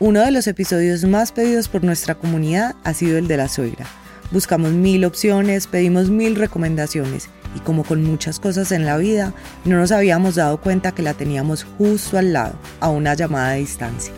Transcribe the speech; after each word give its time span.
Uno 0.00 0.22
de 0.22 0.32
los 0.32 0.48
episodios 0.48 1.04
más 1.04 1.30
pedidos 1.30 1.68
por 1.68 1.84
nuestra 1.84 2.16
comunidad 2.16 2.74
ha 2.82 2.94
sido 2.94 3.16
el 3.16 3.28
de 3.28 3.36
la 3.36 3.48
suegra. 3.48 3.86
Buscamos 4.32 4.72
mil 4.72 5.04
opciones, 5.04 5.68
pedimos 5.68 6.10
mil 6.10 6.34
recomendaciones 6.34 7.28
y 7.54 7.60
como 7.60 7.84
con 7.84 8.02
muchas 8.02 8.40
cosas 8.40 8.72
en 8.72 8.86
la 8.86 8.96
vida, 8.96 9.32
no 9.64 9.76
nos 9.76 9.92
habíamos 9.92 10.34
dado 10.34 10.60
cuenta 10.60 10.90
que 10.90 11.04
la 11.04 11.14
teníamos 11.14 11.62
justo 11.78 12.18
al 12.18 12.32
lado, 12.32 12.58
a 12.80 12.90
una 12.90 13.14
llamada 13.14 13.52
de 13.52 13.60
distancia. 13.60 14.12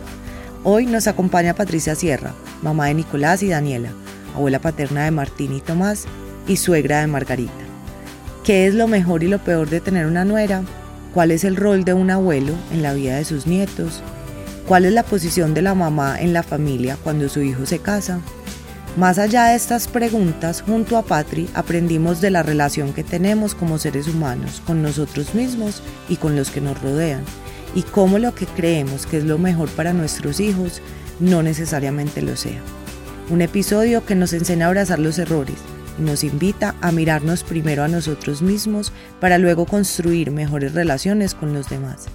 Hoy 0.65 0.87
nos 0.87 1.09
acompaña 1.09 1.55
Patricia 1.55 1.95
Sierra, 1.95 2.33
mamá 2.63 2.87
de 2.87 2.95
Nicolás 2.95 3.43
y 3.43 3.49
Daniela, 3.49 3.91
abuela 4.35 4.61
paterna 4.61 5.05
de 5.05 5.11
Martín 5.11 5.55
y 5.55 5.61
Tomás 5.61 6.07
y 6.49 6.57
suegra 6.57 7.03
de 7.03 7.07
Margarita. 7.07 7.53
¿Qué 8.45 8.67
es 8.67 8.75
lo 8.75 8.89
mejor 8.89 9.23
y 9.23 9.29
lo 9.29 9.45
peor 9.45 9.69
de 9.69 9.83
tener 9.83 10.07
una 10.07 10.25
nuera? 10.25 10.63
¿Cuál 11.13 11.33
es 11.33 11.45
el 11.45 11.55
rol 11.55 11.85
de 11.85 11.93
un 11.93 12.11
abuelo 12.11 12.55
en 12.73 12.83
la 12.83 12.95
vida 12.95 13.17
de 13.17 13.27
sus 13.27 13.47
nietos? 13.47 14.03
¿Cuál 14.67 14.85
es 14.85 14.93
la 14.93 15.05
posición 15.05 15.55
de 15.55 15.63
la 15.63 15.77
mamá 15.77 16.21
en 16.21 16.33
la 16.33 16.43
familia 16.43 16.99
cuando 17.05 17.29
su 17.29 17.41
hijo 17.41 17.67
se 17.67 17.79
casa? 17.79 18.19
Más 18.97 19.17
allá 19.17 19.47
de 19.47 19.55
estas 19.55 19.87
preguntas, 19.87 20.63
junto 20.63 20.97
a 20.97 21.03
Patri 21.03 21.49
aprendimos 21.55 22.21
de 22.21 22.31
la 22.31 22.43
relación 22.43 22.93
que 22.93 23.05
tenemos 23.05 23.55
como 23.55 23.79
seres 23.79 24.09
humanos 24.09 24.61
con 24.67 24.83
nosotros 24.83 25.37
mismos 25.37 25.83
y 26.09 26.17
con 26.17 26.35
los 26.35 26.51
que 26.51 26.61
nos 26.61 26.83
rodean, 26.83 27.23
y 27.77 27.83
cómo 27.83 28.19
lo 28.19 28.35
que 28.35 28.47
creemos 28.47 29.07
que 29.07 29.19
es 29.19 29.25
lo 29.25 29.39
mejor 29.39 29.69
para 29.69 29.93
nuestros 29.93 30.41
hijos 30.41 30.83
no 31.21 31.45
necesariamente 31.45 32.21
lo 32.21 32.35
sea. 32.35 32.61
Un 33.31 33.43
episodio 33.43 34.05
que 34.05 34.17
nos 34.17 34.33
enseña 34.33 34.67
a 34.67 34.69
abrazar 34.69 34.99
los 34.99 35.21
errores 35.21 35.59
y 35.97 36.03
nos 36.03 36.25
invita 36.25 36.75
a 36.81 36.91
mirarnos 36.91 37.45
primero 37.45 37.85
a 37.85 37.89
nosotros 37.89 38.43
mismos 38.43 38.93
para 39.21 39.39
luego 39.39 39.65
construir 39.65 40.33
mejores 40.33 40.75
relaciones 40.75 41.37
con 41.37 41.55
los 41.55 41.69
demás. 41.69 42.09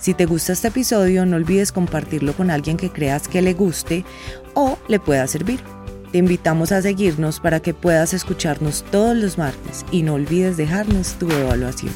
Si 0.00 0.14
te 0.14 0.26
gusta 0.26 0.52
este 0.52 0.68
episodio, 0.68 1.26
no 1.26 1.36
olvides 1.36 1.72
compartirlo 1.72 2.32
con 2.34 2.50
alguien 2.50 2.76
que 2.76 2.90
creas 2.90 3.28
que 3.28 3.42
le 3.42 3.54
guste 3.54 4.04
o 4.54 4.78
le 4.88 5.00
pueda 5.00 5.26
servir. 5.26 5.60
Te 6.12 6.18
invitamos 6.18 6.72
a 6.72 6.82
seguirnos 6.82 7.40
para 7.40 7.60
que 7.60 7.74
puedas 7.74 8.14
escucharnos 8.14 8.84
todos 8.90 9.16
los 9.16 9.38
martes 9.38 9.84
y 9.90 10.02
no 10.02 10.14
olvides 10.14 10.56
dejarnos 10.56 11.14
tu 11.14 11.30
evaluación. 11.30 11.92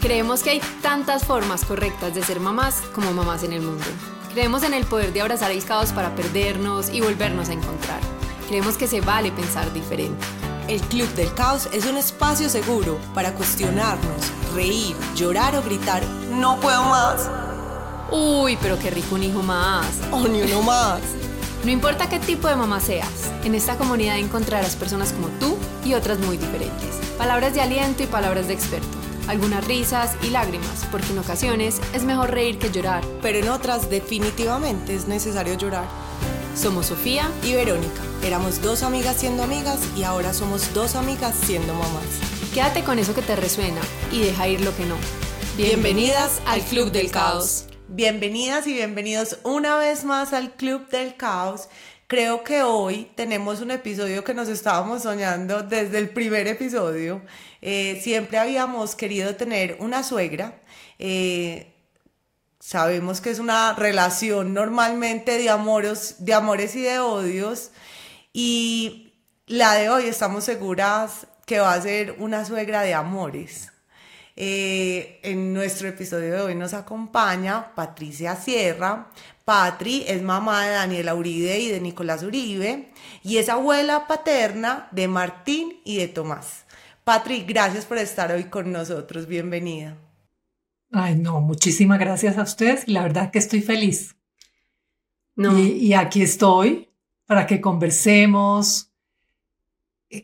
Creemos 0.00 0.42
que 0.42 0.50
hay 0.50 0.60
tantas 0.82 1.24
formas 1.24 1.64
correctas 1.64 2.14
de 2.14 2.22
ser 2.22 2.40
mamás 2.40 2.82
como 2.94 3.12
mamás 3.12 3.42
en 3.42 3.52
el 3.52 3.62
mundo. 3.62 3.84
Creemos 4.32 4.62
en 4.62 4.74
el 4.74 4.84
poder 4.84 5.12
de 5.12 5.20
abrazar 5.20 5.50
el 5.50 5.64
caos 5.64 5.90
para 5.92 6.14
perdernos 6.14 6.90
y 6.90 7.00
volvernos 7.00 7.48
a 7.48 7.52
encontrar. 7.52 8.00
Creemos 8.48 8.76
que 8.76 8.86
se 8.86 9.00
vale 9.00 9.32
pensar 9.32 9.72
diferente. 9.72 10.24
El 10.68 10.80
Club 10.82 11.08
del 11.14 11.32
Caos 11.34 11.68
es 11.72 11.86
un 11.86 11.96
espacio 11.96 12.48
seguro 12.48 12.98
para 13.14 13.32
cuestionarnos, 13.32 14.32
reír, 14.54 14.96
llorar 15.14 15.56
o 15.56 15.62
gritar, 15.62 16.02
no 16.32 16.58
puedo 16.60 16.82
más. 16.84 17.28
Uy, 18.10 18.58
pero 18.62 18.78
qué 18.78 18.90
rico 18.90 19.14
un 19.14 19.22
hijo 19.22 19.42
más. 19.42 19.86
O 20.10 20.26
ni 20.26 20.42
uno 20.42 20.62
más. 20.62 21.00
No 21.64 21.70
importa 21.70 22.08
qué 22.08 22.18
tipo 22.20 22.48
de 22.48 22.56
mamá 22.56 22.80
seas, 22.80 23.32
en 23.44 23.54
esta 23.54 23.76
comunidad 23.76 24.18
encontrarás 24.18 24.76
personas 24.76 25.12
como 25.12 25.28
tú 25.40 25.56
y 25.84 25.94
otras 25.94 26.18
muy 26.18 26.36
diferentes. 26.36 26.96
Palabras 27.18 27.52
de 27.52 27.60
aliento 27.60 28.04
y 28.04 28.06
palabras 28.06 28.46
de 28.46 28.54
experto. 28.54 28.96
Algunas 29.26 29.66
risas 29.66 30.12
y 30.22 30.30
lágrimas, 30.30 30.86
porque 30.90 31.10
en 31.10 31.18
ocasiones 31.18 31.80
es 31.92 32.04
mejor 32.04 32.30
reír 32.30 32.58
que 32.58 32.70
llorar. 32.70 33.04
Pero 33.20 33.38
en 33.38 33.48
otras 33.48 33.90
definitivamente 33.90 34.94
es 34.94 35.08
necesario 35.08 35.54
llorar. 35.54 35.86
Somos 36.56 36.86
Sofía 36.86 37.28
y 37.44 37.52
Verónica. 37.52 38.00
Éramos 38.24 38.62
dos 38.62 38.82
amigas 38.82 39.16
siendo 39.16 39.42
amigas 39.42 39.80
y 39.96 40.04
ahora 40.04 40.32
somos 40.32 40.72
dos 40.72 40.94
amigas 40.94 41.34
siendo 41.44 41.74
mamás. 41.74 42.37
Quédate 42.58 42.82
con 42.82 42.98
eso 42.98 43.14
que 43.14 43.22
te 43.22 43.36
resuena 43.36 43.80
y 44.10 44.18
deja 44.18 44.48
ir 44.48 44.62
lo 44.62 44.76
que 44.76 44.84
no. 44.84 44.96
Bienvenidas 45.56 46.42
al 46.44 46.60
Club 46.62 46.90
del 46.90 47.08
Caos. 47.08 47.66
Bienvenidas 47.86 48.66
y 48.66 48.72
bienvenidos 48.72 49.38
una 49.44 49.76
vez 49.76 50.02
más 50.02 50.32
al 50.32 50.56
Club 50.56 50.88
del 50.88 51.14
Caos. 51.14 51.68
Creo 52.08 52.42
que 52.42 52.64
hoy 52.64 53.12
tenemos 53.14 53.60
un 53.60 53.70
episodio 53.70 54.24
que 54.24 54.34
nos 54.34 54.48
estábamos 54.48 55.04
soñando 55.04 55.62
desde 55.62 55.98
el 55.98 56.08
primer 56.08 56.48
episodio. 56.48 57.22
Eh, 57.62 58.00
siempre 58.02 58.38
habíamos 58.38 58.96
querido 58.96 59.36
tener 59.36 59.76
una 59.78 60.02
suegra. 60.02 60.60
Eh, 60.98 61.76
sabemos 62.58 63.20
que 63.20 63.30
es 63.30 63.38
una 63.38 63.74
relación 63.74 64.52
normalmente 64.52 65.38
de, 65.38 65.44
de 65.44 66.34
amores 66.34 66.74
y 66.74 66.82
de 66.82 66.98
odios. 66.98 67.70
Y 68.32 69.14
la 69.46 69.74
de 69.74 69.90
hoy 69.90 70.06
estamos 70.06 70.42
seguras 70.42 71.28
que 71.48 71.58
va 71.58 71.72
a 71.72 71.80
ser 71.80 72.14
una 72.18 72.44
suegra 72.44 72.82
de 72.82 72.94
amores. 72.94 73.72
Eh, 74.36 75.18
en 75.24 75.52
nuestro 75.54 75.88
episodio 75.88 76.34
de 76.34 76.40
hoy 76.42 76.54
nos 76.54 76.74
acompaña 76.74 77.74
Patricia 77.74 78.36
Sierra. 78.36 79.10
Patri 79.46 80.04
es 80.06 80.22
mamá 80.22 80.66
de 80.66 80.72
Daniela 80.72 81.14
Uribe 81.14 81.58
y 81.58 81.68
de 81.70 81.80
Nicolás 81.80 82.22
Uribe 82.22 82.92
y 83.24 83.38
es 83.38 83.48
abuela 83.48 84.06
paterna 84.06 84.88
de 84.92 85.08
Martín 85.08 85.80
y 85.84 85.96
de 85.96 86.08
Tomás. 86.08 86.66
Patri, 87.02 87.44
gracias 87.44 87.86
por 87.86 87.96
estar 87.96 88.30
hoy 88.30 88.44
con 88.44 88.70
nosotros. 88.70 89.26
Bienvenida. 89.26 89.96
Ay, 90.92 91.16
no, 91.16 91.40
muchísimas 91.40 91.98
gracias 91.98 92.36
a 92.36 92.42
ustedes 92.42 92.86
y 92.86 92.92
la 92.92 93.02
verdad 93.02 93.30
que 93.30 93.38
estoy 93.38 93.62
feliz. 93.62 94.14
No. 95.34 95.56
y 95.58 95.94
aquí 95.94 96.20
estoy 96.20 96.90
para 97.24 97.46
que 97.46 97.60
conversemos, 97.60 98.87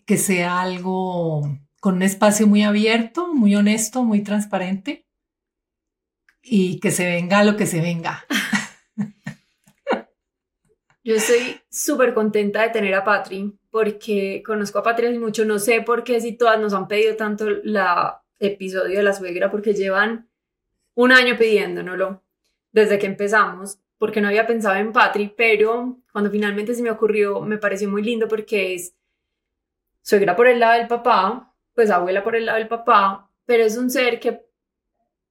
que 0.06 0.16
sea 0.16 0.60
algo 0.60 1.42
con 1.80 1.96
un 1.96 2.02
espacio 2.02 2.46
muy 2.46 2.62
abierto, 2.62 3.32
muy 3.34 3.54
honesto, 3.54 4.04
muy 4.04 4.22
transparente 4.22 5.06
y 6.42 6.80
que 6.80 6.90
se 6.90 7.06
venga 7.06 7.44
lo 7.44 7.56
que 7.56 7.66
se 7.66 7.80
venga. 7.80 8.24
Yo 11.04 11.16
estoy 11.16 11.60
súper 11.70 12.14
contenta 12.14 12.62
de 12.62 12.70
tener 12.70 12.94
a 12.94 13.04
Patri 13.04 13.58
porque 13.70 14.42
conozco 14.44 14.78
a 14.78 14.82
Patri 14.82 15.18
mucho, 15.18 15.44
no 15.44 15.58
sé 15.58 15.82
por 15.82 16.04
qué 16.04 16.20
si 16.20 16.32
todas 16.32 16.58
nos 16.58 16.72
han 16.72 16.88
pedido 16.88 17.16
tanto 17.16 17.46
la 17.62 18.22
episodio 18.38 18.98
de 18.98 19.02
la 19.02 19.12
suegra 19.12 19.50
porque 19.50 19.74
llevan 19.74 20.28
un 20.94 21.12
año 21.12 21.36
pidiéndonoslo 21.36 22.22
desde 22.72 22.98
que 22.98 23.06
empezamos 23.06 23.78
porque 23.98 24.20
no 24.20 24.28
había 24.28 24.46
pensado 24.46 24.76
en 24.76 24.92
Patri, 24.92 25.32
pero 25.36 25.98
cuando 26.12 26.30
finalmente 26.30 26.74
se 26.74 26.82
me 26.82 26.90
ocurrió 26.90 27.40
me 27.42 27.58
pareció 27.58 27.90
muy 27.90 28.02
lindo 28.02 28.26
porque 28.26 28.74
es 28.74 28.94
suegra 30.04 30.36
por 30.36 30.46
el 30.46 30.60
lado 30.60 30.78
del 30.78 30.86
papá, 30.86 31.52
pues 31.74 31.90
abuela 31.90 32.22
por 32.22 32.36
el 32.36 32.46
lado 32.46 32.58
del 32.58 32.68
papá, 32.68 33.30
pero 33.46 33.64
es 33.64 33.76
un 33.76 33.90
ser 33.90 34.20
que 34.20 34.44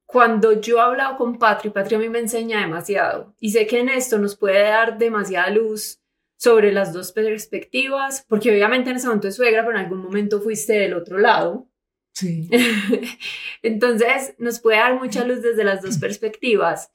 cuando 0.06 0.59
yo 0.59 0.78
he 0.78 0.81
hablado 0.81 1.16
con 1.17 1.38
Patri, 1.38 1.69
Patri 1.69 1.95
a 1.95 2.00
mí 2.00 2.09
me 2.09 2.19
enseña 2.19 2.59
demasiado 2.59 3.35
y 3.39 3.51
sé 3.51 3.67
que 3.67 3.79
en 3.79 3.89
esto 3.89 4.17
nos 4.17 4.35
puede 4.35 4.63
dar 4.63 4.97
demasiada 4.97 5.50
luz 5.50 6.00
sobre 6.38 6.73
las 6.73 6.91
dos 6.91 7.12
perspectivas, 7.13 8.25
porque 8.28 8.51
obviamente 8.51 8.89
en 8.89 8.97
ese 8.97 9.07
momento 9.07 9.28
es 9.28 9.35
suegra, 9.35 9.63
pero 9.63 9.78
en 9.78 9.85
algún 9.85 10.00
momento 10.00 10.41
fuiste 10.41 10.73
del 10.73 10.94
otro 10.94 11.17
lado. 11.17 11.69
Sí. 12.12 12.50
Entonces 13.62 14.35
nos 14.39 14.59
puede 14.59 14.78
dar 14.78 15.00
mucha 15.00 15.23
luz 15.23 15.41
desde 15.41 15.63
las 15.63 15.81
dos 15.81 15.97
perspectivas. 16.00 16.91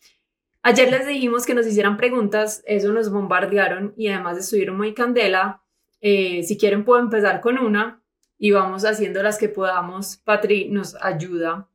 Ayer 0.62 0.90
les 0.90 1.06
dijimos 1.06 1.46
que 1.46 1.54
nos 1.54 1.66
hicieran 1.66 1.96
preguntas, 1.96 2.62
eso 2.66 2.92
nos 2.92 3.10
bombardearon 3.10 3.94
y 3.96 4.08
además 4.08 4.36
estuvieron 4.36 4.76
muy 4.76 4.92
candela. 4.92 5.62
Eh, 6.00 6.42
si 6.42 6.56
quieren 6.56 6.84
puedo 6.84 7.00
empezar 7.00 7.40
con 7.40 7.58
una 7.58 8.02
y 8.38 8.52
vamos 8.52 8.84
haciendo 8.84 9.22
las 9.22 9.38
que 9.38 9.48
podamos. 9.48 10.16
Patri 10.18 10.68
nos 10.68 10.94
ayuda. 11.02 11.68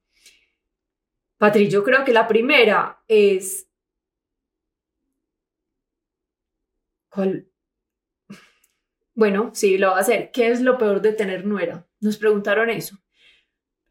Patri, 1.38 1.70
yo 1.70 1.84
creo 1.84 2.06
que 2.06 2.14
la 2.14 2.28
primera 2.28 3.04
es... 3.08 3.68
¿Cuál? 7.10 7.48
Bueno, 9.14 9.52
sí, 9.54 9.78
lo 9.78 9.92
va 9.92 9.98
a 9.98 10.02
hacer. 10.02 10.32
¿Qué 10.32 10.50
es 10.50 10.62
lo 10.62 10.78
peor 10.78 11.02
de 11.02 11.14
tener 11.14 11.46
nuera? 11.46 11.88
Nos 12.00 12.18
preguntaron 12.18 12.70
eso. 12.70 12.98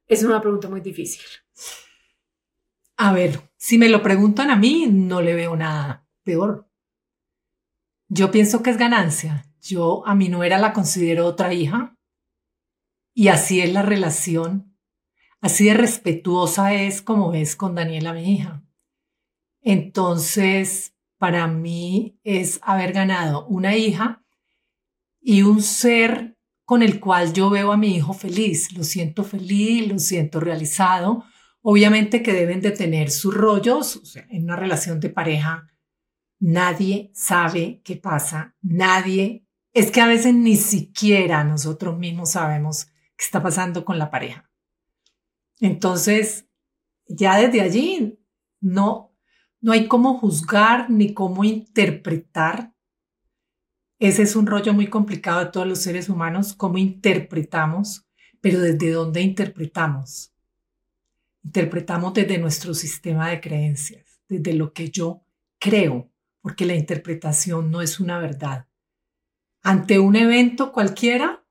Es 0.06 0.24
una 0.24 0.40
pregunta 0.40 0.68
muy 0.68 0.80
difícil. 0.80 1.22
A 2.96 3.12
ver, 3.12 3.38
si 3.56 3.78
me 3.78 3.88
lo 3.88 4.02
preguntan 4.02 4.50
a 4.50 4.56
mí, 4.56 4.86
no 4.90 5.20
le 5.22 5.34
veo 5.34 5.56
nada 5.56 6.06
peor. 6.24 6.68
Yo 8.08 8.30
pienso 8.30 8.62
que 8.62 8.70
es 8.70 8.78
ganancia. 8.78 9.44
Yo 9.62 10.04
a 10.06 10.14
mi 10.16 10.28
nuera 10.28 10.58
la 10.58 10.72
considero 10.72 11.26
otra 11.26 11.54
hija 11.54 11.96
y 13.14 13.28
así 13.28 13.60
es 13.60 13.72
la 13.72 13.82
relación, 13.82 14.76
así 15.40 15.66
de 15.66 15.74
respetuosa 15.74 16.74
es 16.74 17.00
como 17.00 17.32
es 17.32 17.54
con 17.54 17.76
Daniela, 17.76 18.12
mi 18.12 18.34
hija. 18.34 18.64
Entonces, 19.60 20.94
para 21.16 21.46
mí 21.46 22.18
es 22.24 22.58
haber 22.62 22.92
ganado 22.92 23.46
una 23.46 23.76
hija 23.76 24.24
y 25.20 25.42
un 25.42 25.62
ser 25.62 26.36
con 26.64 26.82
el 26.82 26.98
cual 26.98 27.32
yo 27.32 27.48
veo 27.48 27.70
a 27.70 27.76
mi 27.76 27.94
hijo 27.94 28.14
feliz, 28.14 28.72
lo 28.72 28.82
siento 28.82 29.22
feliz, 29.22 29.86
lo 29.86 30.00
siento 30.00 30.40
realizado. 30.40 31.24
Obviamente 31.60 32.22
que 32.24 32.32
deben 32.32 32.60
de 32.60 32.72
tener 32.72 33.12
sus 33.12 33.32
rollos, 33.32 34.16
en 34.28 34.44
una 34.44 34.56
relación 34.56 34.98
de 34.98 35.10
pareja 35.10 35.68
nadie 36.42 37.12
sabe 37.14 37.80
qué 37.84 37.96
pasa, 37.96 38.56
nadie, 38.62 39.46
es 39.72 39.90
que 39.90 40.00
a 40.00 40.06
veces 40.06 40.34
ni 40.34 40.56
siquiera 40.56 41.44
nosotros 41.44 41.98
mismos 41.98 42.32
sabemos 42.32 42.88
está 43.22 43.42
pasando 43.42 43.84
con 43.84 43.98
la 43.98 44.10
pareja. 44.10 44.50
Entonces, 45.60 46.46
ya 47.06 47.36
desde 47.36 47.60
allí, 47.60 48.18
no, 48.60 49.14
no 49.60 49.72
hay 49.72 49.86
cómo 49.86 50.18
juzgar 50.18 50.90
ni 50.90 51.14
cómo 51.14 51.44
interpretar. 51.44 52.74
Ese 53.98 54.22
es 54.22 54.34
un 54.34 54.46
rollo 54.46 54.74
muy 54.74 54.88
complicado 54.88 55.40
de 55.40 55.50
todos 55.52 55.66
los 55.66 55.78
seres 55.78 56.08
humanos, 56.08 56.54
cómo 56.54 56.78
interpretamos, 56.78 58.06
pero 58.40 58.60
desde 58.60 58.90
dónde 58.90 59.20
interpretamos. 59.20 60.34
Interpretamos 61.44 62.14
desde 62.14 62.38
nuestro 62.38 62.74
sistema 62.74 63.30
de 63.30 63.40
creencias, 63.40 64.20
desde 64.28 64.54
lo 64.54 64.72
que 64.72 64.90
yo 64.90 65.24
creo, 65.60 66.10
porque 66.40 66.66
la 66.66 66.74
interpretación 66.74 67.70
no 67.70 67.82
es 67.82 68.00
una 68.00 68.18
verdad. 68.18 68.66
Ante 69.62 69.98
un 69.98 70.16
evento 70.16 70.72
cualquiera, 70.72 71.44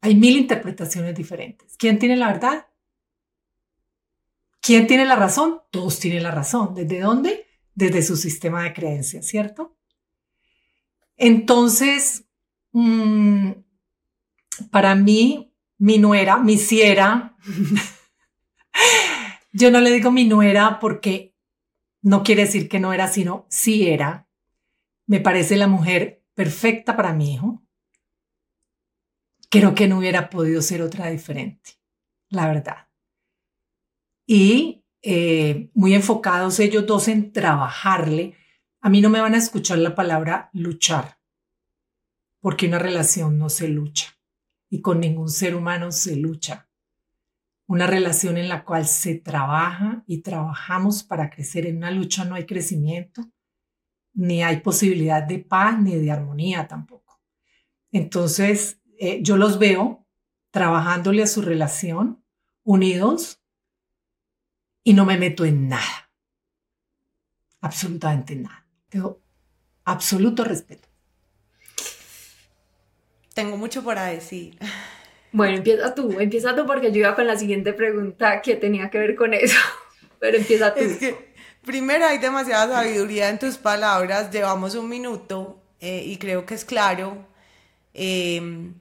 hay 0.00 0.14
mil 0.14 0.36
interpretaciones 0.36 1.14
diferentes. 1.14 1.76
¿Quién 1.76 1.98
tiene 1.98 2.16
la 2.16 2.28
verdad? 2.28 2.66
¿Quién 4.60 4.86
tiene 4.86 5.06
la 5.06 5.16
razón? 5.16 5.62
Todos 5.70 5.98
tienen 5.98 6.22
la 6.22 6.30
razón. 6.30 6.74
¿Desde 6.74 7.00
dónde? 7.00 7.46
Desde 7.74 8.02
su 8.02 8.16
sistema 8.16 8.64
de 8.64 8.74
creencias, 8.74 9.26
¿cierto? 9.26 9.76
Entonces, 11.16 12.24
mm, 12.72 13.52
para 14.70 14.94
mí, 14.94 15.54
mi 15.78 15.98
nuera, 15.98 16.38
mi 16.38 16.58
siera, 16.58 17.36
yo 19.52 19.70
no 19.70 19.80
le 19.80 19.90
digo 19.90 20.10
mi 20.10 20.26
nuera 20.26 20.78
porque 20.80 21.34
no 22.02 22.22
quiere 22.22 22.44
decir 22.44 22.68
que 22.68 22.80
no 22.80 22.92
era, 22.92 23.08
sino 23.08 23.46
sí 23.48 23.88
era. 23.88 24.28
Me 25.06 25.20
parece 25.20 25.56
la 25.56 25.66
mujer 25.66 26.17
perfecta 26.38 26.96
para 26.96 27.12
mi 27.12 27.34
hijo. 27.34 27.62
Creo 29.50 29.74
que 29.74 29.88
no 29.88 29.98
hubiera 29.98 30.30
podido 30.30 30.62
ser 30.62 30.82
otra 30.82 31.08
diferente, 31.08 31.72
la 32.28 32.46
verdad 32.46 32.88
y 34.28 34.84
eh, 35.02 35.70
muy 35.72 35.94
enfocados 35.94 36.60
ellos 36.60 36.86
dos 36.86 37.08
en 37.08 37.32
trabajarle. 37.32 38.36
A 38.80 38.90
mí 38.90 39.00
no 39.00 39.08
me 39.08 39.22
van 39.22 39.34
a 39.34 39.38
escuchar 39.38 39.78
la 39.78 39.94
palabra 39.96 40.50
luchar, 40.52 41.18
porque 42.40 42.68
una 42.68 42.78
relación 42.78 43.38
no 43.38 43.48
se 43.48 43.68
lucha 43.68 44.16
y 44.68 44.82
con 44.82 45.00
ningún 45.00 45.30
ser 45.30 45.56
humano 45.56 45.90
se 45.90 46.14
lucha. 46.14 46.68
Una 47.66 47.86
relación 47.86 48.36
en 48.36 48.48
la 48.48 48.64
cual 48.64 48.86
se 48.86 49.14
trabaja 49.14 50.04
y 50.06 50.20
trabajamos 50.20 51.02
para 51.02 51.30
crecer. 51.30 51.66
En 51.66 51.78
una 51.78 51.90
lucha 51.90 52.24
no 52.24 52.34
hay 52.34 52.44
crecimiento, 52.44 53.30
ni 54.18 54.42
hay 54.42 54.58
posibilidad 54.60 55.22
de 55.22 55.38
paz 55.38 55.80
ni 55.80 55.94
de 55.94 56.10
armonía 56.10 56.66
tampoco. 56.66 57.20
Entonces, 57.92 58.80
eh, 58.98 59.20
yo 59.22 59.36
los 59.36 59.60
veo 59.60 60.04
trabajándole 60.50 61.22
a 61.22 61.28
su 61.28 61.40
relación, 61.40 62.24
unidos, 62.64 63.40
y 64.82 64.94
no 64.94 65.04
me 65.04 65.18
meto 65.18 65.44
en 65.44 65.68
nada. 65.68 66.10
Absolutamente 67.60 68.34
nada. 68.34 68.66
Tengo 68.88 69.22
absoluto 69.84 70.42
respeto. 70.42 70.88
Tengo 73.34 73.56
mucho 73.56 73.84
para 73.84 74.06
decir. 74.06 74.58
Bueno, 75.30 75.58
empieza 75.58 75.94
tú, 75.94 76.18
empieza 76.18 76.56
tú 76.56 76.66
porque 76.66 76.90
yo 76.90 76.98
iba 76.98 77.14
con 77.14 77.28
la 77.28 77.36
siguiente 77.36 77.72
pregunta 77.72 78.42
que 78.42 78.56
tenía 78.56 78.90
que 78.90 78.98
ver 78.98 79.14
con 79.14 79.32
eso, 79.32 79.58
pero 80.18 80.38
empieza 80.38 80.74
tú. 80.74 80.80
Es 80.80 80.96
que 80.96 81.27
primero 81.68 82.06
hay 82.06 82.16
demasiada 82.16 82.76
sabiduría 82.76 83.28
en 83.28 83.38
tus 83.38 83.58
palabras, 83.58 84.30
llevamos 84.30 84.74
un 84.74 84.88
minuto 84.88 85.60
eh, 85.80 86.02
y 86.02 86.16
creo 86.16 86.46
que 86.46 86.54
es 86.54 86.64
claro 86.64 87.26
em, 87.92 88.72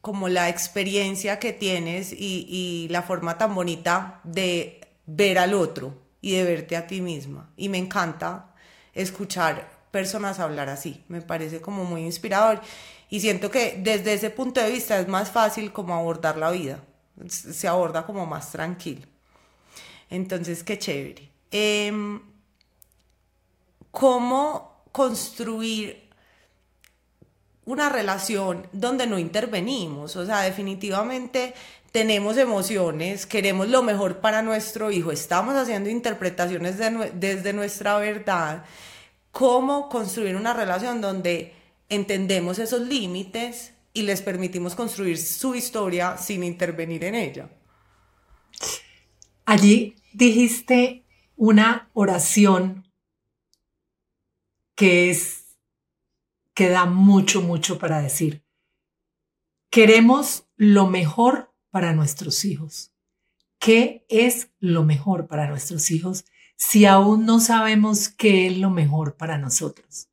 como 0.00 0.28
la 0.28 0.48
experiencia 0.48 1.38
que 1.38 1.52
tienes 1.52 2.12
y, 2.12 2.44
y 2.48 2.88
la 2.88 3.02
forma 3.02 3.38
tan 3.38 3.54
bonita 3.54 4.20
de 4.24 4.80
ver 5.06 5.38
al 5.38 5.54
otro 5.54 5.94
y 6.20 6.32
de 6.32 6.42
verte 6.42 6.76
a 6.76 6.88
ti 6.88 7.00
misma. 7.00 7.52
Y 7.56 7.68
me 7.68 7.78
encanta 7.78 8.52
escuchar 8.94 9.70
personas 9.92 10.40
hablar 10.40 10.68
así, 10.68 11.04
me 11.06 11.22
parece 11.22 11.60
como 11.60 11.84
muy 11.84 12.00
inspirador 12.02 12.60
y 13.10 13.20
siento 13.20 13.48
que 13.48 13.78
desde 13.80 14.12
ese 14.12 14.30
punto 14.30 14.60
de 14.60 14.72
vista 14.72 14.98
es 14.98 15.06
más 15.06 15.30
fácil 15.30 15.72
como 15.72 15.94
abordar 15.94 16.36
la 16.36 16.50
vida, 16.50 16.80
se 17.28 17.68
aborda 17.68 18.04
como 18.04 18.26
más 18.26 18.50
tranquilo. 18.50 19.06
Entonces, 20.10 20.64
qué 20.64 20.80
chévere. 20.80 21.33
Em, 21.56 22.20
¿Cómo 23.92 24.82
construir 24.90 26.10
una 27.64 27.88
relación 27.88 28.66
donde 28.72 29.06
no 29.06 29.20
intervenimos? 29.20 30.16
O 30.16 30.26
sea, 30.26 30.40
definitivamente 30.40 31.54
tenemos 31.92 32.38
emociones, 32.38 33.24
queremos 33.24 33.68
lo 33.68 33.84
mejor 33.84 34.18
para 34.18 34.42
nuestro 34.42 34.90
hijo, 34.90 35.12
estamos 35.12 35.54
haciendo 35.54 35.88
interpretaciones 35.90 36.76
desde 37.14 37.52
nuestra 37.52 37.98
verdad, 37.98 38.64
cómo 39.30 39.88
construir 39.88 40.34
una 40.34 40.54
relación 40.54 41.00
donde 41.00 41.54
entendemos 41.88 42.58
esos 42.58 42.80
límites 42.80 43.74
y 43.92 44.02
les 44.02 44.22
permitimos 44.22 44.74
construir 44.74 45.18
su 45.18 45.54
historia 45.54 46.16
sin 46.16 46.42
intervenir 46.42 47.04
en 47.04 47.14
ella. 47.14 47.48
Allí 49.44 49.94
dijiste 50.12 51.03
una 51.36 51.90
oración 51.92 52.90
que 54.74 55.10
es 55.10 55.58
que 56.54 56.68
da 56.68 56.86
mucho 56.86 57.42
mucho 57.42 57.78
para 57.78 58.00
decir. 58.00 58.44
Queremos 59.70 60.48
lo 60.56 60.86
mejor 60.86 61.54
para 61.74 61.92
nuestros 61.92 62.44
hijos? 62.44 62.92
¿Qué 63.58 64.06
es 64.08 64.52
lo 64.60 64.84
mejor 64.84 65.26
para 65.26 65.48
nuestros 65.48 65.90
hijos 65.90 66.24
si 66.56 66.86
aún 66.86 67.26
no 67.26 67.40
sabemos 67.40 68.08
qué 68.08 68.46
es 68.46 68.58
lo 68.58 68.70
mejor 68.70 69.16
para 69.16 69.38
nosotros? 69.38 70.08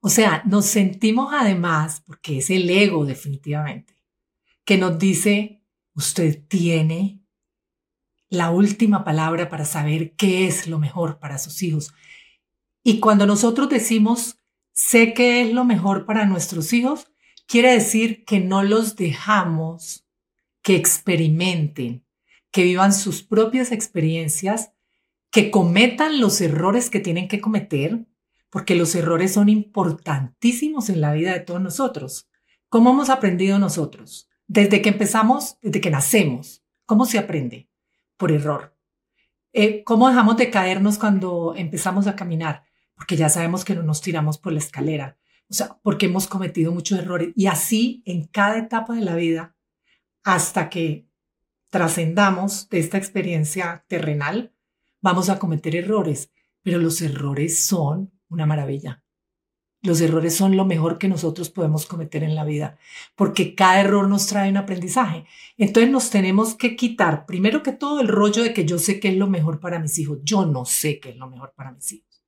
O 0.00 0.08
sea, 0.08 0.42
nos 0.46 0.64
sentimos 0.64 1.34
además, 1.34 2.02
porque 2.06 2.38
es 2.38 2.48
el 2.48 2.70
ego 2.70 3.04
definitivamente, 3.04 3.98
que 4.64 4.78
nos 4.78 4.98
dice, 4.98 5.62
usted 5.94 6.42
tiene 6.48 7.23
la 8.34 8.50
última 8.50 9.04
palabra 9.04 9.48
para 9.48 9.64
saber 9.64 10.14
qué 10.16 10.46
es 10.46 10.66
lo 10.66 10.78
mejor 10.78 11.18
para 11.18 11.38
sus 11.38 11.62
hijos. 11.62 11.94
Y 12.82 13.00
cuando 13.00 13.26
nosotros 13.26 13.68
decimos, 13.70 14.38
sé 14.72 15.14
qué 15.14 15.42
es 15.42 15.52
lo 15.52 15.64
mejor 15.64 16.04
para 16.04 16.26
nuestros 16.26 16.72
hijos, 16.72 17.10
quiere 17.46 17.72
decir 17.72 18.24
que 18.24 18.40
no 18.40 18.62
los 18.62 18.96
dejamos 18.96 20.06
que 20.62 20.76
experimenten, 20.76 22.04
que 22.50 22.64
vivan 22.64 22.92
sus 22.92 23.22
propias 23.22 23.72
experiencias, 23.72 24.72
que 25.30 25.50
cometan 25.50 26.20
los 26.20 26.40
errores 26.40 26.90
que 26.90 27.00
tienen 27.00 27.28
que 27.28 27.40
cometer, 27.40 28.06
porque 28.50 28.74
los 28.74 28.94
errores 28.94 29.32
son 29.32 29.48
importantísimos 29.48 30.88
en 30.88 31.00
la 31.00 31.12
vida 31.12 31.32
de 31.32 31.40
todos 31.40 31.60
nosotros. 31.60 32.28
¿Cómo 32.68 32.90
hemos 32.90 33.10
aprendido 33.10 33.58
nosotros? 33.58 34.28
Desde 34.46 34.80
que 34.80 34.90
empezamos, 34.90 35.58
desde 35.60 35.80
que 35.80 35.90
nacemos, 35.90 36.62
¿cómo 36.86 37.06
se 37.06 37.18
aprende? 37.18 37.68
Por 38.16 38.32
error. 38.32 38.76
Eh, 39.52 39.84
¿Cómo 39.84 40.08
dejamos 40.08 40.36
de 40.36 40.50
caernos 40.50 40.98
cuando 40.98 41.54
empezamos 41.56 42.06
a 42.06 42.16
caminar? 42.16 42.64
Porque 42.94 43.16
ya 43.16 43.28
sabemos 43.28 43.64
que 43.64 43.74
no 43.74 43.82
nos 43.82 44.00
tiramos 44.00 44.38
por 44.38 44.52
la 44.52 44.58
escalera. 44.58 45.16
O 45.48 45.54
sea, 45.54 45.78
porque 45.82 46.06
hemos 46.06 46.26
cometido 46.26 46.72
muchos 46.72 46.98
errores. 46.98 47.32
Y 47.36 47.46
así, 47.46 48.02
en 48.06 48.26
cada 48.26 48.58
etapa 48.58 48.94
de 48.94 49.02
la 49.02 49.14
vida, 49.14 49.54
hasta 50.24 50.70
que 50.70 51.06
trascendamos 51.70 52.68
de 52.68 52.80
esta 52.80 52.98
experiencia 52.98 53.84
terrenal, 53.88 54.54
vamos 55.00 55.28
a 55.28 55.38
cometer 55.38 55.76
errores, 55.76 56.32
pero 56.62 56.78
los 56.78 57.02
errores 57.02 57.64
son 57.64 58.12
una 58.28 58.46
maravilla. 58.46 59.03
Los 59.84 60.00
errores 60.00 60.34
son 60.34 60.56
lo 60.56 60.64
mejor 60.64 60.98
que 60.98 61.06
nosotros 61.06 61.48
podemos 61.48 61.86
cometer 61.86 62.24
en 62.24 62.34
la 62.34 62.42
vida, 62.44 62.76
porque 63.14 63.54
cada 63.54 63.80
error 63.80 64.08
nos 64.08 64.26
trae 64.26 64.50
un 64.50 64.56
aprendizaje. 64.56 65.26
Entonces 65.56 65.92
nos 65.92 66.10
tenemos 66.10 66.56
que 66.56 66.74
quitar, 66.74 67.24
primero 67.24 67.62
que 67.62 67.70
todo, 67.70 68.00
el 68.00 68.08
rollo 68.08 68.42
de 68.42 68.52
que 68.52 68.64
yo 68.64 68.78
sé 68.78 68.98
qué 68.98 69.10
es 69.10 69.16
lo 69.16 69.28
mejor 69.28 69.60
para 69.60 69.78
mis 69.78 69.96
hijos. 69.98 70.18
Yo 70.24 70.44
no 70.44 70.64
sé 70.64 70.98
qué 70.98 71.10
es 71.10 71.16
lo 71.16 71.30
mejor 71.30 71.52
para 71.54 71.70
mis 71.70 71.92
hijos. 71.92 72.24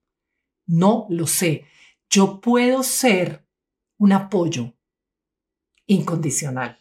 No 0.67 1.07
lo 1.11 1.27
sé. 1.27 1.65
Yo 2.09 2.41
puedo 2.41 2.85
ser 2.85 3.45
un 3.99 4.13
apoyo 4.13 4.75
incondicional 5.87 6.79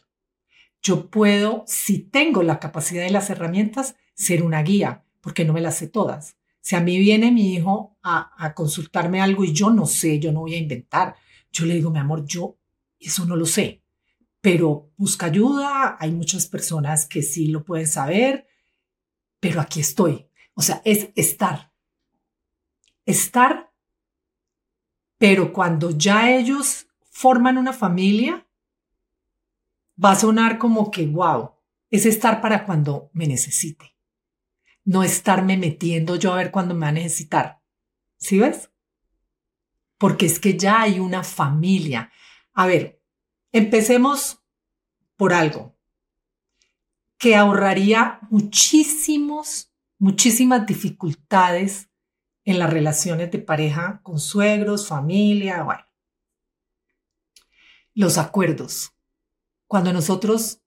yo 0.85 1.09
puedo, 1.09 1.63
si 1.65 1.97
tengo 1.97 2.43
la 2.43 2.59
capacidad 2.59 3.07
y 3.07 3.09
las 3.09 3.31
herramientas, 3.31 3.95
ser 4.13 4.43
una 4.43 4.61
guía, 4.61 5.03
porque 5.19 5.43
no 5.43 5.51
me 5.51 5.59
las 5.59 5.77
sé 5.77 5.87
todas. 5.87 6.37
Si 6.65 6.75
a 6.75 6.81
mí 6.81 6.97
viene 6.97 7.31
mi 7.31 7.53
hijo 7.53 7.95
a, 8.01 8.51
consultarme 8.55 9.21
algo 9.21 9.43
y 9.43 9.53
yo 9.53 9.69
no 9.69 9.85
sé, 9.85 10.17
yo 10.19 10.31
no 10.31 10.39
voy 10.39 10.55
a 10.55 10.57
inventar, 10.57 11.15
yo 11.51 11.63
le 11.63 11.75
digo, 11.75 11.91
mi 11.91 11.99
amor, 11.99 12.25
yo 12.25 12.57
eso 12.99 13.23
no 13.23 13.35
lo 13.35 13.45
sé, 13.45 13.83
pero 14.41 14.89
busca 14.97 15.27
ayuda, 15.27 15.95
hay 15.99 16.11
muchas 16.11 16.47
personas 16.47 17.05
que 17.05 17.21
sí 17.21 17.49
lo 17.49 17.63
pueden 17.63 17.85
saber, 17.85 18.47
pero 19.39 19.61
aquí 19.61 19.79
estoy. 19.79 20.27
O 20.55 20.63
sea, 20.63 20.81
es 20.85 21.09
estar. 21.15 21.71
Estar, 23.05 23.71
pero 25.19 25.53
cuando 25.53 25.91
ya 25.91 26.35
ellos 26.35 26.87
forman 27.11 27.59
una 27.59 27.73
familia, 27.73 28.47
va 30.03 30.13
a 30.13 30.19
sonar 30.19 30.57
como 30.57 30.89
que, 30.89 31.05
wow, 31.05 31.51
es 31.91 32.07
estar 32.07 32.41
para 32.41 32.65
cuando 32.65 33.11
me 33.13 33.27
necesite. 33.27 33.94
No 34.85 35.03
estarme 35.03 35.57
metiendo 35.57 36.15
yo 36.15 36.33
a 36.33 36.37
ver 36.37 36.51
cuándo 36.51 36.73
me 36.73 36.81
va 36.81 36.87
a 36.87 36.93
necesitar. 36.93 37.61
¿Sí 38.17 38.39
ves? 38.39 38.71
Porque 39.97 40.25
es 40.25 40.39
que 40.39 40.57
ya 40.57 40.81
hay 40.81 40.99
una 40.99 41.23
familia. 41.23 42.11
A 42.53 42.67
ver, 42.67 43.01
empecemos 43.51 44.41
por 45.17 45.33
algo 45.33 45.75
que 47.17 47.35
ahorraría 47.35 48.19
muchísimos, 48.29 49.71
muchísimas 49.97 50.65
dificultades 50.65 51.89
en 52.43 52.59
las 52.59 52.69
relaciones 52.69 53.31
de 53.31 53.39
pareja 53.39 53.99
con 54.03 54.19
suegros, 54.19 54.87
familia, 54.87 55.63
bueno. 55.63 55.83
Los 57.93 58.17
acuerdos. 58.17 58.93
Cuando 59.67 59.93
nosotros 59.93 60.61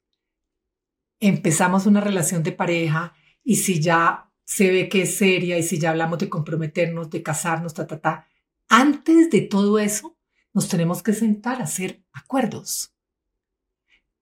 empezamos 1.20 1.87
una 1.87 2.00
relación 2.00 2.42
de 2.42 2.52
pareja 2.52 3.14
y 3.49 3.57
si 3.57 3.81
ya 3.81 4.31
se 4.45 4.71
ve 4.71 4.90
que 4.90 5.02
es 5.02 5.17
seria 5.17 5.57
y 5.57 5.62
si 5.62 5.78
ya 5.78 5.88
hablamos 5.88 6.19
de 6.19 6.28
comprometernos, 6.28 7.09
de 7.09 7.23
casarnos, 7.23 7.73
ta, 7.73 7.87
ta, 7.87 7.99
ta, 7.99 8.28
antes 8.69 9.31
de 9.31 9.40
todo 9.40 9.78
eso, 9.78 10.19
nos 10.52 10.69
tenemos 10.69 11.02
que 11.02 11.14
sentar 11.14 11.59
a 11.59 11.64
hacer 11.64 12.02
acuerdos. 12.12 12.93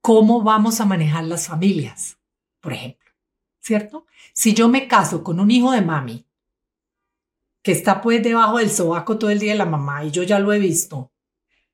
¿Cómo 0.01 0.45
vamos 0.45 0.81
a 0.81 0.85
manejar 0.85 1.25
las 1.25 1.49
familias? 1.49 2.21
Por 2.61 2.75
ejemplo, 2.75 3.11
¿cierto? 3.59 4.07
Si 4.33 4.55
yo 4.55 4.69
me 4.69 4.87
caso 4.87 5.25
con 5.25 5.41
un 5.41 5.51
hijo 5.51 5.73
de 5.73 5.83
mami 5.83 6.25
que 7.63 7.73
está 7.73 8.01
pues 8.01 8.23
debajo 8.23 8.59
del 8.59 8.71
sobaco 8.71 9.19
todo 9.19 9.31
el 9.31 9.41
día 9.41 9.55
de 9.55 9.59
la 9.59 9.67
mamá 9.67 10.05
y 10.05 10.13
yo 10.13 10.23
ya 10.23 10.39
lo 10.39 10.53
he 10.53 10.61
visto, 10.61 11.11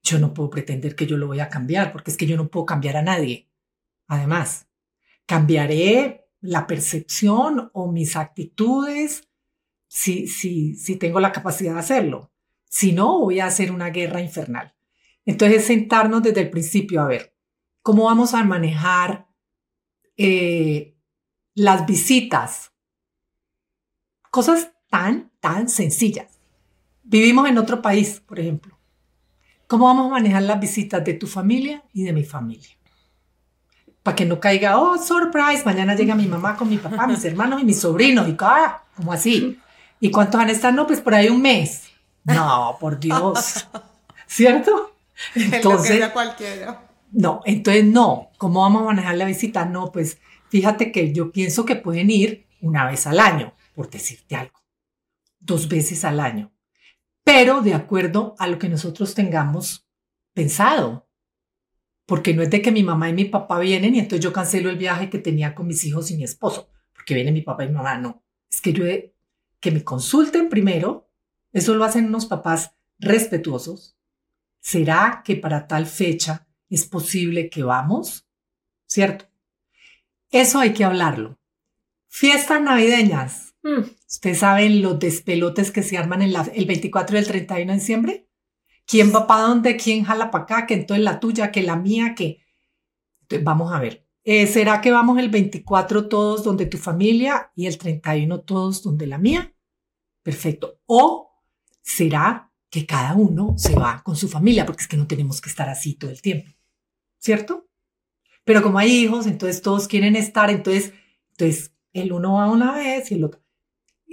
yo 0.02 0.18
no 0.18 0.32
puedo 0.32 0.48
pretender 0.48 0.96
que 0.96 1.06
yo 1.06 1.18
lo 1.18 1.26
voy 1.26 1.40
a 1.40 1.50
cambiar 1.50 1.92
porque 1.92 2.10
es 2.12 2.16
que 2.16 2.26
yo 2.26 2.38
no 2.38 2.48
puedo 2.48 2.64
cambiar 2.64 2.96
a 2.96 3.02
nadie. 3.02 3.50
Además, 4.06 4.68
cambiaré 5.26 6.21
la 6.42 6.66
percepción 6.66 7.70
o 7.72 7.90
mis 7.90 8.16
actitudes 8.16 9.28
si, 9.86 10.26
si, 10.26 10.74
si 10.74 10.96
tengo 10.96 11.20
la 11.20 11.32
capacidad 11.32 11.74
de 11.74 11.80
hacerlo. 11.80 12.32
Si 12.68 12.92
no, 12.92 13.20
voy 13.20 13.40
a 13.40 13.46
hacer 13.46 13.72
una 13.72 13.90
guerra 13.90 14.20
infernal. 14.20 14.74
Entonces, 15.24 15.64
sentarnos 15.64 16.22
desde 16.22 16.40
el 16.40 16.50
principio 16.50 17.00
a 17.00 17.06
ver 17.06 17.34
cómo 17.80 18.04
vamos 18.04 18.34
a 18.34 18.44
manejar 18.44 19.28
eh, 20.16 20.96
las 21.54 21.86
visitas. 21.86 22.72
Cosas 24.30 24.72
tan 24.90 25.32
tan 25.40 25.68
sencillas. 25.68 26.38
Vivimos 27.02 27.48
en 27.48 27.58
otro 27.58 27.82
país, 27.82 28.20
por 28.20 28.38
ejemplo. 28.38 28.78
¿Cómo 29.66 29.86
vamos 29.86 30.06
a 30.06 30.10
manejar 30.10 30.42
las 30.42 30.60
visitas 30.60 31.04
de 31.04 31.14
tu 31.14 31.26
familia 31.26 31.84
y 31.92 32.04
de 32.04 32.12
mi 32.12 32.24
familia? 32.24 32.78
Para 34.02 34.16
que 34.16 34.24
no 34.24 34.40
caiga, 34.40 34.78
oh, 34.78 34.98
surprise, 34.98 35.64
mañana 35.64 35.94
llega 35.94 36.14
mi 36.14 36.26
mamá 36.26 36.56
con 36.56 36.68
mi 36.68 36.78
papá, 36.78 37.06
mis 37.06 37.24
hermanos 37.24 37.62
y 37.62 37.64
mis 37.64 37.80
sobrinos, 37.80 38.28
y 38.28 38.36
ah, 38.40 38.82
como 38.96 39.12
así. 39.12 39.58
¿Y 40.00 40.10
cuántos 40.10 40.38
van 40.38 40.48
a 40.48 40.52
estar? 40.52 40.74
No, 40.74 40.86
pues 40.86 41.00
por 41.00 41.14
ahí 41.14 41.28
un 41.28 41.40
mes. 41.40 41.84
No, 42.24 42.76
por 42.80 42.98
Dios. 42.98 43.68
¿Cierto? 44.26 44.94
Entonces, 45.34 46.08
cualquiera. 46.08 46.82
No, 47.12 47.42
entonces 47.44 47.84
no. 47.84 48.30
¿Cómo 48.38 48.62
vamos 48.62 48.82
a 48.82 48.86
manejar 48.86 49.16
la 49.16 49.24
visita? 49.24 49.64
No, 49.64 49.92
pues 49.92 50.18
fíjate 50.48 50.90
que 50.90 51.12
yo 51.12 51.30
pienso 51.30 51.64
que 51.64 51.76
pueden 51.76 52.10
ir 52.10 52.46
una 52.60 52.86
vez 52.86 53.06
al 53.06 53.20
año, 53.20 53.52
por 53.74 53.88
decirte 53.90 54.34
algo 54.34 54.62
dos 55.42 55.68
veces 55.68 56.04
al 56.04 56.20
año, 56.20 56.52
pero 57.24 57.60
de 57.60 57.74
acuerdo 57.74 58.34
a 58.38 58.46
lo 58.46 58.58
que 58.58 58.68
nosotros 58.68 59.14
tengamos 59.14 59.86
pensado. 60.34 61.08
Porque 62.06 62.34
no 62.34 62.42
es 62.42 62.50
de 62.50 62.60
que 62.60 62.72
mi 62.72 62.82
mamá 62.82 63.08
y 63.08 63.12
mi 63.12 63.24
papá 63.26 63.58
vienen 63.58 63.94
y 63.94 64.00
entonces 64.00 64.22
yo 64.22 64.32
cancelo 64.32 64.70
el 64.70 64.76
viaje 64.76 65.08
que 65.08 65.18
tenía 65.18 65.54
con 65.54 65.66
mis 65.66 65.84
hijos 65.84 66.10
y 66.10 66.16
mi 66.16 66.24
esposo, 66.24 66.68
porque 66.92 67.14
viene 67.14 67.32
mi 67.32 67.42
papá 67.42 67.64
y 67.64 67.68
mi 67.68 67.74
mamá, 67.74 67.98
no. 67.98 68.24
Es 68.50 68.60
que 68.60 68.72
yo 68.72 68.84
que 69.60 69.70
me 69.70 69.84
consulten 69.84 70.48
primero, 70.48 71.08
eso 71.52 71.74
lo 71.74 71.84
hacen 71.84 72.06
unos 72.06 72.26
papás 72.26 72.74
respetuosos. 72.98 73.96
¿Será 74.60 75.22
que 75.24 75.36
para 75.36 75.66
tal 75.66 75.86
fecha 75.86 76.48
es 76.68 76.86
posible 76.86 77.48
que 77.48 77.62
vamos? 77.62 78.26
¿Cierto? 78.86 79.26
Eso 80.30 80.58
hay 80.58 80.72
que 80.72 80.84
hablarlo. 80.84 81.38
Fiestas 82.08 82.60
navideñas, 82.60 83.52
Mm. 83.62 83.82
¿Ustedes 84.08 84.38
saben 84.38 84.82
los 84.82 84.98
despelotes 84.98 85.70
que 85.70 85.82
se 85.82 85.96
arman 85.96 86.22
en 86.22 86.34
el 86.54 86.66
24 86.66 87.16
y 87.16 87.18
el 87.20 87.26
31 87.26 87.72
de 87.72 87.78
diciembre? 87.78 88.28
¿Quién 88.86 89.12
va 89.14 89.26
para 89.26 89.42
dónde? 89.42 89.76
¿Quién 89.76 90.04
jala 90.04 90.30
para 90.30 90.44
acá? 90.44 90.66
Que 90.66 90.74
entonces 90.74 91.04
la 91.04 91.20
tuya, 91.20 91.50
que 91.50 91.62
la 91.62 91.76
mía, 91.76 92.14
que... 92.14 92.40
Entonces 93.22 93.44
vamos 93.44 93.72
a 93.72 93.78
ver. 93.78 94.06
Eh, 94.24 94.46
¿Será 94.46 94.80
que 94.80 94.90
vamos 94.90 95.18
el 95.18 95.28
24 95.28 96.08
todos 96.08 96.44
donde 96.44 96.66
tu 96.66 96.78
familia 96.78 97.50
y 97.56 97.66
el 97.66 97.78
31 97.78 98.40
todos 98.42 98.82
donde 98.82 99.06
la 99.06 99.18
mía? 99.18 99.54
Perfecto. 100.22 100.80
¿O 100.86 101.30
será 101.80 102.52
que 102.70 102.86
cada 102.86 103.14
uno 103.14 103.54
se 103.56 103.74
va 103.74 104.02
con 104.04 104.16
su 104.16 104.28
familia? 104.28 104.66
Porque 104.66 104.82
es 104.82 104.88
que 104.88 104.96
no 104.96 105.06
tenemos 105.06 105.40
que 105.40 105.50
estar 105.50 105.68
así 105.68 105.94
todo 105.94 106.10
el 106.10 106.22
tiempo. 106.22 106.50
¿Cierto? 107.18 107.68
Pero 108.44 108.62
como 108.62 108.78
hay 108.78 108.90
hijos, 108.90 109.26
entonces 109.26 109.62
todos 109.62 109.88
quieren 109.88 110.16
estar, 110.16 110.50
entonces, 110.50 110.92
entonces 111.30 111.74
el 111.92 112.12
uno 112.12 112.34
va 112.34 112.50
una 112.50 112.72
vez 112.72 113.10
y 113.10 113.14
el 113.14 113.24
otro 113.24 113.42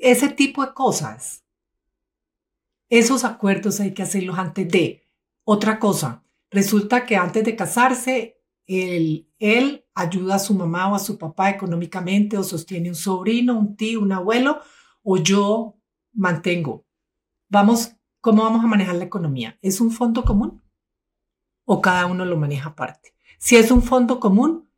ese 0.02 0.30
tipo 0.30 0.66
de 0.66 0.74
cosas. 0.74 1.44
Esos 2.90 3.24
acuerdos 3.24 3.80
hay 3.80 3.94
que 3.94 4.04
hacerlos 4.04 4.38
antes 4.38 4.68
de. 4.68 5.08
Otra 5.44 5.80
cosa, 5.80 6.24
resulta 6.50 7.06
que 7.06 7.16
antes 7.16 7.44
de 7.44 7.56
casarse, 7.56 8.42
él, 8.66 9.86
ayuda 9.96 10.36
a 10.36 10.40
su 10.40 10.54
mamá 10.54 10.92
o 10.92 10.96
a 10.96 11.00
su 11.00 11.18
papá 11.18 11.50
económicamente 11.50 12.38
o 12.38 12.44
sostiene 12.44 12.90
un 12.90 12.96
sobrino, 12.96 13.58
un 13.58 13.76
tío, 13.76 14.02
un 14.02 14.12
abuelo, 14.12 14.62
o 15.04 15.18
yo 15.18 15.76
mantengo. 16.14 16.86
Vamos, 17.50 17.94
¿cómo 18.22 18.44
vamos 18.44 18.64
a 18.64 18.68
manejar 18.68 18.96
la 18.96 19.06
economía? 19.06 19.58
¿Es 19.62 19.82
un 19.82 19.92
fondo 19.92 20.24
común? 20.24 20.62
¿O 21.66 21.82
cada 21.82 22.06
uno 22.06 22.26
lo 22.26 22.38
maneja 22.38 22.70
aparte? 22.70 23.16
Si 23.38 23.56
es 23.56 23.72
un 23.72 23.82
fondo 23.82 24.20
común, 24.20 24.70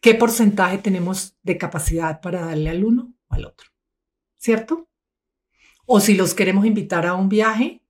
¿qué 0.00 0.14
porcentaje 0.14 0.78
tenemos 0.78 1.36
de 1.42 1.56
capacidad 1.56 2.20
para 2.20 2.46
darle 2.46 2.70
al 2.70 2.84
uno 2.84 3.14
o 3.28 3.34
al 3.34 3.46
otro? 3.46 3.72
¿cierto? 4.42 4.88
O 5.86 6.00
si 6.00 6.14
los 6.14 6.34
queremos 6.34 6.64
invitar 6.64 7.06
a 7.06 7.14
un 7.14 7.28
viaje, 7.28 7.82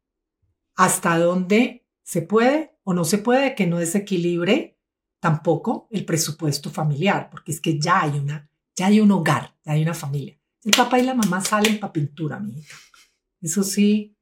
hasta 0.75 1.19
dónde 1.19 1.87
se 2.03 2.23
puede 2.23 2.77
o 2.85 2.95
no 2.95 3.05
se 3.05 3.19
puede, 3.19 3.55
que 3.55 3.67
no 3.67 3.79
desequilibre 3.79 4.79
tampoco 5.21 5.87
el 5.91 6.05
presupuesto 6.05 6.71
familiar, 6.71 7.31
porque 7.31 7.53
es 7.53 7.61
que 7.61 7.79
ya 7.79 8.03
hay 8.03 8.19
una, 8.19 8.51
ya 8.75 8.87
hay 8.87 9.01
un 9.01 9.13
hogar, 9.13 9.55
ya 9.65 9.73
hay 9.73 9.83
una 9.83 9.95
familia. 9.95 10.37
El 10.65 10.73
papá 10.73 10.99
y 10.99 11.05
la 11.05 11.15
mamá 11.15 11.41
salen 11.41 11.79
para 11.79 11.93
pintura, 11.93 12.41
mi 12.41 12.65
Eso 13.41 13.63
sí, 13.63 14.17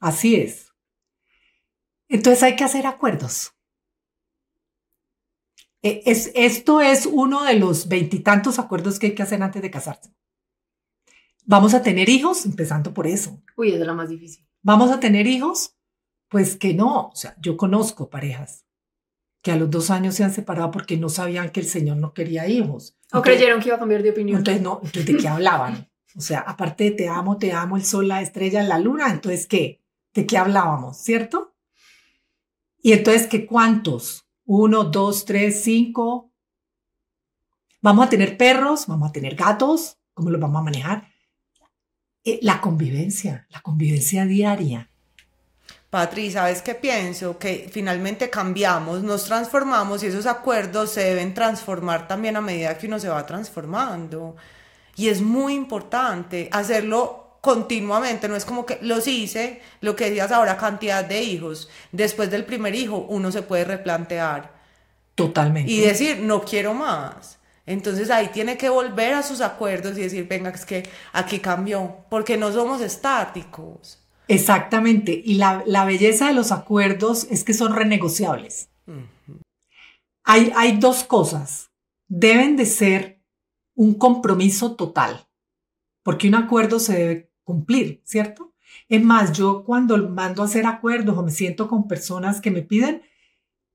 así 0.00 0.36
es. 0.36 0.72
Entonces 2.08 2.42
hay 2.42 2.56
que 2.56 2.64
hacer 2.64 2.86
acuerdos. 2.86 3.52
E, 5.82 6.02
es, 6.06 6.30
esto 6.34 6.80
es 6.80 7.06
uno 7.06 7.44
de 7.44 7.54
los 7.54 7.88
veintitantos 7.88 8.58
acuerdos 8.58 8.98
que 8.98 9.08
hay 9.08 9.14
que 9.14 9.22
hacer 9.22 9.42
antes 9.42 9.62
de 9.62 9.70
casarse. 9.70 10.12
¿Vamos 11.44 11.74
a 11.74 11.82
tener 11.82 12.08
hijos? 12.08 12.46
Empezando 12.46 12.94
por 12.94 13.06
eso. 13.06 13.42
Uy, 13.56 13.72
es 13.72 13.80
lo 13.80 13.94
más 13.94 14.08
difícil. 14.08 14.46
¿Vamos 14.62 14.90
a 14.90 15.00
tener 15.00 15.26
hijos? 15.26 15.76
Pues 16.28 16.56
que 16.56 16.74
no. 16.74 17.08
O 17.08 17.16
sea, 17.16 17.34
yo 17.40 17.56
conozco 17.56 18.08
parejas 18.08 18.64
que 19.42 19.50
a 19.50 19.56
los 19.56 19.70
dos 19.70 19.90
años 19.90 20.14
se 20.14 20.24
han 20.24 20.32
separado 20.32 20.70
porque 20.70 20.96
no 20.96 21.08
sabían 21.08 21.50
que 21.50 21.60
el 21.60 21.66
Señor 21.66 21.96
no 21.96 22.14
quería 22.14 22.46
hijos. 22.48 22.96
O 23.12 23.20
creyeron 23.20 23.60
que 23.60 23.68
iba 23.68 23.76
a 23.76 23.80
cambiar 23.80 24.02
de 24.02 24.10
opinión. 24.10 24.38
Entonces, 24.38 24.62
no, 24.62 24.80
entonces, 24.82 25.04
¿de 25.04 25.16
qué 25.16 25.28
hablaban? 25.28 25.90
O 26.16 26.20
sea, 26.20 26.40
aparte 26.40 26.84
de 26.84 26.90
te 26.92 27.08
amo, 27.08 27.38
te 27.38 27.52
amo, 27.52 27.76
el 27.76 27.84
sol, 27.84 28.06
la 28.06 28.22
estrella, 28.22 28.62
la 28.62 28.78
luna, 28.78 29.10
entonces, 29.10 29.46
¿qué? 29.46 29.82
¿De 30.14 30.26
qué 30.26 30.38
hablábamos? 30.38 30.98
¿Cierto? 30.98 31.54
Y 32.82 32.92
entonces, 32.92 33.26
¿qué 33.26 33.46
cuántos? 33.46 34.26
Uno, 34.44 34.84
dos, 34.84 35.24
tres, 35.24 35.62
cinco. 35.64 36.32
¿Vamos 37.80 38.06
a 38.06 38.10
tener 38.10 38.36
perros? 38.36 38.86
¿Vamos 38.86 39.10
a 39.10 39.12
tener 39.12 39.34
gatos? 39.34 39.98
¿Cómo 40.14 40.30
los 40.30 40.40
vamos 40.40 40.60
a 40.60 40.64
manejar? 40.64 41.11
Eh, 42.24 42.38
la 42.42 42.60
convivencia, 42.60 43.46
la 43.50 43.60
convivencia 43.60 44.24
diaria. 44.24 44.88
Patri, 45.90 46.30
¿sabes 46.30 46.62
qué 46.62 46.74
pienso? 46.74 47.38
Que 47.38 47.68
finalmente 47.70 48.30
cambiamos, 48.30 49.02
nos 49.02 49.24
transformamos 49.24 50.02
y 50.02 50.06
esos 50.06 50.24
acuerdos 50.26 50.90
se 50.90 51.02
deben 51.02 51.34
transformar 51.34 52.08
también 52.08 52.36
a 52.36 52.40
medida 52.40 52.78
que 52.78 52.86
uno 52.86 52.98
se 52.98 53.08
va 53.08 53.26
transformando. 53.26 54.36
Y 54.96 55.08
es 55.08 55.20
muy 55.20 55.54
importante 55.54 56.48
hacerlo 56.52 57.38
continuamente, 57.42 58.28
no 58.28 58.36
es 58.36 58.44
como 58.44 58.64
que 58.64 58.78
los 58.82 59.06
hice, 59.08 59.60
lo 59.80 59.96
que 59.96 60.04
decías 60.06 60.30
ahora, 60.30 60.56
cantidad 60.56 61.04
de 61.04 61.22
hijos. 61.22 61.68
Después 61.90 62.30
del 62.30 62.44
primer 62.44 62.74
hijo, 62.74 63.04
uno 63.08 63.32
se 63.32 63.42
puede 63.42 63.64
replantear. 63.64 64.52
Totalmente. 65.16 65.70
Y 65.70 65.80
decir, 65.80 66.20
no 66.20 66.42
quiero 66.44 66.72
más. 66.72 67.38
Entonces 67.66 68.10
ahí 68.10 68.28
tiene 68.32 68.56
que 68.56 68.68
volver 68.68 69.14
a 69.14 69.22
sus 69.22 69.40
acuerdos 69.40 69.96
y 69.96 70.02
decir, 70.02 70.26
venga, 70.28 70.50
es 70.50 70.64
que 70.64 70.88
aquí 71.12 71.38
cambió, 71.38 72.04
porque 72.10 72.36
no 72.36 72.52
somos 72.52 72.80
estáticos. 72.80 73.98
Exactamente, 74.28 75.20
y 75.24 75.34
la, 75.34 75.84
belleza 75.84 76.28
de 76.28 76.34
los 76.34 76.52
acuerdos 76.52 77.26
es 77.30 77.44
que 77.44 77.54
son 77.54 77.74
renegociables. 77.74 78.70
hay, 80.24 80.52
hay 80.56 80.78
dos 80.78 81.04
cosas, 81.04 81.70
deben 82.08 82.56
de 82.56 82.66
ser 82.66 83.22
un 83.74 83.94
compromiso 83.94 84.74
total, 84.74 85.28
porque 86.02 86.28
un 86.28 86.34
acuerdo 86.34 86.78
se 86.78 86.94
debe 86.94 87.32
cumplir, 87.44 88.02
¿cierto? 88.04 88.52
Es 88.88 89.02
más, 89.02 89.32
yo 89.32 89.64
cuando 89.64 89.96
mando 90.08 90.42
a 90.42 90.46
hacer 90.46 90.66
acuerdos 90.66 91.16
o 91.16 91.22
me 91.22 91.30
siento 91.30 91.68
con 91.68 91.88
personas 91.88 92.40
que 92.40 92.50
me 92.50 92.62
piden, 92.62 93.02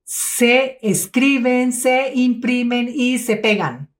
se 0.08 0.78
escriben, 0.80 1.70
se 1.70 2.14
imprimen 2.14 2.88
y 2.90 3.18
se 3.18 3.36
pegan. 3.36 3.94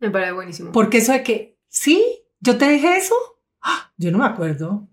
Me 0.00 0.10
parece 0.10 0.32
buenísimo. 0.32 0.72
Porque 0.72 0.98
eso 0.98 1.12
de 1.12 1.22
que, 1.22 1.56
sí, 1.68 2.02
yo 2.40 2.58
te 2.58 2.68
dije 2.68 2.96
eso, 2.96 3.14
¡Ah! 3.62 3.92
yo 3.96 4.10
no 4.10 4.18
me 4.18 4.24
acuerdo. 4.24 4.88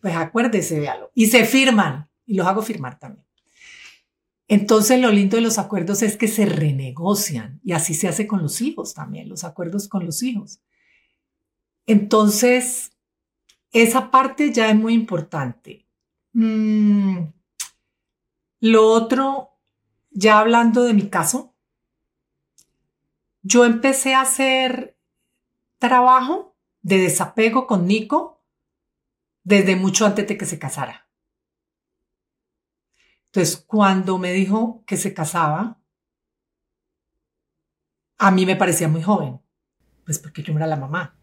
Pues 0.00 0.16
acuérdese, 0.16 0.80
véalo. 0.80 1.12
Y 1.14 1.26
se 1.26 1.44
firman, 1.44 2.10
y 2.26 2.34
los 2.34 2.48
hago 2.48 2.62
firmar 2.62 2.98
también. 2.98 3.24
Entonces 4.48 5.00
lo 5.00 5.12
lindo 5.12 5.36
de 5.36 5.42
los 5.42 5.56
acuerdos 5.56 6.02
es 6.02 6.16
que 6.16 6.26
se 6.26 6.46
renegocian 6.46 7.60
y 7.62 7.70
así 7.70 7.94
se 7.94 8.08
hace 8.08 8.26
con 8.26 8.42
los 8.42 8.60
hijos 8.62 8.92
también, 8.92 9.28
los 9.28 9.44
acuerdos 9.44 9.86
con 9.86 10.04
los 10.04 10.20
hijos. 10.24 10.60
Entonces, 11.86 12.90
esa 13.70 14.10
parte 14.10 14.52
ya 14.52 14.68
es 14.68 14.74
muy 14.74 14.94
importante. 14.94 15.86
Mm, 16.32 17.18
lo 18.58 18.88
otro, 18.88 19.49
ya 20.10 20.38
hablando 20.38 20.82
de 20.84 20.94
mi 20.94 21.08
caso, 21.08 21.54
yo 23.42 23.64
empecé 23.64 24.14
a 24.14 24.22
hacer 24.22 24.98
trabajo 25.78 26.56
de 26.82 26.98
desapego 26.98 27.66
con 27.66 27.86
Nico 27.86 28.42
desde 29.42 29.76
mucho 29.76 30.06
antes 30.06 30.26
de 30.28 30.36
que 30.36 30.46
se 30.46 30.58
casara. 30.58 31.08
Entonces, 33.26 33.64
cuando 33.66 34.18
me 34.18 34.32
dijo 34.32 34.82
que 34.86 34.96
se 34.96 35.14
casaba, 35.14 35.80
a 38.18 38.30
mí 38.30 38.44
me 38.44 38.56
parecía 38.56 38.88
muy 38.88 39.02
joven, 39.02 39.40
pues 40.04 40.18
porque 40.18 40.42
yo 40.42 40.52
era 40.54 40.66
la 40.66 40.76
mamá 40.76 41.16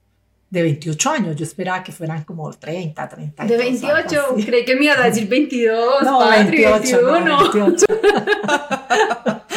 de 0.49 0.61
28 0.61 1.09
años. 1.09 1.35
Yo 1.35 1.43
esperaba 1.43 1.83
que 1.83 1.91
fueran 1.91 2.23
como 2.23 2.51
30, 2.51 3.09
30. 3.09 3.45
De 3.45 3.57
28, 3.57 4.35
creí 4.45 4.65
que 4.65 4.75
me 4.75 4.85
iba 4.85 4.93
a 4.93 5.05
decir 5.05 5.27
22, 5.27 6.01
no, 6.03 6.19
Patri, 6.19 6.63
28, 6.63 7.05
21. 7.05 7.19
no, 7.19 7.51
28. 7.51 7.85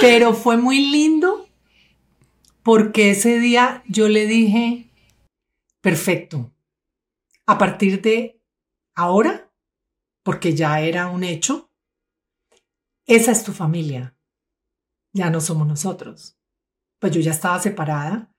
Pero 0.00 0.34
fue 0.34 0.56
muy 0.56 0.90
lindo 0.90 1.48
porque 2.62 3.10
ese 3.10 3.38
día 3.38 3.82
yo 3.86 4.08
le 4.08 4.26
dije, 4.26 4.90
perfecto, 5.80 6.52
a 7.46 7.58
partir 7.58 8.00
de 8.00 8.40
ahora, 8.94 9.52
porque 10.22 10.54
ya 10.54 10.80
era 10.80 11.08
un 11.08 11.24
hecho, 11.24 11.70
esa 13.06 13.32
es 13.32 13.44
tu 13.44 13.52
familia, 13.52 14.16
ya 15.12 15.30
no 15.30 15.40
somos 15.40 15.66
nosotros. 15.66 16.38
Pues 16.98 17.12
yo 17.12 17.20
ya 17.20 17.32
estaba 17.32 17.60
separada, 17.60 18.32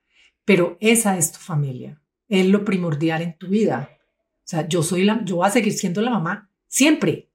pero 0.43 0.77
esa 0.79 1.17
es 1.17 1.31
tu 1.31 1.39
familia, 1.39 2.01
es 2.27 2.45
lo 2.47 2.65
primordial 2.65 3.21
en 3.21 3.37
tu 3.37 3.47
vida. 3.47 3.89
O 3.99 4.47
sea, 4.47 4.67
yo 4.67 4.81
soy 4.81 5.03
la, 5.03 5.23
yo 5.23 5.37
voy 5.37 5.47
a 5.47 5.51
seguir 5.51 5.73
siendo 5.73 6.01
la 6.01 6.11
mamá 6.11 6.51
siempre, 6.67 7.31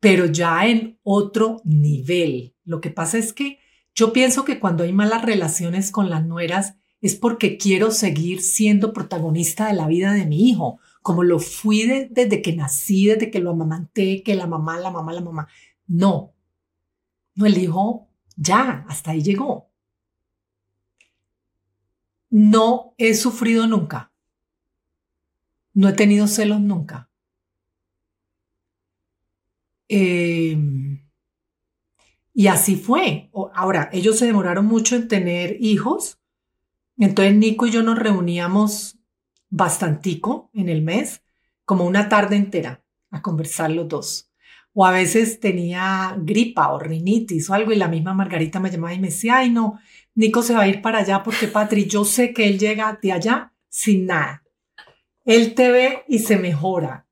pero 0.00 0.26
ya 0.26 0.66
en 0.66 0.98
otro 1.02 1.60
nivel. 1.64 2.56
Lo 2.64 2.80
que 2.80 2.90
pasa 2.90 3.18
es 3.18 3.32
que 3.32 3.60
yo 3.94 4.12
pienso 4.12 4.44
que 4.44 4.58
cuando 4.58 4.82
hay 4.82 4.92
malas 4.92 5.22
relaciones 5.22 5.90
con 5.90 6.08
las 6.10 6.24
nueras 6.26 6.76
es 7.00 7.14
porque 7.14 7.58
quiero 7.58 7.90
seguir 7.90 8.42
siendo 8.42 8.92
protagonista 8.92 9.66
de 9.68 9.74
la 9.74 9.86
vida 9.86 10.12
de 10.12 10.26
mi 10.26 10.48
hijo, 10.48 10.80
como 11.02 11.22
lo 11.22 11.38
fui 11.38 11.86
desde 11.86 12.42
que 12.42 12.54
nací, 12.54 13.06
desde 13.06 13.30
que 13.30 13.40
lo 13.40 13.50
amamanté, 13.50 14.22
que 14.22 14.34
la 14.34 14.46
mamá, 14.46 14.78
la 14.78 14.90
mamá, 14.90 15.12
la 15.12 15.20
mamá. 15.20 15.48
No, 15.86 16.34
no, 17.34 17.46
el 17.46 17.58
hijo 17.58 18.08
ya, 18.36 18.84
hasta 18.88 19.10
ahí 19.12 19.22
llegó. 19.22 19.70
No 22.30 22.94
he 22.96 23.14
sufrido 23.14 23.66
nunca. 23.66 24.12
No 25.74 25.88
he 25.88 25.92
tenido 25.92 26.26
celos 26.26 26.60
nunca. 26.60 27.09
Eh, 29.92 30.56
y 32.32 32.46
así 32.46 32.76
fue. 32.76 33.28
Ahora, 33.54 33.90
ellos 33.92 34.18
se 34.18 34.26
demoraron 34.26 34.64
mucho 34.66 34.96
en 34.96 35.08
tener 35.08 35.56
hijos. 35.60 36.20
Entonces 36.96 37.34
Nico 37.34 37.66
y 37.66 37.72
yo 37.72 37.82
nos 37.82 37.98
reuníamos 37.98 38.98
bastantico 39.48 40.48
en 40.54 40.68
el 40.68 40.82
mes, 40.82 41.22
como 41.64 41.84
una 41.84 42.08
tarde 42.08 42.36
entera, 42.36 42.84
a 43.10 43.20
conversar 43.20 43.72
los 43.72 43.88
dos. 43.88 44.30
O 44.72 44.86
a 44.86 44.92
veces 44.92 45.40
tenía 45.40 46.16
gripa 46.18 46.72
o 46.72 46.78
rinitis 46.78 47.50
o 47.50 47.54
algo 47.54 47.72
y 47.72 47.76
la 47.76 47.88
misma 47.88 48.14
Margarita 48.14 48.60
me 48.60 48.70
llamaba 48.70 48.94
y 48.94 49.00
me 49.00 49.08
decía, 49.08 49.38
ay 49.38 49.50
no, 49.50 49.80
Nico 50.14 50.42
se 50.42 50.54
va 50.54 50.62
a 50.62 50.68
ir 50.68 50.80
para 50.82 50.98
allá 50.98 51.24
porque 51.24 51.48
Patri, 51.48 51.86
yo 51.86 52.04
sé 52.04 52.32
que 52.32 52.46
él 52.46 52.58
llega 52.58 52.98
de 53.02 53.10
allá 53.10 53.52
sin 53.68 54.06
nada. 54.06 54.44
Él 55.24 55.54
te 55.54 55.72
ve 55.72 56.04
y 56.06 56.20
se 56.20 56.38
mejora. 56.38 57.06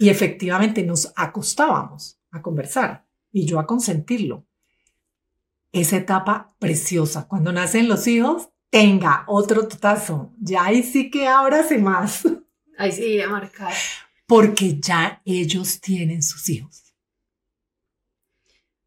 Y 0.00 0.08
efectivamente 0.08 0.82
nos 0.82 1.12
acostábamos 1.14 2.18
a 2.30 2.40
conversar 2.40 3.06
y 3.30 3.44
yo 3.44 3.60
a 3.60 3.66
consentirlo. 3.66 4.46
Esa 5.72 5.98
etapa 5.98 6.56
preciosa. 6.58 7.28
Cuando 7.28 7.52
nacen 7.52 7.86
los 7.86 8.06
hijos, 8.06 8.48
tenga 8.70 9.24
otro 9.26 9.68
tazo. 9.68 10.32
Ya 10.40 10.64
ahí 10.64 10.82
sí 10.82 11.10
que 11.10 11.28
ábrase 11.28 11.76
más. 11.76 12.26
Ahí 12.78 12.92
sí, 12.92 13.20
a 13.20 13.28
marcar. 13.28 13.74
Porque 14.26 14.80
ya 14.80 15.20
ellos 15.26 15.82
tienen 15.82 16.22
sus 16.22 16.48
hijos. 16.48 16.94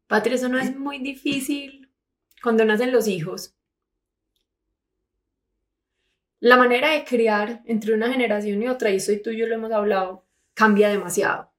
Patri, 0.08 0.34
eso 0.34 0.48
no 0.48 0.58
es 0.58 0.76
muy 0.76 0.98
difícil 0.98 1.92
cuando 2.42 2.64
nacen 2.64 2.90
los 2.90 3.06
hijos. 3.06 3.54
La 6.40 6.56
manera 6.56 6.90
de 6.90 7.04
criar 7.04 7.62
entre 7.66 7.94
una 7.94 8.10
generación 8.10 8.60
y 8.60 8.66
otra, 8.66 8.90
y 8.90 8.96
eso 8.96 9.12
y 9.12 9.22
tú 9.22 9.30
y 9.30 9.38
yo 9.38 9.46
lo 9.46 9.54
hemos 9.54 9.70
hablado, 9.70 10.24
cambia 10.54 10.88
demasiado. 10.88 11.50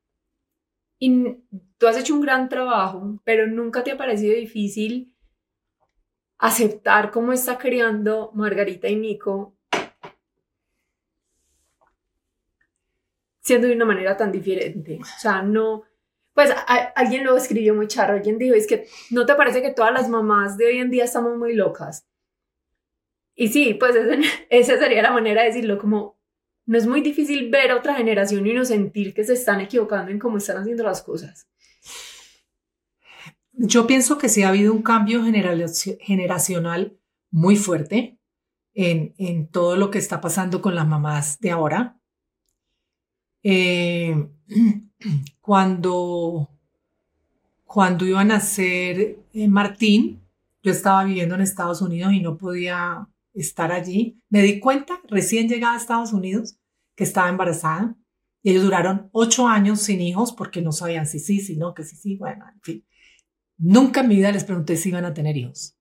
Y 0.98 1.38
tú 1.78 1.88
has 1.88 1.98
hecho 1.98 2.16
un 2.16 2.22
gran 2.22 2.50
trabajo, 2.50 3.22
pero 3.24 3.48
nunca 3.48 3.84
te 3.84 3.92
ha 3.92 3.98
parecido 3.98 4.36
difícil 4.36 5.14
aceptar 6.38 7.12
cómo 7.12 7.34
está 7.34 7.58
criando 7.58 8.32
Margarita 8.34 8.88
y 8.88 8.96
Nico 8.96 9.56
siendo 13.46 13.68
de 13.68 13.76
una 13.76 13.86
manera 13.86 14.18
tan 14.18 14.32
diferente. 14.32 14.98
O 15.00 15.20
sea, 15.20 15.44
no, 15.44 15.84
pues 16.34 16.50
alguien 16.96 17.24
lo 17.24 17.38
escribió 17.38 17.76
muy 17.76 17.88
charro, 17.88 18.16
alguien 18.16 18.40
dijo, 18.40 18.56
es 18.56 18.66
que 18.66 18.88
no 19.12 19.26
te 19.28 19.36
parece 19.36 19.62
que 19.62 19.72
todas 19.72 19.94
las 19.94 20.10
mamás 20.10 20.58
de 20.58 20.66
hoy 20.66 20.80
en 20.80 20.90
día 20.90 21.04
estamos 21.04 21.38
muy 21.38 21.54
locas. 21.54 22.08
Y 23.36 23.50
sí, 23.50 23.76
pues 23.76 23.96
esa 24.50 24.78
sería 24.80 25.04
la 25.04 25.12
manera 25.12 25.42
de 25.42 25.50
decirlo, 25.50 25.78
como 25.78 26.15
no 26.66 26.78
es 26.78 26.88
muy 26.88 27.02
difícil 27.02 27.50
ver 27.50 27.72
a 27.72 27.78
otra 27.78 27.96
generación 27.96 28.46
y 28.48 28.54
no 28.54 28.66
sentir 28.66 29.14
que 29.14 29.24
se 29.24 29.34
están 29.34 29.62
equivocando 29.62 30.12
en 30.12 30.20
cómo 30.20 30.38
están 30.38 30.58
haciendo 30.58 30.84
las 30.84 31.02
cosas. 31.02 31.48
Yo 33.54 33.88
pienso 33.88 34.18
que 34.18 34.30
sí 34.30 34.44
ha 34.44 34.50
habido 34.50 34.74
un 34.74 34.82
cambio 34.82 35.24
generacional 35.24 36.98
muy 37.32 37.56
fuerte 37.56 38.18
en, 38.74 39.14
en 39.18 39.48
todo 39.48 39.78
lo 39.78 39.90
que 39.90 40.00
está 40.00 40.20
pasando 40.20 40.62
con 40.62 40.76
las 40.76 40.88
mamás 40.88 41.40
de 41.40 41.52
ahora. 41.52 41.98
Eh, 43.44 44.28
cuando, 45.42 46.50
cuando 47.64 48.06
iban 48.06 48.32
a 48.32 48.36
nacer 48.36 49.20
eh, 49.34 49.48
Martín, 49.48 50.22
yo 50.64 50.72
estaba 50.72 51.04
viviendo 51.04 51.36
en 51.36 51.42
Estados 51.42 51.82
Unidos 51.82 52.12
y 52.12 52.22
no 52.22 52.38
podía 52.38 53.08
estar 53.36 53.72
allí. 53.72 54.20
Me 54.30 54.42
di 54.42 54.60
cuenta, 54.60 55.02
recién 55.08 55.48
llegada 55.48 55.74
a 55.74 55.78
Estados 55.78 56.14
Unidos, 56.14 56.58
que 56.96 57.04
estaba 57.04 57.30
embarazada. 57.30 57.96
Y 58.42 58.52
ellos 58.52 58.64
duraron 58.64 59.10
ocho 59.12 59.48
años 59.48 59.82
sin 59.82 60.02
hijos 60.02 60.32
porque 60.32 60.62
no 60.62 60.72
sabían 60.72 61.08
si 61.08 61.20
sí, 61.20 61.40
si 61.40 61.58
no, 61.58 61.74
que 61.74 61.84
sí, 61.84 61.96
sí, 61.96 62.16
bueno, 62.16 62.46
en 62.52 62.62
fin. 62.62 62.86
Nunca 63.58 64.02
en 64.02 64.08
mi 64.08 64.16
vida 64.18 64.32
les 64.32 64.44
pregunté 64.44 64.78
si 64.78 64.90
iban 64.90 65.06
a 65.06 65.14
tener 65.14 65.36
hijos. 65.36 65.78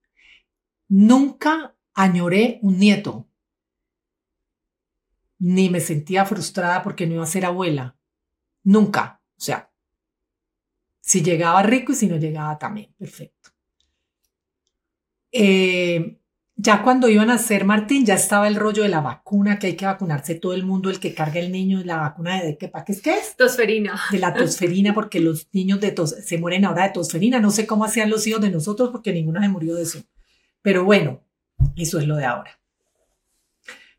Nunca 0.88 1.77
añoré 1.93 2.59
un 2.62 2.79
nieto. 2.79 3.29
Ni 5.38 5.69
me 5.69 5.81
sentía 5.81 6.25
frustrada 6.25 6.83
porque 6.83 7.07
no 7.07 7.14
iba 7.14 7.25
a 7.25 7.27
ser 7.27 7.45
abuela. 7.45 7.97
Nunca. 8.62 9.21
O 9.37 9.40
sea, 9.40 9.71
si 11.01 11.23
llegaba 11.23 11.62
rico 11.62 11.93
y 11.93 11.97
si 11.97 12.07
no 12.09 12.17
llegaba 12.17 12.59
también. 12.59 12.95
Perfecto. 12.97 13.51
Eh, 15.33 16.19
ya 16.57 16.83
cuando 16.83 17.09
iban 17.09 17.31
a 17.31 17.38
ser 17.38 17.64
Martín, 17.64 18.07
ya 18.07 18.14
estaba 18.14 18.47
el 18.47 18.55
rollo 18.55 18.85
de 18.85 18.88
la 18.88 19.01
vacuna, 19.01 19.59
que 19.59 19.69
hay 19.69 19.77
que 19.77 19.87
vacunarse 19.87 20.37
todo 20.37 20.55
el 20.55 20.64
mundo, 20.64 20.88
el 20.88 21.01
que 21.01 21.12
carga 21.12 21.40
el 21.40 21.51
niño, 21.51 21.83
la 21.85 21.97
vacuna 21.97 22.43
de 22.43 22.57
qué, 22.57 22.69
¿para 22.69 22.85
qué 22.85 22.93
es 22.93 23.03
qué 23.03 23.14
es? 23.14 23.37
Tosferina. 23.37 24.01
De 24.12 24.19
la 24.19 24.33
tosferina, 24.33 24.95
porque 24.95 25.19
los 25.21 25.49
niños 25.53 25.81
de 25.81 25.90
tos, 25.90 26.11
se 26.11 26.38
mueren 26.38 26.64
ahora 26.64 26.85
de 26.85 26.90
tosferina. 26.90 27.40
No 27.40 27.51
sé 27.51 27.67
cómo 27.67 27.85
hacían 27.85 28.09
los 28.09 28.27
hijos 28.27 28.40
de 28.40 28.51
nosotros, 28.51 28.90
porque 28.90 29.12
ninguno 29.12 29.40
se 29.40 29.49
murió 29.49 29.75
de 29.75 29.83
eso. 29.83 29.99
Pero 30.62 30.85
bueno, 30.85 31.23
eso 31.77 31.99
es 31.99 32.07
lo 32.07 32.17
de 32.17 32.25
ahora. 32.25 32.61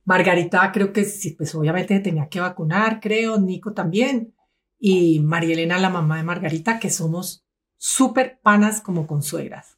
Margarita 0.06 0.72
creo 0.72 0.94
que 0.94 1.04
sí, 1.04 1.32
pues 1.32 1.54
obviamente 1.56 2.00
tenía 2.00 2.30
que 2.30 2.40
vacunar, 2.40 3.02
creo, 3.02 3.40
Nico 3.40 3.74
también. 3.74 4.34
Y 4.80 5.20
María 5.20 5.54
Elena, 5.54 5.78
la 5.78 5.90
mamá 5.90 6.18
de 6.18 6.24
Margarita, 6.24 6.80
que 6.80 6.90
somos 6.90 7.44
súper 7.78 8.40
panas 8.42 8.82
como 8.82 9.08
consuegras 9.08 9.75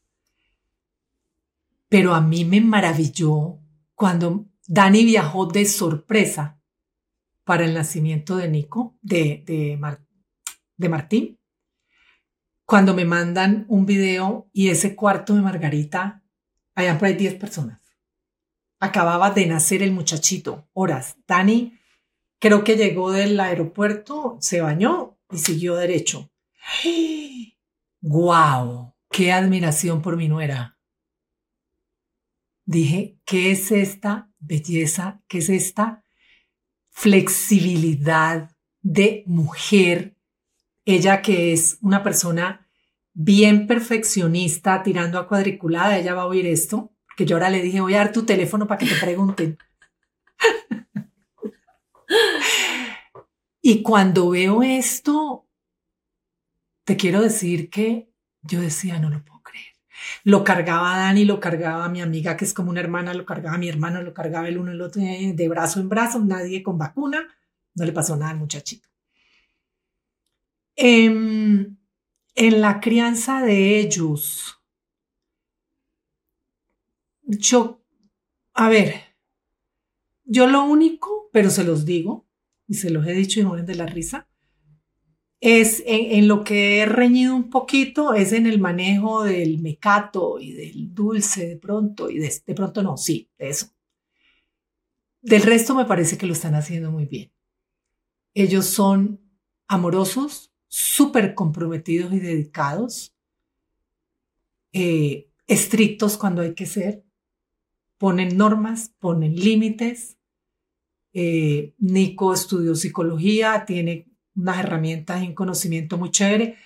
pero 1.89 2.13
a 2.13 2.21
mí 2.21 2.45
me 2.45 2.61
maravilló 2.61 3.59
cuando 3.95 4.45
Dani 4.67 5.05
viajó 5.05 5.45
de 5.45 5.65
sorpresa 5.65 6.59
para 7.43 7.65
el 7.65 7.73
nacimiento 7.73 8.35
de 8.35 8.49
Nico, 8.49 8.97
de, 9.01 9.43
de, 9.45 9.79
de 10.75 10.89
Martín, 10.89 11.39
cuando 12.65 12.93
me 12.93 13.05
mandan 13.05 13.65
un 13.69 13.85
video 13.85 14.49
y 14.51 14.67
ese 14.67 14.93
cuarto 14.93 15.33
de 15.33 15.41
Margarita, 15.41 16.21
hayan 16.75 16.97
por 16.97 17.07
ahí 17.07 17.13
10 17.13 17.35
personas. 17.35 17.81
Acababa 18.81 19.31
de 19.31 19.45
nacer 19.45 19.81
el 19.81 19.93
muchachito, 19.93 20.67
horas. 20.73 21.15
Dani 21.25 21.79
creo 22.39 22.65
que 22.65 22.75
llegó 22.75 23.11
del 23.11 23.39
aeropuerto, 23.39 24.37
se 24.41 24.59
bañó 24.59 25.17
y 25.31 25.37
siguió 25.37 25.75
derecho. 25.75 26.29
¡Guau! 28.01 28.93
¡Qué 29.09 29.31
admiración 29.31 30.01
por 30.01 30.17
mi 30.17 30.27
nuera! 30.27 30.76
Dije, 32.67 33.17
¿qué 33.23 33.51
es 33.51 33.71
esta 33.71 34.29
belleza? 34.39 35.23
¿Qué 35.29 35.37
es 35.37 35.47
esta 35.47 36.03
flexibilidad 36.89 38.51
de 38.81 39.23
mujer? 39.25 40.17
Ella 40.83 41.21
que 41.21 41.53
es 41.53 41.77
una 41.81 42.03
persona 42.03 42.67
bien 43.13 43.67
perfeccionista, 43.67 44.83
tirando 44.83 45.17
a 45.17 45.29
cuadriculada, 45.29 45.97
ella 45.97 46.13
va 46.13 46.23
a 46.23 46.27
oír 46.27 46.45
esto, 46.45 46.91
que 47.15 47.25
yo 47.25 47.37
ahora 47.37 47.49
le 47.49 47.61
dije, 47.61 47.79
voy 47.79 47.93
a 47.93 47.99
dar 47.99 48.11
tu 48.11 48.25
teléfono 48.25 48.67
para 48.67 48.79
que 48.79 48.87
te 48.87 48.99
pregunten. 48.99 49.57
y 53.61 53.81
cuando 53.81 54.31
veo 54.31 54.61
esto, 54.61 55.47
te 56.83 56.97
quiero 56.97 57.21
decir 57.21 57.69
que 57.69 58.11
yo 58.41 58.59
decía, 58.59 58.99
no 58.99 59.09
lo 59.09 59.23
puedo. 59.23 59.36
Lo 60.23 60.43
cargaba 60.43 60.97
Dani, 60.97 61.25
lo 61.25 61.39
cargaba 61.39 61.89
mi 61.89 62.01
amiga, 62.01 62.37
que 62.37 62.45
es 62.45 62.53
como 62.53 62.69
una 62.69 62.79
hermana, 62.79 63.13
lo 63.13 63.25
cargaba 63.25 63.57
mi 63.57 63.69
hermano, 63.69 64.01
lo 64.01 64.13
cargaba 64.13 64.47
el 64.47 64.57
uno 64.57 64.71
el 64.71 64.81
otro 64.81 65.01
eh, 65.01 65.33
de 65.35 65.49
brazo 65.49 65.79
en 65.79 65.89
brazo, 65.89 66.19
nadie 66.19 66.63
con 66.63 66.77
vacuna, 66.77 67.27
no 67.75 67.85
le 67.85 67.91
pasó 67.91 68.15
nada 68.15 68.31
al 68.31 68.37
muchachito. 68.37 68.87
Em, 70.75 71.77
en 72.35 72.61
la 72.61 72.79
crianza 72.79 73.41
de 73.41 73.79
ellos, 73.79 74.59
yo, 77.23 77.81
a 78.53 78.69
ver, 78.69 78.93
yo 80.25 80.47
lo 80.47 80.63
único, 80.65 81.29
pero 81.31 81.49
se 81.49 81.63
los 81.63 81.85
digo, 81.85 82.27
y 82.67 82.75
se 82.75 82.89
los 82.89 83.07
he 83.07 83.13
dicho 83.13 83.39
y 83.39 83.43
mueren 83.43 83.65
de 83.65 83.75
la 83.75 83.85
risa, 83.85 84.27
es 85.39 85.83
en, 85.85 86.27
lo 86.27 86.43
que 86.43 86.79
he 86.79 86.85
reñido 86.85 87.35
un 87.35 87.49
poquito, 87.49 88.13
es 88.13 88.33
en 88.33 88.47
el 88.47 88.59
manejo 88.59 89.23
del 89.23 89.59
mecato 89.59 90.39
y 90.39 90.51
del 90.51 90.93
dulce 90.93 91.47
de 91.47 91.57
pronto, 91.57 92.09
y 92.09 92.17
de, 92.17 92.33
de 92.45 92.53
pronto 92.55 92.81
no, 92.81 92.97
sí, 92.97 93.29
eso. 93.37 93.67
Del 95.21 95.43
resto 95.43 95.75
me 95.75 95.85
parece 95.85 96.17
que 96.17 96.25
lo 96.25 96.33
están 96.33 96.55
haciendo 96.55 96.91
muy 96.91 97.05
bien. 97.05 97.31
Ellos 98.33 98.65
son 98.65 99.19
amorosos, 99.67 100.53
súper 100.67 101.35
comprometidos 101.35 102.13
y 102.13 102.19
dedicados, 102.19 103.15
eh, 104.73 105.29
estrictos 105.47 106.17
cuando 106.17 106.41
hay 106.41 106.53
que 106.53 106.65
ser, 106.65 107.03
ponen 107.97 108.37
normas, 108.37 108.93
ponen 108.99 109.35
límites. 109.35 110.17
Eh, 111.13 111.73
Nico 111.79 112.33
estudió 112.33 112.75
psicología, 112.75 113.65
tiene 113.65 114.06
unas 114.37 114.59
herramientas 114.59 115.21
y 115.21 115.27
un 115.27 115.35
conocimiento 115.35 115.97
muy 115.97 116.11
chévere. 116.11 116.57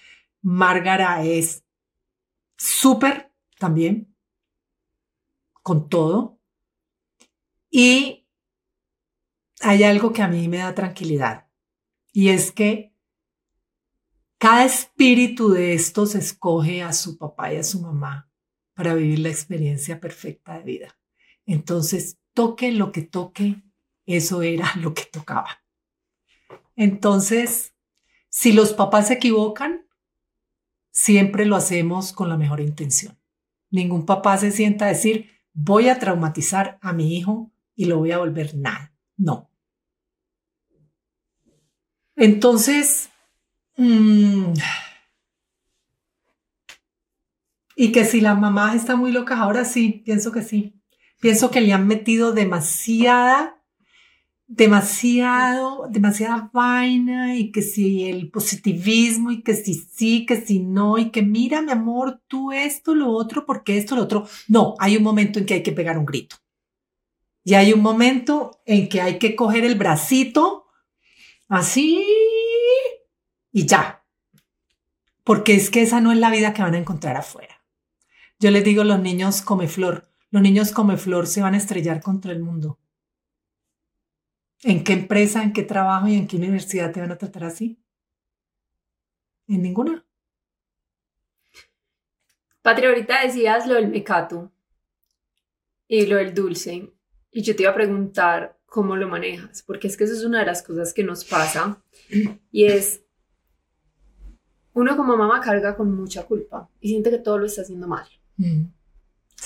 Márgara 0.41 1.23
es 1.23 1.63
súper 2.57 3.33
también, 3.57 4.15
con 5.63 5.89
todo. 5.89 6.39
Y 7.69 8.27
hay 9.61 9.83
algo 9.83 10.11
que 10.11 10.21
a 10.21 10.27
mí 10.27 10.47
me 10.47 10.57
da 10.57 10.75
tranquilidad, 10.75 11.47
y 12.11 12.29
es 12.29 12.51
que 12.51 12.93
cada 14.37 14.65
espíritu 14.65 15.49
de 15.51 15.73
estos 15.73 16.15
escoge 16.15 16.81
a 16.81 16.93
su 16.93 17.17
papá 17.17 17.53
y 17.53 17.57
a 17.57 17.63
su 17.63 17.79
mamá 17.79 18.29
para 18.73 18.95
vivir 18.95 19.19
la 19.19 19.29
experiencia 19.29 19.99
perfecta 19.99 20.57
de 20.57 20.63
vida. 20.63 20.99
Entonces, 21.45 22.17
toque 22.33 22.71
lo 22.71 22.91
que 22.91 23.03
toque, 23.03 23.61
eso 24.07 24.41
era 24.41 24.73
lo 24.77 24.95
que 24.95 25.05
tocaba. 25.05 25.60
Entonces, 26.81 27.75
si 28.29 28.53
los 28.53 28.73
papás 28.73 29.09
se 29.09 29.13
equivocan, 29.13 29.85
siempre 30.89 31.45
lo 31.45 31.55
hacemos 31.55 32.11
con 32.11 32.27
la 32.27 32.37
mejor 32.37 32.59
intención. 32.59 33.19
Ningún 33.69 34.07
papá 34.07 34.35
se 34.39 34.49
sienta 34.49 34.85
a 34.85 34.87
decir, 34.87 35.29
voy 35.53 35.89
a 35.89 35.99
traumatizar 35.99 36.79
a 36.81 36.91
mi 36.91 37.15
hijo 37.15 37.51
y 37.75 37.85
lo 37.85 37.99
voy 37.99 38.11
a 38.11 38.17
volver 38.17 38.55
nada. 38.55 38.95
No. 39.15 39.51
Entonces, 42.15 43.11
mm, 43.77 44.53
y 47.75 47.91
que 47.91 48.05
si 48.05 48.21
la 48.21 48.33
mamá 48.33 48.73
está 48.73 48.95
muy 48.95 49.11
loca, 49.11 49.37
ahora 49.37 49.65
sí, 49.65 50.01
pienso 50.03 50.31
que 50.31 50.41
sí. 50.41 50.81
Pienso 51.19 51.51
que 51.51 51.61
le 51.61 51.73
han 51.73 51.85
metido 51.85 52.31
demasiada 52.31 53.60
demasiado, 54.53 55.87
demasiada 55.89 56.49
vaina 56.51 57.37
y 57.37 57.53
que 57.53 57.61
si 57.61 58.09
el 58.09 58.29
positivismo 58.29 59.31
y 59.31 59.43
que 59.43 59.55
si 59.55 59.73
sí, 59.73 60.25
que 60.25 60.41
si 60.41 60.59
no 60.59 60.97
y 60.97 61.09
que 61.09 61.21
mira 61.21 61.61
mi 61.61 61.71
amor, 61.71 62.21
tú 62.27 62.51
esto, 62.51 62.93
lo 62.93 63.11
otro, 63.11 63.45
porque 63.45 63.77
esto, 63.77 63.95
lo 63.95 64.03
otro. 64.03 64.27
No, 64.49 64.75
hay 64.79 64.97
un 64.97 65.03
momento 65.03 65.39
en 65.39 65.45
que 65.45 65.53
hay 65.53 65.63
que 65.63 65.71
pegar 65.71 65.97
un 65.97 66.05
grito. 66.05 66.35
Y 67.45 67.53
hay 67.53 67.71
un 67.71 67.81
momento 67.81 68.61
en 68.65 68.89
que 68.89 68.99
hay 68.99 69.19
que 69.19 69.37
coger 69.37 69.63
el 69.63 69.75
bracito 69.75 70.65
así 71.47 72.05
y 73.53 73.65
ya. 73.65 74.03
Porque 75.23 75.55
es 75.55 75.69
que 75.69 75.81
esa 75.81 76.01
no 76.01 76.11
es 76.11 76.17
la 76.17 76.29
vida 76.29 76.53
que 76.53 76.61
van 76.61 76.75
a 76.75 76.79
encontrar 76.79 77.15
afuera. 77.15 77.63
Yo 78.37 78.51
les 78.51 78.65
digo, 78.65 78.83
los 78.83 78.99
niños 78.99 79.41
come 79.41 79.69
flor, 79.69 80.11
los 80.29 80.41
niños 80.41 80.73
come 80.73 80.97
flor 80.97 81.25
se 81.25 81.41
van 81.41 81.53
a 81.53 81.57
estrellar 81.57 82.01
contra 82.01 82.33
el 82.33 82.41
mundo 82.41 82.81
¿En 84.63 84.83
qué 84.83 84.93
empresa, 84.93 85.43
en 85.43 85.53
qué 85.53 85.63
trabajo 85.63 86.07
y 86.07 86.15
en 86.15 86.27
qué 86.27 86.37
universidad 86.37 86.91
te 86.91 87.01
van 87.01 87.11
a 87.11 87.17
tratar 87.17 87.45
así? 87.45 87.81
En 89.47 89.61
ninguna. 89.63 90.05
Patria, 92.61 92.89
ahorita 92.89 93.23
decías 93.25 93.65
lo 93.67 93.73
del 93.73 93.87
mecato 93.87 94.51
y 95.87 96.05
lo 96.05 96.17
del 96.17 96.33
dulce. 96.33 96.93
Y 97.31 97.41
yo 97.41 97.55
te 97.55 97.63
iba 97.63 97.71
a 97.71 97.75
preguntar 97.75 98.59
cómo 98.65 98.95
lo 98.95 99.07
manejas, 99.07 99.63
porque 99.63 99.87
es 99.87 99.97
que 99.97 100.03
eso 100.03 100.13
es 100.13 100.23
una 100.23 100.39
de 100.39 100.45
las 100.45 100.61
cosas 100.61 100.93
que 100.93 101.03
nos 101.03 101.25
pasa. 101.25 101.83
Y 102.51 102.65
es, 102.65 103.03
uno 104.73 104.95
como 104.95 105.17
mamá 105.17 105.41
carga 105.41 105.75
con 105.75 105.93
mucha 105.93 106.25
culpa 106.25 106.69
y 106.79 106.89
siente 106.89 107.09
que 107.09 107.17
todo 107.17 107.37
lo 107.39 107.45
está 107.47 107.63
haciendo 107.63 107.87
mal. 107.87 108.07
Mm, 108.37 108.65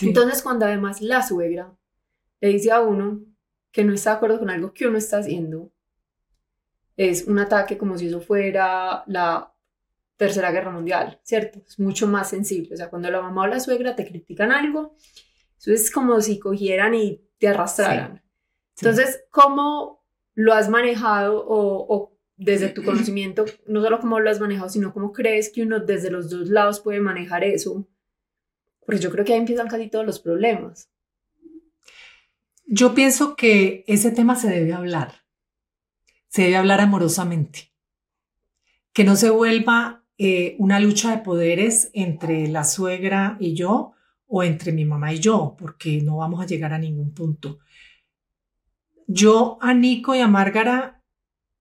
Entonces, 0.01 0.43
cuando 0.43 0.65
además 0.65 1.01
la 1.01 1.25
suegra 1.25 1.73
le 2.41 2.49
dice 2.49 2.71
a 2.71 2.82
uno, 2.82 3.23
que 3.75 3.83
no 3.83 3.93
está 3.93 4.11
de 4.11 4.15
acuerdo 4.15 4.39
con 4.39 4.49
algo 4.49 4.73
que 4.73 4.88
uno 4.88 4.97
está 4.97 5.17
haciendo, 5.17 5.69
es 6.95 7.27
un 7.27 7.39
ataque 7.39 7.77
como 7.77 7.97
si 7.97 8.07
eso 8.07 8.21
fuera 8.21 9.03
la 9.05 9.53
Tercera 10.15 10.49
Guerra 10.49 10.71
Mundial, 10.71 11.19
¿cierto? 11.23 11.59
Es 11.67 11.77
mucho 11.77 12.07
más 12.07 12.29
sensible. 12.29 12.73
O 12.73 12.77
sea, 12.77 12.89
cuando 12.89 13.11
la 13.11 13.21
mamá 13.21 13.41
o 13.41 13.47
la 13.47 13.59
suegra 13.59 13.93
te 13.93 14.07
critican 14.07 14.53
algo, 14.53 14.95
eso 15.59 15.73
es 15.73 15.91
como 15.91 16.21
si 16.21 16.39
cogieran 16.39 16.95
y 16.95 17.27
te 17.38 17.49
arrastraran. 17.49 18.23
Entonces, 18.77 19.25
¿cómo 19.29 20.05
lo 20.35 20.53
has 20.53 20.69
manejado 20.69 21.45
o, 21.45 21.93
o, 21.93 22.17
desde 22.38 22.69
tu 22.69 22.81
conocimiento, 22.85 23.43
no 23.67 23.83
solo 23.83 23.99
cómo 23.99 24.21
lo 24.21 24.29
has 24.29 24.39
manejado, 24.39 24.69
sino 24.69 24.93
cómo 24.93 25.11
crees 25.11 25.51
que 25.51 25.63
uno 25.63 25.81
desde 25.81 26.11
los 26.11 26.29
dos 26.29 26.47
lados 26.47 26.79
puede 26.79 27.01
manejar 27.01 27.43
eso? 27.43 27.85
Porque 28.85 29.01
yo 29.01 29.11
creo 29.11 29.25
que 29.25 29.33
ahí 29.33 29.39
empiezan 29.39 29.67
casi 29.67 29.89
todos 29.89 30.05
los 30.05 30.21
problemas. 30.21 30.94
Yo 32.67 32.95
pienso 32.95 33.36
que 33.36 33.84
ese 33.88 34.10
tema 34.10 34.36
se 34.36 34.49
debe 34.49 34.73
hablar, 34.73 35.23
se 36.28 36.43
debe 36.43 36.58
hablar 36.58 36.82
amorosamente, 36.82 37.71
que 38.91 39.04
no 39.04 39.15
se 39.15 39.30
vuelva 39.30 40.04
eh, 40.17 40.56
una 40.58 40.80
lucha 40.80 41.12
de 41.12 41.19
poderes 41.21 41.91
entre 41.93 42.47
la 42.47 42.63
suegra 42.63 43.38
y 43.39 43.54
yo 43.54 43.93
o 44.25 44.41
entre 44.43 44.71
mi 44.71 44.84
mamá 44.84 45.13
y 45.13 45.19
yo, 45.19 45.56
porque 45.60 46.01
no 46.01 46.17
vamos 46.17 46.41
a 46.41 46.47
llegar 46.47 46.73
a 46.73 46.80
ningún 46.80 47.13
punto. 47.13 47.60
Yo 49.06 49.60
a 49.62 49.75
Nico 49.75 50.15
y 50.15 50.19
a 50.19 50.28
Márgara, 50.28 51.04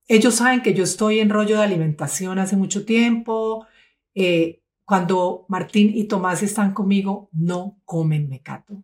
ellos 0.08 0.36
saben 0.36 0.62
que 0.62 0.72
yo 0.72 0.84
estoy 0.84 1.20
en 1.20 1.28
rollo 1.28 1.58
de 1.58 1.64
alimentación 1.64 2.38
hace 2.38 2.56
mucho 2.56 2.86
tiempo. 2.86 3.66
Eh, 4.14 4.62
cuando 4.86 5.44
Martín 5.48 5.90
y 5.94 6.04
Tomás 6.04 6.42
están 6.42 6.72
conmigo, 6.72 7.28
no 7.32 7.78
comen 7.84 8.30
mecato 8.30 8.82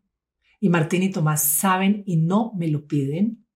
y 0.61 0.69
Martín 0.69 1.03
y 1.03 1.11
Tomás 1.11 1.43
saben 1.43 2.03
y 2.07 2.19
no 2.19 2.53
me 2.57 2.69
lo 2.69 2.87
piden. 2.87 3.47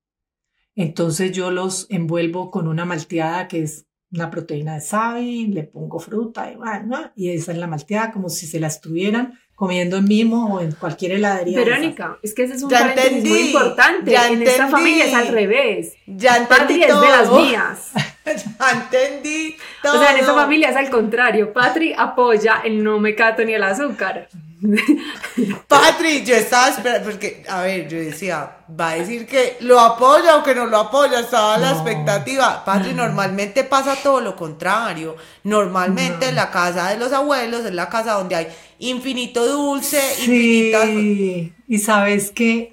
Entonces 0.74 1.30
yo 1.32 1.50
los 1.50 1.86
envuelvo 1.90 2.50
con 2.50 2.66
una 2.66 2.84
malteada 2.84 3.46
que 3.46 3.62
es 3.62 3.86
una 4.10 4.30
proteína 4.30 4.74
de 4.74 4.80
sabi, 4.80 5.46
le 5.48 5.64
pongo 5.64 5.98
fruta 5.98 6.50
y, 6.50 6.56
bueno, 6.56 7.12
y 7.16 7.30
esa 7.30 7.52
es 7.52 7.58
la 7.58 7.66
malteada, 7.66 8.12
como 8.12 8.28
si 8.28 8.46
se 8.46 8.60
la 8.60 8.68
estuvieran 8.68 9.38
comiendo 9.54 9.96
en 9.98 10.04
mimo 10.04 10.54
o 10.54 10.60
en 10.60 10.72
cualquier 10.72 11.12
heladería. 11.12 11.58
Verónica, 11.58 12.18
es 12.22 12.34
que 12.34 12.44
ese 12.44 12.54
es 12.54 12.62
un 12.62 12.70
paréntesis 12.70 13.24
muy 13.24 13.38
importante. 13.40 14.10
Ya 14.10 14.28
en 14.28 14.42
esta 14.42 14.68
familia 14.68 15.06
es 15.06 15.14
al 15.14 15.28
revés. 15.28 15.94
Ya 16.06 16.38
entendí 16.38 16.80
Patri 16.80 16.82
es 16.82 17.00
de 17.00 17.08
las 17.08 17.32
mías. 17.32 17.92
ya 18.24 18.70
entendí 18.72 19.56
todo. 19.82 19.96
O 19.96 20.00
sea, 20.00 20.12
en 20.12 20.18
esta 20.18 20.34
familia 20.34 20.70
es 20.70 20.76
al 20.76 20.90
contrario. 20.90 21.52
Patri 21.52 21.92
apoya 21.96 22.62
el 22.64 22.82
no 22.82 22.98
me 22.98 23.14
cato 23.14 23.44
ni 23.44 23.52
el 23.52 23.62
azúcar. 23.62 24.28
Patri, 25.68 26.24
yo 26.24 26.35
estaba 26.35 26.68
esperando, 26.68 27.11
porque, 27.11 27.44
a 27.48 27.62
ver, 27.62 27.88
yo 27.88 27.98
decía, 27.98 28.64
va 28.68 28.90
a 28.90 28.94
decir 28.94 29.27
que 29.27 29.57
lo 29.61 29.79
apoya 29.79 30.37
o 30.38 30.42
que 30.42 30.55
no 30.55 30.66
lo 30.66 30.79
apoya, 30.79 31.20
estaba 31.20 31.59
la 31.59 31.72
expectativa. 31.72 32.64
Patri, 32.64 32.94
normalmente 32.94 33.64
pasa 33.64 33.96
todo 34.03 34.20
lo 34.20 34.37
contrario. 34.37 35.16
Normalmente 35.42 36.29
en 36.29 36.37
la 36.37 36.50
casa 36.50 36.90
de 36.90 36.98
los 36.98 37.12
abuelos 37.12 37.64
es 37.64 37.74
la 37.74 37.88
casa 37.88 38.14
donde 38.14 38.37
hay 38.37 38.46
infinito 38.79 39.46
dulce, 39.46 40.00
sí. 40.00 41.53
Y 41.66 41.79
sabes 41.79 42.31
que, 42.31 42.72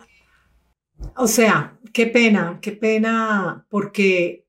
o 1.18 1.28
sea, 1.28 1.78
qué 1.94 2.08
pena, 2.08 2.60
qué 2.62 2.72
pena, 2.72 3.66
porque, 3.70 4.46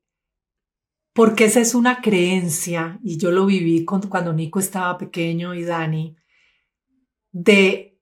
porque 1.12 1.46
esa 1.46 1.60
es 1.60 1.74
una 1.74 2.00
creencia, 2.00 2.98
y 3.02 3.18
yo 3.18 3.30
lo 3.30 3.46
viví 3.46 3.84
cuando 3.84 4.32
Nico 4.32 4.60
estaba 4.60 4.96
pequeño 4.96 5.54
y 5.54 5.64
Dani 5.64 6.16
de, 7.32 7.98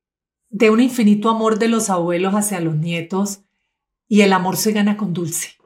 de 0.51 0.71
un 0.71 0.81
infinito 0.81 1.31
amor 1.31 1.59
de 1.59 1.69
los 1.69 1.89
abuelos 1.89 2.35
hacia 2.35 2.61
los 2.61 2.77
nietos 2.77 3.45
y 4.09 4.23
el 4.23 4.33
amor 4.33 4.57
se 4.57 4.73
gana 4.73 4.97
con 4.97 5.13
dulce. 5.13 5.57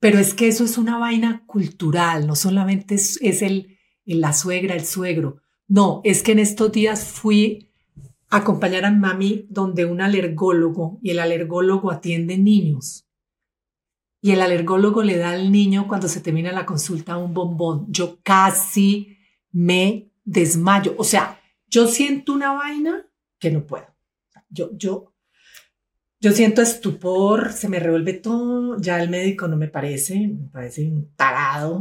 Pero 0.00 0.18
es 0.18 0.34
que 0.34 0.48
eso 0.48 0.64
es 0.64 0.78
una 0.78 0.98
vaina 0.98 1.44
cultural, 1.46 2.26
no 2.26 2.36
solamente 2.36 2.94
es, 2.94 3.42
el, 3.42 3.78
la 4.04 4.32
suegra, 4.32 4.74
el 4.74 4.84
suegro. 4.84 5.40
No, 5.66 6.00
es 6.04 6.22
que 6.22 6.32
en 6.32 6.38
estos 6.38 6.70
días 6.72 7.04
fui 7.04 7.70
a 8.28 8.38
acompañar 8.38 8.84
a 8.84 8.90
mami 8.90 9.46
donde 9.48 9.84
un 9.84 10.00
alergólogo 10.00 10.98
y 11.02 11.10
el 11.10 11.18
alergólogo 11.18 11.90
atiende 11.90 12.38
niños. 12.38 13.06
Y 14.20 14.32
el 14.32 14.40
alergólogo 14.40 15.02
le 15.02 15.16
da 15.16 15.30
al 15.30 15.52
niño 15.52 15.86
cuando 15.86 16.08
se 16.08 16.20
termina 16.20 16.52
la 16.52 16.66
consulta 16.66 17.16
un 17.16 17.34
bombón. 17.34 17.86
Yo 17.90 18.18
casi 18.22 19.16
me 19.52 20.12
desmayo. 20.24 20.94
O 20.98 21.04
sea, 21.04 21.40
yo 21.68 21.86
siento 21.86 22.32
una 22.32 22.52
vaina 22.52 23.06
que 23.38 23.50
no 23.50 23.66
puedo. 23.66 23.86
Yo, 24.48 24.70
yo, 24.76 25.14
yo 26.20 26.32
siento 26.32 26.62
estupor, 26.62 27.52
se 27.52 27.68
me 27.68 27.78
revuelve 27.78 28.14
todo, 28.14 28.80
ya 28.80 29.00
el 29.02 29.10
médico 29.10 29.46
no 29.48 29.56
me 29.56 29.68
parece, 29.68 30.28
me 30.28 30.48
parece 30.48 30.86
un 30.86 31.14
tarado, 31.14 31.80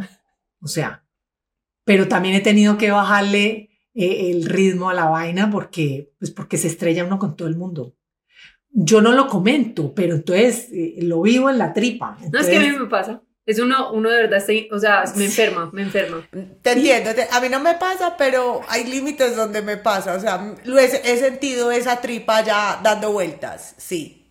o 0.60 0.68
sea, 0.68 1.06
pero 1.84 2.08
también 2.08 2.36
he 2.36 2.42
tenido 2.42 2.78
que 2.78 2.92
bajarle 2.92 3.70
eh, 3.94 4.32
el 4.32 4.46
ritmo 4.46 4.90
a 4.90 4.94
la 4.94 5.06
vaina 5.06 5.50
porque, 5.50 6.14
pues 6.20 6.32
porque 6.32 6.58
se 6.58 6.68
estrella 6.68 7.06
uno 7.06 7.18
con 7.18 7.36
todo 7.36 7.48
el 7.48 7.56
mundo. 7.56 7.96
Yo 8.70 9.02
no 9.02 9.14
lo 9.14 9.28
comento, 9.28 9.96
pero 9.96 10.16
entonces 10.16 10.70
eh, 10.72 11.00
lo 11.02 11.22
vivo 11.22 11.50
en 11.50 11.58
la 11.58 11.74
tripa. 11.74 12.18
no, 12.32 12.40
es 12.40 12.48
que 12.48 12.58
a 12.58 12.60
mí 12.60 12.78
me 12.78 12.86
pasa. 12.88 13.24
Es 13.48 13.60
uno, 13.60 13.94
uno 13.94 14.10
de 14.10 14.24
verdad, 14.24 14.44
o 14.72 14.78
sea, 14.78 15.06
me 15.16 15.24
enferma, 15.24 15.70
me 15.72 15.84
enferma. 15.84 16.28
Te 16.62 16.74
entiendo, 16.74 17.12
a 17.32 17.40
mí 17.40 17.48
no 17.48 17.62
me 17.62 17.76
pasa, 17.76 18.18
pero 18.18 18.60
hay 18.68 18.84
límites 18.84 19.38
donde 19.38 19.62
me 19.62 19.78
pasa, 19.78 20.16
o 20.16 20.20
sea, 20.20 20.54
lo 20.66 20.78
he, 20.78 20.90
sentido 20.90 21.72
esa 21.72 22.02
tripa 22.02 22.44
ya 22.44 22.82
dando 22.84 23.14
vueltas, 23.14 23.74
sí. 23.78 24.26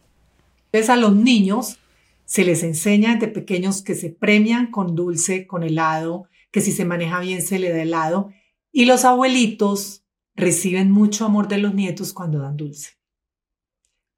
Entonces 0.66 0.90
a 0.90 0.96
los 0.96 1.16
niños 1.16 1.78
se 2.26 2.44
les 2.44 2.62
enseña 2.62 3.14
desde 3.14 3.28
pequeños 3.28 3.80
que 3.80 3.94
se 3.94 4.10
premian 4.10 4.70
con 4.70 4.94
dulce, 4.94 5.46
con 5.46 5.62
helado, 5.62 6.28
que 6.50 6.60
si 6.60 6.70
se 6.70 6.84
maneja 6.84 7.20
bien 7.20 7.40
se 7.40 7.58
le 7.58 7.70
da 7.70 7.80
helado, 7.80 8.34
y 8.70 8.84
los 8.84 9.06
abuelitos 9.06 10.04
reciben 10.34 10.90
mucho 10.90 11.24
amor 11.24 11.48
de 11.48 11.56
los 11.56 11.72
nietos 11.72 12.12
cuando 12.12 12.40
dan 12.40 12.58
dulce, 12.58 12.98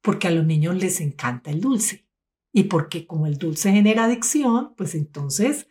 porque 0.01 0.27
a 0.27 0.31
los 0.31 0.45
niños 0.45 0.75
les 0.75 0.99
encanta 0.99 1.51
el 1.51 1.61
dulce. 1.61 2.08
Y 2.51 2.63
porque 2.63 3.05
como 3.05 3.27
el 3.27 3.37
dulce 3.37 3.71
genera 3.71 4.05
adicción, 4.05 4.73
pues 4.75 4.95
entonces 4.95 5.67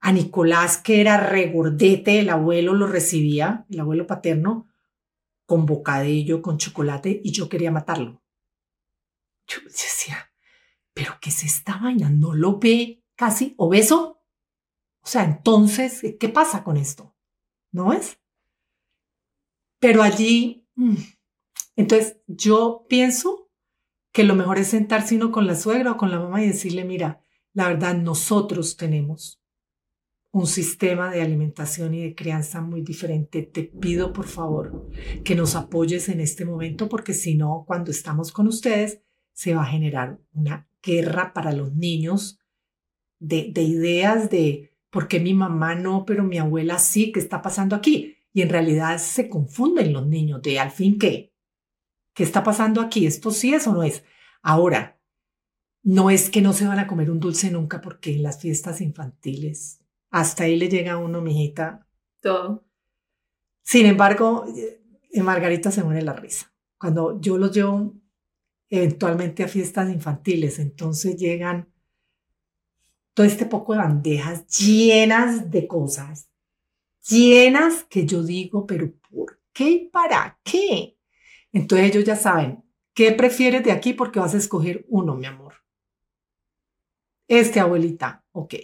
a 0.00 0.12
Nicolás, 0.12 0.78
que 0.78 1.00
era 1.00 1.16
regordete, 1.16 2.20
el 2.20 2.30
abuelo 2.30 2.74
lo 2.74 2.86
recibía, 2.86 3.66
el 3.70 3.80
abuelo 3.80 4.06
paterno, 4.06 4.68
con 5.46 5.66
bocadillo, 5.66 6.42
con 6.42 6.58
chocolate, 6.58 7.20
y 7.24 7.32
yo 7.32 7.48
quería 7.48 7.70
matarlo. 7.70 8.22
Yo 9.48 9.58
decía, 9.64 10.30
¿pero 10.92 11.18
qué 11.20 11.30
es 11.30 11.44
esta 11.44 11.78
vaina? 11.78 12.10
¿No 12.10 12.34
lo 12.34 12.58
ve 12.58 13.02
casi 13.14 13.54
obeso? 13.56 14.22
O 15.00 15.06
sea, 15.06 15.24
entonces, 15.24 16.02
¿qué 16.18 16.28
pasa 16.28 16.62
con 16.62 16.76
esto? 16.76 17.16
¿No 17.70 17.92
es? 17.92 18.18
Pero 19.78 20.02
allí, 20.02 20.68
mm, 20.74 20.96
entonces 21.76 22.18
yo 22.26 22.86
pienso 22.88 23.45
que 24.16 24.24
lo 24.24 24.34
mejor 24.34 24.56
es 24.56 24.68
sentarse 24.68 25.14
uno 25.14 25.30
con 25.30 25.46
la 25.46 25.54
suegra 25.54 25.92
o 25.92 25.96
con 25.98 26.10
la 26.10 26.18
mamá 26.18 26.42
y 26.42 26.46
decirle, 26.46 26.86
mira, 26.86 27.20
la 27.52 27.68
verdad, 27.68 27.94
nosotros 27.94 28.78
tenemos 28.78 29.42
un 30.30 30.46
sistema 30.46 31.10
de 31.10 31.20
alimentación 31.20 31.92
y 31.92 32.00
de 32.00 32.14
crianza 32.14 32.62
muy 32.62 32.80
diferente. 32.80 33.42
Te 33.42 33.64
pido, 33.64 34.14
por 34.14 34.26
favor, 34.26 34.90
que 35.22 35.34
nos 35.34 35.54
apoyes 35.54 36.08
en 36.08 36.22
este 36.22 36.46
momento, 36.46 36.88
porque 36.88 37.12
si 37.12 37.34
no, 37.34 37.64
cuando 37.66 37.90
estamos 37.90 38.32
con 38.32 38.48
ustedes, 38.48 39.02
se 39.34 39.54
va 39.54 39.64
a 39.64 39.66
generar 39.66 40.18
una 40.32 40.66
guerra 40.82 41.34
para 41.34 41.52
los 41.52 41.74
niños 41.74 42.38
de, 43.18 43.50
de 43.52 43.62
ideas 43.64 44.30
de 44.30 44.72
por 44.88 45.08
qué 45.08 45.20
mi 45.20 45.34
mamá 45.34 45.74
no, 45.74 46.06
pero 46.06 46.24
mi 46.24 46.38
abuela 46.38 46.78
sí, 46.78 47.12
¿qué 47.12 47.20
está 47.20 47.42
pasando 47.42 47.76
aquí? 47.76 48.16
Y 48.32 48.40
en 48.40 48.48
realidad 48.48 48.96
se 48.96 49.28
confunden 49.28 49.92
los 49.92 50.06
niños 50.06 50.40
de 50.40 50.58
al 50.58 50.70
fin 50.70 50.98
qué, 50.98 51.34
¿Qué 52.16 52.22
está 52.22 52.42
pasando 52.42 52.80
aquí? 52.80 53.04
¿Esto 53.04 53.30
sí 53.30 53.52
es 53.52 53.66
o 53.66 53.74
no 53.74 53.82
es? 53.82 54.02
Ahora, 54.40 54.98
no 55.82 56.08
es 56.08 56.30
que 56.30 56.40
no 56.40 56.54
se 56.54 56.66
van 56.66 56.78
a 56.78 56.86
comer 56.86 57.10
un 57.10 57.20
dulce 57.20 57.50
nunca 57.50 57.82
porque 57.82 58.14
en 58.14 58.22
las 58.22 58.40
fiestas 58.40 58.80
infantiles, 58.80 59.84
hasta 60.08 60.44
ahí 60.44 60.56
le 60.56 60.70
llega 60.70 60.94
a 60.94 60.96
uno, 60.96 61.20
mijita. 61.20 61.86
Todo. 62.22 62.64
Sin 63.62 63.84
embargo, 63.84 64.46
en 65.12 65.24
Margarita 65.26 65.70
se 65.70 65.84
muere 65.84 66.00
la 66.00 66.14
risa. 66.14 66.50
Cuando 66.78 67.20
yo 67.20 67.36
los 67.36 67.54
llevo 67.54 67.92
eventualmente 68.70 69.44
a 69.44 69.48
fiestas 69.48 69.90
infantiles, 69.90 70.58
entonces 70.58 71.16
llegan 71.16 71.70
todo 73.12 73.26
este 73.26 73.44
poco 73.44 73.74
de 73.74 73.80
bandejas 73.80 74.46
llenas 74.58 75.50
de 75.50 75.68
cosas, 75.68 76.30
llenas 77.06 77.84
que 77.84 78.06
yo 78.06 78.22
digo, 78.22 78.66
pero 78.66 78.90
¿por 79.10 79.38
qué 79.52 79.68
y 79.68 79.88
para 79.90 80.40
qué? 80.42 80.95
Entonces 81.56 81.88
ellos 81.88 82.04
ya 82.04 82.16
saben, 82.16 82.62
¿qué 82.92 83.12
prefieres 83.12 83.64
de 83.64 83.72
aquí? 83.72 83.94
Porque 83.94 84.20
vas 84.20 84.34
a 84.34 84.36
escoger 84.36 84.84
uno, 84.88 85.14
mi 85.14 85.24
amor. 85.24 85.54
Este, 87.28 87.60
abuelita, 87.60 88.26
ok. 88.32 88.56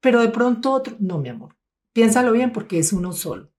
Pero 0.00 0.20
de 0.20 0.30
pronto 0.30 0.72
otro, 0.72 0.96
no, 0.98 1.18
mi 1.18 1.28
amor. 1.28 1.56
Piénsalo 1.92 2.32
bien 2.32 2.50
porque 2.50 2.80
es 2.80 2.92
uno 2.92 3.12
solo. 3.12 3.52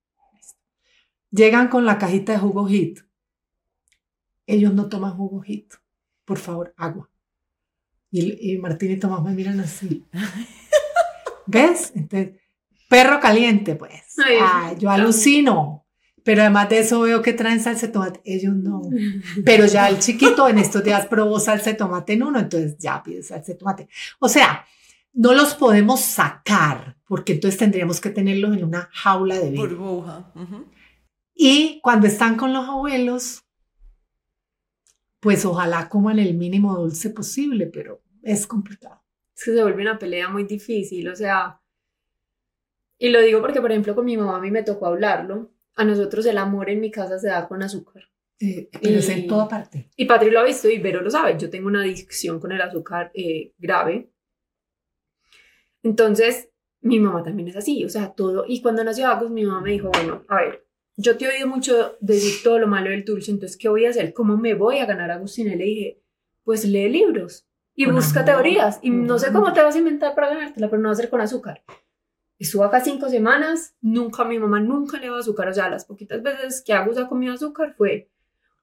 Llegan 1.30 1.69
con 1.69 1.86
la 1.86 1.97
cajita 1.97 2.34
de 2.34 2.39
jugo 2.39 2.67
hit. 2.67 2.99
Ellos 4.45 4.73
no 4.73 4.89
toman 4.89 5.15
jugo 5.15 5.39
hit. 5.39 5.73
Por 6.25 6.38
favor, 6.38 6.73
agua. 6.75 7.10
Y, 8.12 8.58
Martín 8.58 8.91
y 8.91 8.99
Tomás 8.99 9.23
me 9.23 9.32
miran 9.32 9.62
así. 9.62 10.06
¿Ves? 11.47 11.93
Entonces, 11.95 12.41
perro 12.89 13.21
caliente, 13.21 13.75
pues. 13.75 14.17
yo 14.80 14.89
alucino. 14.89 15.86
Pero 16.24 16.42
además 16.42 16.70
de 16.70 16.80
eso 16.80 17.02
veo 17.02 17.22
que 17.22 17.34
traen 17.34 17.60
salsa 17.60 17.88
de 17.88 17.94
tomate. 17.94 18.22
Ellos 18.24 18.54
no. 18.54 18.82
Pero 19.44 19.66
ya 19.66 19.90
el 19.90 20.00
chiquito 20.00 20.48
en 20.48 20.60
estos 20.60 20.84
días 20.84 21.08
probó 21.08 21.40
salsa 21.40 21.72
de 21.72 21.78
tomate 21.78 22.14
en 22.14 22.24
uno, 22.24 22.40
entonces 22.40 22.78
ya 22.78 23.02
pide 23.02 23.24
salsa 23.24 23.52
de 23.52 23.58
tomate. 23.58 23.90
O 24.20 24.30
sea, 24.30 24.66
no 25.14 25.34
los 25.34 25.56
podemos 25.56 26.02
sacar 26.02 26.98
porque 27.08 27.34
entonces 27.34 27.60
tendríamos 27.60 28.00
que 28.00 28.10
tenerlos 28.10 28.56
en 28.56 28.64
una 28.64 28.90
jaula 28.94 29.36
de 29.36 29.50
vidrio. 29.50 29.78
Burbuja. 29.78 30.32
Y 31.34 31.80
cuando 31.82 32.08
están 32.08 32.36
con 32.36 32.54
los 32.54 32.68
abuelos, 32.68 33.44
pues 35.20 35.44
ojalá 35.46 35.90
coman 35.90 36.20
el 36.20 36.36
mínimo 36.36 36.76
dulce 36.76 37.10
posible, 37.10 37.68
pero 37.68 38.02
es 38.22 38.46
complicado. 38.46 39.04
Es 39.36 39.46
que 39.46 39.54
se 39.54 39.64
vuelve 39.64 39.82
una 39.82 39.98
pelea 39.98 40.30
muy 40.30 40.44
difícil, 40.44 41.10
o 41.10 41.16
sea, 41.16 41.60
y 42.98 43.10
lo 43.10 43.20
digo 43.22 43.42
porque, 43.42 43.60
por 43.60 43.72
ejemplo, 43.72 43.96
con 43.96 44.06
mi 44.06 44.16
mamá 44.16 44.38
a 44.38 44.40
mí 44.40 44.52
me 44.52 44.62
tocó 44.62 44.86
hablarlo 44.86 45.52
a 45.82 45.84
nosotros 45.84 46.26
el 46.28 46.38
amor 46.38 46.70
en 46.70 46.80
mi 46.80 46.91
casa 46.91 47.17
se 47.17 47.28
da 47.28 47.48
con 47.48 47.63
azúcar. 47.63 48.08
Eh, 48.39 48.70
pero 48.72 49.00
es 49.00 49.10
en 49.10 49.28
toda 49.28 49.48
parte. 49.48 49.89
Y 49.96 50.06
Patri 50.06 50.30
lo 50.30 50.39
ha 50.39 50.44
visto 50.44 50.70
y 50.70 50.80
Vero 50.80 51.02
lo 51.02 51.10
sabe. 51.10 51.38
Yo 51.38 51.50
tengo 51.50 51.67
una 51.67 51.82
adicción 51.82 52.39
con 52.39 52.52
el 52.52 52.62
azúcar 52.62 53.12
eh, 53.13 53.54
grave. 53.58 54.12
Entonces, 55.84 56.50
mi 56.82 57.00
mamá 57.00 57.24
también 57.24 57.48
es 57.48 57.56
así, 57.56 57.84
o 57.84 57.89
sea, 57.89 58.13
todo. 58.13 58.46
Y 58.48 58.62
cuando 58.62 58.84
nació 58.84 59.08
Agus, 59.08 59.32
mi 59.32 59.44
mamá 59.44 59.62
me 59.62 59.72
dijo, 59.72 59.89
bueno, 59.91 60.24
a 60.28 60.36
ver, 60.36 60.67
yo 60.98 61.17
te 61.17 61.26
he 61.26 61.30
oído 61.30 61.48
mucho 61.48 61.98
decir 62.00 62.44
todo 62.44 62.60
lo 62.60 62.67
malo 62.67 62.91
del 62.91 63.04
dulce, 63.04 63.32
entonces, 63.32 63.58
¿qué 63.58 63.70
voy 63.70 63.86
a 63.86 63.89
hacer? 63.89 64.13
¿Cómo 64.13 64.38
me 64.38 64.54
voy 64.54 64.78
a 64.78 64.86
ganar 64.86 65.10
a 65.10 65.15
Agustín? 65.15 65.48
Y 65.48 65.56
le 65.56 65.63
dije, 65.63 66.02
pues 66.44 66.65
lee 66.65 66.89
libros 66.89 67.48
y 67.76 67.86
busca 67.88 68.24
teorías. 68.24 68.80
Y 68.84 68.91
no 68.91 69.17
sé 69.17 69.32
cómo 69.32 69.54
te 69.54 69.62
vas 69.62 69.76
a 69.76 69.80
inventar 69.80 70.13
para 70.13 70.30
ganártela, 70.30 70.70
pero 70.70 70.82
no 70.82 70.89
va 70.89 70.94
a 70.94 70.96
ser 70.96 71.10
con 71.10 71.22
azúcar. 71.22 71.63
Estuvo 72.41 72.63
acá 72.63 72.82
cinco 72.84 73.08
semanas, 73.08 73.75
nunca, 73.82 74.25
mi 74.25 74.39
mamá 74.39 74.60
nunca 74.60 74.97
le 74.97 75.04
dio 75.04 75.15
azúcar, 75.15 75.49
o 75.49 75.54
sea, 75.54 75.69
las 75.69 75.86
poquitas 75.86 76.23
veces 76.23 76.63
que 76.65 76.73
Agus 76.73 76.97
ha 76.97 77.08
comido 77.08 77.36
azúcar 77.36 77.75
fue 77.77 78.10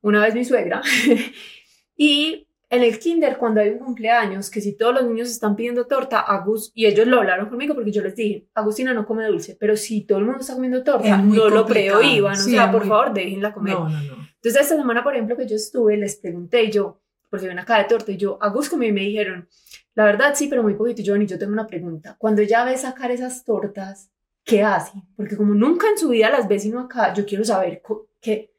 una 0.00 0.20
vez 0.20 0.34
mi 0.34 0.44
suegra. 0.44 0.82
y 1.96 2.48
en 2.70 2.82
el 2.82 2.98
kinder, 2.98 3.38
cuando 3.38 3.60
hay 3.60 3.68
un 3.68 3.78
cumpleaños, 3.78 4.50
que 4.50 4.60
si 4.60 4.76
todos 4.76 4.94
los 4.94 5.04
niños 5.04 5.30
están 5.30 5.54
pidiendo 5.54 5.86
torta, 5.86 6.18
Agus, 6.18 6.72
y 6.74 6.86
ellos 6.86 7.06
lo 7.06 7.20
hablaron 7.20 7.48
conmigo 7.48 7.76
porque 7.76 7.92
yo 7.92 8.02
les 8.02 8.16
dije, 8.16 8.48
Agustina 8.52 8.92
no 8.92 9.06
come 9.06 9.24
dulce, 9.24 9.56
pero 9.60 9.76
si 9.76 10.00
todo 10.00 10.18
el 10.18 10.24
mundo 10.24 10.40
está 10.40 10.54
comiendo 10.54 10.82
torta, 10.82 11.18
no 11.18 11.48
lo 11.48 11.64
prohíban, 11.64 12.32
o 12.32 12.36
sea, 12.36 12.72
por 12.72 12.84
favor, 12.84 13.14
déjenla 13.14 13.54
comer. 13.54 13.74
No, 13.74 13.88
no, 13.88 14.02
no. 14.02 14.28
Entonces, 14.34 14.60
esta 14.60 14.74
semana, 14.74 15.04
por 15.04 15.14
ejemplo, 15.14 15.36
que 15.36 15.46
yo 15.46 15.54
estuve, 15.54 15.96
les 15.96 16.16
pregunté 16.16 16.68
yo, 16.68 17.00
porque 17.30 17.46
ven 17.46 17.60
acá 17.60 17.78
de 17.78 17.84
torta, 17.84 18.10
y 18.10 18.16
yo, 18.16 18.38
Agus 18.40 18.68
comió 18.68 18.88
y 18.88 18.92
me 18.92 19.02
dijeron, 19.02 19.48
la 19.94 20.04
verdad 20.04 20.34
sí, 20.34 20.48
pero 20.48 20.62
muy 20.62 20.74
poquito. 20.74 21.02
Yo, 21.02 21.16
y 21.16 21.26
yo 21.26 21.38
tengo 21.38 21.52
una 21.52 21.66
pregunta. 21.66 22.16
Cuando 22.18 22.42
ella 22.42 22.64
ve 22.64 22.76
sacar 22.76 23.10
esas 23.10 23.44
tortas, 23.44 24.10
¿qué 24.44 24.62
hace? 24.62 25.02
Porque 25.16 25.36
como 25.36 25.54
nunca 25.54 25.88
en 25.88 25.98
su 25.98 26.10
vida 26.10 26.30
las 26.30 26.48
ve 26.48 26.58
sino 26.58 26.80
acá, 26.80 27.12
yo 27.14 27.26
quiero 27.26 27.44
saber 27.44 27.82
qué. 28.20 28.52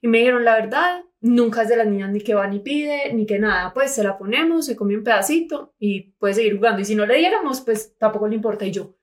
Y 0.00 0.08
me 0.08 0.18
dijeron, 0.18 0.44
la 0.44 0.54
verdad, 0.54 1.02
nunca 1.20 1.62
es 1.62 1.68
de 1.68 1.76
las 1.76 1.86
niñas 1.86 2.10
ni 2.10 2.20
que 2.20 2.34
va 2.34 2.46
ni 2.46 2.60
pide, 2.60 3.12
ni 3.12 3.26
que 3.26 3.38
nada. 3.38 3.72
Pues 3.74 3.92
se 3.94 4.04
la 4.04 4.16
ponemos, 4.16 4.66
se 4.66 4.76
come 4.76 4.96
un 4.96 5.04
pedacito 5.04 5.74
y 5.78 6.12
puede 6.18 6.34
seguir 6.34 6.56
jugando. 6.56 6.80
Y 6.80 6.84
si 6.84 6.94
no 6.94 7.06
le 7.06 7.16
diéramos, 7.16 7.60
pues 7.62 7.96
tampoco 7.98 8.28
le 8.28 8.36
importa. 8.36 8.64
Y 8.64 8.70
yo, 8.70 8.94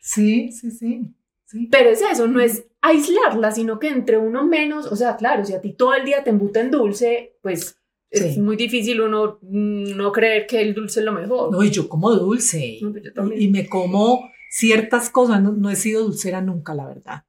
Sí, 0.00 0.50
sí, 0.52 0.70
sí. 0.70 1.14
sí. 1.46 1.68
Pero 1.70 1.90
es 1.90 2.02
eso, 2.02 2.26
no 2.26 2.40
es 2.40 2.66
aislarla, 2.80 3.52
sino 3.52 3.78
que 3.78 3.88
entre 3.88 4.18
uno 4.18 4.44
menos, 4.44 4.86
o 4.86 4.96
sea, 4.96 5.16
claro, 5.16 5.44
si 5.44 5.54
a 5.54 5.60
ti 5.60 5.72
todo 5.74 5.94
el 5.94 6.04
día 6.04 6.24
te 6.24 6.30
embuta 6.30 6.60
en 6.60 6.70
dulce, 6.70 7.36
pues 7.40 7.78
es 8.12 8.38
muy 8.38 8.56
difícil 8.56 9.00
uno 9.00 9.38
no 9.40 10.12
creer 10.12 10.46
que 10.46 10.60
el 10.60 10.74
dulce 10.74 11.00
es 11.00 11.06
lo 11.06 11.12
mejor. 11.12 11.50
No, 11.50 11.62
y 11.64 11.70
yo 11.70 11.88
como 11.88 12.10
dulce. 12.12 12.78
Pues 12.80 13.40
y, 13.40 13.48
me 13.48 13.66
como 13.66 14.30
ciertas 14.50 15.08
cosas. 15.08 15.42
No, 15.42 15.70
he 15.70 15.76
sido 15.76 16.04
dulcera 16.04 16.42
nunca, 16.42 16.74
la 16.74 16.86
verdad. 16.86 17.24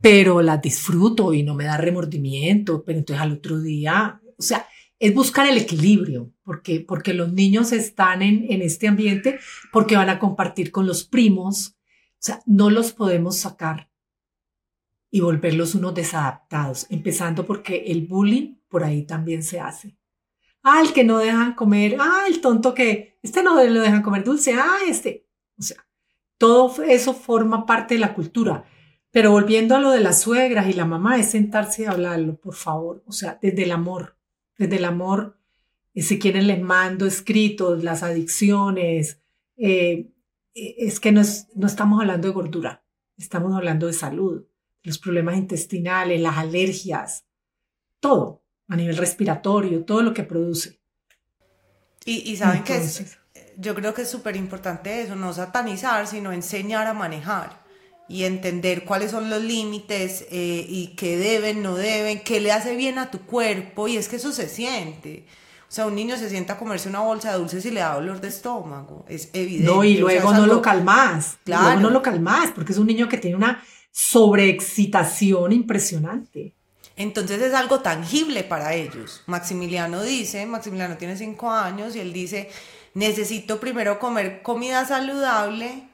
Pero 0.00 0.42
las 0.42 0.62
disfruto 0.62 1.32
y 1.32 1.42
no 1.42 1.54
me 1.54 1.64
da 1.64 1.76
remordimiento. 1.76 2.84
Pero 2.84 3.00
entonces 3.00 3.20
al 3.20 3.32
otro 3.32 3.60
día, 3.60 4.20
o 4.38 4.42
sea, 4.42 4.66
es 4.98 5.12
buscar 5.12 5.48
el 5.48 5.58
equilibrio, 5.58 6.32
porque, 6.44 6.80
porque 6.80 7.12
los 7.12 7.32
niños 7.32 7.72
están 7.72 8.22
en, 8.22 8.46
en 8.48 8.62
este 8.62 8.86
ambiente, 8.86 9.40
porque 9.72 9.96
van 9.96 10.08
a 10.08 10.20
compartir 10.20 10.70
con 10.70 10.86
los 10.86 11.02
primos. 11.02 11.76
O 12.12 12.20
sea, 12.26 12.40
no 12.46 12.70
los 12.70 12.92
podemos 12.92 13.38
sacar 13.38 13.90
y 15.10 15.20
volverlos 15.20 15.74
unos 15.74 15.94
desadaptados, 15.94 16.86
empezando 16.90 17.46
porque 17.46 17.84
el 17.86 18.06
bullying 18.06 18.56
por 18.68 18.84
ahí 18.84 19.02
también 19.04 19.42
se 19.42 19.60
hace. 19.60 19.96
Ah, 20.62 20.80
el 20.80 20.92
que 20.92 21.04
no 21.04 21.18
dejan 21.18 21.54
comer, 21.54 21.96
ah, 22.00 22.24
el 22.28 22.40
tonto 22.40 22.74
que, 22.74 23.18
este 23.22 23.42
no 23.42 23.62
lo 23.62 23.80
dejan 23.80 24.02
comer 24.02 24.24
dulce, 24.24 24.54
ah, 24.54 24.78
este. 24.88 25.28
O 25.58 25.62
sea, 25.62 25.86
todo 26.38 26.82
eso 26.82 27.14
forma 27.14 27.66
parte 27.66 27.94
de 27.94 28.00
la 28.00 28.14
cultura. 28.14 28.64
Pero 29.10 29.30
volviendo 29.30 29.76
a 29.76 29.80
lo 29.80 29.90
de 29.90 30.00
las 30.00 30.20
suegras 30.20 30.68
y 30.68 30.74
la 30.74 30.84
mamá, 30.84 31.18
es 31.18 31.30
sentarse 31.30 31.82
y 31.82 31.86
hablarlo, 31.86 32.36
por 32.36 32.54
favor. 32.54 33.02
O 33.06 33.12
sea, 33.12 33.38
desde 33.40 33.62
el 33.62 33.72
amor, 33.72 34.18
desde 34.58 34.76
el 34.76 34.84
amor, 34.84 35.38
eh, 35.94 36.02
si 36.02 36.18
quieren 36.18 36.46
les 36.46 36.60
mando 36.60 37.06
escritos, 37.06 37.82
las 37.82 38.02
adicciones. 38.02 39.22
Eh, 39.56 40.10
eh, 40.54 40.74
es 40.78 41.00
que 41.00 41.12
no, 41.12 41.22
no 41.54 41.66
estamos 41.66 42.00
hablando 42.00 42.28
de 42.28 42.34
gordura, 42.34 42.84
estamos 43.16 43.54
hablando 43.54 43.86
de 43.86 43.92
salud, 43.92 44.44
los 44.86 44.98
problemas 44.98 45.36
intestinales, 45.36 46.20
las 46.20 46.38
alergias, 46.38 47.24
todo 47.98 48.44
a 48.68 48.76
nivel 48.76 48.96
respiratorio, 48.96 49.84
todo 49.84 50.00
lo 50.00 50.14
que 50.14 50.22
produce. 50.22 50.80
Y, 52.04 52.36
saben 52.36 52.62
que 52.62 52.80
yo 53.56 53.74
creo 53.74 53.92
que 53.92 54.02
es 54.02 54.08
súper 54.08 54.36
importante 54.36 55.02
eso, 55.02 55.16
no 55.16 55.32
satanizar, 55.32 56.06
sino 56.06 56.30
enseñar 56.30 56.86
a 56.86 56.94
manejar 56.94 57.64
y 58.08 58.22
entender 58.22 58.84
cuáles 58.84 59.10
son 59.10 59.28
los 59.28 59.42
límites 59.42 60.24
eh, 60.30 60.64
y 60.68 60.94
qué 60.94 61.16
deben, 61.16 61.64
no 61.64 61.74
deben, 61.74 62.22
qué 62.22 62.38
le 62.38 62.52
hace 62.52 62.76
bien 62.76 62.98
a 62.98 63.10
tu 63.10 63.22
cuerpo 63.22 63.88
y 63.88 63.96
es 63.96 64.08
que 64.08 64.16
eso 64.16 64.30
se 64.30 64.48
siente. 64.48 65.26
O 65.68 65.72
sea, 65.72 65.86
un 65.86 65.96
niño 65.96 66.16
se 66.16 66.30
sienta 66.30 66.52
a 66.52 66.58
comerse 66.58 66.88
una 66.88 67.00
bolsa 67.00 67.32
de 67.32 67.38
dulces 67.38 67.66
y 67.66 67.72
le 67.72 67.80
da 67.80 67.96
dolor 67.96 68.20
de 68.20 68.28
estómago, 68.28 69.04
es 69.08 69.30
evidente. 69.32 69.66
No, 69.66 69.82
y 69.82 69.96
luego 69.96 70.32
no 70.32 70.46
lo 70.46 70.62
calmas, 70.62 71.38
claro. 71.42 71.64
luego 71.64 71.80
no 71.80 71.90
lo 71.90 72.02
calmas, 72.02 72.52
porque 72.54 72.70
es 72.70 72.78
un 72.78 72.86
niño 72.86 73.08
que 73.08 73.18
tiene 73.18 73.36
una 73.36 73.60
sobreexcitación 73.96 75.52
impresionante. 75.52 76.52
Entonces 76.96 77.40
es 77.40 77.54
algo 77.54 77.80
tangible 77.80 78.44
para 78.44 78.74
ellos. 78.74 79.22
Maximiliano 79.24 80.02
dice, 80.02 80.44
Maximiliano 80.44 80.98
tiene 80.98 81.16
cinco 81.16 81.50
años 81.50 81.96
y 81.96 82.00
él 82.00 82.12
dice, 82.12 82.50
necesito 82.92 83.58
primero 83.58 83.98
comer 83.98 84.42
comida 84.42 84.84
saludable 84.84 85.84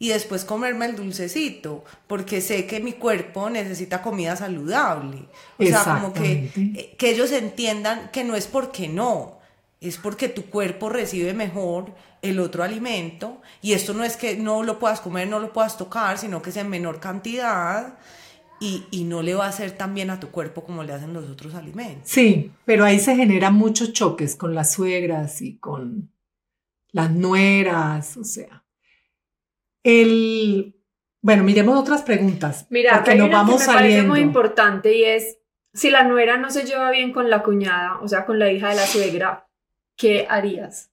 y 0.00 0.08
después 0.08 0.44
comerme 0.44 0.86
el 0.86 0.96
dulcecito, 0.96 1.84
porque 2.08 2.40
sé 2.40 2.66
que 2.66 2.80
mi 2.80 2.94
cuerpo 2.94 3.48
necesita 3.48 4.02
comida 4.02 4.34
saludable. 4.34 5.28
O 5.56 5.64
sea, 5.64 5.84
como 5.84 6.12
que, 6.12 6.50
eh, 6.56 6.96
que 6.98 7.10
ellos 7.10 7.30
entiendan 7.30 8.10
que 8.10 8.24
no 8.24 8.34
es 8.34 8.48
porque 8.48 8.88
no, 8.88 9.38
es 9.88 9.96
porque 9.96 10.28
tu 10.28 10.44
cuerpo 10.46 10.88
recibe 10.88 11.34
mejor 11.34 11.94
el 12.22 12.38
otro 12.38 12.62
alimento 12.62 13.42
y 13.60 13.72
esto 13.72 13.94
no 13.94 14.04
es 14.04 14.16
que 14.16 14.36
no 14.36 14.62
lo 14.62 14.78
puedas 14.78 15.00
comer, 15.00 15.28
no 15.28 15.40
lo 15.40 15.52
puedas 15.52 15.76
tocar, 15.76 16.18
sino 16.18 16.40
que 16.40 16.50
es 16.50 16.56
en 16.56 16.68
menor 16.68 17.00
cantidad 17.00 17.98
y, 18.60 19.02
no 19.04 19.22
le 19.22 19.34
va 19.34 19.46
a 19.46 19.48
hacer 19.48 19.72
tan 19.72 19.92
bien 19.92 20.10
a 20.10 20.20
tu 20.20 20.28
cuerpo 20.28 20.62
como 20.62 20.84
le 20.84 20.92
hacen 20.92 21.12
los 21.12 21.28
otros 21.28 21.56
alimentos. 21.56 22.08
Sí, 22.08 22.52
pero 22.64 22.84
ahí 22.84 23.00
se 23.00 23.16
generan 23.16 23.54
muchos 23.54 23.92
choques 23.92 24.36
con 24.36 24.54
las 24.54 24.72
suegras 24.72 25.42
y 25.42 25.58
con 25.58 26.12
las 26.92 27.10
nueras, 27.10 28.16
o 28.16 28.22
sea. 28.22 28.64
El, 29.82 30.76
bueno, 31.20 31.42
miremos 31.42 31.76
otras 31.76 32.02
preguntas. 32.02 32.66
Mira, 32.70 32.98
porque 32.98 33.16
nos 33.16 33.30
vamos 33.30 33.60
que 33.60 33.66
me 33.66 33.74
parece 33.74 34.02
muy 34.04 34.20
importante 34.20 34.96
y 34.96 35.04
es 35.04 35.38
si 35.74 35.90
la 35.90 36.04
nuera 36.04 36.36
no 36.36 36.50
se 36.50 36.64
lleva 36.64 36.92
bien 36.92 37.12
con 37.12 37.30
la 37.30 37.42
cuñada, 37.42 37.98
o 38.00 38.06
sea, 38.06 38.24
con 38.24 38.38
la 38.38 38.52
hija 38.52 38.68
de 38.68 38.76
la 38.76 38.86
suegra, 38.86 39.48
¿qué 39.96 40.26
harías? 40.28 40.90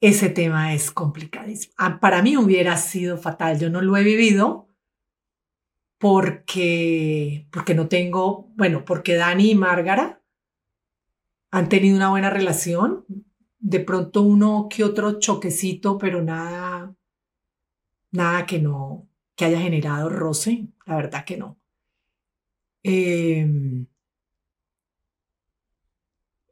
Ese 0.00 0.30
tema 0.30 0.74
es 0.74 0.90
complicadísimo. 0.90 1.74
Ah, 1.76 1.98
para 2.00 2.22
mí 2.22 2.36
hubiera 2.36 2.76
sido 2.76 3.18
fatal. 3.18 3.58
Yo 3.58 3.68
no 3.68 3.80
lo 3.80 3.96
he 3.96 4.04
vivido, 4.04 4.68
porque, 5.98 7.48
porque 7.50 7.74
no 7.74 7.88
tengo, 7.88 8.48
bueno, 8.54 8.84
porque 8.84 9.16
Dani 9.16 9.50
y 9.50 9.54
Márgara 9.56 10.22
han 11.50 11.68
tenido 11.68 11.96
una 11.96 12.10
buena 12.10 12.30
relación. 12.30 13.04
De 13.58 13.80
pronto 13.80 14.22
uno 14.22 14.68
que 14.70 14.84
otro 14.84 15.18
choquecito, 15.18 15.98
pero 15.98 16.22
nada, 16.22 16.94
nada 18.12 18.46
que 18.46 18.60
no, 18.60 19.08
que 19.34 19.46
haya 19.46 19.60
generado 19.60 20.08
roce, 20.08 20.68
la 20.86 20.96
verdad 20.96 21.24
que 21.24 21.36
no. 21.36 21.58
Em, 22.84 23.86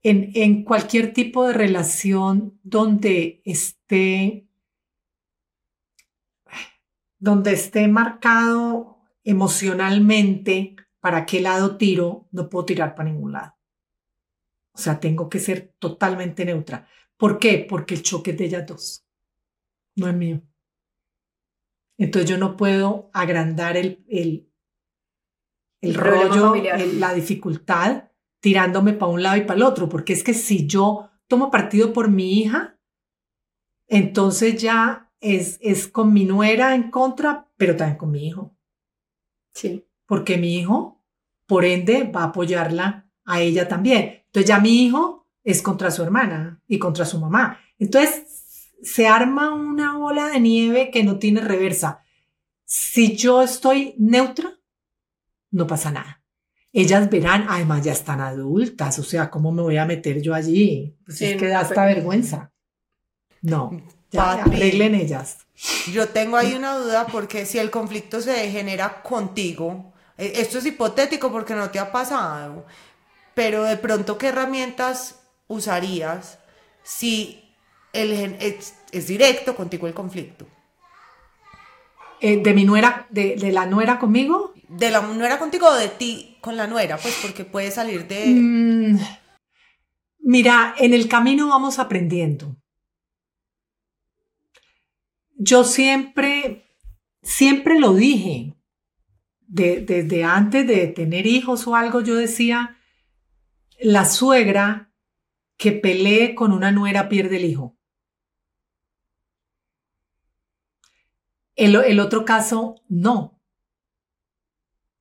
en, 0.08 0.30
en 0.34 0.62
cualquier 0.62 1.12
tipo 1.12 1.48
de 1.48 1.52
relación 1.52 2.60
donde 2.62 3.42
esté, 3.44 4.48
donde 7.18 7.52
esté 7.52 7.88
marcado 7.88 9.02
emocionalmente 9.24 10.76
para 11.00 11.26
qué 11.26 11.40
lado 11.40 11.76
tiro, 11.76 12.28
no 12.30 12.48
puedo 12.48 12.66
tirar 12.66 12.94
para 12.94 13.10
ningún 13.10 13.32
lado. 13.32 13.56
O 14.74 14.78
sea, 14.78 15.00
tengo 15.00 15.28
que 15.28 15.40
ser 15.40 15.74
totalmente 15.80 16.44
neutra. 16.44 16.88
¿Por 17.16 17.40
qué? 17.40 17.66
Porque 17.68 17.94
el 17.96 18.02
choque 18.02 18.30
es 18.30 18.38
de 18.38 18.44
ellas 18.44 18.64
dos, 18.64 19.08
no 19.96 20.06
es 20.06 20.14
mío. 20.14 20.40
Entonces 21.98 22.30
yo 22.30 22.38
no 22.38 22.56
puedo 22.56 23.10
agrandar 23.12 23.76
el, 23.76 24.04
el, 24.08 24.52
el, 25.80 25.94
rollo, 25.94 26.54
la 26.94 27.12
dificultad, 27.12 28.10
tirándome 28.40 28.92
para 28.92 29.12
un 29.12 29.22
lado 29.22 29.36
y 29.36 29.42
para 29.42 29.56
el 29.56 29.62
otro, 29.62 29.88
porque 29.88 30.12
es 30.12 30.22
que 30.22 30.34
si 30.34 30.66
yo 30.66 31.10
tomo 31.26 31.50
partido 31.50 31.92
por 31.92 32.10
mi 32.10 32.40
hija, 32.40 32.78
entonces 33.88 34.60
ya 34.60 35.12
es, 35.20 35.58
es 35.60 35.88
con 35.88 36.12
mi 36.12 36.24
nuera 36.24 36.74
en 36.74 36.90
contra, 36.90 37.48
pero 37.56 37.76
también 37.76 37.98
con 37.98 38.10
mi 38.10 38.26
hijo. 38.26 38.56
Sí. 39.54 39.86
Porque 40.06 40.36
mi 40.36 40.56
hijo, 40.56 41.02
por 41.46 41.64
ende, 41.64 42.04
va 42.04 42.22
a 42.22 42.26
apoyarla 42.26 43.10
a 43.24 43.40
ella 43.40 43.68
también. 43.68 44.22
Entonces 44.26 44.48
ya 44.48 44.60
mi 44.60 44.84
hijo 44.84 45.26
es 45.42 45.62
contra 45.62 45.90
su 45.90 46.02
hermana 46.02 46.62
y 46.66 46.78
contra 46.78 47.04
su 47.04 47.18
mamá. 47.18 47.58
Entonces 47.78 48.72
se 48.82 49.08
arma 49.08 49.54
una 49.54 49.96
bola 49.96 50.28
de 50.28 50.40
nieve 50.40 50.90
que 50.90 51.02
no 51.02 51.18
tiene 51.18 51.40
reversa. 51.40 52.04
Si 52.64 53.16
yo 53.16 53.42
estoy 53.42 53.94
neutra, 53.98 54.58
no 55.50 55.66
pasa 55.66 55.90
nada. 55.90 56.15
Ellas 56.78 57.08
verán, 57.08 57.46
además 57.48 57.84
ya 57.84 57.92
están 57.92 58.20
adultas, 58.20 58.98
o 58.98 59.02
sea, 59.02 59.30
¿cómo 59.30 59.50
me 59.50 59.62
voy 59.62 59.78
a 59.78 59.86
meter 59.86 60.20
yo 60.20 60.34
allí? 60.34 60.94
Pues 61.06 61.22
es 61.22 61.36
que 61.36 61.48
da 61.48 61.60
hasta 61.60 61.86
vergüenza. 61.86 62.52
No, 63.40 63.70
ya, 64.10 64.32
arreglen 64.32 64.94
ellas. 64.94 65.38
Yo 65.90 66.08
tengo 66.08 66.36
ahí 66.36 66.54
una 66.54 66.76
duda 66.76 67.06
porque 67.06 67.46
si 67.46 67.58
el 67.58 67.70
conflicto 67.70 68.20
se 68.20 68.50
genera 68.50 69.02
contigo, 69.02 69.94
eh, 70.18 70.34
esto 70.36 70.58
es 70.58 70.66
hipotético 70.66 71.32
porque 71.32 71.54
no 71.54 71.70
te 71.70 71.78
ha 71.78 71.90
pasado, 71.90 72.66
pero 73.34 73.64
de 73.64 73.78
pronto, 73.78 74.18
¿qué 74.18 74.28
herramientas 74.28 75.20
usarías 75.48 76.38
si 76.82 77.42
el, 77.92 78.36
es, 78.40 78.74
es 78.92 79.06
directo 79.06 79.56
contigo 79.56 79.86
el 79.86 79.94
conflicto. 79.94 80.46
Eh, 82.20 82.42
¿De 82.42 82.54
mi 82.54 82.64
nuera, 82.64 83.06
de, 83.10 83.36
de, 83.36 83.52
la 83.52 83.66
nuera 83.66 83.98
conmigo? 83.98 84.54
¿De 84.68 84.90
la 84.90 85.00
nuera 85.00 85.38
contigo 85.38 85.68
o 85.68 85.74
de 85.74 85.88
ti 85.88 86.38
con 86.40 86.56
la 86.56 86.66
nuera? 86.66 86.96
Pues 86.98 87.18
porque 87.22 87.44
puede 87.44 87.70
salir 87.70 88.08
de... 88.08 88.26
Mm, 88.26 88.98
mira, 90.20 90.74
en 90.78 90.92
el 90.92 91.08
camino 91.08 91.48
vamos 91.48 91.78
aprendiendo. 91.78 92.56
Yo 95.38 95.64
siempre, 95.64 96.66
siempre 97.22 97.78
lo 97.78 97.94
dije, 97.94 98.56
desde 99.46 100.24
antes 100.24 100.66
de 100.66 100.88
tener 100.88 101.26
hijos 101.26 101.66
o 101.66 101.76
algo, 101.76 102.00
yo 102.00 102.16
decía, 102.16 102.78
la 103.78 104.04
suegra 104.04 104.92
que 105.56 105.72
pelee 105.72 106.34
con 106.34 106.52
una 106.52 106.72
nuera 106.72 107.08
pierde 107.08 107.36
el 107.36 107.44
hijo. 107.44 107.76
El, 111.54 112.00
otro 112.00 112.26
caso, 112.26 112.82
no, 112.88 113.35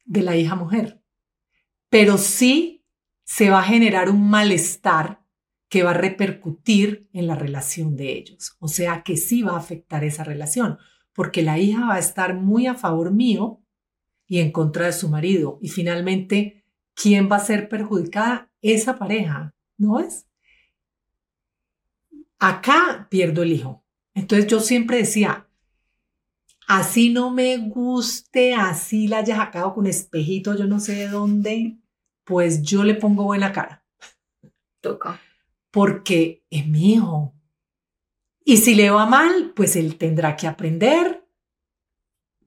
de 0.05 0.21
la 0.21 0.37
hija 0.37 0.55
mujer. 0.55 1.01
Pero 1.89 2.17
sí 2.17 2.85
se 3.23 3.49
va 3.49 3.59
a 3.59 3.63
generar 3.63 4.09
un 4.09 4.29
malestar 4.29 5.25
que 5.67 5.83
va 5.83 5.91
a 5.91 5.95
repercutir 5.95 7.09
en 7.11 7.27
la 7.27 7.35
relación 7.35 7.95
de 7.95 8.13
ellos. 8.13 8.55
O 8.59 8.67
sea 8.67 9.03
que 9.03 9.17
sí 9.17 9.41
va 9.41 9.53
a 9.53 9.59
afectar 9.59 10.03
esa 10.03 10.23
relación, 10.23 10.77
porque 11.13 11.41
la 11.41 11.59
hija 11.59 11.87
va 11.87 11.95
a 11.95 11.99
estar 11.99 12.35
muy 12.35 12.67
a 12.67 12.75
favor 12.75 13.11
mío 13.11 13.61
y 14.27 14.39
en 14.39 14.51
contra 14.51 14.85
de 14.85 14.93
su 14.93 15.09
marido. 15.09 15.59
Y 15.61 15.69
finalmente, 15.69 16.63
¿quién 16.93 17.29
va 17.31 17.37
a 17.37 17.45
ser 17.45 17.67
perjudicada? 17.67 18.51
Esa 18.61 18.97
pareja, 18.97 19.53
¿no 19.77 19.99
es? 19.99 20.27
Acá 22.39 23.07
pierdo 23.09 23.43
el 23.43 23.53
hijo. 23.53 23.83
Entonces 24.13 24.47
yo 24.47 24.59
siempre 24.59 24.97
decía, 24.97 25.44
así 26.67 27.09
no 27.11 27.31
me 27.31 27.57
guste, 27.57 28.53
así 28.53 29.07
la 29.07 29.19
haya 29.19 29.37
sacado 29.37 29.73
con 29.73 29.87
espejito, 29.87 30.55
yo 30.55 30.65
no 30.65 30.79
sé 30.79 30.95
de 30.95 31.07
dónde, 31.07 31.77
pues 32.23 32.61
yo 32.63 32.83
le 32.83 32.95
pongo 32.95 33.23
buena 33.23 33.51
cara. 33.51 33.85
Toca. 34.81 35.19
Porque 35.71 36.43
es 36.49 36.67
mi 36.67 36.93
hijo. 36.93 37.33
Y 38.43 38.57
si 38.57 38.75
le 38.75 38.89
va 38.89 39.05
mal, 39.05 39.53
pues 39.55 39.75
él 39.75 39.97
tendrá 39.97 40.35
que 40.35 40.47
aprender. 40.47 41.27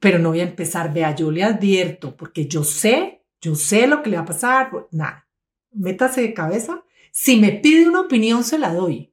Pero 0.01 0.19
no 0.19 0.31
voy 0.31 0.41
a 0.41 0.45
empezar, 0.45 0.93
vea, 0.93 1.14
yo 1.14 1.31
le 1.31 1.43
advierto, 1.43 2.16
porque 2.16 2.47
yo 2.47 2.62
sé, 2.62 3.27
yo 3.41 3.57
sé 3.57 3.89
lo 3.89 4.03
que 4.03 4.11
le 4.11 4.16
va 4.16 4.23
a 4.23 4.27
pasar. 4.27 4.71
Pues, 4.71 4.85
nada, 4.93 5.29
métase 5.73 6.23
de 6.23 6.35
cabeza. 6.35 6.85
Si 7.11 7.37
me 7.37 7.51
pide 7.51 7.89
una 7.89 8.03
opinión, 8.03 8.45
se 8.45 8.59
la 8.59 8.73
doy, 8.73 9.12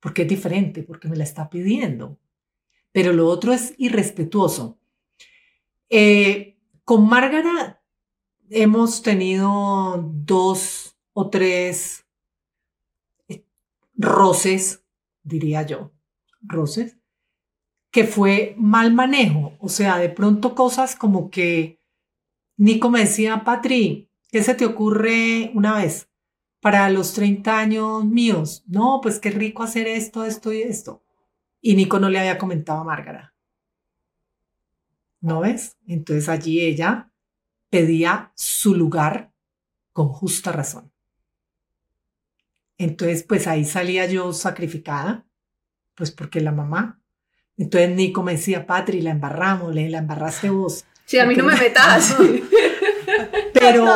porque 0.00 0.22
es 0.22 0.28
diferente, 0.28 0.82
porque 0.82 1.08
me 1.08 1.16
la 1.16 1.22
está 1.22 1.48
pidiendo 1.48 2.18
pero 2.96 3.12
lo 3.12 3.28
otro 3.28 3.52
es 3.52 3.74
irrespetuoso. 3.76 4.78
Eh, 5.90 6.56
con 6.82 7.06
Márgara 7.06 7.82
hemos 8.48 9.02
tenido 9.02 10.02
dos 10.14 10.96
o 11.12 11.28
tres 11.28 12.06
eh, 13.28 13.44
roces, 13.96 14.82
diría 15.22 15.60
yo, 15.60 15.92
roces, 16.40 16.96
que 17.90 18.04
fue 18.04 18.54
mal 18.56 18.94
manejo, 18.94 19.58
o 19.60 19.68
sea, 19.68 19.98
de 19.98 20.08
pronto 20.08 20.54
cosas 20.54 20.96
como 20.96 21.28
que 21.28 21.82
Nico 22.56 22.88
me 22.88 23.00
decía, 23.00 23.44
Patri, 23.44 24.10
¿qué 24.30 24.42
se 24.42 24.54
te 24.54 24.64
ocurre 24.64 25.50
una 25.54 25.74
vez 25.74 26.08
para 26.62 26.88
los 26.88 27.12
30 27.12 27.58
años 27.58 28.06
míos? 28.06 28.64
No, 28.66 29.00
pues 29.02 29.18
qué 29.18 29.28
rico 29.28 29.62
hacer 29.64 29.86
esto, 29.86 30.24
esto 30.24 30.50
y 30.50 30.62
esto. 30.62 31.02
Y 31.66 31.74
Nico 31.74 31.98
no 31.98 32.08
le 32.08 32.20
había 32.20 32.38
comentado 32.38 32.78
a 32.78 32.84
Márgara. 32.84 33.34
¿No 35.20 35.40
ves? 35.40 35.76
Entonces 35.88 36.28
allí 36.28 36.60
ella 36.60 37.10
pedía 37.70 38.30
su 38.36 38.76
lugar 38.76 39.32
con 39.92 40.06
justa 40.06 40.52
razón. 40.52 40.92
Entonces, 42.78 43.24
pues 43.24 43.48
ahí 43.48 43.64
salía 43.64 44.06
yo 44.06 44.32
sacrificada, 44.32 45.26
pues 45.96 46.12
porque 46.12 46.40
la 46.40 46.52
mamá. 46.52 47.00
Entonces 47.56 47.90
Nico 47.96 48.22
me 48.22 48.34
decía, 48.34 48.64
Patri, 48.64 49.00
la 49.00 49.10
embarramos, 49.10 49.74
le 49.74 49.90
la 49.90 49.98
embarraste 49.98 50.50
vos. 50.50 50.84
Sí, 51.04 51.18
a 51.18 51.26
mí 51.26 51.34
no 51.34 51.42
me 51.42 51.56
metas. 51.56 52.16
pero, 53.52 53.86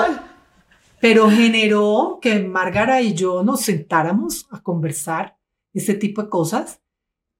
pero 1.01 1.31
generó 1.31 2.19
que 2.21 2.41
Márgara 2.41 3.01
y 3.01 3.15
yo 3.15 3.45
nos 3.45 3.61
sentáramos 3.61 4.49
a 4.51 4.61
conversar 4.61 5.39
ese 5.73 5.95
tipo 5.95 6.21
de 6.21 6.29
cosas 6.29 6.81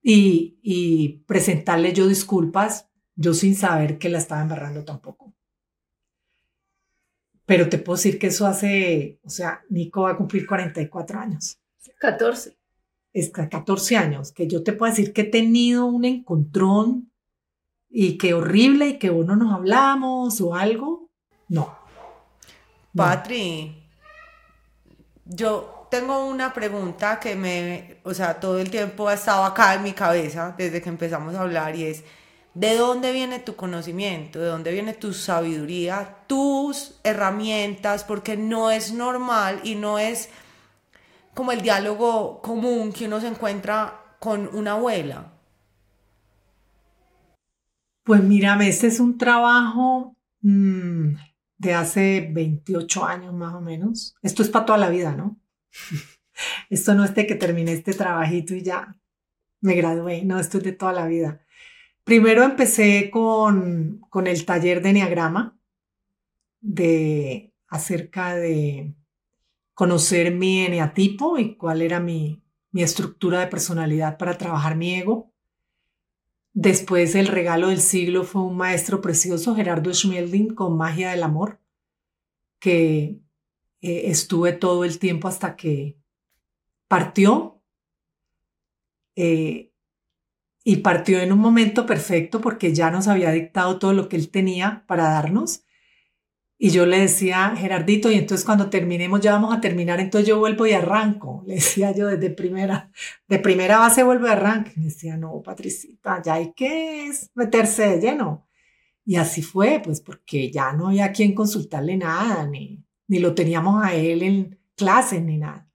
y, 0.03 1.23
presentarle 1.27 1.93
yo 1.93 2.07
disculpas, 2.07 2.89
yo 3.17 3.35
sin 3.35 3.55
saber 3.55 3.99
que 3.99 4.09
la 4.09 4.19
estaba 4.19 4.43
embarrando 4.43 4.85
tampoco. 4.85 5.35
Pero 7.45 7.69
te 7.69 7.79
puedo 7.79 7.97
decir 7.97 8.19
que 8.19 8.29
eso 8.29 8.47
hace, 8.47 9.19
o 9.25 9.31
sea, 9.31 9.63
Nico 9.69 10.03
va 10.03 10.13
a 10.13 10.17
cumplir 10.17 10.47
44 10.47 11.19
años. 11.19 11.59
14. 11.99 12.57
Es 13.13 13.31
14 13.31 13.97
años, 13.97 14.33
que 14.33 14.47
yo 14.47 14.63
te 14.63 14.73
puedo 14.73 14.93
decir 14.93 15.13
que 15.13 15.23
he 15.23 15.25
tenido 15.25 15.87
un 15.87 16.05
encontrón 16.05 17.11
y 17.89 18.17
que 18.19 18.35
horrible 18.35 18.91
y 18.91 18.99
que 18.99 19.11
uno 19.11 19.35
nos 19.35 19.53
hablamos 19.53 20.41
o 20.41 20.55
algo. 20.55 21.11
No. 21.49 21.77
Patri, 22.95 23.85
yo 25.25 25.80
tengo 25.91 26.27
una 26.27 26.55
pregunta 26.55 27.19
que 27.19 27.35
me, 27.35 27.99
o 28.05 28.15
sea, 28.15 28.39
todo 28.39 28.61
el 28.61 28.71
tiempo 28.71 29.09
ha 29.09 29.15
estado 29.15 29.45
acá 29.45 29.75
en 29.75 29.83
mi 29.83 29.93
cabeza 29.93 30.55
desde 30.57 30.81
que 30.81 30.89
empezamos 30.89 31.35
a 31.35 31.43
hablar 31.43 31.75
y 31.75 31.85
es, 31.85 32.05
¿de 32.55 32.77
dónde 32.77 33.13
viene 33.13 33.41
tu 33.41 33.57
conocimiento? 33.57 34.39
¿De 34.39 34.47
dónde 34.47 34.73
viene 34.73 34.95
tu 34.95 35.13
sabiduría? 35.13 36.19
Tus 36.29 37.01
herramientas, 37.03 38.05
porque 38.05 38.37
no 38.37 38.71
es 38.71 38.93
normal 38.93 39.61
y 39.65 39.75
no 39.75 39.99
es 39.99 40.31
como 41.35 41.53
el 41.53 41.61
diálogo 41.61 42.41
común 42.41 42.93
que 42.93 43.07
uno 43.07 43.21
se 43.21 43.29
encuentra 43.29 44.17
con 44.21 44.49
una 44.53 44.73
abuela. 44.73 45.33
Pues 48.05 48.23
mírame, 48.23 48.69
este 48.69 48.87
es 48.87 49.01
un 49.01 49.19
trabajo 49.19 50.17
mm, 50.43 51.15
de 51.59 51.75
hace 51.75 52.29
28 52.33 53.05
años 53.05 53.35
más 53.35 53.55
o 53.55 53.61
menos. 53.61 54.15
Esto 54.23 54.43
es 54.43 54.49
para 54.49 54.67
toda 54.67 54.79
la 54.79 54.89
vida, 54.89 55.13
¿no? 55.13 55.37
Esto 56.71 56.95
no 56.95 57.05
es 57.05 57.15
de 57.15 57.27
que 57.27 57.35
terminé 57.35 57.73
este 57.73 57.93
trabajito 57.93 58.55
y 58.55 58.63
ya 58.63 58.97
me 59.61 59.75
gradué, 59.75 60.25
no, 60.25 60.39
esto 60.39 60.59
es 60.59 60.65
de 60.65 60.73
toda 60.73 60.93
la 60.93 61.07
vida. 61.07 61.45
Primero 62.05 62.45
empecé 62.45 63.11
con, 63.11 64.01
con 64.09 64.27
el 64.27 64.47
taller 64.47 64.81
de 64.83 64.91
Enneagrama, 64.91 65.59
de 66.61 67.53
acerca 67.69 68.35
de 68.35 68.95
conocer 69.75 70.35
mi 70.35 70.65
eneatipo 70.65 71.39
y 71.39 71.57
cuál 71.57 71.83
era 71.83 72.01
mi, 72.01 72.43
mi 72.73 72.83
estructura 72.83 73.41
de 73.41 73.47
personalidad 73.47 74.19
para 74.19 74.39
trabajar 74.39 74.77
mi 74.77 74.95
ego. 74.95 75.33
Después 76.53 77.15
el 77.15 77.29
regalo 77.29 77.69
del 77.69 77.81
siglo 77.81 78.25
fue 78.25 78.43
un 78.43 78.57
maestro 78.57 79.01
precioso, 79.01 79.55
Gerardo 79.55 79.93
Schmelding, 79.93 80.55
con 80.55 80.77
Magia 80.77 81.11
del 81.11 81.23
Amor, 81.23 81.61
que 82.59 83.21
eh, 83.81 84.03
estuve 84.07 84.53
todo 84.53 84.85
el 84.85 84.99
tiempo 84.99 85.29
hasta 85.29 85.57
que 85.57 85.99
partió. 86.89 87.63
Eh, 89.17 89.71
y 90.63 90.77
partió 90.79 91.21
en 91.21 91.33
un 91.33 91.39
momento 91.39 91.87
perfecto 91.87 92.41
porque 92.41 92.75
ya 92.75 92.91
nos 92.91 93.09
había 93.09 93.31
dictado 93.33 93.79
todo 93.79 93.93
lo 93.93 94.09
que 94.09 94.17
él 94.17 94.31
tenía 94.31 94.85
para 94.87 95.05
darnos. 95.05 95.65
Y 96.63 96.71
yo 96.71 96.85
le 96.85 97.01
decía, 97.01 97.55
Gerardito, 97.57 98.11
y 98.11 98.17
entonces 98.17 98.45
cuando 98.45 98.69
terminemos 98.69 99.21
ya 99.21 99.33
vamos 99.33 99.57
a 99.57 99.63
terminar, 99.63 99.99
entonces 99.99 100.29
yo 100.29 100.39
vuelvo 100.39 100.67
y 100.67 100.73
arranco. 100.73 101.43
Le 101.47 101.55
decía 101.55 101.93
yo 101.93 102.09
desde 102.09 102.29
primera, 102.29 102.93
de 103.29 103.39
primera 103.39 103.79
base 103.79 104.03
vuelvo 104.03 104.27
y 104.27 104.31
arranco. 104.31 104.71
Y 104.77 104.81
me 104.81 104.85
decía, 104.87 105.17
no, 105.17 105.41
Patricita, 105.43 106.21
ya 106.23 106.35
hay 106.35 106.53
que 106.53 107.11
meterse 107.35 107.89
de 107.89 108.01
lleno. 108.01 108.47
Y 109.07 109.17
así 109.17 109.41
fue, 109.41 109.81
pues 109.83 110.03
porque 110.03 110.51
ya 110.53 110.75
no 110.75 110.89
había 110.89 111.13
quien 111.13 111.35
consultarle 111.35 111.97
nada, 111.97 112.47
ni, 112.47 112.85
ni 113.11 113.19
lo 113.19 113.35
teníamos 113.35 113.85
a 113.85 113.93
él 113.93 114.23
en 114.23 114.61
clase 114.77 115.21
ni 115.21 115.37
nada. 115.37 115.69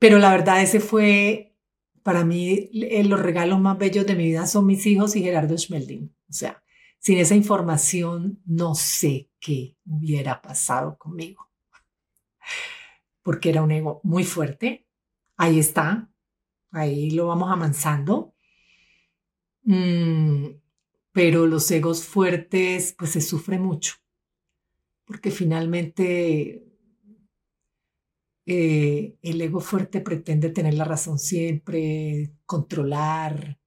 Pero 0.00 0.18
la 0.18 0.32
verdad 0.32 0.60
ese 0.60 0.80
fue, 0.80 1.56
para 2.02 2.24
mí, 2.24 2.68
los 3.04 3.20
regalos 3.20 3.60
más 3.60 3.78
bellos 3.78 4.06
de 4.06 4.16
mi 4.16 4.24
vida 4.24 4.48
son 4.48 4.66
mis 4.66 4.84
hijos 4.86 5.14
y 5.14 5.22
Gerardo 5.22 5.56
Schmelding. 5.56 6.12
O 6.28 6.32
sea, 6.32 6.64
sin 6.98 7.18
esa 7.18 7.36
información 7.36 8.42
no 8.44 8.74
sé 8.74 9.30
qué 9.38 9.76
hubiera 9.86 10.42
pasado 10.42 10.98
conmigo. 10.98 11.48
Porque 13.22 13.50
era 13.50 13.62
un 13.62 13.70
ego 13.70 14.00
muy 14.02 14.24
fuerte. 14.24 14.88
Ahí 15.36 15.60
está. 15.60 16.10
Ahí 16.72 17.10
lo 17.10 17.28
vamos 17.28 17.52
amansando. 17.52 18.34
Mm, 19.62 20.46
pero 21.12 21.46
los 21.46 21.70
egos 21.70 22.04
fuertes, 22.04 22.96
pues 22.98 23.12
se 23.12 23.20
sufre 23.20 23.60
mucho 23.60 23.94
porque 25.06 25.30
finalmente 25.30 26.66
eh, 28.44 29.16
el 29.22 29.40
ego 29.40 29.60
fuerte 29.60 30.00
pretende 30.00 30.50
tener 30.50 30.74
la 30.74 30.84
razón 30.84 31.18
siempre, 31.18 32.32
controlar. 32.44 33.58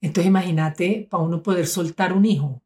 Entonces 0.00 0.28
imagínate, 0.28 1.06
para 1.10 1.22
uno 1.22 1.42
poder 1.42 1.66
soltar 1.66 2.12
un 2.12 2.26
hijo, 2.26 2.62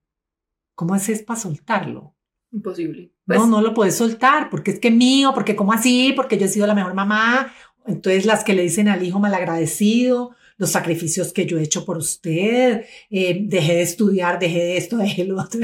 ¿cómo 0.75 0.95
haces 0.95 1.23
para 1.23 1.41
soltarlo? 1.41 2.17
Imposible. 2.53 3.13
no, 3.27 3.37
Pues, 3.37 3.49
no 3.49 3.61
lo 3.61 3.73
puedes 3.73 3.95
soltar, 3.97 4.51
porque 4.51 4.73
es 4.73 4.81
que 4.81 4.91
mío, 4.91 5.33
porque 5.33 5.55
¿cómo 5.55 5.73
así? 5.73 6.13
Porque 6.15 6.37
yo 6.37 6.47
he 6.47 6.49
sido 6.49 6.67
la 6.67 6.75
mejor 6.75 6.95
mamá. 6.95 7.53
Entonces 7.87 8.27
las 8.27 8.45
que 8.45 8.55
le 8.55 8.63
dicen 8.63 8.89
al 8.89 9.03
hijo 9.03 9.21
malagradecido, 9.21 10.35
los 10.59 10.71
sacrificios 10.71 11.33
que 11.33 11.47
yo 11.47 11.59
he 11.59 11.63
hecho 11.63 11.85
por 11.85 11.97
usted, 11.97 12.85
eh, 13.09 13.41
dejé 13.47 13.75
de 13.75 13.83
estudiar, 13.83 14.39
dejé 14.39 14.59
de 14.59 14.77
esto, 14.77 14.97
dejé 14.99 15.25
lo 15.25 15.41
otro. 15.41 15.61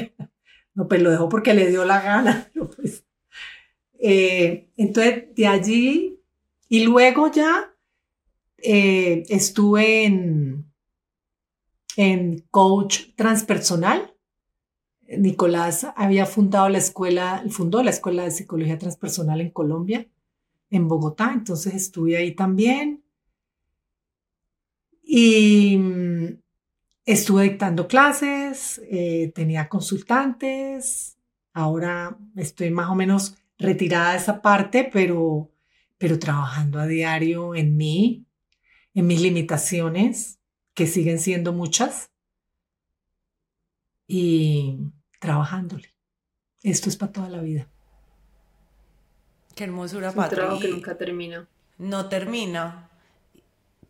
No, 0.76 0.86
pues 0.86 1.02
lo 1.02 1.10
dejó 1.10 1.28
porque 1.28 1.54
le 1.54 1.68
dio 1.68 1.84
la 1.84 2.00
gana. 2.00 2.50
pues, 2.76 3.04
eh, 3.98 4.68
entonces, 4.76 5.34
de 5.34 5.46
allí, 5.46 6.20
y 6.68 6.84
luego 6.84 7.32
ya 7.32 7.74
eh, 8.58 9.24
estuve 9.30 10.04
en, 10.04 10.70
en 11.96 12.40
coach 12.50 13.14
transpersonal. 13.16 14.14
Nicolás 15.08 15.86
había 15.96 16.26
fundado 16.26 16.68
la 16.68 16.78
escuela, 16.78 17.42
fundó 17.48 17.82
la 17.82 17.90
escuela 17.90 18.24
de 18.24 18.32
psicología 18.32 18.76
transpersonal 18.78 19.40
en 19.40 19.50
Colombia, 19.50 20.06
en 20.68 20.88
Bogotá, 20.88 21.30
entonces 21.32 21.74
estuve 21.74 22.18
ahí 22.18 22.34
también. 22.34 23.02
Y 25.02 25.78
mm, 25.78 26.38
estuve 27.06 27.44
dictando 27.44 27.86
clases, 27.86 28.80
eh, 28.90 29.32
tenía 29.34 29.68
consultantes, 29.68 31.16
ahora 31.52 32.18
estoy 32.34 32.70
más 32.70 32.90
o 32.90 32.94
menos 32.94 33.36
retirada 33.58 34.12
de 34.12 34.18
esa 34.18 34.42
parte, 34.42 34.90
pero, 34.92 35.50
pero 35.96 36.18
trabajando 36.18 36.80
a 36.80 36.86
diario 36.86 37.54
en 37.54 37.76
mí, 37.76 38.26
en 38.92 39.06
mis 39.06 39.20
limitaciones, 39.20 40.40
que 40.74 40.86
siguen 40.86 41.20
siendo 41.20 41.52
muchas, 41.52 42.10
y 44.08 44.78
trabajándole. 45.20 45.88
Esto 46.62 46.88
es 46.88 46.96
para 46.96 47.12
toda 47.12 47.28
la 47.28 47.40
vida. 47.40 47.68
Qué 49.54 49.64
hermosura, 49.64 50.10
es 50.10 50.16
un 50.16 50.28
trabajo 50.28 50.60
que 50.60 50.68
nunca 50.68 50.98
termina. 50.98 51.48
No 51.78 52.08
termina, 52.08 52.85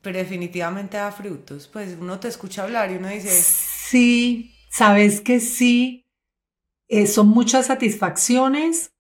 pero 0.03 0.19
definitivamente 0.19 0.97
da 0.97 1.13
frutos. 1.13 1.69
Pues 1.73 1.97
uno 2.01 2.19
te 2.21 2.29
escucha 2.29 2.63
hablar 2.63 2.91
y 2.91 2.97
uno 2.97 3.09
dice, 3.09 3.31
Sí, 3.31 4.53
sabes 4.71 5.21
que 5.21 5.41
sí, 5.41 6.07
eh, 6.89 7.07
son 7.07 7.29
muchas 7.29 7.67
satisfacciones, 7.67 8.93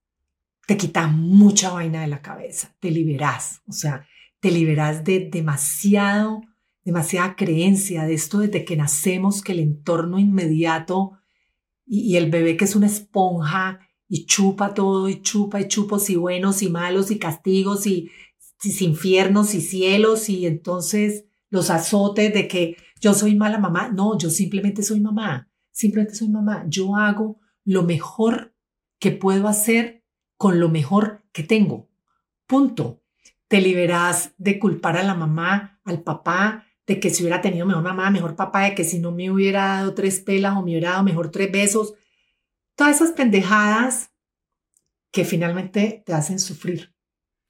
te 0.67 0.77
quitas 0.77 1.11
mucha 1.13 1.71
vaina 1.71 2.01
de 2.01 2.09
la 2.09 2.23
cabeza, 2.23 2.75
te 2.81 2.91
liberas, 2.91 3.63
o 3.67 3.73
sea, 3.73 4.07
te 4.41 4.51
liberas 4.51 5.05
de 5.05 5.29
demasiado, 5.31 6.43
demasiada 6.85 7.37
creencia 7.37 8.05
de 8.05 8.15
esto 8.15 8.39
desde 8.39 8.65
que 8.65 8.77
nacemos, 8.77 9.43
que 9.43 9.53
el 9.53 9.61
entorno 9.61 10.19
inmediato 10.19 11.19
y, 11.85 12.13
y 12.13 12.17
el 12.17 12.31
bebé 12.31 12.57
que 12.57 12.65
es 12.65 12.77
una 12.77 12.87
esponja 12.87 13.81
y 14.09 14.27
chupa 14.27 14.75
todo 14.75 15.09
y 15.09 15.23
chupa 15.23 15.61
y 15.61 15.69
chupos 15.69 16.11
y 16.11 16.17
buenos 16.17 16.63
y 16.63 16.69
malos 16.69 17.11
y 17.11 17.19
castigos 17.19 17.87
y, 17.87 18.11
y 18.63 18.85
infiernos 18.85 19.55
y 19.55 19.61
cielos 19.61 20.29
y 20.29 20.47
entonces 20.47 21.25
los 21.51 21.71
azotes 21.71 22.33
de 22.33 22.49
que 22.49 22.77
yo 23.01 23.15
soy 23.15 23.35
mala 23.35 23.59
mamá. 23.59 23.89
No, 23.89 24.19
yo 24.19 24.31
simplemente 24.31 24.83
soy 24.83 25.01
mamá. 25.01 25.51
Simplemente 25.71 26.15
soy 26.15 26.29
mamá. 26.29 26.65
Yo 26.69 26.97
hago 26.97 27.39
lo 27.65 27.83
mejor 27.83 28.55
que 28.99 29.13
puedo 29.13 29.49
hacer 29.49 30.05
con 30.37 30.61
lo 30.61 30.69
mejor 30.69 31.25
que 31.33 31.43
tengo. 31.43 31.89
Punto. 32.47 33.03
Te 33.49 33.61
liberas 33.61 34.33
de 34.39 34.59
culpar 34.59 34.97
a 34.97 35.05
la 35.05 35.15
mamá, 35.15 35.81
al 35.85 36.03
papá, 36.03 36.67
de 36.85 36.99
que 36.99 37.11
si 37.11 37.23
hubiera 37.23 37.41
tenido 37.41 37.65
mejor 37.65 37.83
mamá, 37.85 38.11
mejor 38.11 38.35
papá, 38.35 38.65
de 38.65 38.75
que 38.75 38.83
si 38.83 38.99
no 38.99 39.13
me 39.13 39.31
hubiera 39.31 39.67
dado 39.67 39.95
tres 39.95 40.19
pelas 40.21 40.57
o 40.57 40.63
me 40.63 40.73
hubiera 40.73 40.93
dado 40.93 41.05
mejor 41.05 41.31
tres 41.31 41.53
besos. 41.53 41.95
Todas 42.75 42.97
esas 42.97 43.13
pendejadas 43.13 44.11
que 45.13 45.25
finalmente 45.25 46.03
te 46.05 46.13
hacen 46.13 46.41
sufrir 46.41 46.96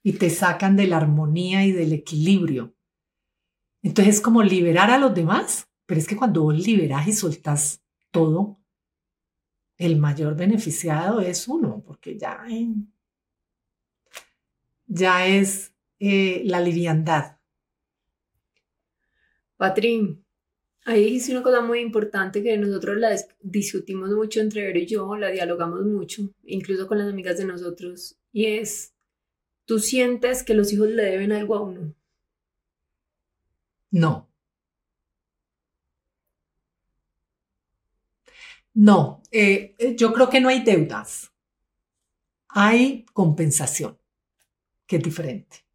y 0.07 0.13
te 0.13 0.29
sacan 0.29 0.77
de 0.77 0.87
la 0.87 0.95
armonía 0.95 1.65
y 1.65 1.73
del 1.73 1.91
equilibrio. 1.91 2.73
Entonces 3.83 4.15
es 4.15 4.21
como 4.21 4.41
liberar 4.41 4.89
a 4.89 4.99
los 4.99 5.13
demás, 5.13 5.67
pero 5.85 5.99
es 5.99 6.07
que 6.07 6.15
cuando 6.15 6.43
vos 6.43 6.57
liberás 6.57 7.09
y 7.09 7.11
soltás 7.11 7.83
todo, 8.09 8.57
el 9.77 9.97
mayor 9.97 10.37
beneficiado 10.37 11.19
es 11.19 11.49
uno, 11.49 11.83
porque 11.85 12.17
ya, 12.17 12.41
ya 14.85 15.27
es 15.27 15.73
eh, 15.99 16.41
la 16.45 16.61
liviandad. 16.61 17.39
Patri, 19.57 20.23
ahí 20.85 21.03
dijiste 21.03 21.33
una 21.33 21.43
cosa 21.43 21.59
muy 21.59 21.79
importante 21.79 22.41
que 22.41 22.57
nosotros 22.57 22.95
la 22.95 23.11
dis- 23.11 23.35
discutimos 23.41 24.09
mucho 24.11 24.39
entre 24.39 24.61
Vero 24.67 24.79
y 24.79 24.85
yo, 24.85 25.17
la 25.17 25.31
dialogamos 25.31 25.83
mucho, 25.83 26.33
incluso 26.45 26.87
con 26.87 26.97
las 26.97 27.09
amigas 27.09 27.37
de 27.37 27.43
nosotros, 27.43 28.17
y 28.31 28.45
es, 28.45 28.93
tú 29.67 29.79
sientes 29.79 30.43
que 30.43 30.55
los 30.55 30.73
hijos 30.73 30.89
le 30.89 31.03
deben 31.03 31.31
algo 31.31 31.55
a 31.55 31.61
uno. 31.61 31.93
No. 33.91 34.27
No, 38.73 39.21
eh, 39.31 39.75
eh, 39.77 39.95
yo 39.95 40.13
creo 40.13 40.29
que 40.29 40.39
no 40.39 40.49
hay 40.49 40.63
deudas. 40.63 41.31
Hay 42.47 43.05
compensación, 43.13 43.97
que 44.85 44.97
es 44.97 45.03
diferente. 45.03 45.65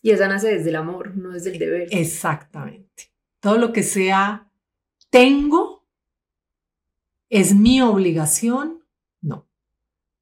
Y 0.00 0.10
esa 0.10 0.28
nace 0.28 0.54
desde 0.54 0.70
el 0.70 0.76
amor, 0.76 1.16
no 1.16 1.30
desde 1.30 1.50
el 1.50 1.58
deber. 1.58 1.88
Exactamente. 1.90 3.12
Todo 3.40 3.58
lo 3.58 3.72
que 3.72 3.82
sea 3.82 4.50
tengo 5.10 5.84
es 7.28 7.54
mi 7.54 7.82
obligación. 7.82 8.84
No. 9.20 9.46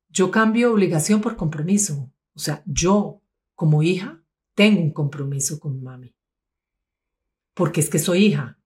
Yo 0.09 0.31
cambio 0.31 0.73
obligación 0.73 1.21
por 1.21 1.37
compromiso. 1.37 2.11
O 2.37 2.39
sea, 2.39 2.63
yo 2.67 3.23
como 3.55 3.83
hija 3.83 4.23
tengo 4.55 4.81
un 4.81 4.93
compromiso 4.93 5.59
con 5.59 5.83
mami. 5.83 6.15
Porque 7.55 7.81
es 7.81 7.91
que 7.91 7.99
soy 7.99 8.27
hija. 8.27 8.59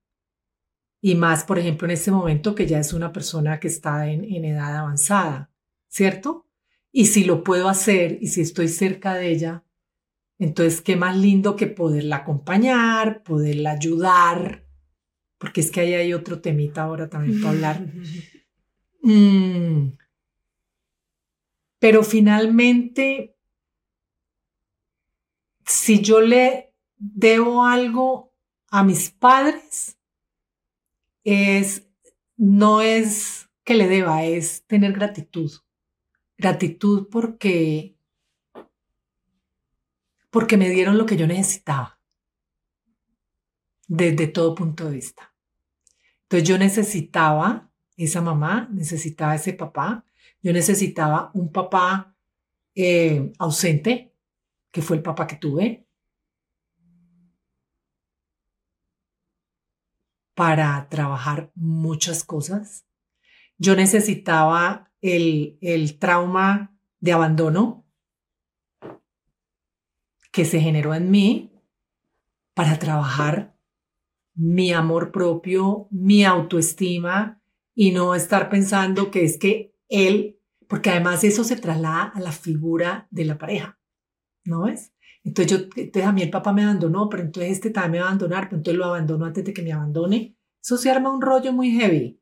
Y 1.01 1.15
más, 1.15 1.45
por 1.45 1.59
ejemplo, 1.59 1.87
en 1.87 1.93
este 1.93 2.11
momento 2.11 2.55
que 2.55 2.67
ya 2.67 2.79
es 2.79 2.93
una 2.93 3.13
persona 3.13 3.59
que 3.59 3.69
está 3.69 4.11
en, 4.11 4.25
en 4.25 4.45
edad 4.45 4.77
avanzada, 4.77 5.51
¿cierto? 5.89 6.47
Y 6.93 7.07
si 7.07 7.25
lo 7.25 7.43
puedo 7.43 7.69
hacer 7.69 8.19
y 8.21 8.27
si 8.27 8.43
estoy 8.43 8.69
cerca 8.69 9.15
de 9.15 9.31
ella, 9.31 9.65
entonces, 10.41 10.81
qué 10.81 10.97
más 10.97 11.19
lindo 11.19 11.55
que 11.55 11.67
poderla 11.67 12.17
acompañar, 12.17 13.23
poderla 13.23 13.73
ayudar, 13.73 14.67
porque 15.37 15.61
es 15.61 15.71
que 15.71 15.81
ahí 15.81 15.93
hay 15.93 16.15
otro 16.15 16.41
temita 16.41 16.83
ahora 16.83 17.09
también 17.09 17.41
para 17.41 17.53
hablar. 17.53 17.87
Mm. 19.03 19.97
Pero 21.79 22.03
finalmente, 22.03 23.35
si 25.71 26.01
yo 26.01 26.21
le 26.21 26.75
debo 26.97 27.65
algo 27.65 28.35
a 28.71 28.83
mis 28.83 29.11
padres, 29.11 29.99
es, 31.25 31.89
no 32.37 32.81
es 32.81 33.49
que 33.65 33.75
le 33.75 33.89
deba, 33.89 34.25
es 34.25 34.65
tener 34.67 34.93
gratitud. 34.93 35.53
Gratitud 36.37 37.09
porque 37.11 37.97
porque 40.31 40.57
me 40.57 40.71
dieron 40.71 40.97
lo 40.97 41.07
que 41.07 41.17
yo 41.17 41.27
necesitaba, 41.27 41.99
desde 43.89 44.29
todo 44.29 44.55
punto 44.55 44.85
de 44.85 44.95
vista. 44.95 45.35
Entonces 46.23 46.49
yo 46.49 46.57
necesitaba 46.57 47.69
esa 47.97 48.21
mamá, 48.21 48.69
necesitaba 48.71 49.35
ese 49.35 49.53
papá, 49.53 50.05
yo 50.41 50.53
necesitaba 50.53 51.33
un 51.35 51.51
papá 51.51 52.15
eh, 52.77 53.33
ausente, 53.39 54.10
que 54.71 54.83
fue 54.83 54.97
el 54.97 55.03
papá 55.03 55.27
que 55.27 55.37
tuve, 55.37 55.87
para 60.35 60.89
trabajar 60.89 61.51
muchas 61.55 62.25
cosas. 62.25 62.87
Yo 63.59 63.77
necesitaba 63.77 64.91
el, 65.01 65.59
el 65.61 65.99
trauma 65.99 66.75
de 66.99 67.13
abandono, 67.13 67.87
que 70.33 70.45
se 70.45 70.61
generó 70.61 70.95
en 70.95 71.11
mí 71.11 71.53
para 72.55 72.79
trabajar 72.79 73.57
mi 74.35 74.73
amor 74.73 75.11
propio, 75.11 75.89
mi 75.91 76.25
autoestima 76.25 77.43
y 77.75 77.91
no 77.91 78.15
estar 78.15 78.49
pensando 78.49 79.11
que 79.11 79.25
es 79.25 79.39
que 79.39 79.75
él, 79.89 80.39
porque 80.69 80.91
además 80.91 81.25
eso 81.25 81.43
se 81.43 81.57
traslada 81.57 82.05
a 82.05 82.21
la 82.21 82.33
figura 82.33 83.09
de 83.11 83.25
la 83.25 83.39
pareja, 83.39 83.80
¿no 84.51 84.63
ves? 84.65 84.93
Entonces, 85.25 85.59
yo, 85.59 85.67
entonces 85.77 86.05
a 86.05 86.13
mí 86.13 86.23
el 86.23 86.31
papá 86.31 86.53
me 86.53 86.65
abandonó, 86.65 87.09
pero 87.09 87.23
entonces 87.23 87.53
este 87.53 87.71
también 87.71 87.93
me 87.93 87.99
va 88.01 88.05
a 88.05 88.09
abandonar, 88.09 88.49
pero 88.49 88.57
entonces 88.59 88.79
lo 88.79 88.85
abandono 88.87 89.25
antes 89.25 89.45
de 89.45 89.55
que 89.55 89.63
me 89.63 89.73
abandone. 89.73 90.37
Eso 90.63 90.77
se 90.77 90.91
arma 90.91 91.13
un 91.13 91.23
rollo 91.23 91.53
muy 91.53 91.71
heavy. 91.71 92.21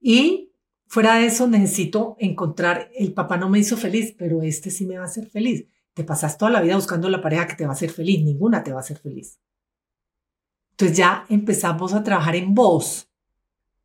Y 0.00 0.52
fuera 0.86 1.16
de 1.16 1.26
eso 1.26 1.46
necesito 1.48 2.16
encontrar, 2.18 2.90
el 2.94 3.12
papá 3.12 3.36
no 3.36 3.48
me 3.48 3.58
hizo 3.58 3.76
feliz, 3.76 4.14
pero 4.16 4.42
este 4.42 4.70
sí 4.70 4.86
me 4.86 4.96
va 4.96 5.04
a 5.04 5.06
hacer 5.06 5.28
feliz. 5.28 5.66
te 5.94 6.04
pasas 6.04 6.36
toda 6.36 6.50
la 6.50 6.60
vida 6.60 6.76
buscando 6.76 7.08
la 7.08 7.22
pareja 7.22 7.46
que 7.46 7.56
te 7.56 7.64
va 7.64 7.70
a 7.70 7.72
hacer 7.72 7.90
feliz, 7.90 8.22
ninguna 8.22 8.62
te 8.62 8.70
va 8.70 8.78
a 8.78 8.80
hacer 8.80 8.98
feliz. 8.98 9.40
Entonces 10.72 10.96
ya 10.96 11.24
empezamos 11.30 11.94
a 11.94 12.02
trabajar 12.04 12.36
en 12.36 12.54
vos. 12.54 13.10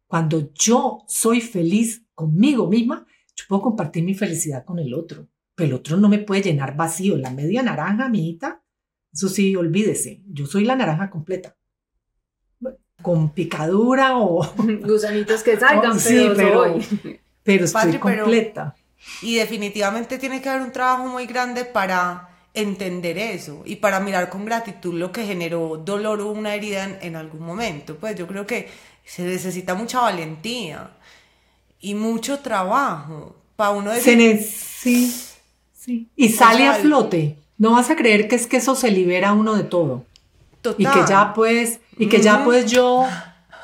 Cuando 0.07 0.51
yo 0.53 1.05
soy 1.07 1.39
feliz 1.39 2.05
conmigo 2.13 2.67
misma, 2.67 3.07
yo 3.33 3.45
puedo 3.47 3.61
compartir 3.61 4.03
mi 4.03 4.13
felicidad 4.13 4.65
con 4.65 4.77
el 4.77 4.93
otro, 4.93 5.29
el 5.63 5.73
otro 5.73 5.97
no 5.97 6.09
me 6.09 6.19
puede 6.19 6.41
llenar 6.41 6.75
vacío. 6.75 7.17
La 7.17 7.31
media 7.31 7.63
naranja, 7.63 8.05
amiguita, 8.05 8.61
eso 9.13 9.27
sí, 9.27 9.55
olvídese, 9.55 10.21
yo 10.27 10.45
soy 10.45 10.63
la 10.63 10.75
naranja 10.75 11.09
completa. 11.09 11.55
Con 13.01 13.31
picadura 13.31 14.17
o... 14.17 14.53
Gusanitos 14.83 15.43
que 15.43 15.57
salgan, 15.57 15.99
sí, 15.99 16.29
pero, 16.35 16.77
pero, 17.43 17.65
estoy 17.65 17.97
completa. 17.97 18.75
y 19.21 19.35
definitivamente 19.35 20.17
tiene 20.17 20.41
que 20.41 20.49
haber 20.49 20.61
un 20.61 20.71
trabajo 20.71 21.07
muy 21.07 21.25
grande 21.25 21.65
para 21.65 22.29
entender 22.53 23.17
eso 23.17 23.63
y 23.65 23.77
para 23.77 23.99
mirar 23.99 24.29
con 24.29 24.45
gratitud 24.45 24.93
lo 24.93 25.11
que 25.11 25.25
generó 25.25 25.77
dolor 25.77 26.19
o 26.21 26.31
una 26.31 26.53
herida 26.53 26.99
en, 27.01 27.15
algún 27.15 27.41
momento. 27.41 27.97
Pues 27.97 28.15
yo 28.15 28.27
creo 28.27 28.45
que 28.45 28.69
se 29.03 29.23
necesita 29.23 29.73
mucha 29.73 30.01
valentía 30.01 30.91
y 31.79 31.95
mucho 31.95 32.39
trabajo 32.39 33.35
para 33.55 33.71
uno 33.71 33.91
decir... 33.91 34.41
sí, 34.43 35.30
sí. 35.81 36.09
Y 36.15 36.29
sale 36.29 36.67
a 36.67 36.75
flote. 36.75 37.37
No 37.57 37.71
vas 37.71 37.89
a 37.89 37.95
creer 37.95 38.27
que 38.27 38.35
es 38.35 38.47
que 38.47 38.57
eso 38.57 38.75
se 38.75 38.91
libera 38.91 39.33
uno 39.33 39.55
de 39.55 39.63
todo. 39.63 40.05
Total. 40.61 40.81
Y 40.81 40.85
que 40.85 41.09
ya 41.09 41.33
pues, 41.33 41.79
y 41.97 42.07
que 42.07 42.21
ya 42.21 42.43
pues 42.43 42.71
yo 42.71 43.07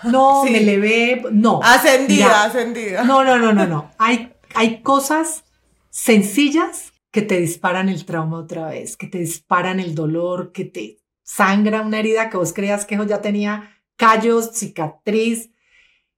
no 0.04 0.44
me 0.52 0.62
le 0.62 0.80
ve, 0.80 1.24
no. 1.32 1.60
Ascendida, 1.64 2.44
ascendida. 2.46 3.04
No, 3.04 3.24
no, 3.24 3.38
no, 3.38 3.54
no, 3.54 3.66
no. 3.66 3.92
Hay, 3.98 4.34
hay 4.56 4.82
cosas 4.82 5.44
sencillas 5.90 6.94
que 7.12 7.22
te 7.22 7.40
disparan 7.40 7.90
el 7.90 8.06
trauma 8.06 8.38
otra 8.38 8.68
vez, 8.70 8.98
que 8.98 9.08
te 9.08 9.20
disparan 9.20 9.80
el 9.80 9.96
dolor, 9.96 10.52
que 10.52 10.66
te 10.66 11.00
sangra 11.24 11.82
una 11.82 12.00
herida 12.00 12.30
que 12.30 12.38
vos 12.38 12.54
creías 12.54 12.86
que 12.86 12.98
ya 13.08 13.22
tenía 13.22 13.72
callos, 13.96 14.52
cicatriz. 14.54 15.50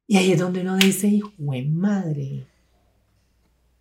Y 0.08 0.18
ahí 0.18 0.34
es 0.34 0.39
donde 0.39 0.62
uno 0.62 0.76
dice, 0.78 1.08
hijo 1.08 1.32
de 1.38 1.64
madre. 1.64 2.47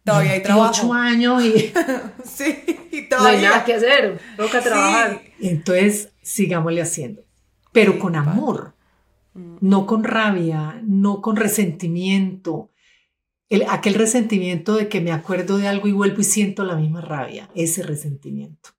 Todavía 0.09 0.33
hay 0.33 0.43
trabajo. 0.43 0.93
años 0.93 1.45
y... 1.45 1.73
sí, 2.25 2.65
y 2.91 3.09
todavía. 3.09 3.33
No 3.33 3.37
hay 3.37 3.43
nada 3.43 3.65
que 3.65 3.75
hacer, 3.75 4.21
toca 4.37 4.61
trabajar. 4.61 5.23
Entonces, 5.41 6.11
sigámosle 6.23 6.83
haciendo. 6.83 7.23
Pero 7.73 7.99
con 7.99 8.17
amor, 8.17 8.75
mm. 9.35 9.57
no 9.61 9.87
con 9.87 10.05
rabia, 10.05 10.81
no 10.85 11.21
con 11.21 11.37
resentimiento, 11.37 12.71
aquel 13.69 13.95
resentimiento 13.95 14.77
de 14.77 14.89
que 14.89 15.01
me 15.01 15.13
acuerdo 15.13 15.59
de 15.59 15.69
algo 15.69 15.89
y 15.89 15.93
vuelvo 15.93 16.21
y 16.21 16.25
siento 16.25 16.65
la 16.65 16.77
misma 16.77 17.01
rabia, 17.01 17.49
ese 17.55 17.83
resentimiento. 17.83 18.71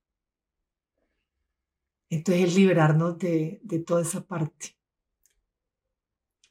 Entonces 2.10 2.46
es 2.46 2.56
liberarnos 2.56 3.20
de, 3.20 3.62
toda 3.86 4.02
esa 4.02 4.22
parte. 4.26 4.76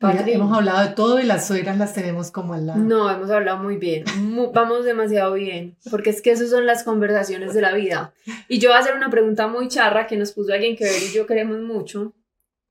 Hemos 0.01 0.57
hablado 0.57 0.89
de 0.89 0.95
todo 0.95 1.19
y 1.21 1.25
las 1.25 1.47
suegras 1.47 1.77
las 1.79 1.95
tenemos 1.95 2.31
como 2.31 2.55
al 2.55 2.67
lado. 2.67 2.79
No, 2.79 3.11
hemos 3.11 3.31
hablado 3.31 3.59
muy 3.59 3.77
bien, 3.77 4.05
vamos 4.53 4.85
demasiado 4.85 5.35
bien, 5.35 5.77
porque 5.91 6.11
es 6.11 6.23
que 6.23 6.31
esas 6.31 6.51
son 6.51 6.67
las 6.67 6.85
conversaciones 6.85 7.55
de 7.55 7.61
la 7.61 7.73
vida. 7.73 8.15
Y 8.49 8.59
yo 8.59 8.71
voy 8.71 8.77
a 8.77 8.81
hacer 8.81 8.95
una 8.95 9.11
pregunta 9.11 9.49
muy 9.49 9.69
charra 9.69 10.07
que 10.07 10.17
nos 10.17 10.33
puso 10.33 10.53
alguien 10.53 10.77
que 10.77 10.85
ver 10.85 11.03
y 11.03 11.13
yo 11.13 11.27
queremos 11.27 11.61
mucho, 11.61 12.15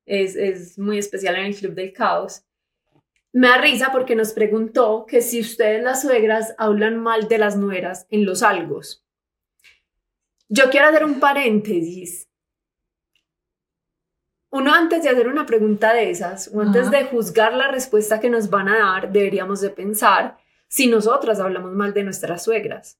es, 0.06 0.36
es 0.36 0.80
muy 0.80 0.98
especial 0.98 1.36
en 1.36 1.46
el 1.48 1.56
Club 1.56 1.74
del 1.74 1.92
Caos, 1.92 2.44
me 3.34 3.50
da 3.50 3.58
risa 3.60 3.92
porque 3.92 4.16
nos 4.16 4.32
preguntó 4.32 5.06
que 5.08 5.22
si 5.22 5.42
ustedes 5.42 5.84
las 5.84 6.02
suegras 6.02 6.56
hablan 6.58 6.98
mal 6.98 7.28
de 7.28 7.38
las 7.38 7.56
nueras 7.56 8.08
en 8.10 8.26
los 8.26 8.42
algos. 8.42 9.06
Yo 10.50 10.70
quiero 10.70 10.88
hacer 10.88 11.04
un 11.04 11.20
paréntesis. 11.20 12.27
Uno 14.58 14.74
antes 14.74 15.04
de 15.04 15.10
hacer 15.10 15.28
una 15.28 15.46
pregunta 15.46 15.94
de 15.94 16.10
esas 16.10 16.50
o 16.52 16.62
antes 16.62 16.90
de 16.90 17.04
juzgar 17.04 17.54
la 17.54 17.68
respuesta 17.68 18.20
que 18.20 18.28
nos 18.28 18.50
van 18.50 18.68
a 18.70 18.78
dar, 18.80 19.12
deberíamos 19.12 19.62
de 19.62 19.70
pensar 19.70 20.36
si 20.68 20.88
nosotras 20.88 21.40
hablamos 21.40 21.74
mal 21.74 21.94
de 21.94 22.04
nuestras 22.04 22.44
suegras. 22.44 22.98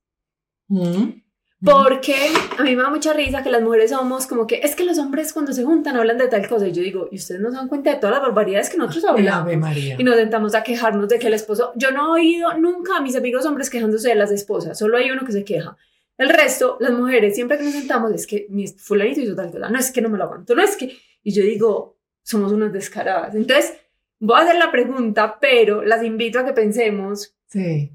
Mm. 0.68 1.24
Porque 1.64 2.14
a 2.60 2.62
mí 2.62 2.76
me 2.76 2.84
da 2.84 2.92
mucha 2.92 3.12
risa 3.12 3.42
que 3.42 3.50
las 3.50 3.64
mujeres 3.64 3.90
somos 3.90 4.28
como 4.28 4.46
que 4.46 4.60
es 4.62 4.76
que 4.76 4.84
los 4.84 5.00
hombres 5.00 5.34
cuando 5.34 5.52
se 5.52 5.64
juntan 5.64 5.98
hablan 5.98 6.20
de 6.20 6.28
tal 6.28 6.48
cosa. 6.48 6.68
Y 6.68 6.74
yo 6.74 6.84
digo, 6.84 7.10
¿y 7.12 7.16
ustedes 7.16 7.42
no 7.42 7.50
se 7.50 7.56
dan 7.56 7.68
cuenta 7.68 7.90
de 7.90 7.96
todas 7.96 8.18
las 8.18 8.22
barbaridades 8.22 8.70
que 8.70 8.78
nosotros 8.78 9.06
hablamos? 9.06 9.52
Y 10.00 10.04
nos 10.04 10.16
sentamos 10.16 10.54
a 10.54 10.62
quejarnos 10.62 11.10
de 11.10 11.18
que 11.18 11.26
el 11.26 11.34
esposo. 11.34 11.72
Yo 11.76 11.90
no 11.90 12.16
he 12.16 12.22
oído 12.22 12.54
nunca 12.54 12.98
a 12.98 13.02
mis 13.02 13.16
amigos 13.16 13.48
hombres 13.48 13.72
quejándose 13.72 14.10
de 14.10 14.16
las 14.16 14.32
esposas, 14.32 14.78
solo 14.78 14.96
hay 14.98 15.10
uno 15.10 15.26
que 15.26 15.32
se 15.32 15.44
queja. 15.44 15.76
El 16.20 16.30
resto, 16.30 16.78
las 16.80 16.92
mujeres, 16.92 17.34
siempre 17.34 17.58
que 17.58 17.64
nos 17.64 17.74
sentamos, 17.74 18.12
es 18.12 18.28
que 18.28 18.46
mi 18.50 18.68
fulanito 18.68 19.22
hizo 19.22 19.36
tal 19.36 19.52
cosa, 19.52 19.70
no 19.70 19.80
es 19.80 19.92
que 19.92 20.02
no 20.02 20.10
me 20.10 20.20
lo 20.20 20.26
aguanto, 20.26 20.54
no 20.54 20.62
es 20.62 20.78
que. 20.78 20.96
Y 21.28 21.34
yo 21.34 21.44
digo, 21.44 21.98
somos 22.24 22.52
unas 22.52 22.72
descaradas. 22.72 23.36
Entonces, 23.36 23.74
voy 24.20 24.40
a 24.40 24.44
hacer 24.44 24.56
la 24.56 24.72
pregunta, 24.72 25.40
pero 25.42 25.84
las 25.84 26.04
invito 26.04 26.40
a 26.40 26.46
que 26.46 26.54
pensemos 26.54 27.36
sí. 27.48 27.92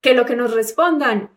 que 0.00 0.14
lo 0.14 0.26
que 0.26 0.34
nos 0.34 0.52
respondan 0.52 1.30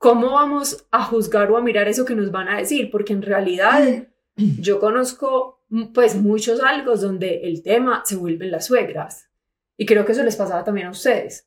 ¿cómo 0.00 0.32
vamos 0.32 0.86
a 0.90 1.04
juzgar 1.04 1.50
o 1.52 1.58
a 1.58 1.60
mirar 1.60 1.86
eso 1.86 2.06
que 2.06 2.14
nos 2.14 2.32
van 2.32 2.48
a 2.48 2.56
decir? 2.56 2.90
Porque 2.90 3.12
en 3.12 3.20
realidad 3.20 4.08
yo 4.36 4.80
conozco 4.80 5.62
pues 5.94 6.16
muchos 6.16 6.60
algo 6.60 6.96
donde 6.96 7.42
el 7.42 7.62
tema 7.62 8.02
se 8.04 8.16
vuelven 8.16 8.50
las 8.50 8.66
suegras. 8.66 9.28
Y 9.76 9.84
creo 9.84 10.04
que 10.04 10.12
eso 10.12 10.24
les 10.24 10.36
pasaba 10.36 10.64
también 10.64 10.86
a 10.86 10.90
ustedes. 10.90 11.46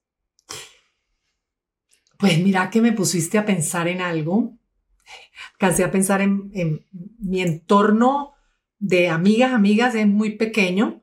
Pues 2.18 2.38
mira 2.38 2.70
que 2.70 2.80
me 2.80 2.94
pusiste 2.94 3.40
a 3.40 3.46
pensar 3.46 3.88
en 3.88 4.02
algo. 4.02 4.54
Cansé 5.58 5.84
a 5.84 5.92
pensar 5.92 6.22
en, 6.22 6.52
mi 7.20 7.42
entorno 7.42 8.33
de 8.84 9.08
amigas, 9.08 9.54
amigas, 9.54 9.96
es 9.96 10.06
muy 10.06 10.32
pequeño. 10.36 11.02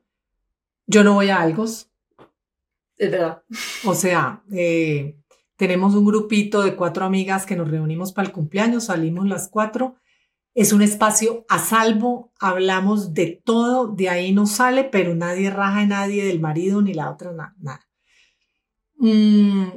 Yo 0.85 1.03
no 1.03 1.15
voy 1.15 1.29
a 1.29 1.41
algo. 1.41 1.63
Es 1.63 1.89
verdad. 2.97 3.41
O 3.85 3.95
sea, 3.95 4.43
eh, 4.51 5.17
tenemos 5.55 5.95
un 5.95 6.05
grupito 6.05 6.61
de 6.61 6.75
cuatro 6.75 7.05
amigas 7.05 7.47
que 7.47 7.55
nos 7.55 7.71
reunimos 7.71 8.13
para 8.13 8.27
el 8.27 8.33
cumpleaños, 8.33 8.85
salimos 8.85 9.27
las 9.27 9.49
cuatro. 9.49 9.95
Es 10.53 10.73
un 10.73 10.83
espacio 10.83 11.43
a 11.49 11.57
salvo, 11.57 12.31
hablamos 12.39 13.15
de 13.15 13.41
todo, 13.43 13.87
de 13.87 14.09
ahí 14.09 14.31
no 14.31 14.45
sale, 14.45 14.83
pero 14.83 15.15
nadie 15.15 15.49
raja 15.49 15.79
a 15.79 15.87
nadie 15.87 16.23
del 16.23 16.39
marido 16.39 16.83
ni 16.83 16.93
la 16.93 17.09
otra, 17.09 17.31
nada. 17.31 17.87
Mm, 18.97 19.69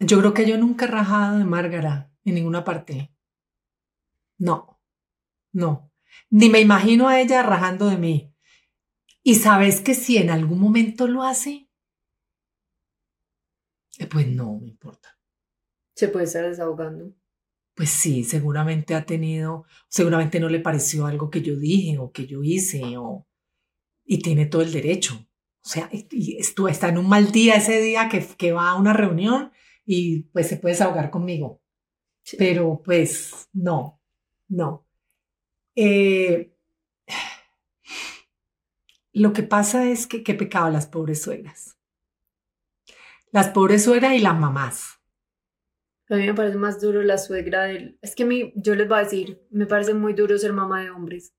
yo 0.00 0.18
creo 0.18 0.34
que 0.34 0.46
yo 0.46 0.58
nunca 0.58 0.84
he 0.84 0.88
rajado 0.88 1.38
de 1.38 1.44
Márgara 1.44 2.12
en 2.24 2.34
ninguna 2.34 2.64
parte. 2.64 3.14
No, 4.36 4.78
no. 5.52 5.89
Ni 6.28 6.48
me 6.48 6.60
imagino 6.60 7.08
a 7.08 7.20
ella 7.20 7.42
rajando 7.42 7.88
de 7.88 7.96
mí. 7.96 8.34
Y 9.22 9.36
sabes 9.36 9.80
que 9.80 9.94
si 9.94 10.16
en 10.16 10.30
algún 10.30 10.60
momento 10.60 11.06
lo 11.06 11.22
hace, 11.22 11.70
eh, 13.98 14.06
pues 14.06 14.26
no 14.26 14.58
me 14.58 14.68
importa. 14.68 15.18
Se 15.94 16.08
puede 16.08 16.24
estar 16.24 16.48
desahogando. 16.48 17.14
Pues 17.74 17.90
sí, 17.90 18.24
seguramente 18.24 18.94
ha 18.94 19.04
tenido, 19.04 19.64
seguramente 19.88 20.40
no 20.40 20.48
le 20.48 20.60
pareció 20.60 21.06
algo 21.06 21.30
que 21.30 21.42
yo 21.42 21.56
dije 21.56 21.98
o 21.98 22.10
que 22.10 22.26
yo 22.26 22.42
hice 22.42 22.96
o, 22.96 23.26
y 24.04 24.18
tiene 24.20 24.46
todo 24.46 24.62
el 24.62 24.72
derecho. 24.72 25.26
O 25.62 25.68
sea, 25.68 25.90
y 25.92 26.38
esto, 26.38 26.68
está 26.68 26.88
en 26.88 26.98
un 26.98 27.08
mal 27.08 27.30
día 27.30 27.56
ese 27.56 27.80
día 27.80 28.08
que, 28.08 28.26
que 28.38 28.52
va 28.52 28.70
a 28.70 28.76
una 28.76 28.94
reunión 28.94 29.52
y 29.84 30.24
pues 30.32 30.48
se 30.48 30.56
puede 30.56 30.74
desahogar 30.74 31.10
conmigo. 31.10 31.62
Pero 32.38 32.82
pues 32.82 33.48
no, 33.52 34.00
no. 34.48 34.86
Eh, 35.82 36.52
lo 39.14 39.32
que 39.32 39.42
pasa 39.42 39.88
es 39.88 40.06
que 40.06 40.22
qué 40.22 40.34
pecado 40.34 40.68
las 40.68 40.86
pobres 40.86 41.22
suegras. 41.22 41.78
Las 43.32 43.48
pobres 43.48 43.84
suegras 43.84 44.12
y 44.12 44.18
las 44.18 44.38
mamás. 44.38 45.00
A 46.10 46.16
mí 46.16 46.26
me 46.26 46.34
parece 46.34 46.58
más 46.58 46.82
duro 46.82 47.02
la 47.02 47.16
suegra 47.16 47.62
del... 47.64 47.98
Es 48.02 48.14
que 48.14 48.26
mi, 48.26 48.52
yo 48.56 48.74
les 48.74 48.88
voy 48.88 48.98
a 48.98 49.04
decir, 49.04 49.40
me 49.48 49.64
parece 49.64 49.94
muy 49.94 50.12
duro 50.12 50.36
ser 50.36 50.52
mamá 50.52 50.82
de 50.82 50.90
hombres. 50.90 51.32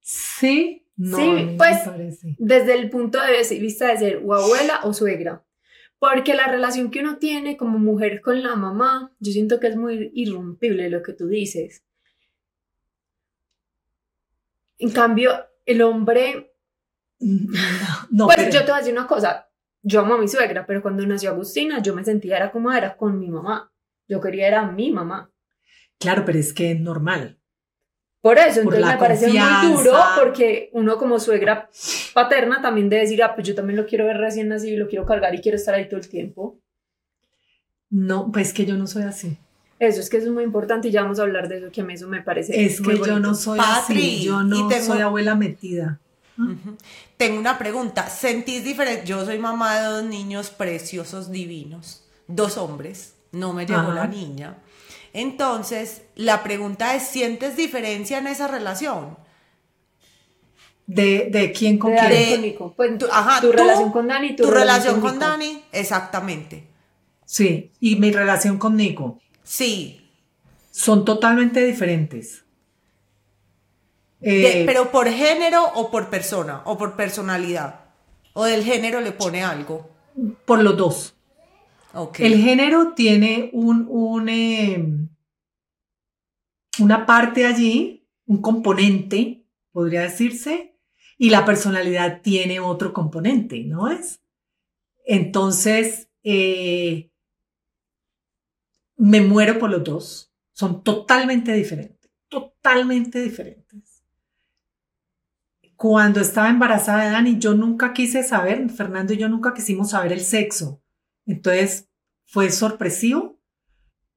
Sí, 0.00 0.86
no, 0.96 1.16
sí, 1.16 1.56
pues 1.56 1.78
desde 2.38 2.74
el 2.74 2.90
punto 2.90 3.18
de 3.20 3.58
vista 3.58 3.88
de 3.88 3.98
ser 3.98 4.22
o 4.24 4.34
abuela 4.34 4.82
o 4.84 4.92
suegra. 4.92 5.44
Porque 5.98 6.34
la 6.34 6.46
relación 6.46 6.92
que 6.92 7.00
uno 7.00 7.18
tiene 7.18 7.56
como 7.56 7.80
mujer 7.80 8.20
con 8.20 8.40
la 8.42 8.54
mamá, 8.54 9.12
yo 9.18 9.32
siento 9.32 9.58
que 9.58 9.66
es 9.66 9.76
muy 9.76 10.12
irrompible 10.14 10.90
lo 10.90 11.02
que 11.02 11.14
tú 11.14 11.26
dices. 11.26 11.82
En 14.84 14.90
cambio, 14.90 15.32
el 15.64 15.82
hombre... 15.82 16.54
No, 18.10 18.26
pues 18.26 18.52
yo 18.52 18.60
te 18.60 18.66
voy 18.66 18.74
a 18.74 18.78
decir 18.78 18.92
una 18.92 19.06
cosa, 19.06 19.48
yo 19.82 20.00
amo 20.00 20.14
a 20.14 20.18
mi 20.18 20.28
suegra, 20.28 20.66
pero 20.66 20.82
cuando 20.82 21.04
nació 21.06 21.30
Agustina 21.30 21.80
yo 21.80 21.94
me 21.94 22.04
sentía 22.04 22.36
era 22.36 22.52
como 22.52 22.70
era 22.70 22.96
con 22.96 23.18
mi 23.18 23.30
mamá. 23.30 23.72
Yo 24.06 24.20
quería 24.20 24.46
era 24.46 24.70
mi 24.70 24.90
mamá. 24.90 25.30
Claro, 25.98 26.24
pero 26.26 26.38
es 26.38 26.52
que 26.52 26.72
es 26.72 26.80
normal. 26.80 27.38
Por 28.20 28.38
eso, 28.38 28.60
entonces 28.60 28.86
me 28.86 28.96
parece 28.96 29.28
muy 29.28 29.72
duro 29.72 29.94
porque 30.18 30.70
uno 30.72 30.98
como 30.98 31.18
suegra 31.18 31.68
paterna 32.12 32.60
también 32.60 32.88
debe 32.88 33.02
decir, 33.02 33.22
ah, 33.22 33.34
pues 33.34 33.46
yo 33.46 33.54
también 33.54 33.78
lo 33.78 33.86
quiero 33.86 34.06
ver 34.06 34.18
recién 34.18 34.48
nacido 34.48 34.74
y 34.74 34.78
lo 34.78 34.88
quiero 34.88 35.06
cargar 35.06 35.34
y 35.34 35.40
quiero 35.40 35.56
estar 35.56 35.74
ahí 35.74 35.88
todo 35.88 36.00
el 36.00 36.08
tiempo. 36.08 36.60
No, 37.90 38.30
pues 38.32 38.52
que 38.52 38.66
yo 38.66 38.76
no 38.76 38.86
soy 38.86 39.04
así. 39.04 39.38
Eso 39.86 40.00
es 40.00 40.10
que 40.10 40.18
eso 40.18 40.26
es 40.26 40.32
muy 40.32 40.44
importante 40.44 40.88
y 40.88 40.90
ya 40.90 41.02
vamos 41.02 41.18
a 41.18 41.22
hablar 41.22 41.48
de 41.48 41.58
eso, 41.58 41.70
que 41.70 41.80
a 41.80 41.84
mí 41.84 41.94
eso 41.94 42.08
me 42.08 42.22
parece. 42.22 42.64
Es 42.64 42.80
que 42.80 42.96
yo 42.98 43.18
no 43.18 43.34
soy 43.34 43.58
así, 43.62 44.24
yo 44.24 44.42
no 44.42 44.70
soy 44.70 45.00
abuela 45.00 45.34
metida. 45.34 46.00
Tengo 47.16 47.38
una 47.38 47.58
pregunta, 47.58 48.08
¿sentís 48.08 48.64
diferente? 48.64 49.06
Yo 49.06 49.24
soy 49.24 49.38
mamá 49.38 49.78
de 49.78 49.86
dos 49.86 50.04
niños 50.04 50.50
preciosos, 50.50 51.30
divinos, 51.30 52.04
dos 52.26 52.56
hombres, 52.56 53.14
no 53.32 53.52
me 53.52 53.66
llegó 53.66 53.92
la 53.92 54.06
niña. 54.06 54.58
Entonces, 55.12 56.02
la 56.16 56.42
pregunta 56.42 56.96
es, 56.96 57.04
¿sientes 57.04 57.56
diferencia 57.56 58.18
en 58.18 58.26
esa 58.26 58.48
relación? 58.48 59.16
¿De, 60.86 61.28
de 61.30 61.52
quién 61.52 61.78
con 61.78 61.92
quién? 61.92 62.42
De, 62.42 62.58
pues, 62.76 62.98
tu, 62.98 63.06
ajá, 63.06 63.40
tu 63.40 63.52
relación 63.52 63.92
con 63.92 64.08
Dani. 64.08 64.36
Tu, 64.36 64.42
tu 64.42 64.50
relación, 64.50 65.00
con, 65.00 65.18
Dani, 65.18 65.62
exactamente. 65.72 66.66
Sí, 67.24 67.70
y 67.80 67.96
mi 67.96 68.10
relación 68.10 68.58
con 68.58 68.76
Nico. 68.76 69.20
Sí. 69.44 70.10
Son 70.72 71.04
totalmente 71.04 71.64
diferentes. 71.64 72.44
Eh, 74.20 74.64
pero 74.66 74.90
por 74.90 75.08
género 75.08 75.64
o 75.74 75.90
por 75.90 76.10
persona 76.10 76.62
o 76.64 76.76
por 76.76 76.96
personalidad. 76.96 77.84
O 78.32 78.44
del 78.44 78.64
género 78.64 79.00
le 79.00 79.12
pone 79.12 79.44
algo. 79.44 79.90
Por 80.44 80.62
los 80.62 80.76
dos. 80.76 81.14
Okay. 81.92 82.26
El 82.26 82.42
género 82.42 82.94
tiene 82.94 83.50
un, 83.52 83.86
un 83.88 84.28
em, 84.28 85.08
una 86.80 87.06
parte 87.06 87.46
allí, 87.46 88.08
un 88.26 88.40
componente, 88.40 89.46
podría 89.70 90.02
decirse, 90.02 90.76
y 91.16 91.30
la 91.30 91.44
personalidad 91.44 92.20
tiene 92.22 92.60
otro 92.60 92.92
componente, 92.92 93.62
¿no 93.64 93.88
es? 93.88 94.20
Entonces, 95.06 96.08
eh, 96.22 97.10
me 98.96 99.20
muero 99.20 99.58
por 99.58 99.70
los 99.70 99.84
dos. 99.84 100.32
Son 100.52 100.82
totalmente 100.82 101.52
diferentes, 101.52 102.10
totalmente 102.28 103.20
diferentes. 103.20 104.02
Cuando 105.76 106.20
estaba 106.20 106.48
embarazada 106.48 107.04
de 107.04 107.10
Dani, 107.10 107.38
yo 107.38 107.54
nunca 107.54 107.92
quise 107.92 108.22
saber, 108.22 108.70
Fernando 108.70 109.12
y 109.12 109.16
yo 109.16 109.28
nunca 109.28 109.52
quisimos 109.52 109.90
saber 109.90 110.12
el 110.12 110.20
sexo. 110.20 110.80
Entonces, 111.26 111.88
fue 112.24 112.50
sorpresivo. 112.50 113.40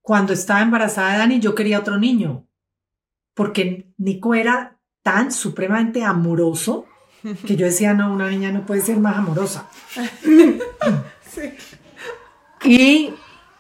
Cuando 0.02 0.34
estaba 0.34 0.62
embarazada 0.62 1.14
de 1.14 1.18
Dani, 1.18 1.40
yo 1.40 1.56
quería 1.56 1.80
otro 1.80 1.98
niño, 1.98 2.48
porque 3.34 3.92
Nico 3.98 4.36
era 4.36 4.80
tan 5.02 5.32
supremamente 5.32 6.04
amoroso 6.04 6.86
que 7.46 7.56
yo 7.56 7.66
decía, 7.66 7.94
no, 7.94 8.14
una 8.14 8.30
niña 8.30 8.52
no 8.52 8.66
puede 8.66 8.82
ser 8.82 8.98
más 8.98 9.18
amorosa. 9.18 9.70
sí. 11.30 11.54
Y 12.64 13.14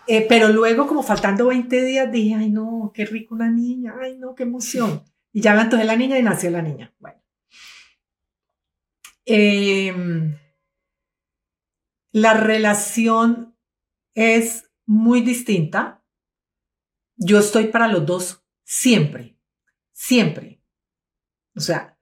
eh, 0.07 0.25
pero 0.27 0.49
luego, 0.49 0.87
como 0.87 1.03
faltando 1.03 1.47
20 1.47 1.83
días, 1.83 2.11
dije, 2.11 2.35
ay 2.35 2.49
no, 2.49 2.91
qué 2.93 3.05
rico 3.05 3.35
una 3.35 3.51
niña, 3.51 3.95
ay 4.01 4.17
no, 4.17 4.35
qué 4.35 4.43
emoción. 4.43 5.03
Y 5.33 5.41
ya 5.41 5.53
me 5.53 5.61
antojé 5.61 5.83
la 5.83 5.95
niña 5.95 6.17
y 6.17 6.23
nació 6.23 6.49
la 6.49 6.61
niña. 6.61 6.93
Bueno. 6.99 7.21
Em, 9.25 10.37
la 12.13 12.33
relación 12.33 13.55
es 14.15 14.71
muy 14.85 15.21
distinta. 15.21 16.03
Yo 17.17 17.39
estoy 17.39 17.67
para 17.67 17.87
los 17.87 18.05
dos 18.05 18.45
siempre, 18.63 19.37
siempre. 19.91 20.63
O 21.55 21.59
sea, 21.59 21.99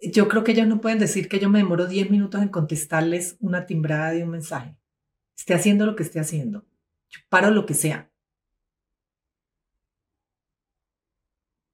yo 0.00 0.28
creo 0.28 0.42
que 0.42 0.52
ellos 0.52 0.66
no 0.66 0.80
pueden 0.80 0.98
decir 0.98 1.28
que 1.28 1.38
yo 1.38 1.48
me 1.48 1.58
demoro 1.58 1.86
10 1.86 2.10
minutos 2.10 2.42
en 2.42 2.48
contestarles 2.48 3.36
una 3.40 3.66
timbrada 3.66 4.10
de 4.10 4.24
un 4.24 4.30
mensaje. 4.30 4.76
Esté 5.36 5.54
haciendo 5.54 5.86
lo 5.86 5.94
que 5.94 6.02
esté 6.02 6.18
haciendo. 6.18 6.66
Yo 7.10 7.20
paro 7.28 7.50
lo 7.50 7.66
que 7.66 7.74
sea. 7.74 8.10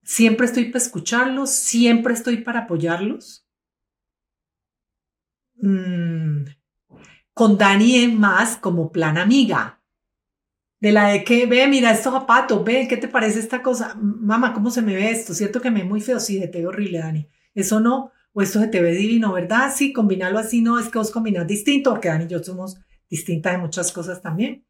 Siempre 0.04 0.46
estoy 0.46 0.66
para 0.66 0.78
escucharlos, 0.84 1.50
siempre 1.50 2.14
estoy 2.14 2.38
para 2.38 2.60
apoyarlos. 2.60 3.46
Mm, 5.62 6.44
con 7.34 7.58
Dani 7.58 7.96
es 8.04 8.12
más 8.14 8.56
como 8.56 8.92
plan 8.92 9.18
amiga. 9.18 9.80
De 10.80 10.90
la 10.92 11.08
de 11.10 11.22
que, 11.24 11.46
ve, 11.46 11.68
mira 11.68 11.92
estos 11.92 12.12
zapatos, 12.12 12.64
ve, 12.64 12.86
¿qué 12.88 12.96
te 12.96 13.08
parece 13.08 13.38
esta 13.38 13.62
cosa? 13.62 13.94
Mamá, 14.00 14.52
¿cómo 14.52 14.70
se 14.70 14.82
me 14.82 14.94
ve 14.96 15.10
esto? 15.10 15.32
¿Cierto 15.32 15.60
que 15.60 15.70
me 15.70 15.82
ve 15.82 15.88
muy 15.88 16.00
feo? 16.00 16.18
Sí, 16.18 16.40
te 16.50 16.58
ve 16.58 16.66
horrible, 16.66 16.98
Dani. 16.98 17.28
Eso 17.54 17.78
no, 17.80 18.10
o 18.32 18.42
esto 18.42 18.58
se 18.60 18.66
te 18.68 18.82
ve 18.82 18.90
divino, 18.92 19.32
¿verdad? 19.32 19.72
Sí, 19.74 19.92
combinarlo 19.92 20.38
así, 20.40 20.60
no, 20.60 20.78
es 20.80 20.88
que 20.88 20.98
vos 20.98 21.12
combinas 21.12 21.46
distinto, 21.46 21.90
porque 21.90 22.08
Dani 22.08 22.24
y 22.24 22.28
yo 22.28 22.42
somos 22.42 22.76
distintas 23.08 23.52
de 23.52 23.58
muchas 23.58 23.92
cosas 23.92 24.20
también. 24.20 24.64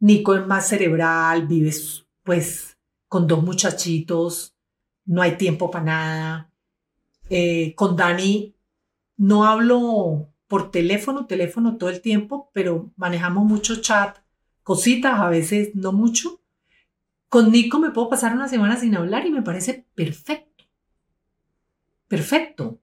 Nico 0.00 0.34
es 0.34 0.46
más 0.46 0.68
cerebral, 0.68 1.46
vives 1.46 2.06
pues 2.22 2.78
con 3.06 3.26
dos 3.26 3.42
muchachitos, 3.42 4.56
no 5.04 5.22
hay 5.22 5.36
tiempo 5.36 5.70
para 5.70 5.84
nada. 5.84 6.52
Eh, 7.28 7.74
con 7.76 7.96
Dani 7.96 8.54
no 9.16 9.44
hablo 9.44 10.32
por 10.48 10.70
teléfono, 10.70 11.26
teléfono 11.26 11.76
todo 11.76 11.90
el 11.90 12.00
tiempo, 12.00 12.50
pero 12.52 12.90
manejamos 12.96 13.44
mucho 13.44 13.80
chat, 13.80 14.18
cositas, 14.62 15.20
a 15.20 15.28
veces 15.28 15.74
no 15.74 15.92
mucho. 15.92 16.40
Con 17.28 17.52
Nico 17.52 17.78
me 17.78 17.90
puedo 17.90 18.08
pasar 18.08 18.32
una 18.34 18.48
semana 18.48 18.76
sin 18.76 18.96
hablar 18.96 19.26
y 19.26 19.30
me 19.30 19.42
parece 19.42 19.86
perfecto. 19.94 20.64
Perfecto. 22.08 22.80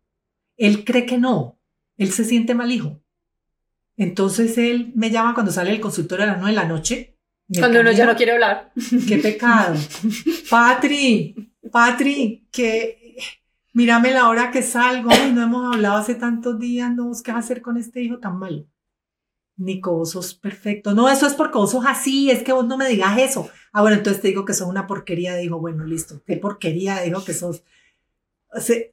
Él 0.55 0.86
cree 0.86 1.05
que 1.05 1.18
no. 1.18 1.59
Él 1.97 2.11
se 2.11 2.24
siente 2.24 2.55
mal 2.55 2.72
hijo. 2.72 3.01
Entonces 3.97 4.57
él 4.57 4.91
me 4.95 5.09
llama 5.09 5.33
cuando 5.33 5.51
sale 5.51 5.71
el 5.71 5.81
consultorio 5.81 6.23
a 6.23 6.27
las 6.27 6.37
9 6.37 6.51
de 6.51 6.55
la 6.55 6.67
noche. 6.67 7.17
Cuando 7.59 7.81
uno 7.81 7.91
ya 7.91 8.05
no 8.05 8.15
quiere 8.15 8.33
hablar. 8.33 8.71
Qué 9.07 9.17
pecado. 9.17 9.75
Patri, 10.49 11.51
Patri, 11.71 12.47
que 12.51 13.15
mírame 13.73 14.11
la 14.11 14.29
hora 14.29 14.51
que 14.51 14.61
salgo 14.61 15.09
y 15.27 15.31
no 15.31 15.43
hemos 15.43 15.75
hablado 15.75 15.97
hace 15.97 16.15
tantos 16.15 16.59
días, 16.59 16.93
no, 16.93 17.11
¿qué 17.23 17.31
vas 17.31 17.43
a 17.43 17.45
hacer 17.45 17.61
con 17.61 17.77
este 17.77 18.01
hijo 18.01 18.19
tan 18.19 18.37
malo? 18.37 18.65
Nico, 19.57 19.93
vos 19.93 20.11
sos 20.11 20.35
perfecto. 20.35 20.93
No, 20.93 21.09
eso 21.09 21.25
es 21.25 21.33
porque 21.33 21.57
vos 21.57 21.71
sos 21.71 21.85
así, 21.87 22.29
es 22.29 22.43
que 22.43 22.53
vos 22.53 22.65
no 22.65 22.77
me 22.77 22.87
digas 22.87 23.17
eso. 23.17 23.49
Ah, 23.73 23.81
bueno, 23.81 23.97
entonces 23.97 24.21
te 24.21 24.27
digo 24.27 24.45
que 24.45 24.53
sos 24.53 24.67
una 24.67 24.85
porquería. 24.85 25.35
Digo, 25.35 25.59
bueno, 25.59 25.83
listo, 25.83 26.21
qué 26.25 26.37
porquería, 26.37 27.01
digo 27.01 27.25
que 27.25 27.33
sos. 27.33 27.63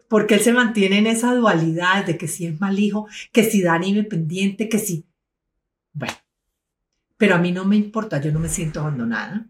Porque 0.08 0.34
él 0.34 0.40
se 0.40 0.52
mantiene 0.52 0.98
en 0.98 1.06
esa 1.06 1.34
dualidad 1.34 2.04
de 2.04 2.18
que 2.18 2.28
si 2.28 2.46
es 2.46 2.60
mal 2.60 2.78
hijo, 2.78 3.06
que 3.32 3.44
si 3.44 3.62
Dani 3.62 3.92
me 3.92 4.04
pendiente, 4.04 4.68
que 4.68 4.78
si. 4.78 5.06
Bueno, 5.92 6.14
pero 7.16 7.36
a 7.36 7.38
mí 7.38 7.52
no 7.52 7.64
me 7.64 7.76
importa, 7.76 8.20
yo 8.20 8.32
no 8.32 8.40
me 8.40 8.48
siento 8.48 8.80
abandonada. 8.80 9.48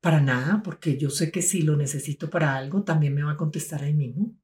Para 0.00 0.20
nada, 0.20 0.62
porque 0.62 0.96
yo 0.96 1.10
sé 1.10 1.30
que 1.30 1.42
si 1.42 1.62
lo 1.62 1.76
necesito 1.76 2.28
para 2.30 2.56
algo, 2.56 2.82
también 2.82 3.14
me 3.14 3.22
va 3.22 3.32
a 3.32 3.36
contestar 3.36 3.82
ahí 3.82 3.94
mismo. 3.94 4.36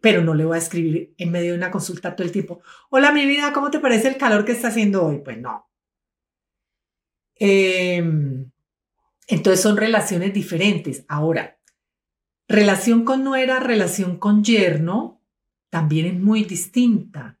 Pero 0.00 0.22
no 0.22 0.34
le 0.34 0.44
voy 0.44 0.56
a 0.56 0.58
escribir 0.58 1.14
en 1.18 1.30
medio 1.30 1.52
de 1.52 1.58
una 1.58 1.70
consulta 1.70 2.14
todo 2.14 2.26
el 2.26 2.32
tiempo. 2.32 2.60
Hola, 2.90 3.12
mi 3.12 3.26
vida, 3.26 3.52
¿cómo 3.52 3.70
te 3.70 3.80
parece 3.80 4.08
el 4.08 4.16
calor 4.16 4.44
que 4.44 4.52
está 4.52 4.68
haciendo 4.68 5.04
hoy? 5.04 5.20
Pues 5.24 5.38
no. 5.38 5.68
Em, 7.36 8.50
entonces 9.26 9.60
son 9.60 9.76
relaciones 9.76 10.32
diferentes. 10.34 11.04
Ahora, 11.08 11.58
Relación 12.50 13.04
con 13.04 13.22
nuera, 13.22 13.60
relación 13.60 14.18
con 14.18 14.42
yerno, 14.42 15.22
también 15.68 16.06
es 16.06 16.20
muy 16.20 16.42
distinta. 16.42 17.38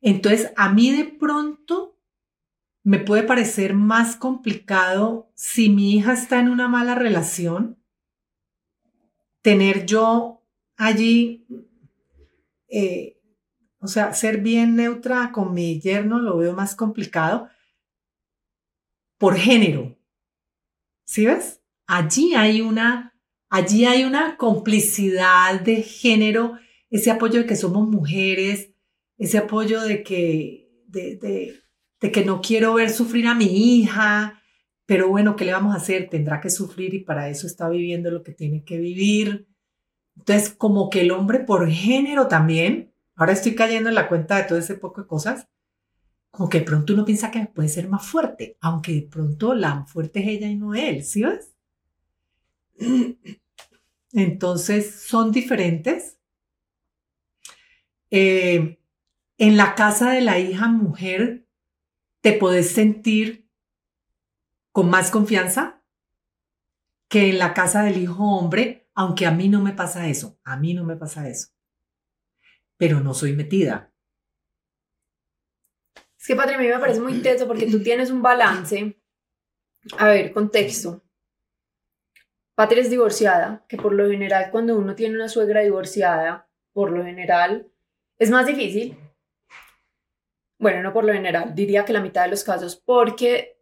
Entonces, 0.00 0.52
a 0.56 0.72
mí 0.72 0.90
de 0.90 1.04
pronto 1.04 1.96
me 2.82 2.98
puede 2.98 3.22
parecer 3.22 3.74
más 3.74 4.16
complicado 4.16 5.30
si 5.36 5.68
mi 5.68 5.94
hija 5.94 6.14
está 6.14 6.40
en 6.40 6.48
una 6.48 6.66
mala 6.66 6.96
relación, 6.96 7.80
tener 9.40 9.86
yo 9.86 10.42
allí, 10.76 11.46
eh, 12.66 13.20
o 13.78 13.86
sea, 13.86 14.14
ser 14.14 14.38
bien 14.38 14.74
neutra 14.74 15.30
con 15.30 15.54
mi 15.54 15.80
yerno 15.80 16.18
lo 16.18 16.38
veo 16.38 16.54
más 16.54 16.74
complicado 16.74 17.48
por 19.16 19.36
género. 19.36 19.96
¿Sí 21.04 21.24
ves? 21.24 21.62
Allí 21.86 22.34
hay 22.34 22.62
una 22.62 23.11
Allí 23.54 23.84
hay 23.84 24.04
una 24.04 24.38
complicidad 24.38 25.60
de 25.60 25.82
género, 25.82 26.58
ese 26.88 27.10
apoyo 27.10 27.40
de 27.40 27.44
que 27.44 27.54
somos 27.54 27.86
mujeres, 27.86 28.70
ese 29.18 29.36
apoyo 29.36 29.82
de 29.82 30.02
que, 30.02 30.70
de, 30.86 31.60
que 32.00 32.24
no 32.24 32.40
quiero 32.40 32.72
ver 32.72 32.88
sufrir 32.88 33.26
a 33.26 33.34
mi 33.34 33.44
hija, 33.44 34.40
pero 34.86 35.10
bueno, 35.10 35.36
¿qué 35.36 35.44
le 35.44 35.52
vamos 35.52 35.74
a 35.74 35.76
hacer? 35.76 36.08
Tendrá 36.08 36.40
que 36.40 36.48
sufrir 36.48 36.94
y 36.94 37.00
para 37.00 37.28
eso 37.28 37.46
está 37.46 37.68
viviendo 37.68 38.10
lo 38.10 38.22
que 38.22 38.32
tiene 38.32 38.64
que 38.64 38.78
vivir. 38.78 39.46
Entonces, 40.16 40.48
como 40.48 40.88
que 40.88 41.02
el 41.02 41.10
hombre 41.10 41.40
por 41.40 41.68
género 41.68 42.28
también, 42.28 42.94
ahora 43.16 43.34
estoy 43.34 43.54
cayendo 43.54 43.90
en 43.90 43.96
la 43.96 44.08
cuenta 44.08 44.38
de 44.38 44.44
todo 44.44 44.56
ese 44.56 44.76
poco 44.76 45.02
de 45.02 45.08
cosas, 45.08 45.46
como 46.30 46.48
que 46.48 46.60
de 46.60 46.64
pronto 46.64 46.94
uno 46.94 47.04
piensa 47.04 47.30
que 47.30 47.44
puede 47.44 47.68
ser 47.68 47.86
más 47.90 48.06
fuerte, 48.06 48.56
aunque 48.62 48.94
de 48.94 49.02
pronto 49.02 49.52
la 49.52 49.84
fuerte 49.84 50.20
es 50.20 50.28
ella 50.28 50.48
y 50.48 50.56
no 50.56 50.74
él, 50.74 51.04
¿sí 51.04 51.22
ves? 51.22 51.52
Entonces, 54.12 55.02
son 55.02 55.32
diferentes. 55.32 56.18
Eh, 58.10 58.78
en 59.38 59.56
la 59.56 59.74
casa 59.74 60.10
de 60.12 60.20
la 60.20 60.38
hija 60.38 60.68
mujer, 60.68 61.46
te 62.20 62.32
puedes 62.32 62.70
sentir 62.72 63.48
con 64.70 64.88
más 64.88 65.10
confianza, 65.10 65.82
que 67.08 67.28
en 67.28 67.38
la 67.38 67.52
casa 67.52 67.82
del 67.82 67.98
hijo 67.98 68.24
hombre, 68.24 68.88
aunque 68.94 69.26
a 69.26 69.30
mí 69.30 69.48
no 69.48 69.60
me 69.60 69.72
pasa 69.72 70.08
eso, 70.08 70.38
a 70.44 70.56
mí 70.56 70.72
no 70.72 70.84
me 70.84 70.96
pasa 70.96 71.28
eso. 71.28 71.48
Pero 72.78 73.00
no 73.00 73.12
soy 73.12 73.34
metida. 73.34 73.92
Es 76.18 76.26
que, 76.26 76.36
Patria, 76.36 76.56
a 76.56 76.60
mí 76.60 76.68
me 76.68 76.78
parece 76.78 77.00
muy 77.00 77.14
intenso 77.14 77.46
porque 77.46 77.66
tú 77.66 77.82
tienes 77.82 78.10
un 78.10 78.22
balance. 78.22 78.96
A 79.98 80.06
ver, 80.06 80.32
contexto. 80.32 81.02
Patria 82.62 82.82
es 82.82 82.90
divorciada, 82.90 83.64
que 83.66 83.76
por 83.76 83.92
lo 83.92 84.08
general 84.08 84.52
cuando 84.52 84.78
uno 84.78 84.94
tiene 84.94 85.16
una 85.16 85.28
suegra 85.28 85.62
divorciada, 85.62 86.48
por 86.72 86.92
lo 86.92 87.04
general 87.04 87.66
es 88.20 88.30
más 88.30 88.46
difícil. 88.46 88.96
Bueno, 90.60 90.80
no 90.80 90.92
por 90.92 91.02
lo 91.02 91.12
general, 91.12 91.56
diría 91.56 91.84
que 91.84 91.92
la 91.92 92.00
mitad 92.00 92.22
de 92.22 92.30
los 92.30 92.44
casos, 92.44 92.76
porque 92.76 93.56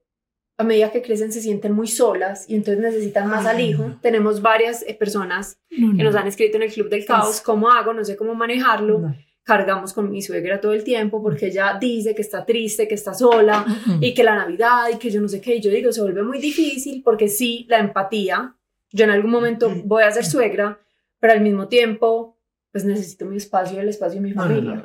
a 0.59 0.65
medida 0.65 0.93
que 0.93 1.01
crecen 1.01 1.33
se 1.33 1.41
sienten 1.41 1.73
muy 1.73 1.87
solas 1.87 2.45
y 2.47 2.57
entonces 2.57 2.83
necesitan 2.83 3.27
más 3.27 3.47
al 3.47 3.63
hijo. 3.63 3.97
Tenemos 4.03 4.43
varias 4.43 4.85
eh, 4.87 4.93
personas 4.93 5.59
que 5.71 6.05
nos 6.05 6.15
han 6.15 6.27
escrito 6.27 6.59
en 6.59 6.65
el 6.65 6.71
Club 6.71 6.91
del 6.91 7.07
Caos, 7.07 7.41
¿cómo 7.41 7.71
hago? 7.71 7.95
No 7.95 8.05
sé 8.05 8.19
cómo 8.19 8.35
manejarlo. 8.35 9.15
Cargamos 9.45 9.95
con 9.95 10.11
mi 10.11 10.21
suegra 10.21 10.61
todo 10.61 10.75
el 10.75 10.85
tiempo 10.85 11.23
porque 11.23 11.47
ella 11.47 11.79
dice 11.81 12.15
que 12.15 12.21
está 12.21 12.45
triste, 12.45 12.87
que 12.87 12.97
está 12.97 13.15
sola 13.15 13.65
y 13.99 14.13
que 14.13 14.23
la 14.23 14.35
Navidad 14.35 14.91
y 14.93 14.99
que 14.99 15.11
yo 15.11 15.23
no 15.23 15.29
sé 15.29 15.41
qué. 15.41 15.55
Y 15.55 15.63
yo 15.63 15.71
digo, 15.71 15.91
se 15.91 16.03
vuelve 16.03 16.23
muy 16.23 16.39
difícil 16.39 17.03
porque 17.03 17.29
sí, 17.29 17.65
la 17.67 17.79
empatía. 17.79 18.57
Yo 18.93 19.05
en 19.05 19.11
algún 19.11 19.31
momento 19.31 19.73
voy 19.85 20.03
a 20.03 20.11
ser 20.11 20.25
suegra, 20.25 20.81
pero 21.19 21.33
al 21.33 21.41
mismo 21.41 21.69
tiempo, 21.69 22.39
pues 22.73 22.85
necesito 22.85 23.27
mi 23.27 23.37
espacio 23.37 23.77
y 23.77 23.81
el 23.81 23.89
espacio 23.89 24.21
de 24.21 24.29
mi 24.29 24.33
familia. 24.33 24.83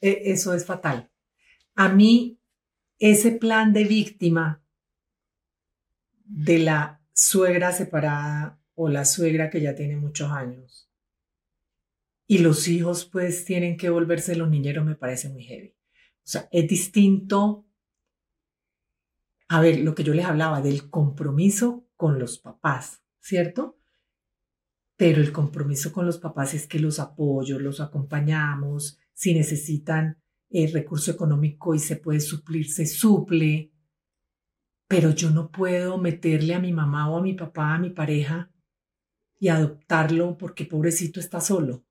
E, 0.00 0.22
eso 0.26 0.54
es 0.54 0.64
fatal. 0.64 1.10
A 1.74 1.88
mí, 1.88 2.38
ese 2.98 3.32
plan 3.32 3.72
de 3.72 3.84
víctima 3.84 4.62
de 6.24 6.58
la 6.58 7.00
suegra 7.12 7.72
separada 7.72 8.60
o 8.74 8.88
la 8.88 9.04
suegra 9.04 9.50
que 9.50 9.60
ya 9.60 9.74
tiene 9.74 9.96
muchos 9.96 10.30
años 10.30 10.90
y 12.30 12.38
los 12.38 12.68
hijos 12.68 13.06
pues 13.06 13.44
tienen 13.44 13.76
que 13.76 13.90
volverse 13.90 14.36
los 14.36 14.48
niñeros 14.48 14.84
me 14.86 14.94
parece 14.94 15.28
muy 15.30 15.42
heavy. 15.42 15.74
O 16.18 16.28
sea, 16.30 16.48
es 16.52 16.68
distinto, 16.68 17.66
a 19.48 19.60
ver, 19.60 19.80
lo 19.80 19.96
que 19.96 20.04
yo 20.04 20.14
les 20.14 20.26
hablaba 20.26 20.62
del 20.62 20.90
compromiso 20.90 21.88
con 21.96 22.20
los 22.20 22.38
papás, 22.38 22.99
¿cierto? 23.20 23.78
Pero 24.96 25.20
el 25.20 25.32
compromiso 25.32 25.92
con 25.92 26.06
los 26.06 26.18
papás 26.18 26.54
es 26.54 26.66
que 26.66 26.78
los 26.78 26.98
apoyo, 26.98 27.58
los 27.58 27.80
acompañamos, 27.80 28.98
si 29.12 29.34
necesitan 29.34 30.20
el 30.50 30.68
eh, 30.68 30.72
recurso 30.72 31.10
económico 31.10 31.74
y 31.74 31.78
se 31.78 31.96
puede 31.96 32.20
suplir, 32.20 32.70
se 32.70 32.86
suple, 32.86 33.72
pero 34.88 35.10
yo 35.10 35.30
no 35.30 35.50
puedo 35.50 35.98
meterle 35.98 36.54
a 36.54 36.58
mi 36.58 36.72
mamá 36.72 37.08
o 37.08 37.18
a 37.18 37.22
mi 37.22 37.34
papá, 37.34 37.74
a 37.74 37.78
mi 37.78 37.90
pareja, 37.90 38.50
y 39.38 39.48
adoptarlo 39.48 40.36
porque 40.36 40.64
pobrecito 40.64 41.20
está 41.20 41.40
solo. 41.40 41.84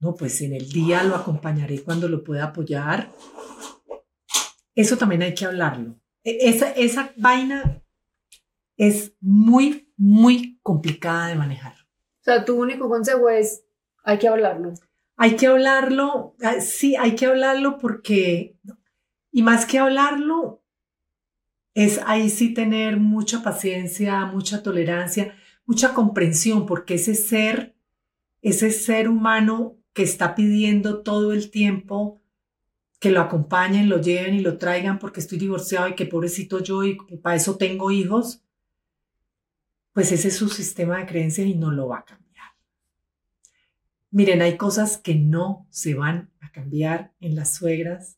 No, 0.00 0.14
pues 0.14 0.40
en 0.40 0.54
el 0.54 0.68
día 0.70 1.02
lo 1.04 1.14
acompañaré 1.14 1.82
cuando 1.82 2.08
lo 2.08 2.24
pueda 2.24 2.44
apoyar. 2.44 3.12
Eso 4.74 4.96
también 4.96 5.22
hay 5.22 5.34
que 5.34 5.44
hablarlo. 5.44 6.00
E, 6.24 6.48
esa, 6.48 6.70
esa 6.72 7.12
vaina 7.16 7.82
es 8.78 9.12
muy, 9.20 9.92
muy 9.96 10.58
complicada 10.62 11.26
de 11.26 11.34
manejar. 11.34 11.74
O 12.20 12.24
sea, 12.24 12.44
tu 12.44 12.54
único 12.54 12.88
consejo 12.88 13.28
es, 13.28 13.64
hay 14.04 14.18
que 14.18 14.28
hablarlo. 14.28 14.72
Hay 15.16 15.34
que 15.34 15.48
hablarlo, 15.48 16.36
ah, 16.42 16.60
sí, 16.60 16.94
hay 16.94 17.16
que 17.16 17.26
hablarlo 17.26 17.78
porque, 17.78 18.56
y 19.32 19.42
más 19.42 19.66
que 19.66 19.80
hablarlo, 19.80 20.62
es 21.74 22.00
ahí 22.06 22.30
sí 22.30 22.54
tener 22.54 22.98
mucha 22.98 23.42
paciencia, 23.42 24.24
mucha 24.26 24.62
tolerancia, 24.62 25.34
mucha 25.66 25.92
comprensión, 25.92 26.64
porque 26.64 26.94
ese 26.94 27.16
ser, 27.16 27.74
ese 28.42 28.70
ser 28.70 29.08
humano 29.08 29.76
que 29.92 30.04
está 30.04 30.36
pidiendo 30.36 31.02
todo 31.02 31.32
el 31.32 31.50
tiempo 31.50 32.22
que 33.00 33.10
lo 33.10 33.20
acompañen, 33.20 33.88
lo 33.88 34.00
lleven 34.00 34.34
y 34.34 34.40
lo 34.40 34.56
traigan 34.56 35.00
porque 35.00 35.20
estoy 35.20 35.38
divorciado 35.38 35.88
y 35.88 35.94
que 35.94 36.06
pobrecito 36.06 36.60
yo 36.60 36.84
y 36.84 36.96
para 37.22 37.36
eso 37.36 37.56
tengo 37.56 37.90
hijos, 37.90 38.44
pues 39.98 40.12
ese 40.12 40.28
es 40.28 40.36
su 40.36 40.48
sistema 40.48 40.98
de 40.98 41.06
creencias 41.06 41.48
y 41.48 41.56
no 41.56 41.72
lo 41.72 41.88
va 41.88 41.98
a 41.98 42.04
cambiar. 42.04 42.52
Miren, 44.12 44.42
hay 44.42 44.56
cosas 44.56 44.96
que 44.96 45.16
no 45.16 45.66
se 45.70 45.94
van 45.94 46.30
a 46.38 46.52
cambiar 46.52 47.16
en 47.18 47.34
las 47.34 47.54
suegras, 47.56 48.16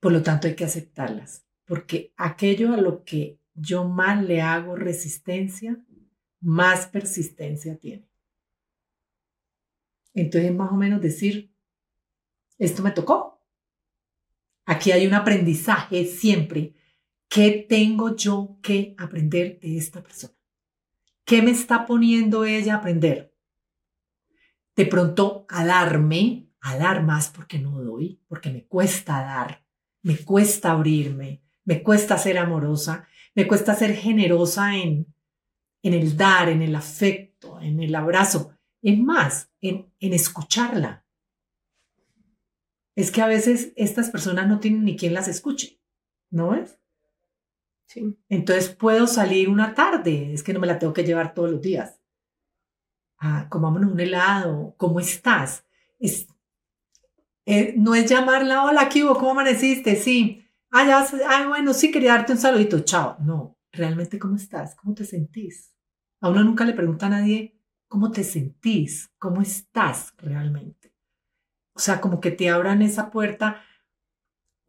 por 0.00 0.12
lo 0.12 0.22
tanto 0.22 0.48
hay 0.48 0.56
que 0.56 0.64
aceptarlas 0.64 1.44
porque 1.70 2.14
aquello 2.16 2.72
a 2.72 2.78
lo 2.78 3.04
que 3.04 3.38
yo 3.54 3.84
más 3.84 4.24
le 4.24 4.40
hago 4.40 4.76
resistencia, 4.76 5.78
más 6.40 6.86
persistencia 6.86 7.76
tiene. 7.76 8.08
Entonces, 10.14 10.52
más 10.52 10.72
o 10.72 10.74
menos 10.74 11.02
decir, 11.02 11.54
esto 12.58 12.82
me 12.82 12.92
tocó. 12.92 13.40
Aquí 14.64 14.90
hay 14.90 15.06
un 15.06 15.12
aprendizaje 15.12 16.06
siempre. 16.06 16.74
¿Qué 17.30 17.64
tengo 17.68 18.16
yo 18.16 18.58
que 18.60 18.96
aprender 18.98 19.60
de 19.60 19.78
esta 19.78 20.02
persona? 20.02 20.34
¿Qué 21.24 21.42
me 21.42 21.52
está 21.52 21.86
poniendo 21.86 22.44
ella 22.44 22.74
a 22.74 22.78
aprender? 22.78 23.32
De 24.74 24.84
pronto 24.84 25.46
a 25.48 25.64
darme, 25.64 26.50
a 26.60 26.76
dar 26.76 27.04
más 27.04 27.28
porque 27.28 27.60
no 27.60 27.80
doy, 27.80 28.20
porque 28.26 28.50
me 28.50 28.66
cuesta 28.66 29.22
dar, 29.22 29.64
me 30.02 30.18
cuesta 30.18 30.72
abrirme, 30.72 31.44
me 31.64 31.84
cuesta 31.84 32.18
ser 32.18 32.36
amorosa, 32.36 33.06
me 33.36 33.46
cuesta 33.46 33.76
ser 33.76 33.94
generosa 33.94 34.76
en, 34.76 35.14
en 35.84 35.94
el 35.94 36.16
dar, 36.16 36.48
en 36.48 36.62
el 36.62 36.74
afecto, 36.74 37.60
en 37.60 37.80
el 37.80 37.94
abrazo, 37.94 38.58
es 38.82 38.98
más, 38.98 39.52
en, 39.60 39.94
en 40.00 40.14
escucharla. 40.14 41.06
Es 42.96 43.12
que 43.12 43.22
a 43.22 43.28
veces 43.28 43.72
estas 43.76 44.10
personas 44.10 44.48
no 44.48 44.58
tienen 44.58 44.84
ni 44.84 44.96
quien 44.96 45.14
las 45.14 45.28
escuche, 45.28 45.80
¿no 46.28 46.56
es? 46.56 46.79
Entonces 48.28 48.68
puedo 48.68 49.06
salir 49.06 49.48
una 49.48 49.74
tarde, 49.74 50.32
es 50.32 50.42
que 50.42 50.52
no 50.52 50.60
me 50.60 50.66
la 50.66 50.78
tengo 50.78 50.92
que 50.92 51.04
llevar 51.04 51.34
todos 51.34 51.50
los 51.50 51.60
días. 51.60 52.00
Ah, 53.18 53.46
comámonos 53.50 53.92
un 53.92 54.00
helado, 54.00 54.74
¿cómo 54.76 55.00
estás? 55.00 55.66
Es, 55.98 56.26
eh, 57.44 57.74
no 57.76 57.94
es 57.94 58.08
llamarla, 58.08 58.64
hola, 58.64 58.88
¿qué 58.88 59.04
hubo? 59.04 59.14
¿Cómo 59.14 59.32
amaneciste? 59.32 59.96
Sí, 59.96 60.46
ah, 60.70 60.86
ya, 60.86 61.48
bueno, 61.48 61.74
sí, 61.74 61.90
quería 61.90 62.12
darte 62.12 62.32
un 62.32 62.38
saludito, 62.38 62.80
chao. 62.80 63.16
No, 63.20 63.58
realmente, 63.72 64.18
¿cómo 64.18 64.36
estás? 64.36 64.74
¿Cómo 64.76 64.94
te 64.94 65.04
sentís? 65.04 65.74
A 66.20 66.30
uno 66.30 66.44
nunca 66.44 66.64
le 66.64 66.72
pregunta 66.72 67.06
a 67.06 67.10
nadie, 67.10 67.60
¿cómo 67.88 68.10
te 68.10 68.24
sentís? 68.24 69.10
¿Cómo 69.18 69.42
estás 69.42 70.14
realmente? 70.18 70.94
O 71.74 71.80
sea, 71.80 72.00
como 72.00 72.20
que 72.20 72.30
te 72.30 72.50
abran 72.50 72.82
esa 72.82 73.10
puerta 73.10 73.62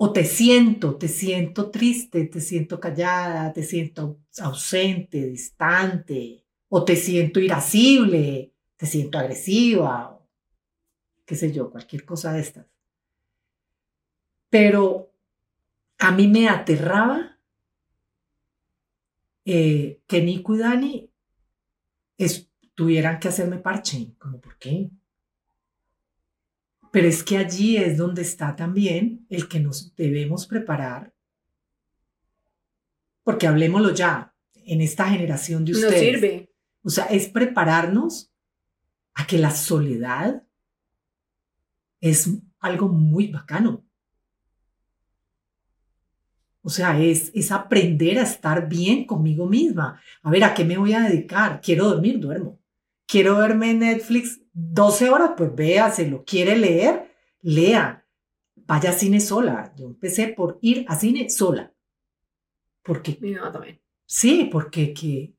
o 0.03 0.11
te 0.11 0.25
siento, 0.25 0.95
te 0.95 1.07
siento 1.07 1.69
triste, 1.69 2.25
te 2.25 2.41
siento 2.41 2.79
callada, 2.79 3.53
te 3.53 3.61
siento 3.61 4.19
ausente, 4.39 5.27
distante, 5.27 6.43
o 6.69 6.83
te 6.83 6.95
siento 6.95 7.39
irascible, 7.39 8.51
te 8.77 8.87
siento 8.87 9.19
agresiva, 9.19 10.19
qué 11.23 11.35
sé 11.35 11.51
yo, 11.51 11.69
cualquier 11.69 12.03
cosa 12.03 12.33
de 12.33 12.41
estas. 12.41 12.65
Pero 14.49 15.13
a 15.99 16.11
mí 16.11 16.27
me 16.27 16.49
aterraba 16.49 17.37
eh, 19.45 20.01
que 20.07 20.21
Nico 20.23 20.55
y 20.55 20.57
Dani 20.57 21.11
tuvieran 22.73 23.19
que 23.19 23.27
hacerme 23.27 23.59
parche. 23.59 24.15
Como, 24.17 24.41
¿por 24.41 24.57
qué? 24.57 24.89
Pero 26.91 27.07
es 27.07 27.23
que 27.23 27.37
allí 27.37 27.77
es 27.77 27.97
donde 27.97 28.21
está 28.21 28.55
también 28.55 29.25
el 29.29 29.47
que 29.47 29.59
nos 29.59 29.95
debemos 29.95 30.45
preparar. 30.45 31.13
Porque 33.23 33.47
hablemoslo 33.47 33.93
ya, 33.93 34.35
en 34.65 34.81
esta 34.81 35.09
generación 35.09 35.63
de 35.65 35.71
ustedes. 35.71 35.93
No 35.93 35.99
sirve. 35.99 36.53
O 36.83 36.89
sea, 36.89 37.05
es 37.05 37.29
prepararnos 37.29 38.31
a 39.13 39.25
que 39.25 39.37
la 39.37 39.51
soledad 39.51 40.43
es 41.99 42.29
algo 42.59 42.89
muy 42.89 43.27
bacano. 43.27 43.85
O 46.63 46.69
sea, 46.69 46.99
es, 47.01 47.31
es 47.33 47.51
aprender 47.51 48.19
a 48.19 48.23
estar 48.23 48.67
bien 48.67 49.05
conmigo 49.05 49.47
misma. 49.47 49.99
A 50.21 50.29
ver, 50.29 50.43
¿a 50.43 50.53
qué 50.53 50.63
me 50.63 50.77
voy 50.77 50.93
a 50.93 51.01
dedicar? 51.01 51.59
Quiero 51.61 51.87
dormir, 51.89 52.19
duermo. 52.19 52.60
Quiero 53.11 53.35
verme 53.35 53.71
en 53.71 53.79
Netflix 53.79 54.39
12 54.53 55.09
horas, 55.09 55.31
pues 55.35 55.53
véaselo. 55.53 56.23
¿Quiere 56.25 56.55
leer? 56.55 57.13
Lea. 57.41 58.05
Vaya 58.55 58.91
a 58.91 58.93
cine 58.93 59.19
sola. 59.19 59.73
Yo 59.75 59.87
empecé 59.87 60.29
por 60.29 60.59
ir 60.61 60.85
a 60.87 60.95
cine 60.95 61.29
sola. 61.29 61.73
Porque. 62.81 63.17
Mi 63.19 63.33
mamá 63.33 63.51
también. 63.51 63.81
Sí, 64.05 64.47
porque 64.49 64.93
que. 64.93 65.35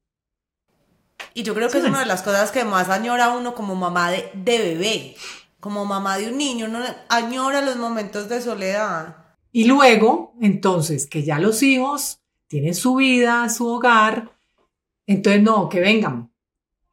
Y 1.33 1.43
yo 1.45 1.55
creo 1.55 1.71
que 1.71 1.79
es 1.79 1.85
una 1.85 2.01
de 2.01 2.05
las 2.05 2.23
cosas 2.23 2.53
que 2.53 2.63
más 2.63 2.91
añora 2.91 3.35
uno 3.35 3.55
como 3.55 3.75
mamá 3.75 4.11
de, 4.11 4.31
de 4.35 4.59
bebé. 4.59 5.17
Como 5.59 5.87
mamá 5.87 6.19
de 6.19 6.29
un 6.29 6.37
niño, 6.37 6.67
uno 6.67 6.81
añora 7.09 7.63
los 7.63 7.77
momentos 7.77 8.29
de 8.29 8.43
soledad. 8.43 9.17
Y 9.51 9.65
luego, 9.65 10.35
entonces, 10.43 11.07
que 11.07 11.23
ya 11.23 11.39
los 11.39 11.63
hijos 11.63 12.21
tienen 12.49 12.75
su 12.75 12.97
vida, 12.97 13.49
su 13.49 13.67
hogar, 13.67 14.31
Entonces, 15.07 15.43
no, 15.43 15.71
que 15.71 15.81
vengan. 15.81 16.32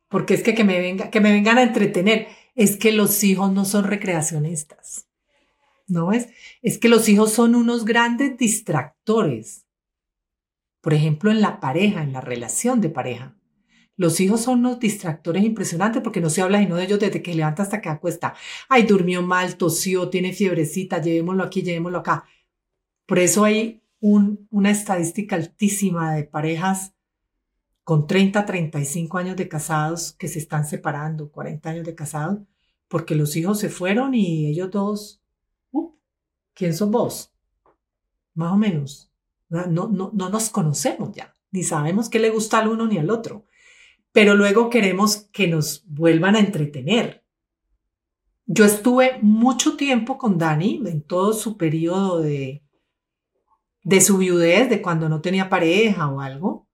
Porque 0.10 0.34
es 0.34 0.44
que, 0.44 0.56
que, 0.56 0.64
me 0.64 0.80
venga, 0.80 1.10
que 1.10 1.22
me 1.22 1.32
vengan 1.32 1.58
a 1.58 1.64
entretener. 1.64 2.28
Es 2.56 2.76
que 2.78 2.92
los 2.92 3.24
hijos 3.24 3.54
no 3.54 3.64
son 3.64 3.86
recreacionistas. 3.86 5.08
¿No 5.88 6.12
es? 6.12 6.30
Es 6.62 6.78
que 6.78 6.90
los 6.90 7.08
hijos 7.08 7.32
son 7.32 7.56
unos 7.56 7.86
grandes 7.86 8.38
distractores. 8.38 9.66
Por 10.82 10.94
ejemplo, 10.94 11.32
en 11.32 11.42
la 11.42 11.60
pareja, 11.60 12.04
en 12.04 12.14
la 12.14 12.22
relación 12.22 12.82
de 12.82 12.90
pareja. 12.90 13.36
Los 13.96 14.20
hijos 14.22 14.42
son 14.42 14.60
unos 14.60 14.80
distractores 14.80 15.44
impresionantes 15.44 16.02
porque 16.02 16.22
no 16.22 16.30
se 16.30 16.42
habla 16.42 16.60
sino 16.60 16.78
de 16.78 16.86
ellos 16.86 17.00
desde 17.00 17.22
que 17.22 17.36
levanta 17.36 17.64
hasta 17.64 17.82
que 17.82 17.90
acuesta. 17.90 18.34
Ay, 18.70 18.84
durmió 18.84 19.22
mal, 19.22 19.58
tosió, 19.58 20.10
tiene 20.10 20.32
fiebrecita, 20.32 21.02
llevémoslo 21.02 21.44
aquí, 21.44 21.64
llevémoslo 21.64 21.98
acá. 22.00 22.24
Por 23.06 23.20
eso 23.20 23.44
hay 23.44 23.84
una 24.00 24.72
estadística 24.72 25.36
altísima 25.36 26.16
de 26.16 26.24
parejas 26.24 26.94
con 27.90 28.06
30, 28.06 28.46
35 28.46 29.18
años 29.18 29.36
de 29.36 29.50
casados 29.50 30.14
que 30.14 30.28
se 30.28 30.38
están 30.38 30.68
separando, 30.68 31.32
40 31.32 31.72
años 31.72 31.86
de 31.88 31.96
casados, 31.96 32.38
porque 32.88 33.16
los 33.16 33.36
hijos 33.36 33.58
se 33.58 33.70
fueron 33.70 34.14
y 34.14 34.46
ellos 34.46 34.70
dos, 34.70 35.24
uh, 35.72 35.96
¿quién 36.54 36.76
son 36.76 36.92
vos? 36.92 37.34
Más 38.36 38.54
o 38.54 38.58
menos. 38.58 39.12
No, 39.50 39.66
no, 39.66 40.12
no 40.14 40.30
nos 40.30 40.52
conocemos 40.52 41.16
ya, 41.16 41.36
ni 41.50 41.64
sabemos 41.64 42.10
qué 42.10 42.20
le 42.20 42.30
gusta 42.30 42.60
al 42.60 42.68
uno 42.68 42.86
ni 42.86 43.00
al 43.00 43.10
otro 43.10 43.48
pero 44.12 44.36
luego 44.36 44.70
queremos 44.70 45.30
que 45.32 45.48
nos 45.48 45.84
vuelvan 45.88 46.36
a 46.36 46.40
entretener. 46.40 47.24
Yo 48.46 48.66
estuve 48.66 49.20
mucho 49.22 49.78
tiempo 49.78 50.18
con 50.18 50.38
Dani 50.38 50.82
en 50.86 51.04
todo 51.04 51.34
su 51.34 51.58
periodo 51.58 52.22
de, 52.22 52.64
de 53.84 54.02
su 54.02 54.18
viudez, 54.18 54.70
de 54.70 54.82
cuando 54.82 55.08
no 55.08 55.22
tenía 55.22 55.50
pareja 55.50 56.10
o 56.10 56.22
algo. 56.22 56.69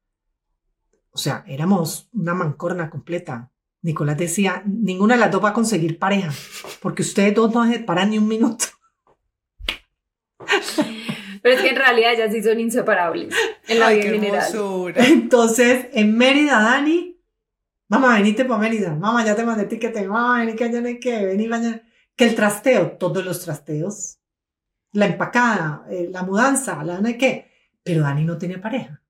O 1.16 1.18
sea, 1.18 1.46
éramos 1.48 2.10
una 2.14 2.34
mancorna 2.34 2.90
completa. 2.90 3.50
Nicolás 3.82 4.18
decía, 4.18 4.62
ninguna 4.66 5.16
de 5.16 5.22
las 5.22 5.32
dos 5.32 5.44
va 5.44 5.50
a 5.50 5.54
conseguir 5.54 5.98
pareja, 5.98 6.32
porque 6.82 7.04
ustedes 7.04 7.34
dos 7.34 7.54
no 7.54 7.66
se 7.66 7.80
paran 7.80 8.10
ni 8.10 8.18
un 8.18 8.28
minuto. 8.28 8.66
Pero 11.42 11.56
es 11.56 11.62
que 11.62 11.70
en 11.70 11.76
realidad 11.76 12.14
ellas 12.14 12.34
sí 12.34 12.44
son 12.44 12.60
inseparables 12.60 13.34
en 13.68 13.80
la 13.80 13.92
vida 13.92 14.04
general. 14.04 14.44
Entonces, 14.96 15.88
en 15.94 16.18
Mérida, 16.18 16.60
Dani 16.60 17.16
Mamá, 17.88 18.16
venite 18.16 18.46
para 18.46 18.60
Mérida. 18.60 18.96
Mamá, 18.96 19.24
ya 19.24 19.36
te 19.36 19.44
mandé 19.44 19.66
tiquete. 19.66 20.08
Mamá, 20.08 20.40
vení 20.40 20.56
que 20.56 20.70
no 20.70 20.88
hay 20.88 21.00
que 21.00 21.26
venir 21.26 21.50
mañana. 21.50 21.82
Que 22.16 22.26
el 22.26 22.36
trasteo, 22.36 22.98
todos 22.98 23.24
los 23.24 23.42
trasteos, 23.42 24.20
la 24.94 25.06
empacada, 25.06 25.86
eh, 25.90 26.10
la 26.12 26.24
mudanza, 26.24 26.84
la 26.84 27.00
no 27.00 27.08
hay 27.08 27.18
qué. 27.18 27.52
Pero 27.84 28.02
Dani 28.02 28.26
no 28.26 28.38
tiene 28.38 28.58
pareja. 28.58 29.02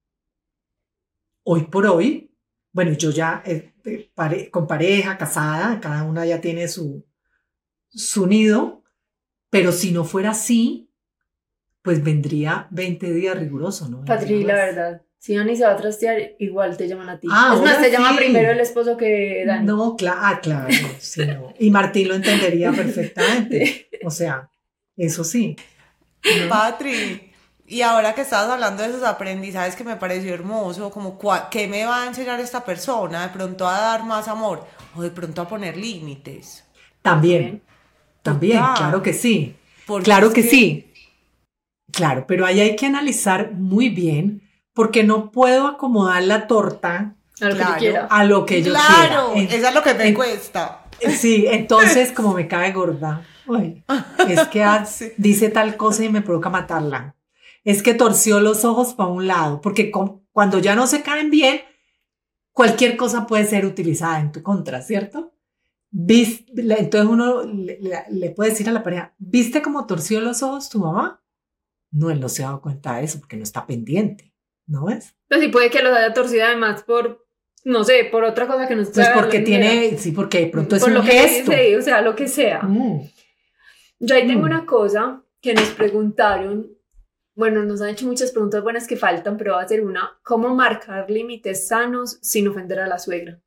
Hoy 1.48 1.66
por 1.66 1.86
hoy, 1.86 2.32
bueno, 2.72 2.92
yo 2.94 3.12
ya 3.12 3.44
eh, 3.46 3.72
eh, 3.86 4.50
con 4.50 4.66
pareja, 4.66 5.16
casada, 5.16 5.80
cada 5.80 6.04
una 6.04 6.26
ya 6.26 6.42
tiene 6.42 6.68
su, 6.68 7.06
su 7.88 8.26
nido, 8.26 8.84
pero 9.52 9.72
si 9.72 9.92
no 9.92 10.06
fuera 10.06 10.32
así, 10.32 10.90
pues 11.84 12.04
vendría 12.04 12.68
20 12.72 13.14
días 13.14 13.38
riguroso, 13.40 13.88
¿no? 13.88 14.04
Patri, 14.06 14.44
la 14.44 14.56
verdad, 14.56 15.02
si 15.20 15.36
Dani 15.36 15.56
se 15.56 15.66
va 15.66 15.74
a 15.74 15.78
trastear, 15.78 16.36
igual 16.40 16.76
te 16.78 16.88
llaman 16.88 17.10
a 17.10 17.20
ti. 17.20 17.28
Ah, 17.32 17.54
es 17.56 17.62
más, 17.62 17.80
te 17.80 17.92
llama 17.92 18.16
primero 18.16 18.52
el 18.52 18.60
esposo 18.60 18.98
que 18.98 19.44
Dani. 19.46 19.66
No, 19.68 19.96
claro, 19.96 20.20
ah, 20.24 20.40
claro. 20.42 20.68
Sí, 21.00 21.26
no. 21.28 21.54
Y 21.60 21.70
Martín 21.70 22.08
lo 22.08 22.16
entendería 22.16 22.72
perfectamente. 22.76 23.88
O 24.04 24.10
sea, 24.10 24.50
eso 24.98 25.24
sí. 25.24 25.56
Patri, 26.50 27.32
y 27.68 27.82
ahora 27.82 28.14
que 28.14 28.22
estabas 28.22 28.50
hablando 28.50 28.84
de 28.84 28.90
esos 28.90 29.04
aprendizajes 29.04 29.76
que 29.76 29.84
me 29.84 29.96
pareció 29.96 30.34
hermoso, 30.34 30.92
como 30.92 31.18
qué 31.50 31.68
me 31.68 31.86
va 31.86 32.04
a 32.04 32.08
enseñar 32.08 32.40
esta 32.40 32.64
persona, 32.64 33.24
de 33.24 33.30
pronto 33.30 33.68
a 33.68 33.80
dar 33.80 34.04
más 34.04 34.28
amor 34.28 34.66
o 34.96 35.02
de 35.02 35.10
pronto 35.10 35.42
a 35.42 35.48
poner 35.48 35.76
límites. 35.76 36.64
También, 37.02 37.64
también, 38.22 38.64
claro 38.76 39.02
que 39.02 39.14
sí. 39.14 39.56
claro 40.04 40.32
que 40.32 40.44
sí. 40.44 40.92
Claro, 41.92 42.26
pero 42.28 42.46
ahí 42.46 42.60
hay 42.60 42.76
que 42.76 42.86
analizar 42.86 43.54
muy 43.54 43.90
bien 43.90 44.42
porque 44.74 45.04
no 45.04 45.32
puedo 45.32 45.68
acomodar 45.68 46.24
la 46.24 46.46
torta 46.46 47.16
a 47.42 47.46
lo 47.46 47.56
que 47.56 47.64
yo 47.64 47.78
quiera. 47.78 48.08
A 48.10 48.26
lo 48.26 48.46
que 48.46 48.62
yo 48.62 48.74
claro, 48.74 49.34
eso 49.34 49.68
es 49.68 49.74
lo 49.74 49.82
que 49.82 49.94
me 49.94 50.14
cuesta. 50.14 50.82
Sí, 51.18 51.46
entonces 51.50 52.12
como 52.12 52.34
me 52.34 52.48
cae 52.48 52.72
gorda. 52.74 53.26
es 54.28 54.48
que 54.50 54.66
dice 55.18 55.50
tal 55.50 55.78
cosa 55.78 56.04
y 56.04 56.10
me 56.10 56.22
provoca 56.22 56.50
matarla. 56.50 57.15
Es 57.66 57.84
que 57.84 57.94
torció 57.94 58.40
los 58.40 58.64
ojos 58.64 58.94
para 58.94 59.10
un 59.10 59.28
lado, 59.28 59.60
porque 59.60 59.92
cuando 60.32 60.60
ya 60.60 60.76
no 60.76 60.88
se 60.88 61.02
caen 61.02 61.30
bien, 61.30 61.60
cualquier 62.54 62.96
cosa 62.96 63.28
puede 63.28 63.46
ser 63.46 63.66
utilizada 63.66 64.22
en 64.22 64.32
tu 64.32 64.42
contra, 64.42 64.82
¿cierto? 64.82 65.34
Entonces 65.92 67.10
uno 67.10 67.44
le, 67.44 67.80
le, 68.10 68.30
puede 68.32 68.52
decir 68.52 68.70
a 68.70 68.72
la 68.72 68.84
pareja, 68.84 69.14
¿viste 69.18 69.62
cómo 69.62 69.86
torció 69.86 70.22
los 70.22 70.42
ojos 70.44 70.70
tu 70.70 70.80
mamá? 70.80 71.22
No, 71.92 72.10
él 72.10 72.22
no 72.22 72.30
se 72.30 72.44
ha 72.44 72.48
dado 72.48 72.62
cuenta 72.62 72.96
de 72.96 73.04
eso 73.04 73.20
porque 73.20 73.36
no 73.36 73.44
está 73.44 73.66
pendiente. 73.66 74.36
¿no 74.68 74.86
ves? 74.86 75.16
Pues 75.28 75.42
sí, 75.42 75.48
puede 75.50 75.70
que 75.70 75.82
los 75.82 75.96
haya 75.96 76.14
torcido 76.14 76.46
además 76.46 76.84
por, 76.84 77.26
no 77.64 77.84
sé, 77.84 78.08
por 78.12 78.24
otra 78.24 78.48
cosa 78.48 78.68
que 78.68 78.76
no 78.76 78.84
Pues 78.84 79.10
porque 79.14 79.40
tiene, 79.40 79.98
sí, 79.98 80.12
porque 80.12 80.42
de 80.42 80.48
pronto 80.48 80.76
es 80.76 80.82
por 80.82 80.90
un 80.90 80.96
lo 80.96 81.04
gesto. 81.04 81.52
Que 81.52 81.78
o 81.78 81.82
sea, 81.82 82.02
lo 82.02 82.16
que 82.16 82.28
sea. 82.28 82.62
Mm. 82.64 83.02
Yo 84.00 84.16
ahí 84.16 84.28
tengo 84.28 84.42
mm. 84.42 84.46
una 84.46 84.66
cosa 84.66 85.24
que 85.42 85.54
nos 85.54 85.70
preguntaron, 85.70 86.68
bueno, 87.36 87.64
nos 87.66 87.82
han 87.82 87.90
hecho 87.90 88.08
muchas 88.08 88.32
preguntas 88.32 88.64
buenas 88.64 88.88
que 88.88 88.96
faltan, 88.96 89.38
pero 89.38 89.54
va 89.54 89.62
a 89.62 89.68
ser 89.68 89.84
una, 89.84 90.18
¿cómo 90.24 90.56
marcar 90.56 91.12
límites 91.12 91.68
sanos 91.68 92.18
sin 92.22 92.48
ofender 92.48 92.80
a 92.80 92.88
la 92.88 92.98
suegra? 92.98 93.42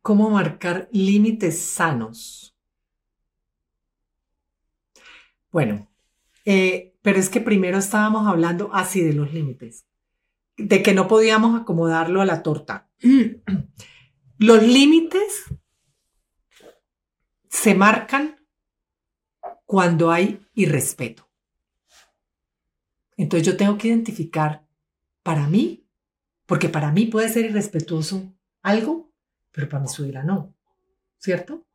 ¿Cómo 0.00 0.30
marcar 0.30 0.88
límites 0.90 1.60
sanos? 1.60 2.56
Bueno, 5.50 5.86
eh, 6.46 6.94
pero 7.02 7.18
es 7.18 7.28
que 7.28 7.42
primero 7.42 7.76
estábamos 7.76 8.26
hablando 8.26 8.70
así 8.72 9.02
de 9.02 9.12
los 9.12 9.32
límites, 9.34 9.84
de 10.56 10.82
que 10.82 10.94
no 10.94 11.08
podíamos 11.08 11.60
acomodarlo 11.60 12.22
a 12.22 12.26
la 12.26 12.42
torta. 12.42 12.88
Los 14.38 14.62
límites 14.62 15.44
se 17.48 17.74
marcan 17.74 18.37
cuando 19.68 20.10
hay 20.10 20.40
irrespeto. 20.54 21.28
Entonces 23.18 23.46
yo 23.46 23.58
tengo 23.58 23.76
que 23.76 23.88
identificar 23.88 24.66
para 25.22 25.46
mí, 25.46 25.86
porque 26.46 26.70
para 26.70 26.90
mí 26.90 27.04
puede 27.04 27.28
ser 27.28 27.44
irrespetuoso 27.44 28.34
algo, 28.62 29.12
pero 29.52 29.68
para 29.68 29.82
mi 29.82 29.88
suegra 29.88 30.22
no, 30.22 30.56
¿cierto? 31.18 31.66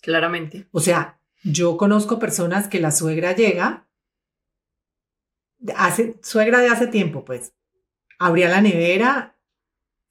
Claramente. 0.00 0.66
O 0.72 0.80
sea, 0.80 1.20
yo 1.44 1.76
conozco 1.76 2.18
personas 2.18 2.66
que 2.66 2.80
la 2.80 2.92
suegra 2.92 3.36
llega, 3.36 3.86
hace, 5.76 6.18
suegra 6.22 6.60
de 6.60 6.68
hace 6.68 6.86
tiempo, 6.86 7.26
pues, 7.26 7.52
abría 8.18 8.48
la 8.48 8.62
nevera, 8.62 9.38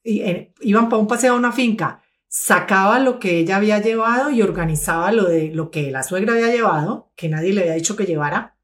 y, 0.04 0.22
iban 0.60 0.88
para 0.88 1.02
un 1.02 1.08
paseo 1.08 1.32
a 1.32 1.36
una 1.36 1.50
finca, 1.50 2.00
sacaba 2.28 2.98
lo 2.98 3.18
que 3.18 3.38
ella 3.38 3.56
había 3.56 3.80
llevado 3.80 4.30
y 4.30 4.42
organizaba 4.42 5.10
lo 5.12 5.24
de 5.24 5.50
lo 5.52 5.70
que 5.70 5.90
la 5.90 6.02
suegra 6.02 6.34
había 6.34 6.48
llevado, 6.48 7.10
que 7.16 7.28
nadie 7.28 7.52
le 7.52 7.62
había 7.62 7.74
dicho 7.74 7.96
que 7.96 8.04
llevara, 8.04 8.56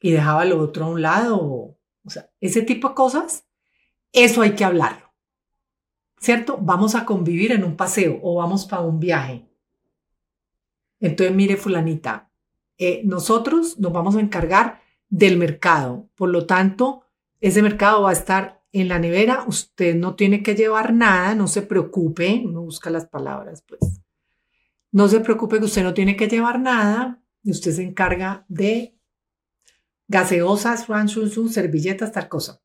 y 0.00 0.12
dejaba 0.12 0.44
lo 0.44 0.60
otro 0.60 0.86
a 0.86 0.88
un 0.88 1.02
lado. 1.02 1.38
O 1.40 2.10
sea, 2.10 2.30
ese 2.40 2.62
tipo 2.62 2.90
de 2.90 2.94
cosas, 2.94 3.46
eso 4.12 4.42
hay 4.42 4.52
que 4.54 4.64
hablarlo. 4.64 5.12
¿Cierto? 6.18 6.58
Vamos 6.60 6.94
a 6.94 7.04
convivir 7.04 7.52
en 7.52 7.64
un 7.64 7.76
paseo 7.76 8.18
o 8.22 8.36
vamos 8.36 8.64
para 8.64 8.82
un 8.82 9.00
viaje. 9.00 9.46
Entonces, 11.00 11.34
mire, 11.34 11.56
fulanita, 11.56 12.30
eh, 12.78 13.02
nosotros 13.04 13.78
nos 13.78 13.92
vamos 13.92 14.16
a 14.16 14.20
encargar 14.20 14.80
del 15.08 15.36
mercado. 15.36 16.08
Por 16.14 16.30
lo 16.30 16.46
tanto, 16.46 17.02
ese 17.40 17.62
mercado 17.62 18.02
va 18.02 18.10
a 18.10 18.14
estar 18.14 18.55
en 18.80 18.88
la 18.88 18.98
nevera. 18.98 19.44
Usted 19.46 19.94
no 19.94 20.14
tiene 20.14 20.42
que 20.42 20.54
llevar 20.54 20.92
nada, 20.92 21.34
no 21.34 21.48
se 21.48 21.62
preocupe. 21.62 22.42
No 22.46 22.62
busca 22.62 22.90
las 22.90 23.06
palabras, 23.06 23.64
pues. 23.66 24.00
No 24.92 25.08
se 25.08 25.20
preocupe 25.20 25.58
que 25.58 25.64
usted 25.64 25.82
no 25.82 25.94
tiene 25.94 26.16
que 26.16 26.28
llevar 26.28 26.60
nada. 26.60 27.22
Y 27.42 27.50
usted 27.50 27.72
se 27.72 27.82
encarga 27.82 28.44
de 28.48 28.96
gaseosas, 30.08 30.86
servilletas, 31.50 32.12
tal 32.12 32.28
cosa. 32.28 32.62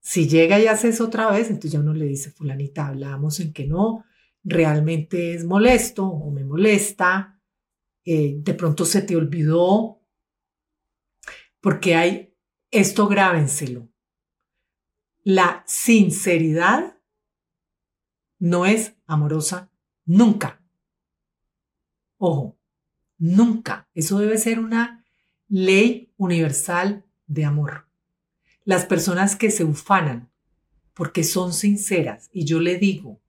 Si 0.00 0.28
llega 0.28 0.58
y 0.58 0.66
hace 0.66 0.88
eso 0.88 1.04
otra 1.04 1.30
vez, 1.30 1.48
entonces 1.48 1.72
ya 1.72 1.80
uno 1.80 1.92
le 1.92 2.06
dice, 2.06 2.30
fulanita, 2.30 2.86
hablamos 2.86 3.40
en 3.40 3.52
que 3.52 3.66
no, 3.66 4.04
realmente 4.44 5.34
es 5.34 5.44
molesto 5.44 6.06
o 6.06 6.30
me 6.30 6.44
molesta, 6.44 7.40
eh, 8.04 8.36
de 8.38 8.54
pronto 8.54 8.84
se 8.84 9.02
te 9.02 9.16
olvidó, 9.16 10.00
porque 11.60 11.94
hay, 11.94 12.34
esto 12.70 13.08
grábenselo, 13.08 13.88
la 15.28 15.62
sinceridad 15.66 16.96
no 18.38 18.64
es 18.64 18.94
amorosa 19.06 19.70
nunca. 20.06 20.62
Ojo, 22.16 22.58
nunca. 23.18 23.90
Eso 23.92 24.20
debe 24.20 24.38
ser 24.38 24.58
una 24.58 25.04
ley 25.48 26.14
universal 26.16 27.04
de 27.26 27.44
amor. 27.44 27.90
las 28.64 28.86
personas 28.86 29.36
que 29.36 29.50
se 29.50 29.64
ufanan 29.64 30.30
porque 30.94 31.24
son 31.24 31.52
sinceras 31.52 32.30
y 32.32 32.46
yo 32.46 32.58
le 32.58 32.78
digo, 32.78 33.20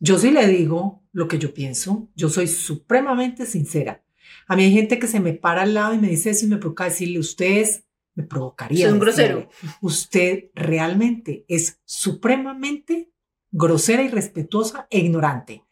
yo 0.00 0.18
sí 0.18 0.30
le 0.30 0.46
digo 0.46 1.02
lo 1.12 1.28
que 1.28 1.38
yo 1.38 1.52
pienso, 1.52 2.08
yo 2.14 2.30
soy 2.30 2.46
supremamente 2.46 3.44
sincera. 3.44 4.02
A 4.46 4.56
mí 4.56 4.64
hay 4.64 4.72
gente 4.72 4.98
que 4.98 5.08
se 5.08 5.20
me 5.20 5.34
para 5.34 5.62
al 5.62 5.74
lado 5.74 5.92
y 5.92 5.98
me 5.98 6.08
dice 6.08 6.30
eso 6.30 6.46
y 6.46 6.48
me 6.48 6.56
provoca 6.56 6.84
decirle, 6.84 7.18
usted 7.18 7.84
me 8.18 8.24
provocaría. 8.24 8.86
Es 8.88 8.92
un 8.92 8.98
grosero. 8.98 9.48
Usted 9.80 10.46
realmente 10.56 11.44
es 11.46 11.80
supremamente 11.84 13.12
grosera, 13.52 14.02
irrespetuosa 14.02 14.88
e 14.90 14.98
ignorante. 14.98 15.62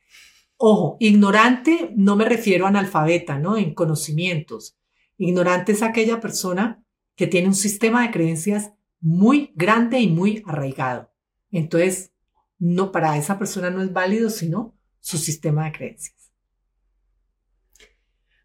Ojo, 0.56 0.96
ignorante 1.00 1.90
no 1.96 2.14
me 2.14 2.24
refiero 2.24 2.64
a 2.64 2.68
analfabeta, 2.68 3.40
¿no? 3.40 3.56
En 3.56 3.74
conocimientos. 3.74 4.78
Ignorante 5.18 5.72
es 5.72 5.82
aquella 5.82 6.20
persona 6.20 6.84
que 7.16 7.26
tiene 7.26 7.48
un 7.48 7.56
sistema 7.56 8.02
de 8.02 8.12
creencias 8.12 8.72
muy 9.00 9.50
grande 9.56 9.98
y 9.98 10.06
muy 10.06 10.44
arraigado. 10.46 11.10
Entonces, 11.50 12.12
no 12.60 12.92
para 12.92 13.18
esa 13.18 13.40
persona 13.40 13.70
no 13.70 13.82
es 13.82 13.92
válido 13.92 14.30
sino 14.30 14.72
su 15.00 15.18
sistema 15.18 15.64
de 15.64 15.72
creencias. 15.72 16.30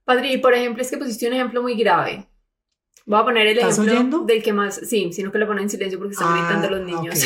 Padre, 0.04 0.34
y 0.34 0.38
por 0.40 0.56
ejemplo, 0.56 0.82
es 0.82 0.90
que 0.90 0.98
pusiste 0.98 1.28
un 1.28 1.34
ejemplo 1.34 1.62
muy 1.62 1.76
grave. 1.76 2.31
Voy 3.06 3.20
a 3.20 3.24
poner 3.24 3.48
el 3.48 3.58
ejemplo 3.58 4.20
del 4.26 4.44
que 4.44 4.54
más, 4.54 4.76
sí, 4.76 5.12
sino 5.12 5.32
que 5.32 5.38
lo 5.38 5.48
ponen 5.48 5.64
en 5.64 5.70
silencio 5.70 5.98
porque 5.98 6.14
están 6.14 6.34
gritando 6.34 6.68
ah, 6.68 6.72
los 6.72 6.82
niños. 6.86 7.26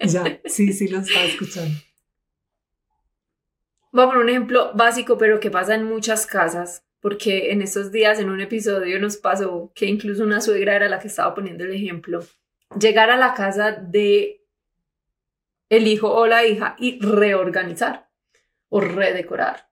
ya, 0.00 0.40
sí, 0.44 0.72
sí, 0.72 0.88
lo 0.88 0.98
estaba 0.98 1.24
escuchando. 1.24 1.76
Voy 3.92 4.04
a 4.04 4.06
poner 4.06 4.22
un 4.22 4.28
ejemplo 4.28 4.72
básico, 4.74 5.18
pero 5.18 5.40
que 5.40 5.50
pasa 5.50 5.74
en 5.74 5.84
muchas 5.84 6.26
casas, 6.26 6.84
porque 7.00 7.52
en 7.52 7.62
estos 7.62 7.92
días 7.92 8.18
en 8.18 8.30
un 8.30 8.40
episodio 8.40 8.98
nos 8.98 9.16
pasó 9.16 9.72
que 9.74 9.86
incluso 9.86 10.24
una 10.24 10.40
suegra 10.40 10.76
era 10.76 10.88
la 10.88 10.98
que 10.98 11.08
estaba 11.08 11.34
poniendo 11.34 11.64
el 11.64 11.74
ejemplo. 11.74 12.24
Llegar 12.78 13.10
a 13.10 13.16
la 13.16 13.34
casa 13.34 13.72
de 13.72 14.44
el 15.68 15.86
hijo 15.86 16.12
o 16.12 16.26
la 16.26 16.44
hija 16.44 16.76
y 16.78 16.98
reorganizar 17.00 18.08
o 18.68 18.80
redecorar. 18.80 19.68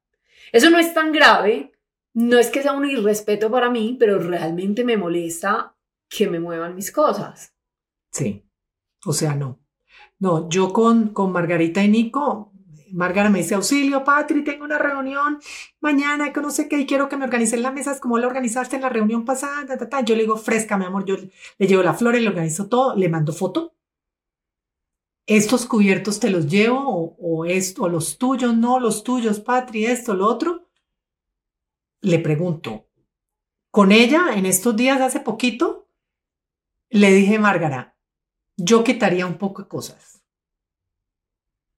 Eso 0.53 0.71
no 0.71 0.79
es 0.79 0.93
tan 0.95 1.13
grave, 1.13 1.73
no 2.15 2.39
es 2.39 2.51
que 2.51 2.63
sea 2.63 2.73
un 2.73 2.89
irrespeto 2.89 3.51
para 3.51 3.71
mí, 3.71 3.97
pero 3.99 4.19
realmente 4.19 4.85
me 4.85 4.97
molesta 4.97 5.77
que 6.09 6.29
me 6.29 6.41
muevan 6.41 6.75
mis 6.75 6.93
cosas. 6.93 7.55
Sí, 8.11 8.45
o 9.07 9.13
sea, 9.13 9.35
no. 9.35 9.61
No, 10.19 10.49
yo 10.49 10.73
con, 10.73 11.09
con 11.09 11.33
Margarita 11.33 11.83
y 11.83 11.89
Nico, 11.89 12.53
Margarita 12.93 13.31
me 13.31 13.39
dice, 13.39 13.55
auxilio, 13.55 14.05
Patri, 14.05 14.45
tengo 14.45 14.65
una 14.65 14.79
reunión 14.79 15.41
mañana, 15.81 16.33
que 16.33 16.41
no 16.41 16.51
sé 16.51 16.69
qué, 16.69 16.79
y 16.79 16.87
quiero 16.87 17.09
que 17.09 17.17
me 17.17 17.25
organicen 17.25 17.63
las 17.63 17.73
mesas 17.73 17.99
como 17.99 18.19
la 18.19 18.27
organizaste 18.27 18.77
en 18.77 18.83
la 18.83 18.91
reunión 18.91 19.25
pasada. 19.25 19.67
Yo 20.05 20.15
le 20.15 20.23
digo, 20.23 20.37
fresca, 20.37 20.77
mi 20.77 20.85
amor, 20.85 21.05
yo 21.07 21.17
le 21.17 21.67
llevo 21.67 21.83
la 21.83 21.95
flor, 21.95 22.15
le 22.15 22.29
organizo 22.29 22.69
todo, 22.69 22.95
le 22.95 23.09
mando 23.09 23.33
foto. 23.33 23.75
Estos 25.27 25.67
cubiertos 25.67 26.21
te 26.21 26.31
los 26.31 26.47
llevo, 26.47 26.81
o, 26.81 27.17
o 27.19 27.47
o 27.47 27.89
los 27.89 28.19
tuyos, 28.19 28.55
no, 28.55 28.79
los 28.79 29.03
tuyos, 29.03 29.41
Patri, 29.41 29.87
esto, 29.87 30.15
lo 30.15 30.27
otro 30.27 30.62
le 32.03 32.19
pregunto, 32.19 32.89
con 33.71 33.91
ella 33.91 34.35
en 34.35 34.45
estos 34.45 34.77
días, 34.77 35.01
hace 35.01 35.21
poquito, 35.21 35.89
le 36.91 37.11
dije, 37.13 37.39
Márgara, 37.39 37.97
yo 38.57 38.85
quitaría 38.85 39.25
un 39.25 39.39
poco 39.39 39.63
de 39.63 39.69
cosas. 39.69 40.23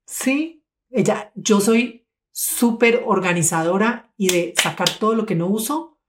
Sí, 0.06 0.64
ella, 0.90 1.30
yo 1.36 1.60
soy 1.60 2.08
súper 2.32 3.04
organizadora 3.06 4.12
y 4.16 4.28
de 4.28 4.54
sacar 4.60 4.90
todo 4.98 5.14
lo 5.14 5.24
que 5.24 5.36
no 5.36 5.46
uso, 5.46 6.00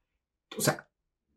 o 0.58 0.62
sea, 0.62 0.90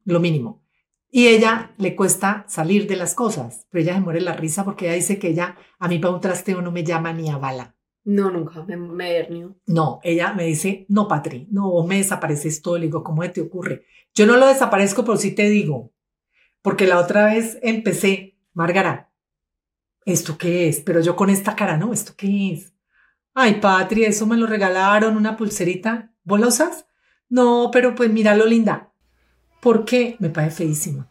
lo 0.05 0.21
mínimo. 0.21 0.63
Y 1.11 1.29
ella 1.29 1.75
le 1.77 1.97
cuesta 1.97 2.45
salir 2.49 2.87
de 2.87 2.97
las 2.97 3.15
cosas, 3.15 3.67
pero 3.71 3.83
ella 3.83 3.95
se 3.95 4.01
muere 4.01 4.21
la 4.21 4.35
risa 4.35 4.65
porque 4.65 4.87
ella 4.87 4.95
dice 4.95 5.19
que 5.19 5.29
ella 5.29 5.57
a 5.79 5.89
mí 5.89 5.99
para 5.99 6.15
un 6.15 6.21
trasteo 6.21 6.63
no 6.63 6.71
me 6.71 6.85
llama 6.85 7.13
ni 7.13 7.31
a 7.31 7.39
bala. 7.39 7.78
No, 8.09 8.31
nunca, 8.31 8.65
me, 8.65 8.75
me 8.75 9.29
No, 9.67 10.01
ella 10.03 10.33
me 10.33 10.45
dice, 10.45 10.87
no, 10.89 11.07
Patri, 11.07 11.47
no, 11.51 11.71
vos 11.71 11.87
me 11.87 11.99
desapareces 11.99 12.63
todo. 12.63 12.79
Le 12.79 12.87
digo, 12.87 13.05
¿cómo 13.05 13.31
te 13.31 13.43
ocurre? 13.43 13.85
Yo 14.15 14.25
no 14.25 14.39
lo 14.39 14.47
desaparezco, 14.47 15.05
pero 15.05 15.19
sí 15.19 15.33
te 15.33 15.51
digo, 15.51 15.93
porque 16.63 16.87
la 16.87 17.01
otra 17.01 17.27
vez 17.27 17.59
empecé, 17.61 18.39
Márgara, 18.55 19.13
¿esto 20.07 20.39
qué 20.39 20.71
es? 20.71 20.81
Pero 20.81 21.03
yo 21.03 21.17
con 21.17 21.29
esta 21.29 21.55
cara, 21.55 21.77
no, 21.77 21.93
¿esto 21.93 22.15
qué 22.17 22.55
es? 22.55 22.73
Ay, 23.35 23.61
Patri, 23.61 24.07
eso 24.07 24.27
me 24.27 24.39
lo 24.39 24.47
regalaron, 24.47 25.15
una 25.15 25.37
pulserita. 25.37 26.11
¿Vos 26.25 26.41
la 26.41 26.47
usas? 26.47 26.87
No, 27.29 27.69
pero 27.71 27.95
pues 27.95 28.11
míralo, 28.11 28.47
linda. 28.47 28.91
¿Por 29.61 29.85
qué? 29.85 30.17
Me 30.19 30.31
parece 30.31 30.65
feísimo. 30.65 31.07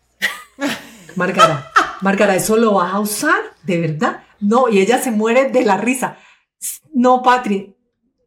Márgara, 1.16 1.72
Márgara, 2.02 2.36
¿eso 2.36 2.58
lo 2.58 2.74
vas 2.74 2.92
a 2.92 3.00
usar? 3.00 3.40
¿De 3.62 3.80
verdad? 3.80 4.24
No, 4.40 4.68
y 4.68 4.80
ella 4.80 4.98
se 4.98 5.12
muere 5.12 5.52
de 5.52 5.64
la 5.64 5.78
risa. 5.78 6.18
No, 7.00 7.22
Patri, 7.22 7.76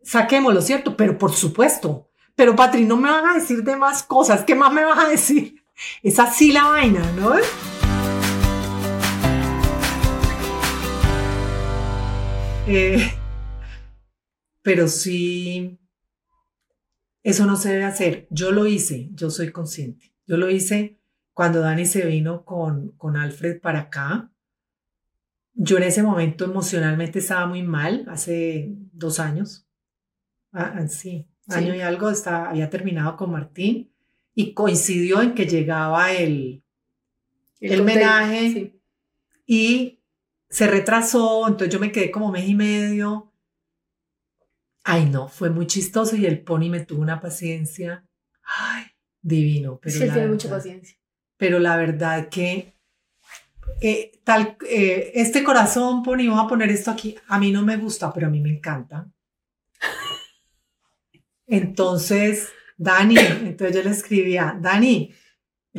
saquémoslo, 0.01 0.62
¿cierto? 0.62 0.97
Pero 0.97 1.18
por 1.18 1.33
supuesto. 1.33 2.09
Pero 2.37 2.55
Patri, 2.55 2.85
no 2.85 2.97
me 2.97 3.11
van 3.11 3.27
a 3.27 3.35
decir 3.35 3.64
de 3.64 3.75
más 3.75 4.05
cosas. 4.05 4.45
¿Qué 4.45 4.55
más 4.55 4.73
me 4.73 4.85
vas 4.85 5.07
a 5.07 5.09
decir? 5.09 5.57
Es 6.05 6.21
así 6.21 6.53
la 6.53 6.68
vaina, 6.68 7.03
¿no? 7.14 7.33
Eh, 12.68 13.12
pero 14.62 14.87
sí, 14.87 15.81
eso 17.25 17.47
no 17.47 17.57
se 17.57 17.71
debe 17.71 17.87
hacer. 17.87 18.29
Yo 18.31 18.53
lo 18.53 18.68
hice, 18.68 19.09
yo 19.14 19.31
soy 19.31 19.51
consciente. 19.51 20.14
Yo 20.29 20.37
lo 20.37 20.49
hice 20.49 21.01
cuando 21.33 21.61
Dani 21.61 21.87
se 21.87 22.07
vino 22.07 22.45
con, 22.45 22.93
con 22.93 23.16
Alfred 23.16 23.61
para 23.61 23.81
acá 23.81 24.31
yo 25.55 25.77
en 25.77 25.83
ese 25.85 26.03
momento 26.03 26.45
emocionalmente 26.45 27.19
estaba 27.19 27.47
muy 27.47 27.63
mal, 27.63 28.07
hace 28.09 28.69
dos 28.93 29.21
años. 29.21 29.67
Ah, 30.53 30.75
ah 30.77 30.89
sí, 30.89 31.29
año 31.49 31.75
y 31.75 31.81
algo, 31.81 32.11
estaba, 32.11 32.51
había 32.51 32.71
terminado 32.71 33.17
con 33.17 33.33
Martín 33.33 33.93
y 34.35 34.55
coincidió 34.55 35.23
en 35.23 35.35
que 35.35 35.47
llegaba 35.47 36.13
el, 36.13 36.63
el, 37.61 37.81
homenaje 37.81 38.81
y 39.47 40.01
se 40.49 40.67
retrasó, 40.67 41.47
entonces 41.47 41.73
yo 41.73 41.81
me 41.81 41.93
quedé 41.93 42.11
como 42.11 42.31
mes 42.31 42.49
y 42.49 42.55
medio. 42.55 43.33
Ay, 44.83 45.07
no, 45.07 45.29
fue 45.29 45.51
muy 45.51 45.67
chistoso 45.67 46.17
y 46.17 46.27
el 46.27 46.43
pony 46.43 46.69
me 46.71 46.85
tuvo 46.85 47.03
una 47.03 47.21
paciencia. 47.21 48.05
Ay, 48.43 48.85
divino. 49.21 49.79
Pero 49.81 49.95
sí, 49.95 50.09
tiene 50.11 50.29
mucha 50.29 50.49
paciencia. 50.49 50.97
Pero 51.37 51.59
la 51.59 51.77
verdad 51.77 52.29
que 52.29 52.80
eh, 53.81 54.12
tal, 54.24 54.57
eh, 54.68 55.12
este 55.14 55.43
corazón, 55.43 56.03
Pony, 56.03 56.28
vamos 56.28 56.45
a 56.45 56.49
poner 56.49 56.70
esto 56.70 56.91
aquí, 56.91 57.16
a 57.28 57.39
mí 57.39 57.51
no 57.51 57.62
me 57.62 57.76
gusta, 57.76 58.12
pero 58.12 58.26
a 58.26 58.31
mí 58.31 58.41
me 58.41 58.51
encanta. 58.51 59.09
Entonces, 61.46 62.49
Dani, 62.76 63.17
entonces 63.18 63.76
yo 63.76 63.83
le 63.83 63.91
escribía, 63.91 64.57
Dani, 64.61 65.13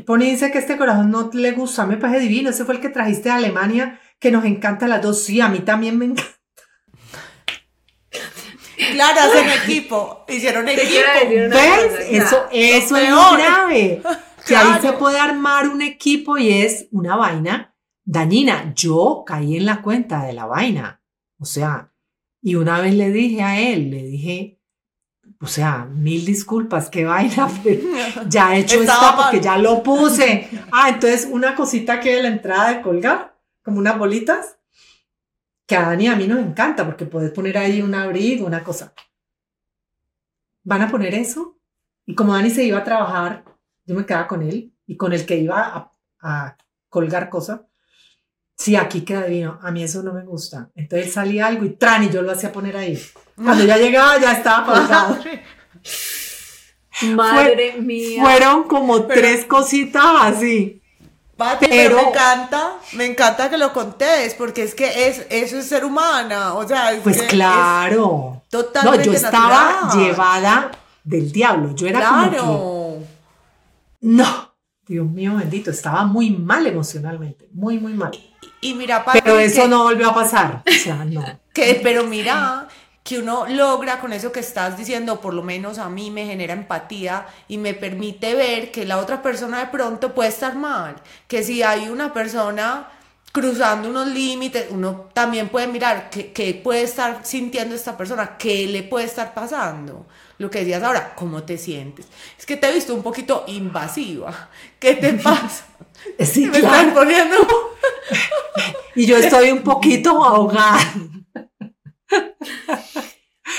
Pony 0.06 0.20
dice 0.20 0.52
que 0.52 0.60
este 0.60 0.78
corazón 0.78 1.12
no 1.12 1.30
le 1.34 1.52
gusta, 1.52 1.86
me 1.86 1.98
parece 1.98 2.22
divino, 2.22 2.50
ese 2.50 2.66
fue 2.66 2.76
el 2.76 2.82
que 2.82 2.90
trajiste 2.90 3.30
de 3.30 3.36
Alemania, 3.36 4.00
que 4.20 4.32
nos 4.32 4.46
encanta 4.46 4.88
las 4.88 5.02
dos, 5.02 5.24
sí, 5.24 5.40
a 5.40 5.50
mí 5.50 5.60
también 5.60 5.98
me 5.98 6.06
encanta. 6.06 6.32
Claro, 8.94 9.22
hacen 9.22 9.48
equipo, 9.64 10.26
hicieron 10.28 10.68
equipo. 10.68 10.90
¿Ves? 11.30 12.08
Eso, 12.10 12.48
eso 12.52 12.98
es 12.98 13.10
grave. 13.10 14.02
Que 14.48 14.56
ahí 14.56 14.82
se 14.82 14.94
puede 14.94 15.20
armar 15.20 15.68
un 15.68 15.84
equipo 15.84 16.38
y 16.38 16.52
es 16.64 16.88
una 16.92 17.16
vaina 17.16 17.71
dañina. 18.12 18.74
Yo 18.76 19.24
caí 19.26 19.56
en 19.56 19.66
la 19.66 19.82
cuenta 19.82 20.26
de 20.26 20.34
la 20.34 20.46
vaina. 20.46 21.02
O 21.40 21.46
sea, 21.46 21.94
y 22.42 22.56
una 22.56 22.82
vez 22.82 22.94
le 22.94 23.10
dije 23.10 23.42
a 23.42 23.60
él, 23.60 23.90
le 23.90 24.04
dije, 24.04 24.60
o 25.40 25.48
sea, 25.48 25.86
mil 25.86 26.26
disculpas, 26.26 26.90
qué 26.90 27.06
vaina, 27.06 27.50
ya 28.28 28.56
he 28.56 28.60
hecho 28.60 28.82
esto 28.82 28.94
porque 29.16 29.40
ya 29.40 29.58
lo 29.58 29.82
puse. 29.82 30.50
Ah, 30.74 30.90
entonces 30.90 31.28
una 31.30 31.56
cosita 31.56 32.00
que 32.00 32.16
de 32.16 32.24
la 32.24 32.30
entrada 32.30 32.74
de 32.74 32.82
colgar, 32.82 33.38
como 33.62 33.80
unas 33.80 33.98
bolitas, 33.98 34.58
que 35.66 35.76
a 35.76 35.82
Dani 35.82 36.08
a 36.08 36.16
mí 36.16 36.28
nos 36.28 36.40
encanta 36.40 36.86
porque 36.86 37.06
puedes 37.06 37.32
poner 37.32 37.58
ahí 37.58 37.82
un 37.82 37.94
abrigo, 37.94 38.46
una 38.46 38.64
cosa. 38.64 38.94
¿Van 40.64 40.82
a 40.82 40.90
poner 40.90 41.14
eso? 41.14 41.58
Y 42.06 42.16
como 42.16 42.34
Dani 42.34 42.50
se 42.50 42.64
iba 42.64 42.78
a 42.78 42.84
trabajar, 42.84 43.44
yo 43.86 43.96
me 43.96 44.06
quedaba 44.06 44.28
con 44.28 44.44
él 44.44 44.74
y 44.86 44.96
con 44.96 45.12
el 45.12 45.26
que 45.26 45.38
iba 45.38 45.62
a, 45.62 45.92
a 46.22 46.58
colgar 46.88 47.30
cosas, 47.30 47.62
sí, 48.56 48.76
aquí 48.76 49.02
queda 49.02 49.26
divino, 49.26 49.60
a 49.62 49.72
mí 49.72 49.84
eso 49.84 50.04
no 50.04 50.14
me 50.14 50.24
gusta. 50.24 50.70
Entonces 50.76 51.14
salía 51.14 51.48
algo 51.48 51.66
y 51.66 51.72
tran, 51.72 52.04
y 52.04 52.10
yo 52.10 52.22
lo 52.22 52.32
hacía 52.32 52.52
poner 52.52 52.78
ahí. 52.78 53.02
Cuando 53.36 53.64
ya 53.64 53.78
llegaba 53.78 54.20
ya 54.20 54.34
estaba 54.34 54.66
pausado. 54.74 55.18
Madre 57.16 57.78
mía. 57.80 58.22
Fueron 58.22 58.64
como 58.64 59.04
tres 59.06 59.46
cositas 59.46 60.04
así. 60.22 60.82
pero, 61.60 61.96
me 61.96 62.10
encanta, 62.10 62.74
me 62.94 63.06
encanta 63.06 63.50
que 63.50 63.58
lo 63.58 63.74
contés, 63.74 64.36
porque 64.36 64.64
es 64.64 64.76
que 64.76 65.08
es, 65.08 65.26
eso 65.30 65.58
es 65.58 65.68
ser 65.68 65.84
humana, 65.84 66.54
o 66.54 66.68
sea, 66.68 66.92
pues 67.04 67.24
claro. 67.24 68.44
totalmente 68.50 69.08
no, 69.08 69.12
yo 69.12 69.14
estaba 69.14 69.90
llevada 69.96 70.72
del 71.04 71.32
diablo, 71.32 71.74
yo 71.74 71.88
era 71.88 72.08
como 72.08 72.32
que, 72.32 73.06
no, 74.02 74.54
Dios 74.86 75.10
mío 75.10 75.36
bendito, 75.38 75.72
estaba 75.72 76.06
muy 76.06 76.30
mal 76.30 76.68
emocionalmente, 76.68 77.50
muy, 77.54 77.80
muy 77.80 77.94
mal. 77.94 78.12
Y, 78.62 78.76
mira, 78.76 79.04
Pero 79.12 79.40
eso 79.40 79.68
no 79.68 79.84
volvió 79.84 80.10
a 80.10 80.16
pasar, 80.16 80.64
o 80.68 80.72
sea, 80.72 81.04
no. 81.04 81.26
Que, 81.52 81.80
pero 81.82 82.06
mira, 82.06 82.68
que 83.04 83.20
uno 83.20 83.48
logra 83.48 84.00
con 84.00 84.14
eso 84.14 84.32
que 84.32 84.40
estás 84.40 84.78
diciendo, 84.78 85.20
por 85.20 85.34
lo 85.34 85.42
menos 85.42 85.80
a 85.80 85.90
mí 85.90 86.12
me 86.12 86.26
genera 86.26 86.54
empatía 86.54 87.26
y 87.48 87.58
me 87.58 87.74
permite 87.74 88.36
ver 88.36 88.72
que 88.72 88.86
la 88.86 89.00
otra 89.00 89.22
persona 89.22 89.60
de 89.60 89.66
pronto 89.68 90.14
puede 90.14 90.30
estar 90.30 90.56
mal, 90.56 90.96
que 91.28 91.44
si 91.44 91.64
hay 91.64 91.90
una 91.90 92.14
persona 92.14 92.88
cruzando 93.32 93.90
unos 93.90 94.08
límites, 94.08 94.68
uno 94.70 95.10
también 95.14 95.50
puede 95.50 95.68
mirar 95.68 96.10
qué, 96.10 96.62
puede 96.64 96.84
estar 96.84 97.22
sintiendo 97.24 97.76
esta 97.76 97.98
persona, 97.98 98.38
qué 98.38 98.68
le 98.68 98.84
puede 98.84 99.06
estar 99.06 99.34
pasando. 99.34 100.06
Lo 100.38 100.50
que 100.50 100.60
decías 100.60 100.84
ahora, 100.84 101.14
¿cómo 101.16 101.44
te 101.44 101.58
sientes? 101.58 102.08
Es 102.38 102.46
que 102.46 102.58
te 102.58 102.70
he 102.70 102.74
visto 102.74 102.94
un 102.94 103.04
poquito 103.04 103.46
invasiva. 103.48 104.50
¿Qué 104.80 104.96
te 104.96 105.14
pasa? 105.24 105.66
Sí, 106.20 106.48
me 106.48 106.60
claro. 106.60 106.94
poniendo... 106.94 107.38
y 108.96 109.06
yo 109.06 109.18
estoy 109.18 109.52
un 109.52 109.64
poquito 109.64 110.24
ahogada. 110.24 110.80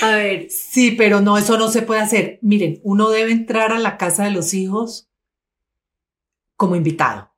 A 0.01 0.15
ver. 0.15 0.49
Sí, 0.49 0.91
pero 0.91 1.21
no, 1.21 1.37
eso 1.37 1.57
no 1.57 1.69
se 1.69 1.81
puede 1.81 2.01
hacer. 2.01 2.39
Miren, 2.41 2.79
uno 2.83 3.09
debe 3.09 3.31
entrar 3.31 3.71
a 3.71 3.79
la 3.79 3.97
casa 3.97 4.23
de 4.23 4.31
los 4.31 4.53
hijos 4.53 5.09
como 6.55 6.75
invitado. 6.75 7.33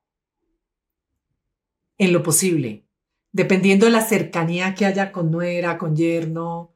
En 1.98 2.14
lo 2.14 2.24
posible. 2.24 2.86
Dependiendo 3.32 3.86
de 3.86 3.92
la 3.92 4.02
cercanía 4.02 4.76
que 4.76 4.86
haya 4.86 5.12
con 5.12 5.32
nuera, 5.32 5.78
con 5.78 5.96
yerno. 5.96 6.74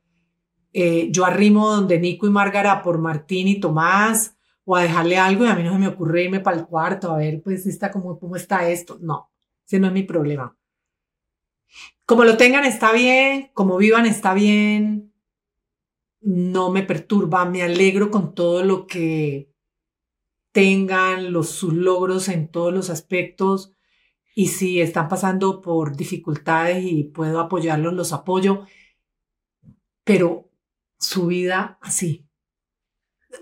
Eh, 0.74 1.10
yo 1.12 1.26
arrimo 1.26 1.70
donde 1.70 2.00
Nico 2.00 2.28
y 2.28 2.30
Márgara 2.30 2.82
por 2.82 3.00
Martín 3.00 3.48
y 3.48 3.60
Tomás 3.60 4.36
o 4.72 4.76
a 4.76 4.84
dejarle 4.84 5.18
algo 5.18 5.46
y 5.46 5.48
a 5.48 5.56
mí 5.56 5.64
no 5.64 5.74
se 5.74 5.80
me 5.80 5.88
ocurre 5.88 6.26
irme 6.26 6.42
para 6.42 6.58
el 6.58 6.68
cuarto 6.68 7.12
a 7.12 7.18
ver, 7.18 7.42
pues, 7.42 7.66
está 7.66 7.90
como, 7.90 8.20
cómo 8.20 8.36
está 8.36 8.70
esto. 8.70 9.00
No, 9.02 9.32
ese 9.66 9.80
no 9.80 9.88
es 9.88 9.94
mi 9.94 10.04
problema. 10.04 10.56
Como 12.06 12.24
lo 12.24 12.38
tengan 12.38 12.66
está 12.66 12.92
bien, 12.94 13.50
como 13.56 13.78
vivan 13.78 14.06
está 14.06 14.36
bien, 14.36 15.12
no 16.22 16.70
me 16.70 16.84
perturba, 16.84 17.46
me 17.46 17.64
alegro 17.64 18.12
con 18.12 18.36
todo 18.36 18.64
lo 18.64 18.86
que 18.86 19.52
tengan, 20.52 21.34
los, 21.34 21.50
sus 21.50 21.74
logros 21.74 22.28
en 22.30 22.48
todos 22.52 22.72
los 22.72 22.92
aspectos 22.92 23.74
y 24.36 24.50
si 24.50 24.82
están 24.82 25.08
pasando 25.08 25.62
por 25.62 25.96
dificultades 25.98 26.84
y 26.86 27.06
puedo 27.06 27.40
apoyarlos, 27.40 27.94
los 27.94 28.14
apoyo, 28.14 28.68
pero 30.04 30.52
su 31.00 31.26
vida 31.26 31.80
así. 31.82 32.29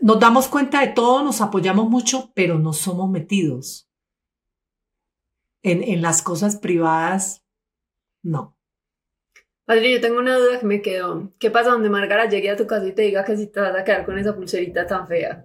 Nos 0.02 0.20
damos 0.20 0.48
cuenta 0.48 0.82
de 0.82 0.88
todo, 0.88 1.24
nos 1.24 1.42
apoyamos 1.42 1.90
mucho, 1.90 2.32
pero 2.34 2.60
no 2.60 2.74
somos 2.74 3.10
metidos 3.10 3.88
en, 5.64 5.84
en 5.84 6.02
las 6.02 6.22
cosas 6.22 6.58
privadas, 6.58 7.44
no. 8.24 8.56
Padre, 9.66 9.92
yo 9.92 10.02
tengo 10.02 10.20
una 10.20 10.38
duda 10.38 10.60
que 10.60 10.66
me 10.66 10.82
quedó. 10.82 11.34
¿Qué 11.40 11.52
pasa 11.52 11.72
donde 11.72 11.90
Margara 11.90 12.30
llegue 12.30 12.50
a 12.50 12.56
tu 12.56 12.66
casa 12.68 12.88
y 12.88 12.94
te 12.94 13.02
diga 13.02 13.26
que 13.26 13.36
si 13.36 13.48
te 13.48 13.60
vas 13.60 13.76
a 13.76 13.84
quedar 13.84 14.06
con 14.06 14.18
esa 14.18 14.34
pulserita 14.34 14.88
tan 14.88 15.08
fea? 15.08 15.44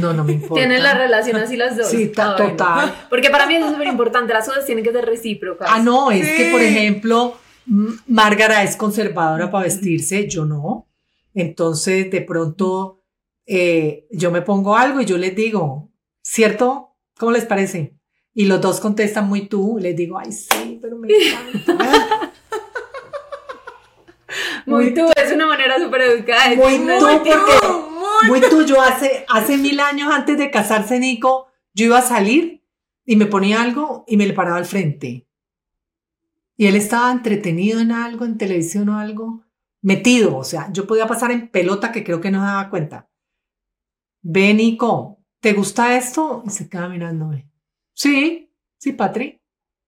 No, 0.00 0.12
no 0.12 0.22
me 0.22 0.32
importa. 0.34 0.54
Tienen 0.54 0.82
la 0.82 0.94
relación 0.94 1.36
así 1.36 1.56
las 1.56 1.76
dos. 1.76 1.88
Sí, 1.88 2.12
ah, 2.16 2.36
total. 2.36 2.94
Porque 3.10 3.30
para 3.30 3.46
mí 3.46 3.56
eso 3.56 3.66
es 3.66 3.72
súper 3.72 3.88
importante. 3.88 4.32
Las 4.32 4.46
cosas 4.46 4.64
tienen 4.64 4.84
que 4.84 4.92
ser 4.92 5.04
recíprocas. 5.04 5.68
Ah, 5.70 5.80
no, 5.80 6.12
es 6.12 6.24
que, 6.24 6.50
por 6.52 6.60
ejemplo, 6.60 7.36
Márgara 8.06 8.62
es 8.62 8.76
conservadora 8.76 9.50
para 9.50 9.64
vestirse, 9.64 10.28
yo 10.28 10.44
no. 10.44 10.87
Entonces, 11.34 12.10
de 12.10 12.22
pronto, 12.22 13.02
eh, 13.46 14.06
yo 14.10 14.30
me 14.30 14.42
pongo 14.42 14.76
algo 14.76 15.00
y 15.00 15.04
yo 15.04 15.18
les 15.18 15.34
digo, 15.34 15.90
¿cierto? 16.22 16.96
¿Cómo 17.18 17.32
les 17.32 17.44
parece? 17.44 17.96
Y 18.34 18.44
los 18.44 18.60
dos 18.60 18.80
contestan 18.80 19.28
muy 19.28 19.48
tú. 19.48 19.78
Les 19.80 19.96
digo, 19.96 20.18
ay, 20.18 20.32
sí, 20.32 20.78
pero 20.80 20.96
me 20.96 21.08
encanta. 21.08 22.32
Muy, 24.66 24.92
tú, 24.92 25.06
es 25.16 25.32
una 25.32 25.46
manera 25.46 25.78
súper 25.78 26.02
educada. 26.02 26.54
Muy 26.54 26.78
tú, 26.78 26.92
porque 27.00 27.30
muy, 28.28 28.40
tú, 28.42 28.66
yo 28.66 28.82
hace, 28.82 29.24
hace 29.28 29.56
mil 29.56 29.80
años 29.80 30.10
antes 30.12 30.36
de 30.36 30.50
casarse 30.50 30.98
Nico, 30.98 31.46
yo 31.72 31.86
iba 31.86 31.98
a 31.98 32.02
salir 32.02 32.62
y 33.06 33.16
me 33.16 33.26
ponía 33.26 33.62
algo 33.62 34.04
y 34.06 34.18
me 34.18 34.26
le 34.26 34.34
paraba 34.34 34.58
al 34.58 34.66
frente. 34.66 35.26
Y 36.56 36.66
él 36.66 36.76
estaba 36.76 37.10
entretenido 37.10 37.80
en 37.80 37.92
algo, 37.92 38.24
en 38.24 38.36
televisión 38.36 38.88
o 38.90 38.98
algo, 38.98 39.44
metido, 39.82 40.36
o 40.36 40.44
sea, 40.44 40.70
yo 40.72 40.86
podía 40.86 41.06
pasar 41.06 41.30
en 41.30 41.48
pelota 41.48 41.92
que 41.92 42.04
creo 42.04 42.20
que 42.20 42.30
no 42.30 42.40
se 42.40 42.46
daba 42.46 42.70
cuenta. 42.70 43.08
Ve, 44.22 44.52
Nico, 44.54 45.20
¿te 45.40 45.52
gusta 45.52 45.96
esto? 45.96 46.42
Y 46.46 46.50
se 46.50 46.68
queda 46.68 46.88
mirándome. 46.88 47.50
Sí, 47.92 48.52
sí, 48.76 48.92
Patri, 48.92 49.40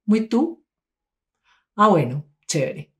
muy 0.04 0.28
tú. 0.28 0.64
Ah, 1.76 1.88
bueno, 1.88 2.26
chévere. 2.46 2.92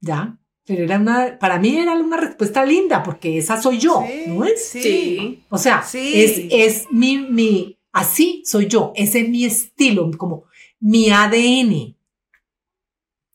¿Ya? 0.00 0.38
Pero 0.64 0.84
era 0.84 0.98
una, 0.98 1.38
para 1.38 1.58
mí 1.58 1.76
era 1.76 1.94
una 1.94 2.16
respuesta 2.16 2.64
linda, 2.64 3.02
porque 3.02 3.36
esa 3.38 3.60
soy 3.60 3.78
yo, 3.78 4.02
¿no 4.28 4.44
es? 4.44 4.68
Sí. 4.68 5.44
O 5.48 5.58
sea, 5.58 5.80
es, 5.92 6.42
es 6.50 6.86
mi, 6.90 7.18
mi, 7.18 7.78
así 7.90 8.42
soy 8.46 8.68
yo, 8.68 8.92
ese 8.94 9.20
es 9.22 9.28
mi 9.28 9.44
estilo, 9.44 10.10
como 10.16 10.44
mi 10.78 11.10
ADN. 11.10 11.96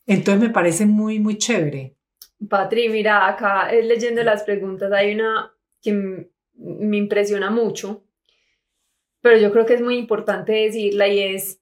Entonces 0.06 0.40
me 0.40 0.50
parece 0.50 0.86
muy, 0.86 1.20
muy 1.20 1.36
chévere. 1.36 1.97
Patri, 2.48 2.88
mira, 2.88 3.26
acá 3.26 3.72
eh, 3.72 3.82
leyendo 3.82 4.22
las 4.22 4.42
preguntas 4.44 4.92
hay 4.92 5.14
una 5.14 5.52
que 5.82 6.26
me 6.54 6.96
impresiona 6.96 7.50
mucho, 7.50 8.04
pero 9.20 9.38
yo 9.38 9.52
creo 9.52 9.66
que 9.66 9.74
es 9.74 9.80
muy 9.80 9.96
importante 9.96 10.52
decirla 10.52 11.08
y 11.08 11.20
es, 11.20 11.60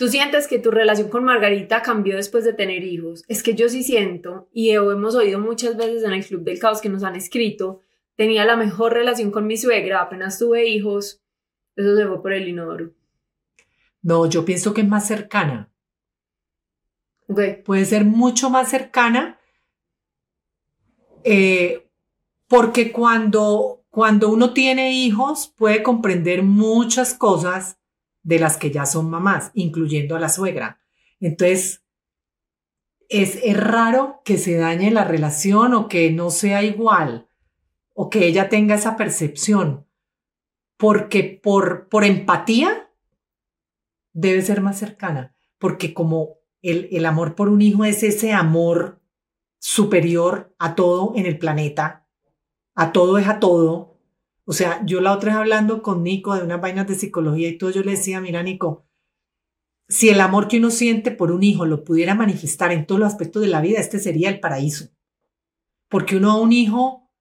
Tú 0.00 0.08
sientes 0.08 0.48
que 0.48 0.58
tu 0.58 0.70
relación 0.70 1.10
con 1.10 1.24
Margarita 1.24 1.82
cambió 1.82 2.16
después 2.16 2.42
de 2.42 2.54
tener 2.54 2.84
hijos. 2.84 3.22
Es 3.28 3.42
que 3.42 3.54
yo 3.54 3.68
sí 3.68 3.82
siento, 3.82 4.48
y 4.50 4.70
hemos 4.70 5.14
oído 5.14 5.38
muchas 5.38 5.76
veces 5.76 6.02
en 6.04 6.12
el 6.12 6.24
Club 6.24 6.42
del 6.42 6.58
Caos 6.58 6.80
que 6.80 6.88
nos 6.88 7.02
han 7.02 7.16
escrito, 7.16 7.82
tenía 8.16 8.46
la 8.46 8.56
mejor 8.56 8.94
relación 8.94 9.30
con 9.30 9.46
mi 9.46 9.58
suegra, 9.58 10.00
apenas 10.00 10.38
tuve 10.38 10.66
hijos, 10.66 11.20
eso 11.76 11.96
se 11.96 12.06
fue 12.06 12.22
por 12.22 12.32
el 12.32 12.48
inodoro. 12.48 12.94
No, 14.00 14.24
yo 14.24 14.46
pienso 14.46 14.72
que 14.72 14.80
es 14.80 14.88
más 14.88 15.06
cercana. 15.06 15.70
Puede 17.26 17.84
ser 17.84 18.06
mucho 18.06 18.48
más 18.48 18.70
cercana 18.70 19.38
eh, 21.24 21.88
porque 22.48 22.92
cuando, 22.92 23.84
cuando 23.90 24.28
uno 24.30 24.52
tiene 24.52 24.92
hijos 24.92 25.52
puede 25.56 25.82
comprender 25.82 26.42
muchas 26.42 27.14
cosas 27.14 27.78
de 28.22 28.38
las 28.38 28.56
que 28.56 28.70
ya 28.70 28.86
son 28.86 29.08
mamás, 29.08 29.50
incluyendo 29.54 30.16
a 30.16 30.20
la 30.20 30.28
suegra. 30.28 30.80
Entonces, 31.20 31.82
es, 33.08 33.38
es, 33.42 33.56
raro 33.56 34.22
que 34.24 34.38
se 34.38 34.56
dañe 34.56 34.90
la 34.90 35.04
relación 35.04 35.74
o 35.74 35.88
que 35.88 36.10
no 36.12 36.30
sea 36.30 36.62
igual 36.62 37.28
o 37.94 38.08
que 38.08 38.26
ella 38.26 38.48
tenga 38.48 38.76
esa 38.76 38.96
percepción, 38.96 39.86
porque 40.76 41.24
por, 41.42 41.88
por 41.88 42.04
empatía 42.04 42.90
debe 44.12 44.42
ser 44.42 44.60
más 44.60 44.78
cercana, 44.78 45.34
porque 45.58 45.92
como 45.92 46.38
el, 46.62 46.88
el 46.92 47.04
amor 47.04 47.34
por 47.34 47.48
un 47.48 47.62
hijo 47.62 47.84
es 47.84 48.02
ese 48.02 48.32
amor 48.32 48.99
superior 49.60 50.52
a 50.58 50.74
todo 50.74 51.12
en 51.14 51.26
el 51.26 51.38
planeta, 51.38 52.08
a 52.74 52.90
todo 52.90 53.18
es 53.18 53.28
a 53.28 53.38
todo, 53.38 53.98
o 54.44 54.52
sea, 54.52 54.84
yo 54.84 55.00
la 55.00 55.12
otra 55.12 55.30
vez 55.30 55.38
hablando 55.38 55.80
con 55.80 56.02
Nico 56.02 56.34
de 56.34 56.42
unas 56.42 56.60
vainas 56.60 56.88
de 56.88 56.96
psicología 56.96 57.48
y 57.48 57.56
todo, 57.56 57.70
yo 57.70 57.82
le 57.82 57.92
decía, 57.92 58.20
mira 58.20 58.42
Nico, 58.42 58.88
si 59.88 60.08
el 60.08 60.20
amor 60.20 60.48
que 60.48 60.58
uno 60.58 60.70
siente 60.70 61.10
por 61.10 61.30
un 61.30 61.42
hijo 61.42 61.66
lo 61.66 61.84
pudiera 61.84 62.14
manifestar 62.14 62.72
en 62.72 62.86
todos 62.86 63.00
los 63.00 63.08
aspectos 63.08 63.42
de 63.42 63.48
la 63.48 63.60
vida, 63.60 63.78
este 63.78 63.98
sería 63.98 64.28
el 64.28 64.40
paraíso. 64.40 64.88
Porque 65.88 66.16
uno 66.16 66.30
a 66.30 66.40
un 66.40 66.52
hijo 66.52 67.12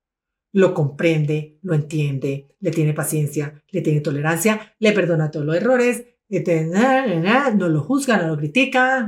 lo 0.51 0.73
comprende, 0.73 1.59
lo 1.61 1.73
entiende, 1.73 2.55
le 2.59 2.71
tiene 2.71 2.93
paciencia, 2.93 3.63
le 3.69 3.81
tiene 3.81 4.01
tolerancia, 4.01 4.75
le 4.79 4.91
perdona 4.91 5.29
todos 5.29 5.45
los 5.45 5.55
errores, 5.55 6.05
no 6.29 7.69
lo 7.69 7.81
juzga, 7.81 8.17
no 8.17 8.27
lo 8.29 8.37
critica. 8.37 9.07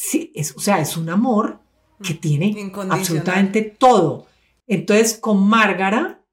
Mm. 0.00 0.02
Sí, 0.02 0.32
es, 0.34 0.56
o 0.56 0.60
sea, 0.60 0.80
es 0.80 0.96
un 0.96 1.10
amor 1.10 1.60
que 2.02 2.14
tiene 2.14 2.72
absolutamente 2.88 3.60
todo. 3.60 4.26
Entonces, 4.66 5.18
con 5.18 5.46
Márgara, 5.46 6.24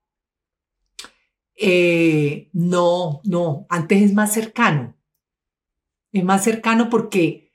eh, 1.54 2.50
no, 2.54 3.20
no, 3.26 3.66
antes 3.70 4.02
es 4.04 4.14
más 4.14 4.34
cercano. 4.34 4.96
Es 6.14 6.24
más 6.24 6.46
cercano 6.46 6.90
porque, 6.90 7.54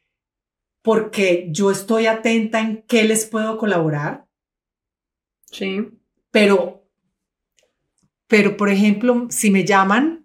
porque 0.83 1.49
yo 1.51 1.71
estoy 1.71 2.07
atenta 2.07 2.61
en 2.61 2.83
qué 2.83 3.05
les 3.05 3.25
puedo 3.25 3.57
colaborar. 3.57 4.29
Sí. 5.51 5.89
Pero, 6.31 6.87
pero 8.27 8.57
por 8.59 8.69
ejemplo, 8.69 9.29
si 9.31 9.51
me 9.51 9.65
llaman, 9.65 10.22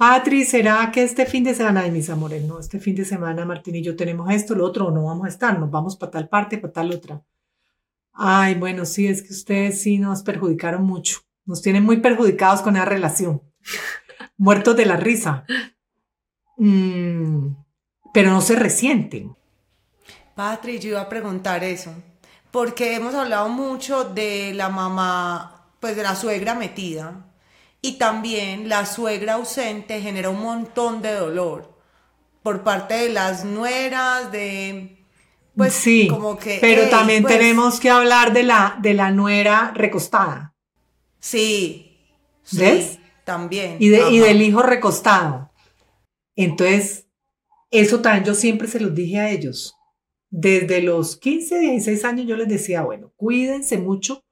Patri, 0.00 0.46
¿será 0.46 0.90
que 0.90 1.02
este 1.02 1.26
fin 1.26 1.44
de 1.44 1.54
semana, 1.54 1.82
ay, 1.82 1.90
mis 1.90 2.08
amores, 2.08 2.42
no, 2.42 2.58
este 2.58 2.80
fin 2.80 2.94
de 2.94 3.04
semana 3.04 3.44
Martín 3.44 3.76
y 3.76 3.82
yo 3.82 3.96
tenemos 3.96 4.30
esto, 4.30 4.54
lo 4.54 4.64
otro, 4.64 4.90
no 4.90 5.04
vamos 5.04 5.26
a 5.26 5.28
estar, 5.28 5.58
nos 5.58 5.70
vamos 5.70 5.94
para 5.94 6.10
tal 6.10 6.26
parte, 6.26 6.56
para 6.56 6.72
tal 6.72 6.90
otra. 6.90 7.22
Ay, 8.14 8.54
bueno, 8.54 8.86
sí, 8.86 9.06
es 9.06 9.20
que 9.20 9.34
ustedes 9.34 9.82
sí 9.82 9.98
nos 9.98 10.22
perjudicaron 10.22 10.84
mucho. 10.84 11.18
Nos 11.44 11.60
tienen 11.60 11.84
muy 11.84 11.98
perjudicados 11.98 12.62
con 12.62 12.76
esa 12.76 12.86
relación. 12.86 13.42
muertos 14.38 14.74
de 14.74 14.86
la 14.86 14.96
risa. 14.96 15.44
Mm, 16.56 17.48
pero 18.14 18.30
no 18.30 18.40
se 18.40 18.56
resienten. 18.56 19.36
Patri, 20.34 20.78
yo 20.78 20.88
iba 20.88 21.02
a 21.02 21.10
preguntar 21.10 21.62
eso, 21.62 21.92
porque 22.50 22.94
hemos 22.94 23.14
hablado 23.14 23.50
mucho 23.50 24.04
de 24.04 24.54
la 24.54 24.70
mamá, 24.70 25.66
pues 25.78 25.94
de 25.94 26.04
la 26.04 26.16
suegra 26.16 26.54
metida, 26.54 27.29
y 27.82 27.92
también 27.92 28.68
la 28.68 28.86
suegra 28.86 29.34
ausente 29.34 30.00
genera 30.00 30.30
un 30.30 30.40
montón 30.40 31.02
de 31.02 31.12
dolor 31.12 31.78
por 32.42 32.62
parte 32.62 32.94
de 32.94 33.08
las 33.10 33.44
nueras, 33.44 34.30
de... 34.32 34.96
Pues 35.56 35.74
sí, 35.74 36.08
como 36.08 36.38
que, 36.38 36.58
pero 36.60 36.88
también 36.88 37.22
pues 37.22 37.36
tenemos 37.36 37.80
que 37.80 37.90
hablar 37.90 38.32
de 38.32 38.44
la, 38.44 38.78
de 38.80 38.94
la 38.94 39.10
nuera 39.10 39.72
recostada. 39.74 40.54
Sí, 41.18 41.98
¿ves? 42.52 42.98
también. 43.24 43.76
Y, 43.78 43.88
de, 43.88 44.10
y 44.10 44.18
del 44.20 44.40
hijo 44.42 44.62
recostado. 44.62 45.50
Entonces, 46.36 47.06
eso 47.70 48.00
también 48.00 48.24
yo 48.24 48.34
siempre 48.34 48.68
se 48.68 48.80
los 48.80 48.94
dije 48.94 49.18
a 49.18 49.30
ellos. 49.30 49.76
Desde 50.30 50.80
los 50.82 51.16
15, 51.16 51.58
16 51.58 52.04
años 52.04 52.26
yo 52.26 52.36
les 52.36 52.48
decía, 52.48 52.82
bueno, 52.82 53.12
cuídense 53.16 53.78
mucho 53.78 54.22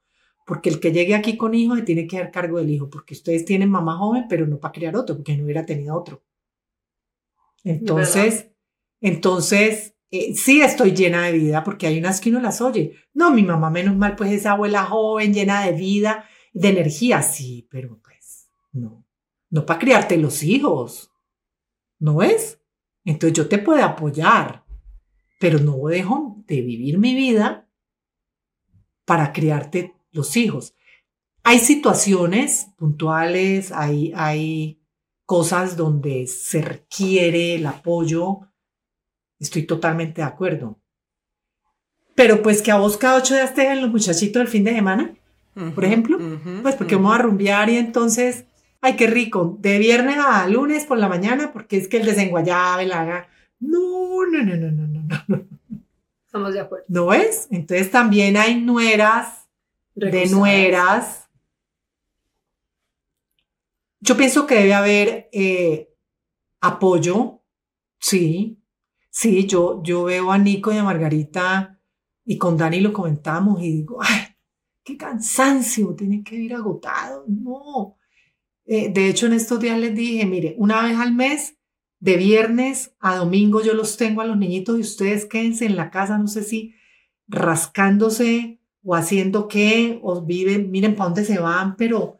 porque 0.48 0.70
el 0.70 0.80
que 0.80 0.92
llegue 0.92 1.14
aquí 1.14 1.36
con 1.36 1.52
hijo 1.52 1.76
se 1.76 1.82
tiene 1.82 2.06
que 2.06 2.16
dar 2.16 2.30
cargo 2.30 2.56
del 2.56 2.70
hijo, 2.70 2.88
porque 2.88 3.12
ustedes 3.12 3.44
tienen 3.44 3.70
mamá 3.70 3.98
joven, 3.98 4.24
pero 4.30 4.46
no 4.46 4.58
para 4.58 4.72
criar 4.72 4.96
otro, 4.96 5.14
porque 5.14 5.36
no 5.36 5.44
hubiera 5.44 5.66
tenido 5.66 5.94
otro. 5.94 6.24
Entonces, 7.64 8.50
entonces, 9.02 9.94
eh, 10.10 10.34
sí 10.34 10.62
estoy 10.62 10.92
llena 10.92 11.26
de 11.26 11.32
vida, 11.32 11.62
porque 11.62 11.86
hay 11.86 11.98
unas 11.98 12.18
que 12.18 12.30
uno 12.30 12.40
las 12.40 12.62
oye. 12.62 12.94
No, 13.12 13.30
mi 13.30 13.42
mamá, 13.42 13.68
menos 13.68 13.94
mal, 13.94 14.16
pues 14.16 14.32
esa 14.32 14.52
abuela 14.52 14.84
joven, 14.84 15.34
llena 15.34 15.66
de 15.66 15.72
vida, 15.72 16.24
de 16.54 16.68
energía, 16.70 17.20
sí, 17.20 17.68
pero 17.70 18.00
pues 18.02 18.48
no, 18.72 19.04
no 19.50 19.66
para 19.66 19.78
criarte 19.78 20.16
los 20.16 20.42
hijos, 20.42 21.12
¿no 21.98 22.22
es? 22.22 22.58
Entonces 23.04 23.36
yo 23.36 23.50
te 23.50 23.58
puedo 23.58 23.84
apoyar, 23.84 24.64
pero 25.38 25.58
no 25.58 25.88
dejo 25.88 26.42
de 26.46 26.62
vivir 26.62 26.96
mi 26.96 27.14
vida 27.14 27.68
para 29.04 29.30
criarte 29.34 29.97
los 30.12 30.36
hijos. 30.36 30.74
Hay 31.42 31.58
situaciones 31.58 32.68
puntuales, 32.76 33.72
hay, 33.72 34.12
hay 34.14 34.80
cosas 35.24 35.76
donde 35.76 36.26
se 36.26 36.62
requiere 36.62 37.54
el 37.56 37.66
apoyo. 37.66 38.40
Estoy 39.38 39.64
totalmente 39.64 40.20
de 40.20 40.26
acuerdo. 40.26 40.78
Pero 42.14 42.42
pues 42.42 42.62
que 42.62 42.72
a 42.72 42.78
vos 42.78 42.96
cada 42.96 43.18
ocho 43.18 43.34
días 43.34 43.54
te 43.54 43.60
dejen 43.60 43.82
los 43.82 43.90
muchachitos 43.90 44.42
el 44.42 44.48
fin 44.48 44.64
de 44.64 44.74
semana, 44.74 45.14
por 45.74 45.84
ejemplo, 45.84 46.18
pues 46.62 46.76
porque 46.76 46.96
vamos 46.96 47.14
a 47.14 47.18
rumbear 47.18 47.68
y 47.68 47.76
entonces, 47.76 48.44
ay, 48.80 48.96
qué 48.96 49.06
rico, 49.06 49.56
de 49.60 49.78
viernes 49.78 50.18
a 50.18 50.46
lunes 50.48 50.84
por 50.84 50.98
la 50.98 51.08
mañana, 51.08 51.52
porque 51.52 51.76
es 51.76 51.88
que 51.88 51.98
el 51.98 52.06
desenguayabe 52.06 52.86
la 52.86 53.02
haga. 53.02 53.28
No, 53.60 54.24
no, 54.26 54.42
no, 54.44 54.56
no, 54.56 54.70
no, 54.70 54.86
no, 54.86 55.24
no. 55.28 55.44
Estamos 56.24 56.52
de 56.52 56.60
acuerdo. 56.60 56.84
¿No 56.88 57.12
es? 57.12 57.48
Entonces 57.50 57.90
también 57.90 58.36
hay 58.36 58.60
nueras 58.60 59.47
de 59.98 60.26
nueras. 60.26 61.28
Yo 64.00 64.16
pienso 64.16 64.46
que 64.46 64.54
debe 64.54 64.74
haber 64.74 65.28
eh, 65.32 65.92
apoyo, 66.60 67.42
sí, 67.98 68.62
sí, 69.10 69.46
yo, 69.46 69.82
yo 69.82 70.04
veo 70.04 70.30
a 70.30 70.38
Nico 70.38 70.72
y 70.72 70.76
a 70.76 70.84
Margarita 70.84 71.80
y 72.24 72.38
con 72.38 72.56
Dani 72.56 72.80
lo 72.80 72.92
comentamos 72.92 73.60
y 73.62 73.72
digo, 73.72 73.98
ay, 74.00 74.36
qué 74.84 74.96
cansancio, 74.96 75.94
tienen 75.94 76.22
que 76.22 76.36
ir 76.36 76.54
agotados, 76.54 77.24
no. 77.26 77.96
Eh, 78.64 78.92
de 78.92 79.08
hecho, 79.08 79.26
en 79.26 79.32
estos 79.32 79.58
días 79.58 79.78
les 79.78 79.94
dije, 79.94 80.24
mire, 80.26 80.54
una 80.58 80.82
vez 80.82 80.96
al 80.98 81.14
mes, 81.14 81.58
de 82.00 82.16
viernes 82.16 82.94
a 83.00 83.16
domingo 83.16 83.62
yo 83.62 83.74
los 83.74 83.96
tengo 83.96 84.20
a 84.20 84.26
los 84.26 84.36
niñitos 84.36 84.78
y 84.78 84.82
ustedes 84.82 85.26
quédense 85.26 85.66
en 85.66 85.76
la 85.76 85.90
casa, 85.90 86.18
no 86.18 86.28
sé 86.28 86.42
si 86.42 86.74
rascándose 87.26 88.57
o 88.84 88.94
haciendo 88.94 89.48
qué, 89.48 89.98
o 90.02 90.20
viven, 90.22 90.70
miren 90.70 90.94
para 90.94 91.10
dónde 91.10 91.24
se 91.24 91.38
van, 91.38 91.76
pero, 91.76 92.18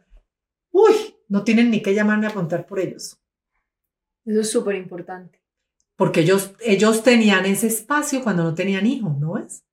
uy, 0.71 0.93
no 1.27 1.43
tienen 1.43 1.71
ni 1.71 1.81
que 1.81 1.93
llamarme 1.93 2.27
a 2.27 2.33
contar 2.33 2.65
por 2.65 2.79
ellos. 2.79 3.19
Eso 4.25 4.41
es 4.41 4.51
súper 4.51 4.75
importante. 4.75 5.41
Porque 5.95 6.21
ellos, 6.21 6.53
ellos 6.61 7.03
tenían 7.03 7.45
ese 7.45 7.67
espacio 7.67 8.23
cuando 8.23 8.43
no 8.43 8.53
tenían 8.55 8.85
hijos, 8.85 9.17
¿no 9.17 9.33
ves? 9.33 9.63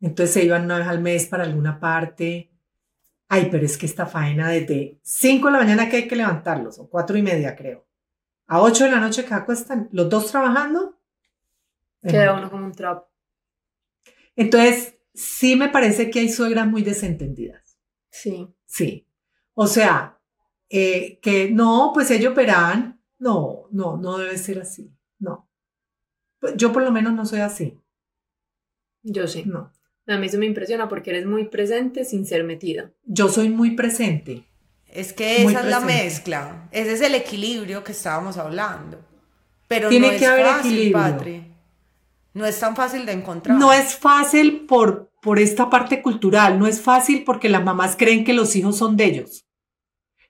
Entonces 0.00 0.34
se 0.34 0.44
iban 0.44 0.64
una 0.64 0.78
vez 0.78 0.88
al 0.88 1.00
mes 1.00 1.26
para 1.26 1.44
alguna 1.44 1.78
parte. 1.78 2.50
Ay, 3.28 3.48
pero 3.50 3.64
es 3.64 3.78
que 3.78 3.86
esta 3.86 4.04
faena 4.04 4.50
desde 4.50 4.98
5 5.02 5.46
de 5.46 5.52
la 5.52 5.58
mañana 5.58 5.88
que 5.88 5.96
hay 5.96 6.08
que 6.08 6.16
levantarlos, 6.16 6.78
o 6.78 6.88
cuatro 6.88 7.16
y 7.16 7.22
media 7.22 7.56
creo, 7.56 7.86
a 8.46 8.60
8 8.60 8.84
de 8.84 8.90
la 8.90 9.00
noche 9.00 9.24
que 9.24 9.32
acuestan, 9.32 9.88
los 9.92 10.10
dos 10.10 10.30
trabajando. 10.30 10.98
Queda 12.02 12.34
uno 12.34 12.50
como 12.50 12.66
un 12.66 12.72
trapo. 12.72 13.08
Entonces, 14.34 14.96
sí 15.14 15.56
me 15.56 15.68
parece 15.68 16.10
que 16.10 16.20
hay 16.20 16.28
suegras 16.28 16.66
muy 16.66 16.82
desentendidas. 16.82 17.78
Sí. 18.10 18.48
Sí. 18.66 19.06
O 19.54 19.66
sea, 19.66 20.20
eh, 20.68 21.18
que 21.20 21.50
no, 21.50 21.90
pues 21.94 22.10
ellos 22.10 22.34
verán. 22.34 23.02
No, 23.18 23.68
no, 23.70 23.96
no 23.96 24.18
debe 24.18 24.36
ser 24.38 24.60
así. 24.60 24.92
No. 25.18 25.48
Pues 26.40 26.54
yo 26.56 26.72
por 26.72 26.82
lo 26.82 26.90
menos 26.90 27.12
no 27.12 27.24
soy 27.24 27.40
así. 27.40 27.78
Yo 29.02 29.28
sí. 29.28 29.44
No. 29.46 29.72
A 30.06 30.18
mí 30.18 30.26
eso 30.26 30.38
me 30.38 30.46
impresiona 30.46 30.88
porque 30.88 31.10
eres 31.10 31.26
muy 31.26 31.48
presente 31.48 32.04
sin 32.04 32.26
ser 32.26 32.44
metida. 32.44 32.92
Yo 33.04 33.28
soy 33.28 33.48
muy 33.48 33.76
presente. 33.76 34.44
Es 34.86 35.12
que 35.12 35.42
esa 35.42 35.60
es 35.60 35.66
la 35.66 35.80
mezcla. 35.80 36.68
Ese 36.72 36.92
es 36.92 37.00
el 37.00 37.14
equilibrio 37.14 37.84
que 37.84 37.92
estábamos 37.92 38.36
hablando. 38.36 38.98
Pero 39.68 39.88
Tiene 39.88 40.12
no 40.12 40.18
que 40.18 40.24
es 40.24 40.30
haber 40.30 40.46
fácil, 40.46 40.72
equilibrio. 40.72 41.02
Patri. 41.02 41.51
No 42.34 42.46
es 42.46 42.58
tan 42.58 42.74
fácil 42.74 43.04
de 43.04 43.12
encontrar. 43.12 43.58
No 43.58 43.72
es 43.72 43.94
fácil 43.94 44.66
por, 44.66 45.12
por 45.20 45.38
esta 45.38 45.68
parte 45.68 46.00
cultural, 46.02 46.58
no 46.58 46.66
es 46.66 46.80
fácil 46.80 47.24
porque 47.24 47.48
las 47.48 47.64
mamás 47.64 47.96
creen 47.96 48.24
que 48.24 48.32
los 48.32 48.56
hijos 48.56 48.76
son 48.76 48.96
de 48.96 49.04
ellos. 49.04 49.46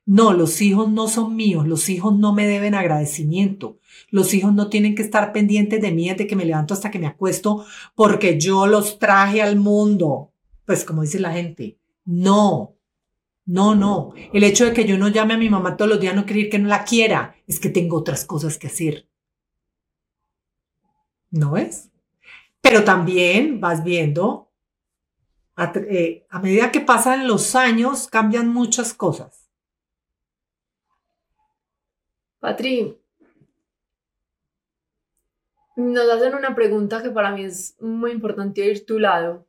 No, 0.04 0.32
los 0.32 0.60
hijos 0.60 0.90
no 0.90 1.06
son 1.06 1.36
míos, 1.36 1.68
los 1.68 1.88
hijos 1.88 2.18
no 2.18 2.34
me 2.34 2.48
deben 2.48 2.74
agradecimiento, 2.74 3.78
los 4.10 4.34
hijos 4.34 4.52
no 4.52 4.68
tienen 4.68 4.96
que 4.96 5.02
estar 5.02 5.32
pendientes 5.32 5.80
de 5.80 5.92
mí 5.92 6.08
desde 6.08 6.26
que 6.26 6.34
me 6.34 6.44
levanto 6.44 6.74
hasta 6.74 6.90
que 6.90 6.98
me 6.98 7.06
acuesto 7.06 7.64
porque 7.94 8.40
yo 8.40 8.66
los 8.66 8.98
traje 8.98 9.40
al 9.40 9.56
mundo. 9.56 10.32
Pues 10.66 10.84
como 10.84 11.02
dice 11.02 11.20
la 11.20 11.32
gente, 11.32 11.78
no, 12.04 12.74
no, 13.44 13.76
no. 13.76 14.12
El 14.32 14.42
hecho 14.42 14.64
de 14.64 14.72
que 14.72 14.86
yo 14.86 14.98
no 14.98 15.06
llame 15.06 15.34
a 15.34 15.38
mi 15.38 15.48
mamá 15.48 15.76
todos 15.76 15.90
los 15.90 16.00
días 16.00 16.16
no 16.16 16.24
quiere 16.24 16.40
decir 16.40 16.50
que 16.50 16.58
no 16.58 16.68
la 16.68 16.84
quiera, 16.84 17.36
es 17.46 17.60
que 17.60 17.70
tengo 17.70 17.96
otras 17.96 18.24
cosas 18.24 18.58
que 18.58 18.66
hacer. 18.66 19.08
¿No 21.30 21.56
es? 21.56 21.91
Pero 22.62 22.84
también 22.84 23.60
vas 23.60 23.84
viendo, 23.84 24.50
a, 25.56 25.72
eh, 25.76 26.26
a 26.30 26.40
medida 26.40 26.72
que 26.72 26.80
pasan 26.80 27.28
los 27.28 27.54
años, 27.54 28.08
cambian 28.08 28.48
muchas 28.48 28.94
cosas. 28.94 29.50
Patri, 32.40 32.98
nos 35.76 36.10
hacen 36.10 36.34
una 36.34 36.54
pregunta 36.54 37.02
que 37.02 37.10
para 37.10 37.30
mí 37.30 37.44
es 37.44 37.76
muy 37.80 38.10
importante 38.10 38.62
oír 38.62 38.84
tu 38.84 38.98
lado. 38.98 39.46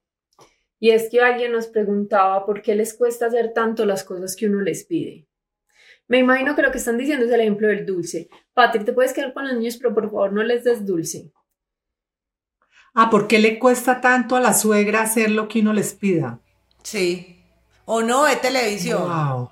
Y 0.79 0.91
es 0.91 1.09
que 1.09 1.21
alguien 1.21 1.53
nos 1.53 1.67
preguntaba 1.67 2.45
por 2.45 2.61
qué 2.61 2.75
les 2.75 2.93
cuesta 2.93 3.27
hacer 3.27 3.53
tanto 3.53 3.85
las 3.85 4.03
cosas 4.03 4.35
que 4.35 4.47
uno 4.47 4.61
les 4.61 4.85
pide. 4.85 5.27
Me 6.07 6.19
imagino 6.19 6.55
que 6.55 6.61
lo 6.61 6.71
que 6.71 6.77
están 6.77 6.97
diciendo 6.97 7.25
es 7.25 7.31
el 7.31 7.41
ejemplo 7.41 7.67
del 7.67 7.85
dulce. 7.85 8.29
Patri, 8.53 8.83
te 8.83 8.93
puedes 8.93 9.13
quedar 9.13 9.33
con 9.33 9.47
los 9.47 9.57
niños, 9.57 9.77
pero 9.77 9.93
por 9.93 10.05
favor 10.05 10.33
no 10.33 10.43
les 10.43 10.63
des 10.63 10.85
dulce. 10.85 11.31
Ah, 12.95 13.09
¿por 13.09 13.27
qué 13.27 13.39
le 13.39 13.57
cuesta 13.57 14.01
tanto 14.01 14.35
a 14.35 14.39
la 14.39 14.53
suegra 14.53 15.01
hacer 15.01 15.31
lo 15.31 15.47
que 15.47 15.61
uno 15.61 15.73
les 15.73 15.93
pida? 15.93 16.39
Sí. 16.83 17.39
O 17.85 18.01
no, 18.03 18.25
de 18.25 18.35
televisión. 18.35 19.01
Wow. 19.03 19.49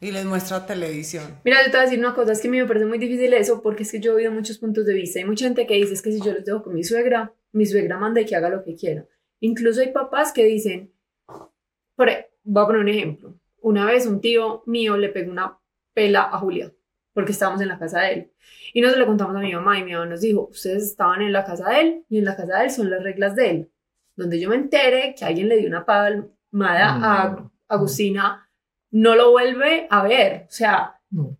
Y 0.00 0.10
les 0.12 0.26
muestra 0.26 0.66
televisión. 0.66 1.40
Mira, 1.42 1.64
yo 1.64 1.70
te 1.70 1.76
voy 1.78 1.80
a 1.80 1.84
decir 1.84 1.98
una 1.98 2.14
cosa, 2.14 2.32
es 2.32 2.40
que 2.40 2.48
a 2.48 2.50
mí 2.50 2.58
me 2.58 2.66
parece 2.66 2.84
muy 2.84 2.98
difícil 2.98 3.32
eso 3.32 3.62
porque 3.62 3.84
es 3.84 3.92
que 3.92 4.00
yo 4.00 4.12
he 4.12 4.16
oído 4.16 4.30
muchos 4.30 4.58
puntos 4.58 4.84
de 4.84 4.92
vista. 4.92 5.18
Hay 5.18 5.24
mucha 5.24 5.46
gente 5.46 5.66
que 5.66 5.74
dice 5.74 5.94
es 5.94 6.02
que 6.02 6.12
si 6.12 6.20
yo 6.20 6.32
los 6.32 6.44
dejo 6.44 6.62
con 6.62 6.74
mi 6.74 6.84
suegra, 6.84 7.32
mi 7.52 7.64
suegra 7.64 7.96
manda 7.98 8.20
y 8.20 8.26
que 8.26 8.36
haga 8.36 8.50
lo 8.50 8.62
que 8.62 8.74
quiera. 8.74 9.06
Incluso 9.40 9.80
hay 9.80 9.92
papás 9.92 10.32
que 10.32 10.44
dicen, 10.44 10.92
por, 11.94 12.10
e- 12.10 12.30
voy 12.44 12.62
a 12.62 12.66
poner 12.66 12.82
un 12.82 12.88
ejemplo. 12.88 13.40
Una 13.62 13.86
vez 13.86 14.06
un 14.06 14.20
tío 14.20 14.62
mío 14.66 14.98
le 14.98 15.08
pegó 15.08 15.32
una 15.32 15.58
pela 15.94 16.24
a 16.24 16.38
Julia 16.38 16.72
porque 17.16 17.32
estábamos 17.32 17.62
en 17.62 17.68
la 17.68 17.78
casa 17.78 18.00
de 18.02 18.12
él. 18.12 18.30
Y 18.74 18.82
nos 18.82 18.94
lo 18.94 19.06
contamos 19.06 19.34
a 19.34 19.38
mi 19.38 19.54
mamá 19.54 19.78
y 19.78 19.84
mi 19.84 19.92
mamá 19.94 20.04
nos 20.04 20.20
dijo, 20.20 20.48
ustedes 20.50 20.82
estaban 20.84 21.22
en 21.22 21.32
la 21.32 21.44
casa 21.46 21.70
de 21.70 21.80
él 21.80 22.04
y 22.10 22.18
en 22.18 22.26
la 22.26 22.36
casa 22.36 22.58
de 22.58 22.64
él 22.66 22.70
son 22.70 22.90
las 22.90 23.02
reglas 23.02 23.34
de 23.34 23.50
él. 23.50 23.70
Donde 24.16 24.38
yo 24.38 24.50
me 24.50 24.56
entere 24.56 25.14
que 25.18 25.24
alguien 25.24 25.48
le 25.48 25.56
dio 25.56 25.66
una 25.68 25.86
palmada 25.86 27.22
a 27.24 27.28
No. 27.30 27.52
Agustina, 27.68 28.46
no 28.90 29.14
lo 29.16 29.30
vuelve 29.30 29.86
a 29.88 30.02
ver. 30.02 30.42
O 30.46 30.50
sea, 30.52 31.00
No. 31.10 31.38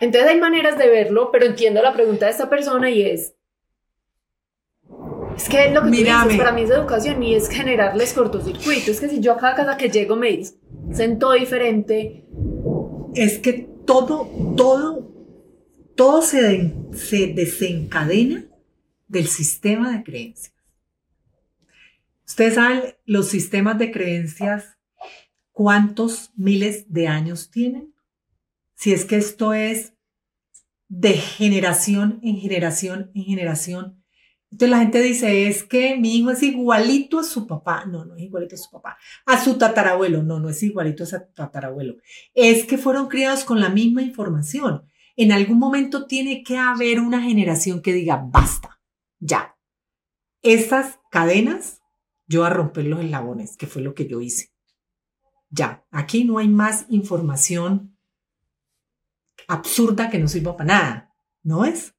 entonces 0.00 0.30
hay 0.30 0.40
maneras 0.40 0.76
de 0.76 0.88
verlo, 0.88 1.30
pero 1.30 1.46
entiendo 1.46 1.80
la 1.80 1.92
pregunta 1.92 2.26
de 2.26 2.32
esta 2.32 2.50
persona 2.50 2.90
y 2.90 3.02
es, 3.02 3.36
es 5.36 5.48
que 5.48 5.70
lo 5.70 5.82
que 5.82 5.90
tú 5.90 5.94
dices, 5.94 6.36
para 6.38 6.50
mí 6.50 6.62
es 6.62 6.70
educación 6.70 7.22
y 7.22 7.36
es 7.36 7.48
generarles 7.48 8.12
cortocircuito. 8.14 8.90
Es 8.90 8.98
que 9.00 9.08
si 9.08 9.20
yo 9.20 9.34
a 9.34 9.36
cada 9.38 9.54
casa 9.54 9.76
que 9.76 9.90
llego 9.90 10.16
me 10.16 10.42
siento 10.92 11.30
diferente, 11.32 12.24
Es 13.14 13.38
que 13.38 13.77
todo, 13.88 14.54
todo, 14.54 15.10
todo 15.96 16.20
se, 16.20 16.74
se 16.92 17.28
desencadena 17.28 18.44
del 19.06 19.26
sistema 19.26 19.90
de 19.90 20.04
creencias. 20.04 20.54
Ustedes 22.26 22.56
saben 22.56 22.94
los 23.06 23.28
sistemas 23.28 23.78
de 23.78 23.90
creencias, 23.90 24.76
cuántos 25.52 26.32
miles 26.36 26.92
de 26.92 27.08
años 27.08 27.50
tienen. 27.50 27.94
Si 28.74 28.92
es 28.92 29.06
que 29.06 29.16
esto 29.16 29.54
es 29.54 29.94
de 30.88 31.14
generación 31.14 32.20
en 32.22 32.36
generación 32.36 33.10
en 33.14 33.24
generación. 33.24 33.97
Entonces 34.50 34.70
la 34.70 34.78
gente 34.78 35.02
dice, 35.02 35.46
es 35.46 35.62
que 35.62 35.96
mi 35.96 36.16
hijo 36.16 36.30
es 36.30 36.42
igualito 36.42 37.18
a 37.18 37.24
su 37.24 37.46
papá. 37.46 37.84
No, 37.84 38.04
no 38.04 38.16
es 38.16 38.22
igualito 38.22 38.54
a 38.54 38.58
su 38.58 38.70
papá. 38.70 38.98
A 39.26 39.42
su 39.42 39.58
tatarabuelo. 39.58 40.22
No, 40.22 40.40
no 40.40 40.48
es 40.48 40.62
igualito 40.62 41.04
a 41.04 41.06
su 41.06 41.18
tatarabuelo. 41.34 41.96
Es 42.34 42.64
que 42.64 42.78
fueron 42.78 43.08
criados 43.08 43.44
con 43.44 43.60
la 43.60 43.68
misma 43.68 44.02
información. 44.02 44.84
En 45.16 45.32
algún 45.32 45.58
momento 45.58 46.06
tiene 46.06 46.42
que 46.42 46.56
haber 46.56 47.00
una 47.00 47.20
generación 47.20 47.82
que 47.82 47.92
diga, 47.92 48.24
basta, 48.24 48.80
ya. 49.18 49.56
Estas 50.42 50.98
cadenas 51.10 51.82
yo 52.28 52.44
a 52.44 52.50
romper 52.50 52.84
los 52.84 53.00
eslabones, 53.00 53.56
que 53.56 53.66
fue 53.66 53.82
lo 53.82 53.94
que 53.94 54.06
yo 54.06 54.20
hice. 54.20 54.52
Ya, 55.50 55.86
aquí 55.90 56.24
no 56.24 56.38
hay 56.38 56.48
más 56.48 56.84
información 56.90 57.98
absurda 59.48 60.10
que 60.10 60.18
no 60.18 60.28
sirva 60.28 60.56
para 60.56 60.66
nada, 60.66 61.14
¿no 61.42 61.64
es? 61.64 61.94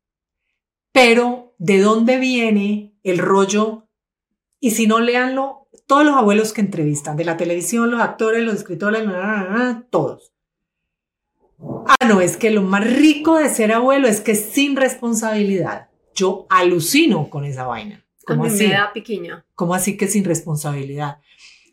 Pero, 0.91 1.48
¿de 1.59 1.79
dónde 1.79 2.17
viene 2.17 2.95
el 3.03 3.19
rollo? 3.19 3.87
Y 4.59 4.71
si 4.71 4.87
no, 4.87 4.99
léanlo, 4.99 5.67
todos 5.85 6.03
los 6.03 6.15
abuelos 6.15 6.53
que 6.53 6.61
entrevistan, 6.61 7.15
de 7.15 7.25
la 7.25 7.37
televisión, 7.37 7.91
los 7.91 8.01
actores, 8.01 8.43
los 8.43 8.55
escritores, 8.55 9.03
todos. 9.91 10.33
Ah, 11.87 12.07
no, 12.07 12.21
es 12.21 12.37
que 12.37 12.49
lo 12.49 12.63
más 12.63 12.89
rico 12.91 13.37
de 13.37 13.49
ser 13.49 13.71
abuelo 13.71 14.07
es 14.07 14.21
que 14.21 14.31
es 14.31 14.41
sin 14.41 14.75
responsabilidad. 14.75 15.89
Yo 16.15 16.47
alucino 16.49 17.29
con 17.29 17.45
esa 17.45 17.67
vaina. 17.67 18.05
¿Cómo 18.25 18.45
así? 18.45 18.71
pequeña. 18.93 19.45
¿Cómo 19.55 19.73
así 19.73 19.97
que 19.97 20.07
sin 20.07 20.23
responsabilidad? 20.23 21.19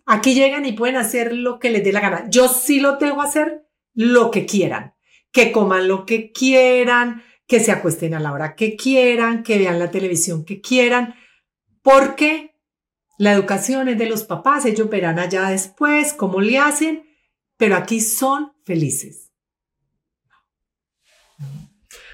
Aquí 0.07 0.35
llegan 0.35 0.67
y 0.67 0.73
pueden 0.73 0.97
hacer 0.97 1.33
lo 1.33 1.59
que 1.59 1.71
les 1.71 1.85
dé 1.85 1.93
la 1.93 2.01
gana. 2.01 2.27
Yo 2.31 2.49
sí 2.49 2.81
lo 2.81 2.99
tengo 2.99 3.23
a 3.23 3.27
hacer 3.27 3.67
lo 3.95 4.31
que 4.31 4.47
quieran. 4.47 4.95
Que 5.31 5.53
coman 5.53 5.89
lo 5.89 6.07
que 6.07 6.33
quieran, 6.33 7.23
que 7.47 7.61
se 7.61 7.73
acuesten 7.73 8.15
a 8.15 8.21
la 8.21 8.33
hora 8.33 8.57
que 8.57 8.77
quieran, 8.77 9.43
que 9.43 9.59
vean 9.59 9.79
la 9.79 9.91
televisión 9.91 10.45
que 10.45 10.61
quieran, 10.61 11.15
porque 11.83 12.57
la 13.19 13.33
educación 13.33 13.89
es 13.89 13.99
de 13.99 14.07
los 14.07 14.25
papás, 14.25 14.65
ellos 14.65 14.91
verán 14.91 15.19
allá 15.19 15.49
después 15.49 16.13
cómo 16.13 16.41
le 16.41 16.59
hacen, 16.59 17.07
pero 17.57 17.77
aquí 17.77 18.01
son 18.01 18.53
felices. 18.65 19.33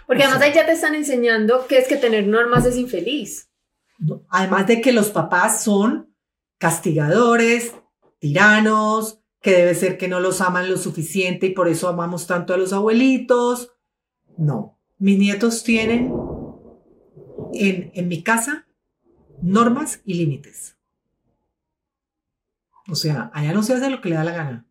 Porque 0.07 0.25
además 0.25 0.43
ahí 0.43 0.53
ya 0.53 0.67
te 0.67 0.73
están 0.73 0.95
enseñando 0.95 1.67
que 1.67 1.79
es 1.79 1.89
que 1.89 1.97
tener 1.97 2.27
normas 2.27 2.67
es 2.67 2.77
infeliz. 2.77 3.49
Además 4.29 4.67
de 4.67 4.81
que 4.81 4.93
los 4.93 5.11
papás 5.11 5.63
son 5.63 6.15
castigadores, 6.59 7.73
tiranos, 8.19 9.21
que 9.41 9.53
debe 9.53 9.75
ser 9.75 9.99
que 9.99 10.09
no 10.09 10.21
los 10.21 10.41
aman 10.41 10.71
lo 10.71 10.77
suficiente 10.77 11.47
y 11.47 11.51
por 11.55 11.69
eso 11.69 11.89
amamos 11.89 12.27
tanto 12.27 12.55
a 12.55 12.57
los 12.57 12.73
abuelitos. 12.73 13.73
No, 14.37 14.82
mis 15.03 15.19
nietos 15.19 15.65
tienen 15.65 16.13
en, 17.55 17.91
en 17.93 18.07
mi 18.07 18.23
casa 18.23 18.67
normas 19.43 20.01
y 20.05 20.15
límites. 20.15 20.77
O 22.89 22.95
sea, 22.95 23.33
allá 23.35 23.53
no 23.53 23.65
se 23.65 23.75
hace 23.75 23.91
lo 23.91 24.01
que 24.01 24.11
le 24.11 24.15
da 24.15 24.23
la 24.23 24.33
gana. 24.33 24.67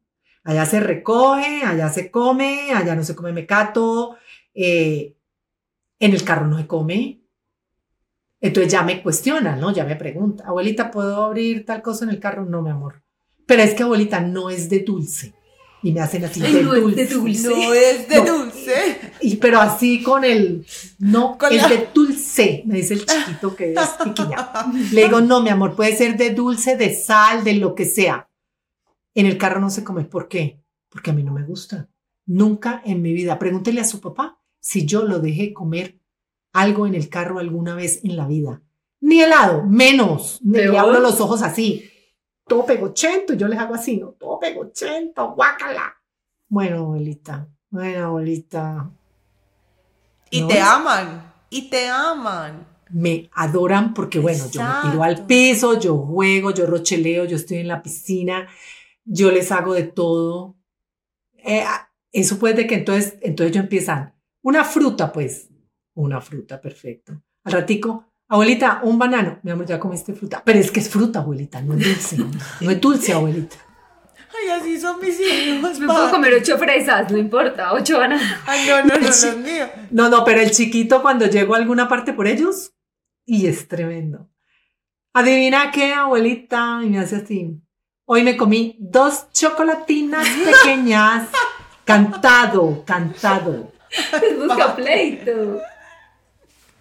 Allá 0.45 0.65
se 0.65 0.79
recoge, 0.79 1.63
allá 1.65 1.89
se 1.89 2.09
come, 2.09 2.71
allá 2.71 2.95
no 2.95 3.03
se 3.03 3.13
come 3.13 3.33
mecato, 3.33 4.15
eh, 4.53 5.17
en 5.99 6.13
el 6.13 6.23
carro 6.23 6.47
no 6.47 6.57
se 6.57 6.65
come, 6.65 7.21
entonces 8.39 8.71
ya 8.71 8.83
me 8.83 9.03
cuestiona, 9.03 9.57
¿no? 9.57 9.73
Ya 9.73 9.83
me 9.83 9.97
pregunta, 9.97 10.45
abuelita, 10.47 10.91
¿puedo 10.91 11.25
abrir 11.25 11.65
tal 11.65 11.81
cosa 11.81 12.05
en 12.05 12.11
el 12.11 12.21
carro? 12.21 12.45
No, 12.45 12.61
mi 12.61 12.69
amor. 12.69 13.03
Pero 13.45 13.63
es 13.63 13.73
que 13.73 13.83
abuelita 13.83 14.21
no 14.21 14.49
es 14.49 14.69
de 14.69 14.79
dulce. 14.79 15.33
Y 15.83 15.91
me 15.91 16.01
hacen 16.01 16.23
así, 16.23 16.39
de, 16.39 16.63
no 16.63 16.75
dulce. 16.75 17.01
Es 17.01 17.09
de 17.09 17.15
dulce. 17.15 17.49
No 17.49 17.73
es 17.73 18.07
de 18.07 18.21
dulce. 18.21 19.01
Y, 19.21 19.37
pero 19.37 19.59
así 19.59 20.03
con 20.03 20.23
el, 20.23 20.65
no, 20.99 21.37
es 21.49 21.69
de 21.69 21.89
dulce, 21.93 22.63
me 22.65 22.75
dice 22.75 22.93
el 22.93 23.05
chiquito 23.05 23.55
que 23.55 23.73
es 23.73 23.79
piquiña. 24.03 24.51
Le 24.91 25.05
digo, 25.05 25.21
no, 25.21 25.41
mi 25.41 25.49
amor, 25.49 25.75
puede 25.75 25.95
ser 25.95 26.17
de 26.17 26.31
dulce, 26.31 26.77
de 26.77 26.93
sal, 26.93 27.43
de 27.43 27.55
lo 27.55 27.73
que 27.73 27.85
sea. 27.85 28.29
En 29.15 29.25
el 29.25 29.37
carro 29.37 29.59
no 29.59 29.69
se 29.69 29.83
come. 29.83 30.05
¿Por 30.05 30.27
qué? 30.27 30.61
Porque 30.89 31.09
a 31.09 31.13
mí 31.13 31.23
no 31.23 31.33
me 31.33 31.43
gusta. 31.43 31.89
Nunca 32.27 32.81
en 32.85 33.01
mi 33.01 33.13
vida. 33.13 33.39
Pregúntele 33.39 33.81
a 33.81 33.85
su 33.85 33.99
papá 33.99 34.39
si 34.59 34.85
yo 34.85 35.03
lo 35.03 35.19
dejé 35.19 35.51
comer 35.53 35.99
algo 36.53 36.85
en 36.85 36.95
el 36.95 37.09
carro 37.09 37.39
alguna 37.39 37.75
vez 37.75 38.01
en 38.03 38.15
la 38.15 38.27
vida. 38.27 38.61
Ni 38.99 39.21
helado, 39.21 39.65
menos. 39.65 40.39
Me 40.43 40.67
le 40.67 40.77
abro 40.77 40.99
los 40.99 41.19
ojos 41.19 41.41
así. 41.41 41.90
Todo 42.51 42.65
pegochento. 42.65 43.33
Yo 43.33 43.47
les 43.47 43.57
hago 43.57 43.75
así, 43.75 43.95
¿no? 43.95 44.09
Todo 44.09 44.37
pegochento, 44.37 45.31
guácala. 45.31 45.95
Bueno, 46.49 46.79
abuelita. 46.79 47.47
Bueno, 47.69 48.07
abuelita. 48.07 48.91
Y 50.29 50.45
te 50.45 50.59
aman. 50.59 51.31
Y 51.49 51.69
te 51.69 51.87
aman. 51.87 52.67
Me 52.89 53.29
adoran 53.35 53.93
porque, 53.93 54.19
bueno, 54.19 54.43
yo 54.51 54.61
me 54.61 54.69
tiro 54.81 55.01
al 55.01 55.25
piso, 55.25 55.79
yo 55.79 55.97
juego, 55.99 56.51
yo 56.51 56.65
rocheleo, 56.65 57.23
yo 57.23 57.37
estoy 57.37 57.59
en 57.59 57.69
la 57.69 57.81
piscina, 57.81 58.49
yo 59.05 59.31
les 59.31 59.49
hago 59.53 59.73
de 59.73 59.83
todo. 59.83 60.57
Eh, 61.37 61.63
ah, 61.65 61.89
eso 62.11 62.37
puede 62.37 62.67
que 62.67 62.75
entonces, 62.75 63.17
entonces 63.21 63.55
yo 63.55 63.61
empiezan. 63.61 64.13
Una 64.41 64.65
fruta, 64.65 65.13
pues, 65.13 65.47
una 65.93 66.19
fruta, 66.19 66.59
perfecto. 66.59 67.13
Al 67.45 67.53
ratico, 67.53 68.10
abuelita, 68.31 68.79
un 68.83 68.97
banano. 68.97 69.39
Mi 69.43 69.51
amor, 69.51 69.65
ya 69.65 69.77
comiste 69.77 70.13
fruta. 70.13 70.41
Pero 70.43 70.57
es 70.57 70.71
que 70.71 70.79
es 70.79 70.89
fruta, 70.89 71.19
abuelita, 71.19 71.61
no 71.61 71.73
es 71.75 71.79
dulce. 71.85 72.17
No 72.61 72.71
es 72.71 72.81
dulce, 72.81 73.13
abuelita. 73.13 73.57
Ay, 74.33 74.49
así 74.49 74.79
son 74.79 75.01
mis 75.01 75.19
hijos. 75.19 75.77
Me 75.79 75.85
puedo 75.85 76.09
comer 76.09 76.35
ocho 76.35 76.57
fresas, 76.57 77.11
no 77.11 77.17
importa, 77.17 77.73
ocho 77.73 77.99
bananos. 77.99 78.23
Ay, 78.47 78.65
no, 78.67 78.83
no, 78.83 78.97
no, 78.97 79.09
no, 79.09 79.37
mío. 79.43 79.69
No, 79.91 80.09
no, 80.09 80.23
pero 80.23 80.39
el 80.39 80.51
chiquito 80.51 81.01
cuando 81.01 81.25
llego 81.27 81.55
a 81.55 81.57
alguna 81.57 81.89
parte 81.89 82.13
por 82.13 82.25
ellos, 82.25 82.71
y 83.25 83.47
es 83.47 83.67
tremendo. 83.67 84.29
Adivina 85.13 85.69
qué, 85.71 85.93
abuelita, 85.93 86.79
y 86.83 86.89
me 86.89 86.99
hace 86.99 87.17
así. 87.17 87.61
Hoy 88.05 88.23
me 88.23 88.37
comí 88.37 88.77
dos 88.79 89.29
chocolatinas 89.33 90.25
pequeñas. 90.63 91.27
cantado, 91.83 92.85
cantado. 92.85 93.73
Busca 94.37 94.73
pleito. 94.73 95.59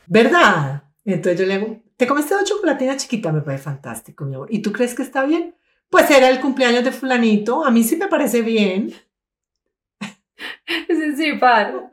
¿Verdad? 0.06 0.84
Entonces 1.04 1.40
yo 1.40 1.46
le 1.46 1.58
digo, 1.58 1.82
¿te 1.96 2.06
comiste 2.06 2.34
dos 2.34 2.44
chocolatinas 2.44 2.98
chiquitas? 2.98 3.32
Me 3.32 3.40
parece 3.40 3.64
fantástico, 3.64 4.24
mi 4.24 4.34
amor. 4.34 4.48
¿Y 4.50 4.60
tú 4.60 4.72
crees 4.72 4.94
que 4.94 5.02
está 5.02 5.24
bien? 5.24 5.56
Pues 5.88 6.10
era 6.10 6.28
el 6.28 6.40
cumpleaños 6.40 6.84
de 6.84 6.92
fulanito. 6.92 7.64
A 7.64 7.70
mí 7.70 7.82
sí 7.82 7.96
me 7.96 8.08
parece 8.08 8.42
bien. 8.42 8.92
Es 10.88 11.16
sí, 11.16 11.32
paro. 11.34 11.90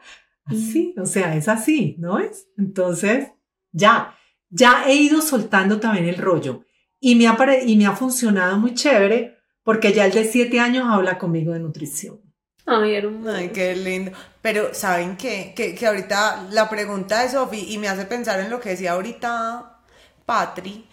Sí, 0.50 0.96
o 0.98 1.06
sea, 1.06 1.36
es 1.36 1.48
así, 1.48 1.96
¿no 2.00 2.20
es? 2.20 2.48
Entonces, 2.58 3.32
ya, 3.72 4.16
ya 4.50 4.86
he 4.88 4.96
ido 4.96 5.22
soltando 5.22 5.80
también 5.80 6.06
el 6.06 6.18
rollo. 6.18 6.64
Y 7.00 7.16
me 7.16 7.28
ha, 7.28 7.38
y 7.66 7.76
me 7.76 7.86
ha 7.86 7.96
funcionado 7.96 8.58
muy 8.58 8.74
chévere 8.74 9.38
porque 9.64 9.92
ya 9.92 10.06
el 10.06 10.14
de 10.14 10.24
siete 10.24 10.60
años 10.60 10.86
habla 10.88 11.18
conmigo 11.18 11.52
de 11.54 11.60
nutrición. 11.60 12.22
Ay, 12.68 12.96
hermoso. 12.96 13.36
Ay, 13.36 13.50
qué 13.50 13.76
lindo. 13.76 14.12
Pero, 14.42 14.74
¿saben 14.74 15.16
qué? 15.16 15.54
Que, 15.56 15.74
que 15.74 15.88
ahorita 15.88 16.48
la 16.52 16.70
pregunta 16.70 17.22
de 17.24 17.30
Sofi, 17.30 17.66
y 17.74 17.78
me 17.78 17.88
hace 17.88 18.06
pensar 18.06 18.40
en 18.42 18.50
lo 18.50 18.60
que 18.60 18.70
decía 18.70 18.92
ahorita 18.92 19.80
Patri, 20.26 20.88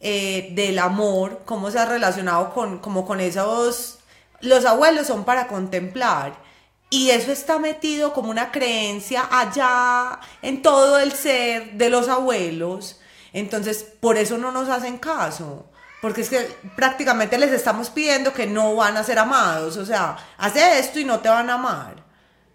eh, 0.00 0.50
del 0.52 0.78
amor, 0.78 1.42
cómo 1.44 1.70
se 1.70 1.78
ha 1.78 1.84
relacionado 1.86 2.52
con, 2.54 2.78
como 2.78 3.06
con 3.06 3.20
esos... 3.20 3.98
Los 4.40 4.64
abuelos 4.64 5.06
son 5.06 5.24
para 5.24 5.48
contemplar. 5.48 6.32
Y 6.90 7.10
eso 7.10 7.30
está 7.32 7.58
metido 7.58 8.14
como 8.14 8.30
una 8.30 8.50
creencia 8.50 9.28
allá 9.30 10.20
en 10.40 10.62
todo 10.62 10.98
el 10.98 11.12
ser 11.12 11.72
de 11.72 11.90
los 11.90 12.08
abuelos. 12.08 13.00
Entonces, 13.34 13.84
por 14.00 14.16
eso 14.16 14.38
no 14.38 14.52
nos 14.52 14.68
hacen 14.70 14.96
caso. 14.98 15.66
Porque 16.00 16.20
es 16.20 16.30
que 16.30 16.38
prácticamente 16.76 17.38
les 17.38 17.50
estamos 17.50 17.90
pidiendo 17.90 18.32
que 18.32 18.46
no 18.46 18.76
van 18.76 18.96
a 18.96 19.04
ser 19.04 19.18
amados. 19.18 19.76
O 19.76 19.84
sea, 19.84 20.16
hace 20.36 20.78
esto 20.78 21.00
y 21.00 21.04
no 21.04 21.20
te 21.20 21.28
van 21.28 21.50
a 21.50 21.54
amar. 21.54 22.04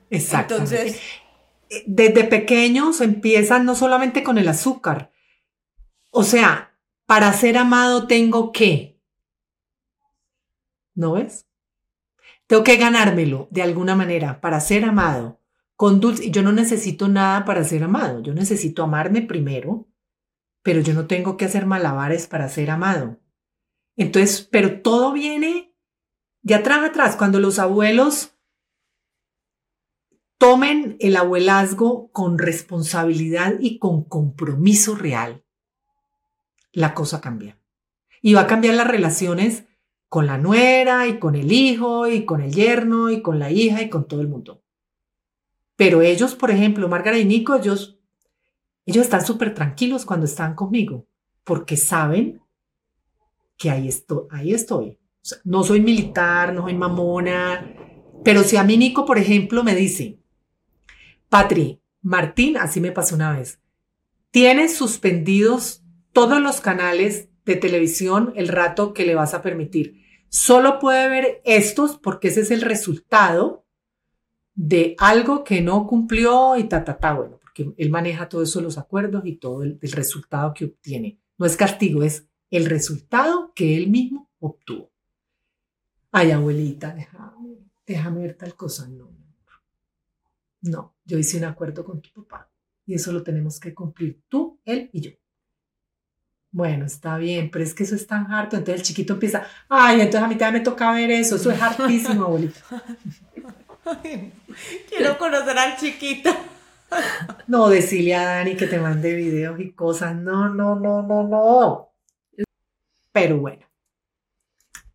Exacto. 0.09 0.55
Entonces. 0.55 0.99
Eh, 1.69 1.83
desde 1.85 2.23
pequeños 2.23 3.01
empiezan 3.01 3.65
no 3.65 3.75
solamente 3.75 4.23
con 4.23 4.37
el 4.37 4.47
azúcar. 4.47 5.11
O 6.09 6.23
sea, 6.23 6.77
para 7.05 7.33
ser 7.33 7.57
amado 7.57 8.07
tengo 8.07 8.51
que. 8.51 9.01
¿No 10.95 11.13
ves? 11.13 11.47
Tengo 12.47 12.63
que 12.63 12.77
ganármelo 12.77 13.47
de 13.51 13.63
alguna 13.63 13.95
manera 13.95 14.39
para 14.39 14.59
ser 14.61 14.85
amado. 14.85 15.39
Con 15.75 15.99
dulce. 15.99 16.29
Yo 16.29 16.43
no 16.43 16.51
necesito 16.51 17.07
nada 17.09 17.43
para 17.45 17.63
ser 17.63 17.83
amado. 17.83 18.21
Yo 18.21 18.33
necesito 18.33 18.83
amarme 18.83 19.21
primero, 19.21 19.87
pero 20.61 20.79
yo 20.79 20.93
no 20.93 21.07
tengo 21.07 21.35
que 21.35 21.45
hacer 21.45 21.65
malabares 21.65 22.27
para 22.27 22.47
ser 22.47 22.69
amado. 22.69 23.19
Entonces, 23.95 24.47
pero 24.51 24.81
todo 24.81 25.11
viene 25.13 25.73
de 26.43 26.55
atrás 26.55 26.83
atrás, 26.83 27.15
cuando 27.15 27.39
los 27.39 27.57
abuelos, 27.57 28.35
tomen 30.37 30.97
el 30.99 31.15
abuelazgo 31.15 32.11
con 32.11 32.37
responsabilidad 32.37 33.55
y 33.61 33.79
con 33.79 34.03
compromiso 34.03 34.93
real, 34.93 35.41
la 36.73 36.93
cosa 36.93 37.21
cambia. 37.21 37.57
Y 38.21 38.33
va 38.33 38.41
a 38.41 38.47
cambiar 38.47 38.75
las 38.75 38.87
relaciones 38.87 39.63
con 40.09 40.27
la 40.27 40.37
nuera 40.37 41.07
y 41.07 41.17
con 41.17 41.35
el 41.35 41.51
hijo 41.51 42.09
y 42.09 42.25
con 42.25 42.41
el 42.41 42.53
yerno 42.53 43.09
y 43.09 43.21
con 43.21 43.39
la 43.39 43.51
hija 43.51 43.81
y 43.81 43.89
con 43.89 44.05
todo 44.05 44.19
el 44.19 44.27
mundo. 44.27 44.61
Pero 45.77 46.01
ellos, 46.01 46.35
por 46.35 46.51
ejemplo, 46.51 46.89
Margarita 46.89 47.21
y 47.21 47.25
Nico, 47.25 47.55
ellos, 47.55 47.97
ellos 48.85 49.05
están 49.05 49.25
súper 49.25 49.53
tranquilos 49.53 50.05
cuando 50.05 50.25
están 50.25 50.55
conmigo, 50.55 51.07
porque 51.45 51.77
saben 51.77 52.42
que 53.63 53.71
ahí 53.71 53.87
estoy. 53.87 54.25
Ahí 54.29 54.53
estoy. 54.53 54.99
no 55.45 55.63
soy 55.63 55.79
militar, 55.79 56.53
no 56.53 56.63
soy 56.63 56.73
mamona, 56.73 57.73
pero 58.25 58.43
si 58.43 58.57
a 58.57 58.63
mí 58.63 58.75
Nico, 58.75 59.05
por 59.05 59.17
ejemplo, 59.17 59.63
me 59.63 59.73
dice, 59.73 60.19
Patri, 61.29 61.79
Martín, 62.01 62.57
así 62.57 62.81
me 62.81 62.91
pasó 62.91 63.15
una 63.15 63.31
vez, 63.31 63.61
tienes 64.31 64.75
suspendidos 64.75 65.81
todos 66.11 66.41
los 66.41 66.59
canales 66.59 67.29
de 67.45 67.55
televisión 67.55 68.33
el 68.35 68.49
rato 68.49 68.93
que 68.93 69.05
le 69.05 69.15
vas 69.15 69.33
a 69.33 69.41
permitir. 69.41 70.03
Solo 70.27 70.77
puede 70.79 71.07
ver 71.07 71.41
estos 71.45 71.97
porque 71.97 72.27
ese 72.27 72.41
es 72.41 72.51
el 72.51 72.63
resultado 72.63 73.65
de 74.55 74.93
algo 74.97 75.45
que 75.45 75.61
no 75.61 75.87
cumplió 75.87 76.57
y 76.57 76.65
ta, 76.65 76.83
ta, 76.83 76.97
ta. 76.97 77.13
Bueno, 77.13 77.39
porque 77.39 77.71
él 77.77 77.89
maneja 77.89 78.27
todo 78.27 78.43
eso, 78.43 78.59
los 78.59 78.77
acuerdos 78.77 79.23
y 79.25 79.37
todo 79.37 79.63
el, 79.63 79.79
resultado 79.81 80.53
que 80.53 80.65
obtiene. 80.65 81.17
No 81.37 81.45
es 81.45 81.55
castigo, 81.55 82.03
es 82.03 82.27
el 82.57 82.65
resultado 82.65 83.51
que 83.55 83.75
él 83.75 83.89
mismo 83.89 84.29
obtuvo. 84.39 84.91
Ay, 86.11 86.31
abuelita, 86.31 86.93
déjame, 86.93 87.57
déjame 87.85 88.21
ver 88.21 88.35
tal 88.35 88.55
cosa. 88.55 88.87
No, 88.87 89.09
no, 90.61 90.95
yo 91.03 91.17
hice 91.17 91.37
un 91.37 91.45
acuerdo 91.45 91.83
con 91.83 92.01
tu 92.01 92.11
papá 92.11 92.49
y 92.85 92.93
eso 92.93 93.11
lo 93.11 93.23
tenemos 93.23 93.59
que 93.59 93.73
cumplir 93.73 94.21
tú, 94.29 94.59
él 94.65 94.89
y 94.93 95.01
yo. 95.01 95.11
Bueno, 96.51 96.85
está 96.85 97.17
bien, 97.17 97.49
pero 97.49 97.63
es 97.63 97.73
que 97.73 97.83
eso 97.83 97.95
es 97.95 98.05
tan 98.05 98.31
harto. 98.31 98.55
Entonces 98.55 98.81
el 98.81 98.87
chiquito 98.87 99.13
empieza, 99.13 99.47
ay, 99.67 100.01
entonces 100.01 100.21
a 100.21 100.27
mí 100.27 100.35
también 100.35 100.61
me 100.61 100.69
toca 100.69 100.91
ver 100.91 101.09
eso, 101.09 101.37
eso 101.37 101.49
es 101.49 101.59
hartísimo, 101.59 102.25
abuelita. 102.25 102.61
Quiero 104.87 105.17
conocer 105.17 105.57
al 105.57 105.75
chiquito. 105.77 106.29
No, 107.47 107.69
decirle 107.69 108.13
a 108.13 108.23
Dani 108.23 108.55
que 108.55 108.67
te 108.67 108.79
mande 108.79 109.15
videos 109.15 109.59
y 109.59 109.71
cosas. 109.71 110.15
No, 110.15 110.47
no, 110.47 110.75
no, 110.75 111.01
no, 111.01 111.23
no. 111.23 111.92
Pero 113.13 113.37
bueno. 113.37 113.65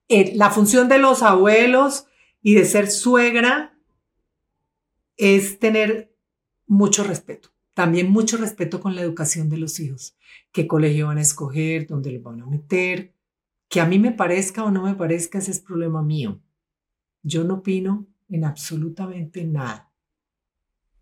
Eh, 0.09 0.33
la 0.35 0.51
función 0.51 0.89
de 0.89 0.99
los 0.99 1.23
abuelos 1.23 2.07
y 2.43 2.55
de 2.55 2.67
ser 2.67 2.91
suegra 2.91 3.79
es 5.17 5.59
tener 5.59 6.15
mucho 6.67 7.05
respeto. 7.05 7.51
También 7.73 8.11
mucho 8.11 8.37
respeto 8.37 8.81
con 8.81 8.95
la 8.95 9.03
educación 9.03 9.49
de 9.49 9.59
los 9.59 9.79
hijos. 9.81 10.17
¿Qué 10.53 10.67
colegio 10.67 11.07
van 11.07 11.19
a 11.19 11.23
escoger? 11.23 11.87
¿Dónde 11.87 12.13
los 12.13 12.23
van 12.23 12.43
a 12.43 12.47
meter? 12.47 13.15
Que 13.69 13.81
a 13.81 13.87
mí 13.87 13.99
me 13.99 14.13
parezca 14.13 14.65
o 14.65 14.71
no 14.71 14.83
me 14.83 14.95
parezca, 14.95 15.39
ese 15.39 15.53
es 15.53 15.61
problema 15.61 16.03
mío. 16.03 16.41
Yo 17.23 17.45
no 17.45 17.55
opino 17.55 18.07
en 18.29 18.45
absolutamente 18.45 19.45
nada. 19.45 19.93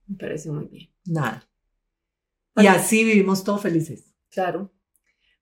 Me 0.06 0.16
parece 0.16 0.51
muy 0.51 0.66
bien. 0.66 0.90
Nada. 1.06 1.48
Y 2.56 2.66
así 2.66 3.05
vivimos 3.05 3.44
todos 3.44 3.62
felices. 3.62 4.14
Claro. 4.30 4.70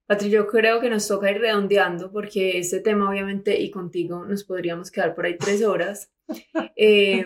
Patri, 0.07 0.29
yo 0.29 0.47
creo 0.47 0.81
que 0.81 0.91
nos 0.91 1.09
toca 1.09 1.31
ir 1.31 1.41
redondeando 1.41 2.13
porque 2.13 2.59
este 2.59 2.81
tema 2.81 3.09
obviamente 3.09 3.59
y 3.59 3.71
contigo 3.71 4.25
nos 4.25 4.45
podríamos 4.45 4.91
quedar 4.91 5.15
por 5.15 5.27
ahí 5.27 5.37
tres 5.39 5.63
horas. 5.65 6.11
Eh, 6.77 7.25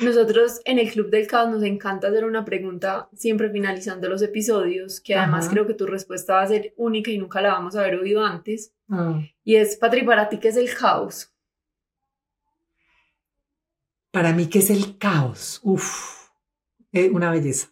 nosotros 0.00 0.60
en 0.64 0.78
el 0.78 0.90
Club 0.90 1.10
del 1.10 1.26
Caos 1.26 1.50
nos 1.50 1.62
encanta 1.62 2.08
hacer 2.08 2.24
una 2.24 2.44
pregunta 2.44 3.10
siempre 3.14 3.50
finalizando 3.50 4.08
los 4.08 4.22
episodios, 4.22 5.00
que 5.00 5.14
además 5.14 5.48
creo 5.50 5.66
que 5.66 5.74
tu 5.74 5.86
respuesta 5.86 6.36
va 6.36 6.42
a 6.42 6.46
ser 6.46 6.72
única 6.76 7.10
y 7.10 7.18
nunca 7.18 7.42
la 7.42 7.52
vamos 7.52 7.76
a 7.76 7.80
haber 7.80 7.96
oído 7.96 8.24
antes. 8.24 8.72
Ah. 8.88 9.20
Y 9.44 9.56
es, 9.56 9.76
Patri, 9.76 10.02
para 10.02 10.30
ti, 10.30 10.38
¿qué 10.38 10.48
es 10.48 10.56
el 10.56 10.74
caos? 10.74 11.34
Para 14.10 14.32
mí, 14.32 14.48
¿qué 14.48 14.60
es 14.60 14.70
el 14.70 14.96
caos? 14.96 15.60
Uf, 15.62 16.30
eh, 16.92 17.10
una 17.10 17.30
belleza. 17.30 17.68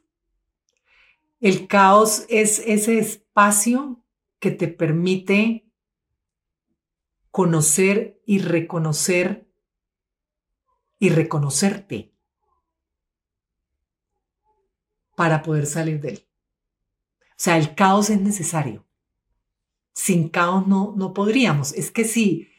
El 1.41 1.67
caos 1.67 2.27
es 2.29 2.63
ese 2.67 2.99
espacio 2.99 4.05
que 4.41 4.51
te 4.51 4.69
permite 4.69 5.71
conocer 7.31 8.21
y 8.27 8.41
reconocer 8.41 9.49
y 10.99 11.11
reconocerte 11.11 12.13
para 15.15 15.43
poder 15.43 15.67
salir 15.67 16.01
de 16.01 16.09
él. 16.09 16.29
O 17.23 17.43
sea, 17.43 17.57
el 17.57 17.75
caos 17.75 18.11
es 18.11 18.21
necesario. 18.21 18.87
Sin 19.93 20.29
caos 20.29 20.67
no, 20.67 20.95
no 20.97 21.15
podríamos. 21.15 21.73
Es 21.73 21.91
que 21.91 22.05
si 22.05 22.51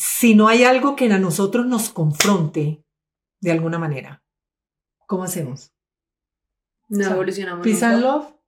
si 0.00 0.34
no 0.34 0.48
hay 0.48 0.64
algo 0.64 0.96
que 0.96 1.12
a 1.12 1.18
nosotros 1.18 1.66
nos 1.66 1.90
confronte 1.90 2.82
de 3.40 3.50
alguna 3.50 3.78
manera, 3.78 4.24
¿cómo 5.06 5.24
hacemos? 5.24 5.74
No 6.88 7.04
evolucionamos. 7.04 7.62
Peace 7.62 7.84
and 7.84 8.00
love. 8.00 8.39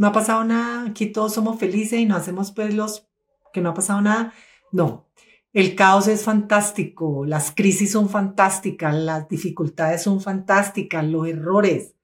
No 0.00 0.06
ha 0.06 0.12
pasado 0.12 0.44
nada, 0.44 0.86
aquí 0.86 1.08
todos 1.12 1.34
somos 1.34 1.58
felices 1.58 2.00
y 2.00 2.06
no 2.06 2.16
hacemos 2.16 2.52
pues 2.52 2.72
los 2.72 3.06
que 3.52 3.60
no 3.60 3.68
ha 3.68 3.74
pasado 3.74 4.00
nada. 4.00 4.32
No, 4.72 5.10
el 5.52 5.76
caos 5.76 6.08
es 6.08 6.24
fantástico, 6.24 7.26
las 7.26 7.54
crisis 7.54 7.92
son 7.92 8.08
fantásticas, 8.08 8.94
las 8.94 9.28
dificultades 9.28 10.02
son 10.02 10.22
fantásticas, 10.22 11.04
los 11.04 11.28
errores, 11.28 11.96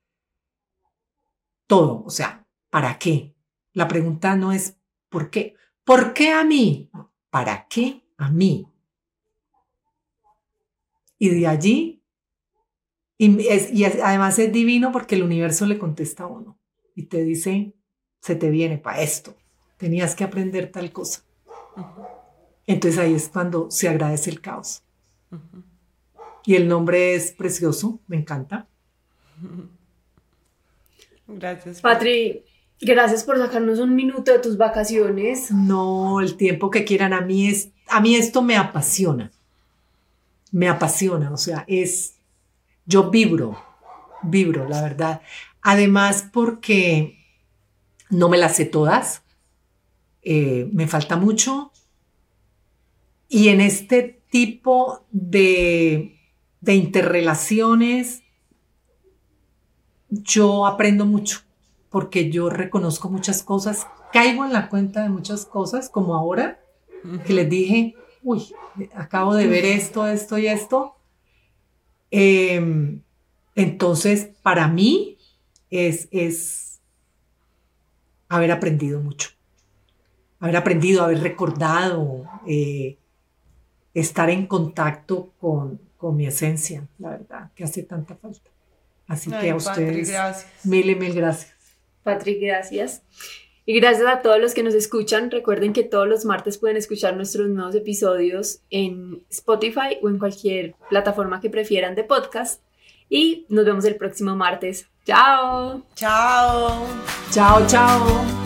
todo. 1.67 2.05
O 2.05 2.11
sea, 2.11 2.47
¿para 2.69 2.99
qué? 2.99 3.35
La 3.73 3.89
pregunta 3.89 4.37
no 4.37 4.53
es 4.53 4.77
¿por 5.09 5.31
qué? 5.31 5.55
¿Por 5.83 6.13
qué 6.13 6.33
a 6.33 6.45
mí? 6.45 6.91
¿Para 7.31 7.67
qué 7.67 8.05
a 8.19 8.31
mí. 8.31 8.69
Y 11.19 11.31
de 11.31 11.47
allí, 11.47 12.03
y, 13.17 13.85
además 13.85 14.39
es 14.39 14.53
divino 14.53 14.93
porque 14.93 15.15
el 15.15 15.23
universo 15.23 15.65
le 15.65 15.79
contesta 15.79 16.25
a 16.25 16.27
uno 16.27 16.59
y 16.95 17.05
te 17.05 17.25
dice, 17.25 17.76
se 18.27 18.35
te 18.35 18.51
viene 18.51 18.77
para 18.77 19.03
esto, 19.03 19.37
tenías 19.77 20.17
que 20.17 20.25
aprender 20.25 20.73
tal 20.73 20.91
cosa. 20.91 21.23
Entonces 22.67 22.99
ahí 22.99 23.15
es 23.15 23.29
cuando 23.29 23.71
se 23.71 23.89
agradece 23.89 24.31
el 24.31 24.41
caos. 24.41 24.83
Y 26.45 26.57
el 26.57 26.67
nombre 26.67 27.15
es 27.15 27.31
precioso, 27.31 28.01
me 28.09 28.17
encanta. 28.17 28.67
Gracias. 31.29 31.81
Patri, 31.81 32.45
Gracias 32.81 33.25
por 33.25 33.39
sacarnos 33.39 33.79
un 33.79 33.95
minuto 33.95 34.33
de 34.33 34.39
tus 34.41 34.59
vacaciones. 34.59 35.51
No, 35.51 36.21
el 36.21 36.37
tiempo 36.37 36.71
que 36.71 36.85
quieran. 36.85 37.13
A 37.13 37.21
mí, 37.21 37.49
es, 37.49 37.71
a 37.89 38.01
mí 38.01 38.17
esto 38.17 38.43
me 38.43 38.57
apasiona. 38.57 39.31
Me 40.51 40.69
apasiona. 40.69 41.33
O 41.33 41.37
sea, 41.37 41.65
es. 41.69 42.17
Yo 42.85 43.11
vibro, 43.11 43.57
vibro, 44.23 44.69
la 44.69 44.83
verdad. 44.83 45.23
Además, 45.63 46.29
porque 46.33 47.16
no 48.11 48.29
me 48.29 48.39
las 48.39 48.57
sé 48.57 48.65
todas. 48.65 49.23
Eh, 50.23 50.69
me 50.73 50.87
falta 50.87 51.17
mucho. 51.17 51.73
Y 53.29 53.49
en 53.49 53.61
este 53.61 54.23
tipo 54.31 55.07
de, 55.11 56.19
de 56.61 56.75
interrelaciones, 56.75 58.23
yo 60.09 60.67
aprendo 60.67 61.07
mucho 61.07 61.41
porque 61.97 62.31
yo 62.31 62.51
reconozco 62.51 63.09
muchas 63.09 63.43
cosas, 63.43 63.87
caigo 64.13 64.45
en 64.45 64.53
la 64.53 64.69
cuenta 64.69 65.03
de 65.03 65.09
muchas 65.09 65.47
cosas, 65.47 65.89
como 65.89 66.15
ahora, 66.15 66.61
que 67.25 67.33
les 67.33 67.49
dije, 67.49 67.95
uy, 68.23 68.53
acabo 68.95 69.35
de 69.35 69.47
ver 69.47 69.65
esto, 69.65 70.07
esto 70.07 70.37
y 70.37 70.47
esto. 70.47 70.97
Em, 72.11 73.01
entonces, 73.55 74.29
para 74.43 74.69
mí 74.69 75.17
es, 75.71 76.09
es 76.11 76.66
haber 78.29 78.53
aprendido 78.53 79.01
mucho, 79.01 79.31
haber 80.41 80.57
aprendido, 80.57 81.05
haber 81.05 81.21
recordado, 81.21 82.25
eh, 82.47 82.99
estar 83.95 84.31
en 84.31 84.47
contacto 84.47 85.33
con, 85.41 85.81
con 85.97 86.17
mi 86.17 86.27
esencia, 86.27 86.87
la 86.99 87.11
verdad, 87.11 87.51
que 87.55 87.65
hace 87.65 87.83
tanta 87.83 88.15
falta. 88.15 88.51
Así 89.07 89.31
que 89.31 89.51
a 89.51 89.57
ustedes, 89.57 90.47
mil 90.65 90.91
y 90.91 90.95
mil 90.97 91.15
gracias. 91.15 91.55
Patrick, 92.03 92.41
gracias. 92.41 93.03
Y 93.65 93.81
gracias 93.81 94.07
a 94.07 94.23
todos 94.23 94.41
los 94.41 94.55
que 94.55 94.63
nos 94.63 94.75
escuchan. 94.75 95.31
Recuerden 95.31 95.73
que 95.73 95.83
todos 95.83 96.07
los 96.07 96.25
martes 96.25 96.57
pueden 96.57 96.77
escuchar 96.77 97.17
nuestros 97.17 97.49
nuevos 97.49 97.75
episodios 97.75 98.61
en 98.71 99.25
Spotify 99.29 99.99
o 100.03 100.09
en 100.09 100.19
cualquier 100.19 100.77
plataforma 100.89 101.41
que 101.41 101.51
prefieran 101.51 101.97
de 101.97 102.05
podcast. 102.05 102.63
Y 103.09 103.47
nos 103.49 103.65
vemos 103.65 103.85
el 103.85 103.97
próximo 103.97 104.35
martes. 104.37 104.89
Chao. 105.05 105.83
Chao. 105.95 106.87
Chao, 107.31 107.67
chao. 107.67 108.46